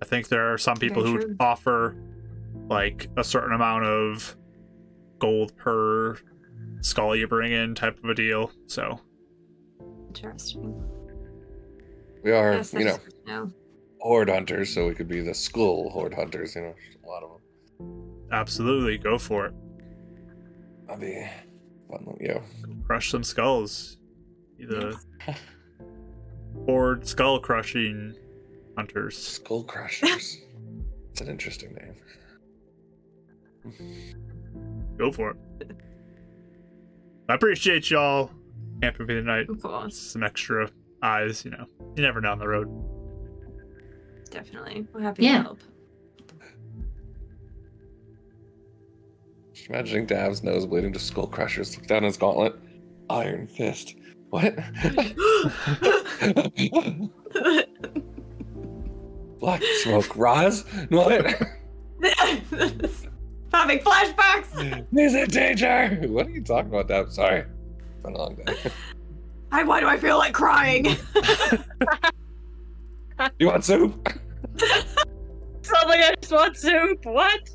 I, 0.00 0.04
I 0.04 0.08
think 0.08 0.28
there 0.28 0.52
are 0.52 0.58
some 0.58 0.76
people 0.76 1.02
Very 1.02 1.14
who 1.14 1.20
true. 1.20 1.36
offer 1.40 1.96
like 2.68 3.08
a 3.16 3.24
certain 3.24 3.52
amount 3.52 3.84
of 3.84 4.36
gold 5.18 5.56
per 5.56 6.16
skull 6.80 7.14
you 7.16 7.26
bring 7.28 7.52
in, 7.52 7.74
type 7.74 7.98
of 8.02 8.10
a 8.10 8.14
deal. 8.14 8.50
So 8.66 9.00
Interesting. 10.08 10.74
We 12.24 12.32
are, 12.32 12.54
Yes, 12.54 12.72
you 12.72 12.80
know, 12.80 12.84
that's 12.92 13.04
good 13.04 13.14
to 13.26 13.32
know. 13.32 13.50
horde 14.00 14.28
hunters, 14.28 14.74
so 14.74 14.86
we 14.88 14.94
could 14.94 15.08
be 15.08 15.20
the 15.20 15.32
skull 15.34 15.88
horde 15.90 16.14
hunters. 16.14 16.54
You 16.54 16.62
know, 16.62 16.74
just 16.90 17.02
a 17.04 17.06
lot 17.08 17.22
of 17.22 17.30
them. 17.78 18.28
absolutely 18.32 18.98
go 18.98 19.18
for 19.18 19.46
it. 19.46 19.54
That'd 20.88 21.00
be 21.00 21.26
fun. 21.90 22.16
Yeah. 22.20 22.40
crush 22.84 23.10
some 23.10 23.22
skulls. 23.24 23.98
Be 24.58 24.66
The 24.66 24.98
horde 26.66 27.06
skull 27.06 27.40
crushing 27.40 28.14
hunters. 28.80 29.18
Skull 29.18 29.62
crushers. 29.64 30.38
It's 31.10 31.20
an 31.20 31.28
interesting 31.28 31.74
name. 31.74 31.94
Go 34.96 35.12
for 35.12 35.32
it. 35.32 35.36
I 37.28 37.34
appreciate 37.34 37.90
y'all 37.90 38.30
camping 38.80 39.06
me 39.06 39.14
tonight. 39.16 39.50
Of 39.50 39.60
course. 39.62 39.98
Some 39.98 40.22
extra 40.22 40.70
eyes, 41.02 41.44
you 41.44 41.50
know. 41.50 41.66
You 41.94 42.02
never 42.02 42.22
know 42.22 42.32
on 42.32 42.38
the 42.38 42.48
road. 42.48 42.68
Definitely. 44.30 44.86
We're 44.94 45.02
happy 45.02 45.24
Yeah. 45.24 45.36
to 45.38 45.42
help. 45.42 45.58
Just 49.52 49.68
imagining 49.68 50.06
Dav's 50.06 50.42
nose 50.42 50.64
bleeding 50.64 50.94
to 50.94 50.98
skull 50.98 51.26
crushers. 51.26 51.76
Look 51.76 51.86
down 51.86 52.04
his 52.04 52.16
gauntlet. 52.16 52.54
Iron 53.10 53.46
fist. 53.46 53.94
What? 54.30 54.54
Black 59.40 59.62
smoke. 59.82 60.14
Roz? 60.16 60.64
What? 60.90 61.12
Having 63.52 63.78
flashbacks. 63.80 64.86
He's 64.92 65.14
in 65.14 65.28
danger. 65.28 65.98
What 66.08 66.26
are 66.26 66.30
you 66.30 66.42
talking 66.42 66.70
about, 66.70 66.88
Dav? 66.88 67.12
Sorry. 67.12 67.40
It's 67.40 68.04
been 68.04 68.14
a 68.14 68.18
long 68.18 68.36
day. 68.36 68.54
I, 69.52 69.64
why 69.64 69.80
do 69.80 69.88
I 69.88 69.96
feel 69.96 70.18
like 70.18 70.32
crying? 70.34 70.86
You 73.38 73.48
want 73.48 73.62
soup? 73.66 74.08
Sounds 74.56 75.86
like 75.86 76.00
I 76.00 76.14
just 76.18 76.32
want 76.32 76.56
soup. 76.56 77.04
What? 77.04 77.50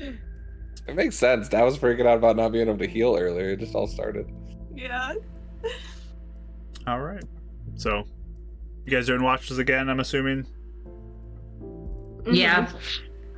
It 0.00 0.94
makes 0.96 1.14
sense. 1.16 1.48
Dav 1.48 1.64
was 1.64 1.78
freaking 1.78 2.06
out 2.06 2.18
about 2.18 2.34
not 2.34 2.50
being 2.50 2.66
able 2.66 2.78
to 2.78 2.88
heal 2.88 3.16
earlier. 3.16 3.50
It 3.50 3.60
just 3.60 3.76
all 3.76 3.86
started. 3.86 4.26
yeah. 4.74 5.14
All 6.88 6.98
right. 7.00 7.22
So, 7.76 8.02
you 8.86 8.92
guys 8.96 9.08
are 9.08 9.14
doing 9.14 9.24
watches 9.24 9.58
again, 9.58 9.88
I'm 9.90 10.00
assuming? 10.00 10.46
Yeah. 12.30 12.70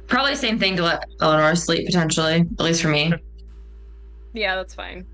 Probably 0.07 0.35
same 0.35 0.59
thing 0.59 0.77
to 0.77 0.83
let 0.83 1.05
Eleanor 1.21 1.55
sleep 1.55 1.87
potentially, 1.87 2.41
at 2.59 2.61
least 2.61 2.83
for 2.83 2.89
me. 2.89 3.13
Yeah, 4.35 4.57
that's 4.57 4.75
fine. 4.75 5.07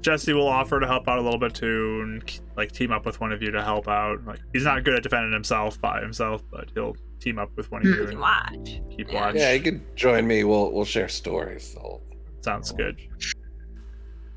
Jesse 0.00 0.32
will 0.32 0.48
offer 0.48 0.80
to 0.80 0.86
help 0.86 1.06
out 1.08 1.18
a 1.18 1.22
little 1.22 1.38
bit 1.38 1.54
too, 1.54 2.00
and 2.02 2.40
like 2.56 2.72
team 2.72 2.90
up 2.90 3.04
with 3.04 3.20
one 3.20 3.30
of 3.32 3.42
you 3.42 3.50
to 3.50 3.62
help 3.62 3.86
out. 3.86 4.24
Like 4.24 4.40
he's 4.54 4.64
not 4.64 4.82
good 4.82 4.94
at 4.94 5.02
defending 5.02 5.30
himself 5.32 5.78
by 5.80 6.00
himself, 6.00 6.42
but 6.50 6.70
he'll 6.74 6.96
team 7.20 7.38
up 7.38 7.50
with 7.54 7.70
one 7.70 7.82
of 7.82 7.86
you 7.88 7.94
Mhm. 8.06 8.08
and 8.08 8.18
Watch. 8.18 8.80
keep 8.96 9.12
Yeah. 9.12 9.20
watch. 9.26 9.34
Yeah, 9.36 9.52
you 9.52 9.60
could 9.60 9.94
join 9.94 10.26
me. 10.26 10.42
We'll 10.44 10.72
we'll 10.72 10.86
share 10.86 11.06
stories. 11.06 11.74
the 11.74 11.80
whole- 11.80 12.02
Sounds 12.40 12.72
good. 12.72 12.96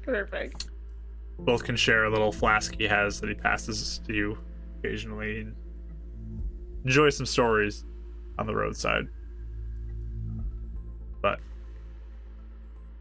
Perfect. 0.04 0.68
Both 1.40 1.64
can 1.64 1.78
share 1.78 2.04
a 2.04 2.10
little 2.10 2.34
flask 2.34 2.76
he 2.78 2.84
has 2.84 3.22
that 3.22 3.30
he 3.30 3.36
passes 3.36 4.02
to 4.06 4.14
you 4.14 4.38
occasionally, 4.80 5.42
and 5.42 5.56
enjoy 6.86 7.10
some 7.10 7.26
stories 7.26 7.86
on 8.38 8.46
the 8.48 8.56
roadside. 8.56 9.08
But 11.22 11.40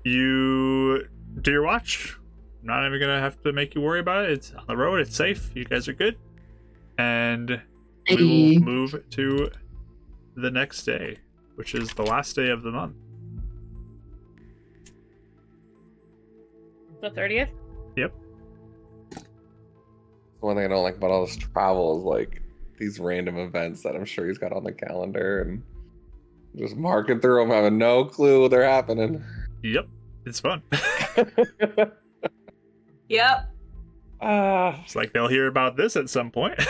you 0.05 1.07
do 1.43 1.53
your 1.53 1.63
watch. 1.63 2.17
I'm 2.61 2.67
not 2.67 2.87
even 2.87 3.01
gonna 3.01 3.21
have 3.21 3.41
to 3.43 3.53
make 3.53 3.75
you 3.75 3.81
worry 3.81 4.01
about 4.01 4.25
it. 4.25 4.33
It's 4.33 4.53
on 4.53 4.65
the 4.67 4.77
road. 4.77 5.01
It's 5.01 5.15
safe. 5.15 5.51
You 5.55 5.65
guys 5.65 5.89
are 5.89 5.93
good, 5.93 6.17
and 6.99 7.63
we 8.11 8.59
will 8.59 8.65
move 8.65 9.03
to 9.11 9.51
the 10.37 10.51
next 10.51 10.85
day, 10.85 11.19
which 11.55 11.75
is 11.75 11.93
the 11.95 12.03
last 12.03 12.35
day 12.35 12.51
of 12.51 12.63
the 12.63 12.71
month. 12.71 12.97
The 17.01 17.11
30th? 20.39 20.43
One 20.43 20.57
thing 20.57 20.65
I 20.65 20.69
don't 20.69 20.83
like 20.83 20.97
about 20.97 21.11
all 21.11 21.27
this 21.27 21.37
travel 21.37 21.99
is 21.99 22.05
like 22.05 22.43
these 22.79 22.99
random 23.01 23.39
events 23.39 23.83
that 23.83 23.95
I'm 23.97 24.05
sure 24.05 24.27
he's 24.29 24.39
got 24.39 24.53
on 24.53 24.65
the 24.65 24.73
calendar 24.73 25.43
and 25.43 25.63
just 26.57 26.77
marking 26.77 27.21
through 27.21 27.41
them, 27.41 27.51
having 27.51 27.79
no 27.79 28.05
clue 28.05 28.43
what 28.43 28.51
they're 28.51 28.69
happening. 28.69 29.23
Yep, 29.63 29.87
it's 30.27 30.41
fun. 30.41 30.63
Yep. 33.11 33.51
Ah, 34.21 34.83
it's 34.85 34.95
like 34.95 35.15
they'll 35.15 35.29
hear 35.29 35.47
about 35.47 35.77
this 35.79 35.97
at 35.97 36.11
some 36.11 36.31
point. 36.31 36.61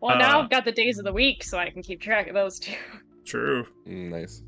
Well, 0.00 0.18
now 0.18 0.40
Uh, 0.40 0.42
I've 0.42 0.50
got 0.50 0.64
the 0.64 0.72
days 0.72 0.98
of 0.98 1.04
the 1.04 1.12
week, 1.12 1.44
so 1.44 1.58
I 1.58 1.70
can 1.70 1.80
keep 1.80 2.00
track 2.00 2.26
of 2.26 2.34
those 2.34 2.58
too. 2.58 2.74
True. 3.24 3.64
Mm, 3.86 4.10
nice. 4.10 4.42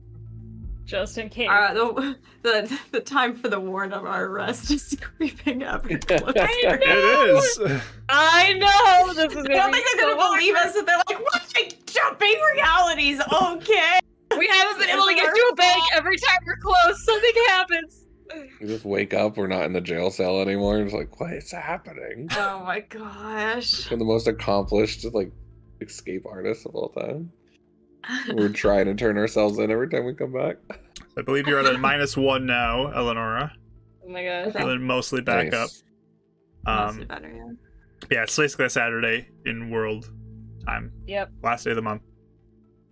Just 0.85 1.19
in 1.19 1.29
case. 1.29 1.49
Uh, 1.51 1.75
the, 1.75 2.17
the 2.43 2.81
the 2.93 3.01
time 3.01 3.35
for 3.35 3.49
the 3.49 3.59
warrant 3.61 3.93
of 3.93 4.05
our 4.05 4.27
arrest 4.27 4.71
is 4.71 4.97
creeping 5.19 5.63
up. 5.63 5.87
It 5.91 6.11
is. 6.11 7.61
I 8.09 8.55
know 8.55 9.13
this 9.15 9.33
is 9.33 9.45
I 9.47 9.49
don't 9.49 9.73
think 9.73 9.87
they're 9.97 10.11
so 10.11 10.17
gonna 10.17 10.37
believe 10.37 10.55
us 10.57 10.77
if 10.77 10.87
they're 10.87 10.97
like, 11.09 11.21
watching 11.33 11.73
jumping 11.87 12.37
realities. 12.55 13.21
Okay. 13.21 13.99
We 14.37 14.49
haven't 14.49 14.79
been 14.79 14.91
able 14.91 15.07
to 15.07 15.15
get 15.15 15.33
to 15.35 15.51
a 15.53 15.55
bank 15.55 15.83
every 15.95 16.17
time 16.17 16.39
we're 16.47 16.57
close. 16.57 17.05
Something 17.05 17.33
happens. 17.47 18.05
We 18.61 18.67
just 18.67 18.85
wake 18.85 19.15
up, 19.15 19.37
we're 19.37 19.47
not 19.47 19.65
in 19.65 19.73
the 19.73 19.81
jail 19.81 20.11
cell 20.11 20.41
anymore. 20.41 20.81
It's 20.81 20.93
like, 20.93 21.21
what 21.21 21.33
is 21.33 21.53
happening? 21.53 22.29
Oh 22.33 22.65
my 22.65 22.81
gosh. 22.81 23.89
We're 23.91 23.99
the 23.99 24.05
most 24.05 24.27
accomplished, 24.27 25.05
like, 25.15 25.31
escape 25.81 26.25
artist 26.27 26.67
of 26.67 26.75
all 26.75 26.89
time. 26.89 27.31
We're 28.35 28.49
trying 28.51 28.87
to 28.87 28.95
turn 28.95 29.17
ourselves 29.19 29.59
in 29.59 29.71
every 29.71 29.89
time 29.89 30.05
we 30.05 30.15
come 30.15 30.33
back. 30.33 30.57
I 31.17 31.23
believe 31.23 31.47
you're 31.47 31.61
at 31.61 31.67
a 31.75 31.79
minus 31.79 32.17
one 32.17 32.47
now, 32.47 32.91
Eleonora. 32.93 33.53
Oh 34.05 34.09
my 34.09 34.25
gosh. 34.25 34.53
Feeling 34.53 34.83
mostly 34.83 35.21
back 35.23 35.53
Nice. 35.53 35.83
up. 36.67 36.87
Mostly 36.87 37.03
Um, 37.03 37.09
better, 37.09 37.33
yeah. 37.35 38.17
yeah, 38.19 38.23
it's 38.25 38.37
basically 38.37 38.67
a 38.67 38.71
Saturday 38.71 39.29
in 39.47 39.71
world 39.71 40.11
time, 40.67 40.93
Yep. 41.07 41.31
last 41.43 41.65
day 41.65 41.71
of 41.71 41.77
the 41.77 41.83
month, 41.83 42.03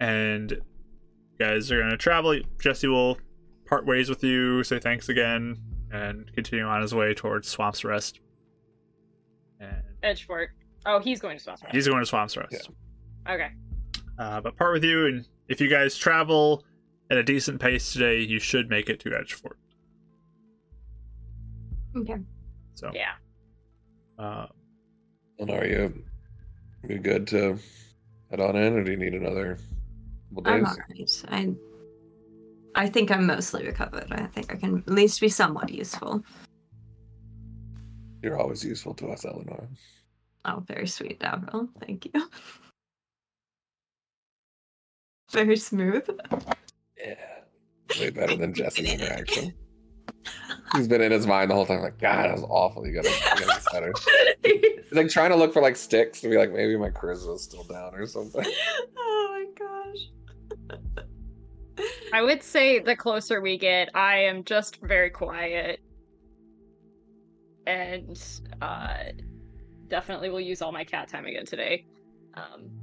and 0.00 0.50
you 0.52 0.58
guys 1.38 1.70
are 1.72 1.80
gonna 1.80 1.96
travel. 1.96 2.38
Jesse 2.60 2.86
will 2.88 3.18
part 3.66 3.86
ways 3.86 4.08
with 4.08 4.22
you, 4.22 4.62
say 4.64 4.78
thanks 4.78 5.08
again, 5.08 5.56
and 5.90 6.30
continue 6.34 6.64
on 6.66 6.80
his 6.82 6.94
way 6.94 7.12
towards 7.14 7.48
Swamp's 7.48 7.84
Rest. 7.84 8.20
And 9.60 9.82
Edgefort. 10.02 10.48
Oh, 10.86 10.98
he's 10.98 11.20
going 11.20 11.36
to 11.38 11.42
sponsor. 11.42 11.66
he's 11.70 11.86
going 11.86 12.00
to 12.00 12.06
Swamp's 12.06 12.36
Rest. 12.36 12.70
Yeah. 13.26 13.32
Okay. 13.34 13.48
Uh, 14.18 14.40
but 14.40 14.56
part 14.56 14.72
with 14.72 14.84
you, 14.84 15.06
and 15.06 15.26
if 15.48 15.60
you 15.60 15.68
guys 15.68 15.96
travel 15.96 16.64
at 17.10 17.16
a 17.18 17.22
decent 17.22 17.60
pace 17.60 17.92
today, 17.92 18.20
you 18.20 18.38
should 18.38 18.68
make 18.70 18.88
it 18.88 19.00
to 19.00 19.10
Edgefort. 19.10 19.56
Okay. 21.96 22.16
So, 22.74 22.90
Yeah. 22.94 23.12
uh, 24.18 24.46
And 25.38 25.50
are 25.50 25.66
you, 25.66 26.04
you 26.88 26.98
good 26.98 27.26
to 27.28 27.58
head 28.30 28.40
on 28.40 28.56
in, 28.56 28.74
or 28.74 28.84
do 28.84 28.90
you 28.90 28.96
need 28.96 29.14
another 29.14 29.58
couple 30.34 30.50
I'm 30.52 30.64
days? 30.64 31.24
alright. 31.28 31.56
I 32.74 32.82
I 32.84 32.88
think 32.88 33.10
I'm 33.10 33.26
mostly 33.26 33.66
recovered. 33.66 34.10
I 34.10 34.24
think 34.28 34.50
I 34.50 34.56
can 34.56 34.78
at 34.78 34.88
least 34.88 35.20
be 35.20 35.28
somewhat 35.28 35.68
useful. 35.70 36.24
You're 38.22 38.38
always 38.38 38.64
useful 38.64 38.94
to 38.94 39.08
us, 39.08 39.26
Eleanor. 39.26 39.68
Oh, 40.46 40.64
very 40.66 40.86
sweet, 40.86 41.22
Avril. 41.22 41.68
Thank 41.80 42.06
you. 42.06 42.12
Very 45.32 45.56
smooth. 45.56 46.08
Yeah. 46.98 47.14
Way 47.98 48.10
better 48.10 48.36
than 48.36 48.54
Jesse's 48.54 48.92
interaction. 49.00 49.54
He's 50.74 50.88
been 50.88 51.02
in 51.02 51.12
his 51.12 51.26
mind 51.26 51.50
the 51.50 51.54
whole 51.54 51.66
time, 51.66 51.80
like, 51.82 51.98
God, 51.98 52.24
that 52.24 52.34
was 52.34 52.44
awful. 52.48 52.86
You 52.86 52.94
gotta, 52.94 53.10
you 53.10 53.16
gotta 53.24 53.46
get 53.46 53.64
better. 53.72 53.92
He's 54.82 54.92
like 54.92 55.08
trying 55.08 55.30
to 55.30 55.36
look 55.36 55.52
for 55.52 55.60
like 55.60 55.76
sticks 55.76 56.20
to 56.22 56.28
be 56.28 56.36
like, 56.38 56.52
maybe 56.52 56.76
my 56.76 56.90
charisma's 56.90 57.42
still 57.42 57.64
down 57.64 57.94
or 57.94 58.06
something. 58.06 58.44
oh 58.98 59.28
my 59.30 59.46
gosh. 60.68 61.08
I 62.12 62.22
would 62.22 62.42
say 62.42 62.78
the 62.78 62.94
closer 62.96 63.40
we 63.40 63.58
get, 63.58 63.90
I 63.94 64.18
am 64.18 64.44
just 64.44 64.80
very 64.82 65.10
quiet. 65.10 65.80
And 67.66 68.22
uh 68.60 68.94
definitely 69.88 70.30
will 70.30 70.40
use 70.40 70.62
all 70.62 70.72
my 70.72 70.84
cat 70.84 71.08
time 71.08 71.26
again 71.26 71.46
today. 71.46 71.86
Um 72.34 72.70
Yeah. 72.70 72.81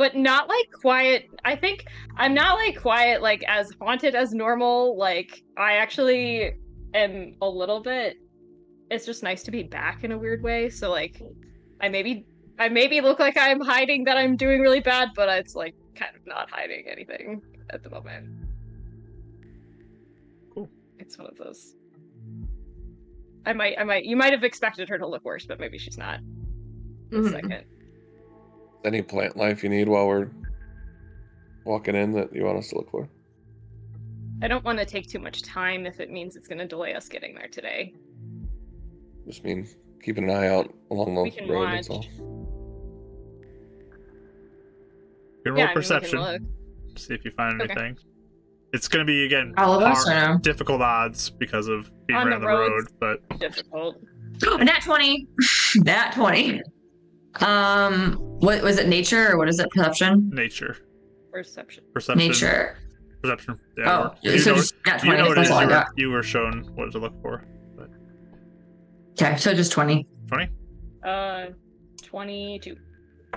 But 0.00 0.16
not 0.16 0.48
like 0.48 0.72
quiet. 0.72 1.28
I 1.44 1.54
think 1.56 1.84
I'm 2.16 2.32
not 2.32 2.54
like 2.54 2.80
quiet 2.80 3.20
like 3.20 3.44
as 3.46 3.70
haunted 3.78 4.14
as 4.14 4.32
normal. 4.32 4.96
Like 4.96 5.42
I 5.58 5.74
actually 5.74 6.54
am 6.94 7.34
a 7.42 7.46
little 7.48 7.82
bit 7.82 8.16
it's 8.90 9.04
just 9.04 9.22
nice 9.22 9.42
to 9.42 9.50
be 9.50 9.62
back 9.62 10.02
in 10.02 10.12
a 10.12 10.18
weird 10.18 10.42
way. 10.42 10.70
So 10.70 10.90
like 10.90 11.22
I 11.82 11.90
maybe 11.90 12.24
I 12.58 12.70
maybe 12.70 13.02
look 13.02 13.20
like 13.20 13.36
I'm 13.36 13.60
hiding 13.60 14.04
that 14.04 14.16
I'm 14.16 14.36
doing 14.38 14.62
really 14.62 14.80
bad, 14.80 15.10
but 15.14 15.28
it's 15.28 15.54
like 15.54 15.74
kind 15.94 16.16
of 16.16 16.26
not 16.26 16.48
hiding 16.50 16.86
anything 16.90 17.42
at 17.68 17.82
the 17.82 17.90
moment. 17.90 18.26
Cool. 20.54 20.70
It's 20.98 21.18
one 21.18 21.26
of 21.26 21.36
those. 21.36 21.74
I 23.44 23.52
might, 23.52 23.76
I 23.78 23.84
might, 23.84 24.04
you 24.06 24.16
might 24.16 24.32
have 24.32 24.44
expected 24.44 24.88
her 24.88 24.96
to 24.96 25.06
look 25.06 25.26
worse, 25.26 25.44
but 25.44 25.60
maybe 25.60 25.76
she's 25.76 25.98
not. 25.98 26.20
Mhm. 27.10 27.32
second. 27.32 27.64
Any 28.84 29.02
plant 29.02 29.36
life 29.36 29.62
you 29.62 29.68
need 29.68 29.88
while 29.88 30.06
we're 30.06 30.28
walking 31.64 31.94
in 31.94 32.12
that 32.14 32.34
you 32.34 32.44
want 32.44 32.58
us 32.58 32.68
to 32.68 32.76
look 32.76 32.90
for? 32.90 33.08
I 34.42 34.48
don't 34.48 34.64
want 34.64 34.78
to 34.78 34.86
take 34.86 35.06
too 35.06 35.18
much 35.18 35.42
time 35.42 35.84
if 35.86 36.00
it 36.00 36.10
means 36.10 36.34
it's 36.36 36.48
going 36.48 36.58
to 36.58 36.66
delay 36.66 36.94
us 36.94 37.08
getting 37.08 37.34
there 37.34 37.48
today. 37.48 37.92
Just 39.26 39.44
mean 39.44 39.68
keeping 40.02 40.24
an 40.24 40.30
eye 40.30 40.48
out 40.48 40.72
along 40.90 41.14
the 41.14 41.22
We 41.24 41.30
can 41.30 41.48
road. 41.48 41.66
That's 41.72 41.90
all. 41.90 41.98
watch. 41.98 42.06
you 42.06 42.12
can 42.16 42.24
roll 42.24 42.38
Yeah, 45.44 45.50
I 45.50 45.50
mean, 45.50 45.54
we 45.54 45.66
can 45.66 45.74
perception. 45.74 46.20
look. 46.20 46.42
see 46.96 47.14
if 47.14 47.24
you 47.24 47.30
find 47.32 47.60
Okay. 47.60 47.72
anything. 47.72 47.98
It's 48.72 48.88
gonna 48.88 49.04
be 49.04 49.24
again 49.26 49.52
All 49.58 49.74
of 49.74 49.82
us, 49.82 50.06
hard- 50.08 50.42
difficult 50.42 50.80
odds 50.80 51.28
because 51.28 51.66
of 51.68 51.90
being 52.06 52.18
On 52.18 52.28
right 52.28 52.40
the 52.40 52.46
on 52.46 52.52
the 52.52 52.58
road, 52.70 52.84
but 53.00 53.38
Difficult. 53.40 53.96
Nat 54.42 54.80
20. 54.84 55.26
Nat 55.76 56.12
20. 56.14 56.62
Um, 57.40 58.14
what 58.40 58.62
was 58.62 58.78
it? 58.78 58.88
Nature 58.88 59.32
or 59.32 59.38
what 59.38 59.48
is 59.48 59.58
it? 59.60 59.70
Perception? 59.70 60.30
nature, 60.32 60.76
Perception. 61.32 61.84
perception, 61.94 62.26
Nature. 62.28 62.78
perception. 63.22 63.58
Yeah, 63.78 63.98
Oh, 64.10 64.14
you 64.22 64.38
so 64.38 64.50
know, 64.50 64.56
just 64.56 64.74
nat 64.86 65.02
you 65.04 65.10
20. 65.14 65.22
know 65.22 65.34
that's 65.34 65.50
all 65.50 65.58
I 65.58 65.62
You 65.62 65.66
were, 65.68 65.72
got. 65.72 65.86
you 65.96 66.10
were 66.10 66.22
shown 66.22 66.64
what 66.74 66.90
to 66.92 66.98
look 66.98 67.20
for. 67.22 67.44
Okay, 69.20 69.36
so 69.36 69.52
just 69.54 69.70
20. 69.72 70.06
Twenty. 70.28 70.48
Uh, 71.04 71.46
22. 72.02 72.76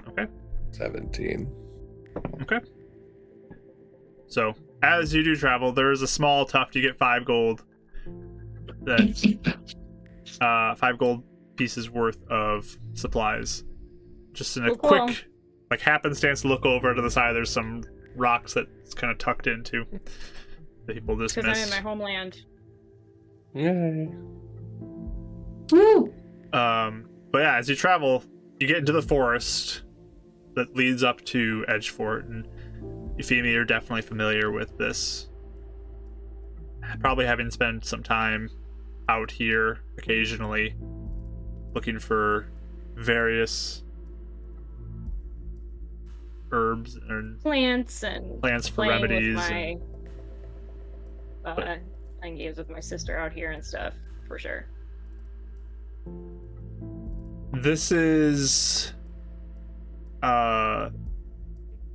Okay. 0.10 0.26
Seventeen. 0.72 1.52
Okay. 2.42 2.60
So 4.28 4.54
as 4.82 5.14
you 5.14 5.24
do 5.24 5.36
travel, 5.36 5.72
there 5.72 5.92
is 5.92 6.02
a 6.02 6.08
small 6.08 6.46
tuft. 6.46 6.76
You 6.76 6.82
get 6.82 6.96
five 6.98 7.26
gold. 7.26 7.64
That 8.84 9.62
uh, 10.42 10.76
five 10.76 10.98
gold 10.98 11.24
pieces 11.58 11.90
worth 11.90 12.18
of 12.30 12.78
supplies. 12.94 13.64
Just 14.34 14.58
in 14.58 14.66
a 14.66 14.76
cool. 14.76 15.06
quick, 15.06 15.26
like 15.70 15.80
happenstance, 15.80 16.44
look 16.44 16.66
over 16.66 16.94
to 16.94 17.02
the 17.02 17.12
side. 17.12 17.36
There's 17.36 17.52
some 17.52 17.84
rocks 18.16 18.54
that's 18.54 18.94
kind 18.94 19.12
of 19.12 19.18
tucked 19.18 19.48
into. 19.48 19.86
That 20.86 20.96
people 20.96 21.18
just 21.18 21.36
Because 21.36 21.58
I'm 21.58 21.64
in 21.64 21.70
my 21.70 21.78
homeland. 21.78 22.42
Yay. 23.54 24.10
Woo! 25.72 26.14
Um, 26.52 27.10
but 27.32 27.40
yeah, 27.40 27.58
as 27.58 27.70
you 27.70 27.76
travel, 27.76 28.24
you 28.60 28.68
get 28.68 28.78
into 28.78 28.92
the 28.92 29.02
forest 29.02 29.84
that 30.56 30.76
leads 30.76 31.04
up 31.04 31.24
to 31.26 31.66
Edgefort, 31.68 32.26
and 32.30 32.48
Euphemia, 33.18 33.54
you're 33.54 33.66
definitely 33.66 34.02
familiar 34.02 34.52
with 34.52 34.78
this. 34.78 35.30
Probably 37.00 37.26
having 37.26 37.50
spent 37.50 37.86
some 37.86 38.04
time 38.04 38.50
out 39.10 39.32
here 39.32 39.80
occasionally, 39.98 40.76
looking 41.74 41.98
for 41.98 42.48
various 42.96 43.83
herbs 46.54 46.98
and 47.10 47.42
Plants 47.42 48.04
and 48.04 48.40
plants 48.40 48.68
for 48.68 48.88
remedies. 48.88 49.36
with 49.36 49.52
and- 49.52 49.82
my, 51.44 51.52
uh, 51.52 51.78
playing 52.20 52.38
games 52.38 52.58
with 52.58 52.70
my 52.70 52.80
sister 52.80 53.18
out 53.18 53.34
here 53.34 53.52
and 53.52 53.64
stuff, 53.66 53.94
for 54.28 54.40
sure. 54.40 54.66
This 57.52 57.92
is 57.92 58.94
uh 60.22 60.90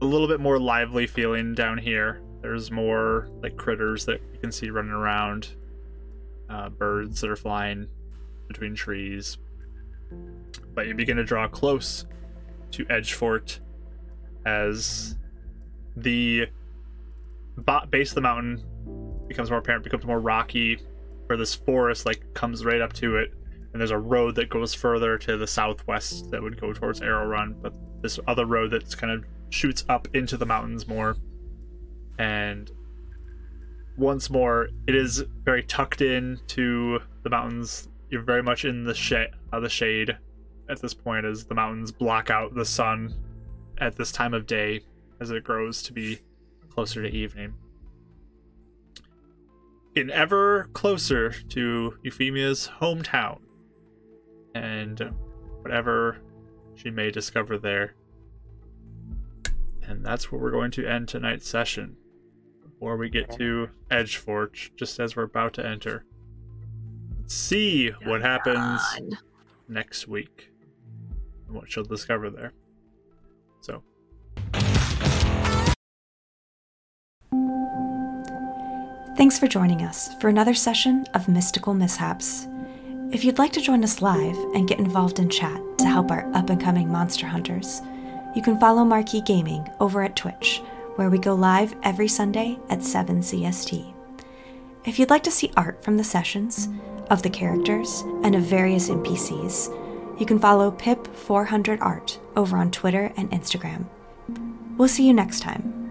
a 0.01 0.05
little 0.05 0.29
bit 0.29 0.39
more 0.39 0.59
lively 0.61 1.07
feeling 1.07 1.55
down 1.55 1.79
here. 1.79 2.21
There's 2.43 2.71
more 2.71 3.29
like 3.43 3.57
critters 3.57 4.05
that 4.05 4.21
you 4.33 4.39
can 4.39 4.53
see 4.53 4.71
running 4.71 4.93
around, 4.93 5.49
uh, 6.49 6.69
birds 6.69 7.21
that 7.21 7.31
are 7.31 7.37
flying 7.37 7.89
between 8.47 8.77
trees. 8.77 9.39
But 10.75 10.87
you 10.87 10.95
begin 10.95 11.17
to 11.17 11.25
draw 11.25 11.49
close 11.49 12.07
to 12.73 12.85
Edgefort 12.85 13.59
as 14.49 15.17
the 15.97 16.47
base 17.91 18.11
of 18.11 18.15
the 18.15 18.21
mountain 18.21 18.65
becomes 19.29 19.51
more 19.51 19.59
apparent, 19.59 19.85
becomes 19.85 20.05
more 20.05 20.21
rocky, 20.21 20.79
where 21.27 21.37
this 21.37 21.55
forest 21.55 22.07
like 22.07 22.23
comes 22.35 22.65
right 22.65 22.81
up 22.81 22.93
to 22.95 23.17
it 23.17 23.33
and 23.73 23.81
there's 23.81 23.91
a 23.91 23.99
road 23.99 24.35
that 24.37 24.49
goes 24.49 24.73
further 24.75 25.19
to 25.19 25.37
the 25.37 25.47
southwest 25.47 26.31
that 26.31 26.43
would 26.43 26.59
go 26.61 26.73
towards 26.73 27.03
Arrow 27.03 27.27
Run, 27.27 27.55
but 27.61 27.75
this 28.01 28.19
other 28.27 28.47
road 28.47 28.71
that's 28.71 28.95
kind 28.95 29.13
of 29.13 29.25
shoots 29.51 29.85
up 29.89 30.09
into 30.15 30.37
the 30.37 30.47
mountains 30.47 30.89
more. 30.89 31.17
And 32.19 32.71
once 33.97 34.31
more, 34.31 34.69
it 34.87 34.95
is 34.95 35.23
very 35.45 35.63
tucked 35.63 36.01
in 36.01 36.41
to 36.49 37.01
the 37.25 37.31
mountains. 37.31 37.89
You're 38.11 38.23
very 38.23 38.43
much 38.43 38.65
in 38.65 38.85
the 38.85 38.95
shade, 38.95 39.31
uh, 39.53 39.61
the 39.61 39.69
shade 39.69 40.17
at 40.71 40.81
this 40.81 40.95
point 40.95 41.27
as 41.27 41.45
the 41.45 41.55
mountains 41.55 41.93
block 41.93 42.31
out 42.31 42.55
the 42.55 42.65
sun 42.65 43.15
at 43.79 43.97
this 43.97 44.13
time 44.13 44.35
of 44.35 44.47
day 44.47 44.83
as 45.21 45.31
it 45.31 45.45
grows 45.45 45.83
to 45.85 45.93
be 45.93 46.21
closer 46.69 47.03
to 47.03 47.09
evening. 47.09 47.55
Getting 49.95 50.11
ever 50.11 50.69
closer 50.73 51.31
to 51.31 51.99
Euphemia's 52.03 52.71
hometown 52.81 53.41
and 54.55 55.15
whatever 55.63 56.19
she 56.75 56.91
may 56.91 57.11
discover 57.11 57.59
there. 57.59 57.95
And 59.83 60.05
that's 60.05 60.31
where 60.31 60.41
we're 60.41 60.51
going 60.51 60.71
to 60.73 60.87
end 60.87 61.09
tonight's 61.09 61.49
session 61.49 61.97
before 62.63 62.97
we 62.97 63.09
get 63.09 63.31
to 63.39 63.71
Edgefort, 63.91 64.71
just 64.77 65.01
as 65.01 65.17
we're 65.17 65.25
about 65.25 65.55
to 65.55 65.67
enter. 65.67 66.05
Let's 67.19 67.35
see 67.35 67.91
what 68.05 68.21
happens 68.21 68.81
next 69.69 70.07
week 70.07 70.51
and 71.47 71.57
what 71.57 71.71
she'll 71.71 71.85
discover 71.85 72.31
there. 72.31 72.53
So, 73.61 73.83
Thanks 79.17 79.37
for 79.37 79.49
joining 79.49 79.83
us 79.83 80.15
for 80.21 80.29
another 80.29 80.55
session 80.55 81.05
of 81.15 81.29
Mystical 81.29 81.75
Mishaps. 81.75 82.47
If 83.11 83.25
you'd 83.25 83.39
like 83.39 83.53
to 83.55 83.61
join 83.61 83.83
us 83.83 84.01
live 84.01 84.37
and 84.55 84.69
get 84.69 84.79
involved 84.79 85.19
in 85.19 85.29
chat 85.29 85.61
to 85.79 85.87
help 85.87 86.13
our 86.13 86.31
up 86.35 86.51
and 86.51 86.61
coming 86.61 86.89
monster 86.89 87.27
hunters, 87.27 87.83
you 88.37 88.43
can 88.43 88.61
follow 88.61 88.85
Marquee 88.85 89.23
Gaming 89.23 89.69
over 89.81 90.03
at 90.03 90.15
Twitch, 90.15 90.63
where 90.95 91.11
we 91.11 91.19
go 91.19 91.35
live 91.35 91.75
every 91.83 92.07
Sunday 92.07 92.59
at 92.71 92.85
7 92.85 93.21
CST. 93.21 93.93
If 94.85 94.99
you'd 94.99 95.11
like 95.11 95.25
to 95.25 95.33
see 95.33 95.51
art 95.57 95.83
from 95.83 95.97
the 95.97 96.05
sessions, 96.05 96.69
of 97.11 97.23
the 97.23 97.31
characters, 97.31 98.05
and 98.23 98.35
of 98.35 98.43
various 98.43 98.89
NPCs, 98.89 100.21
you 100.21 100.27
can 100.27 100.39
follow 100.39 100.71
Pip400art 100.71 102.19
over 102.39 102.57
on 102.57 102.71
Twitter 102.71 103.13
and 103.17 103.31
Instagram. 103.33 103.87
We'll 104.79 104.89
see 104.89 105.07
you 105.07 105.13
next 105.13 105.41
time. 105.41 105.88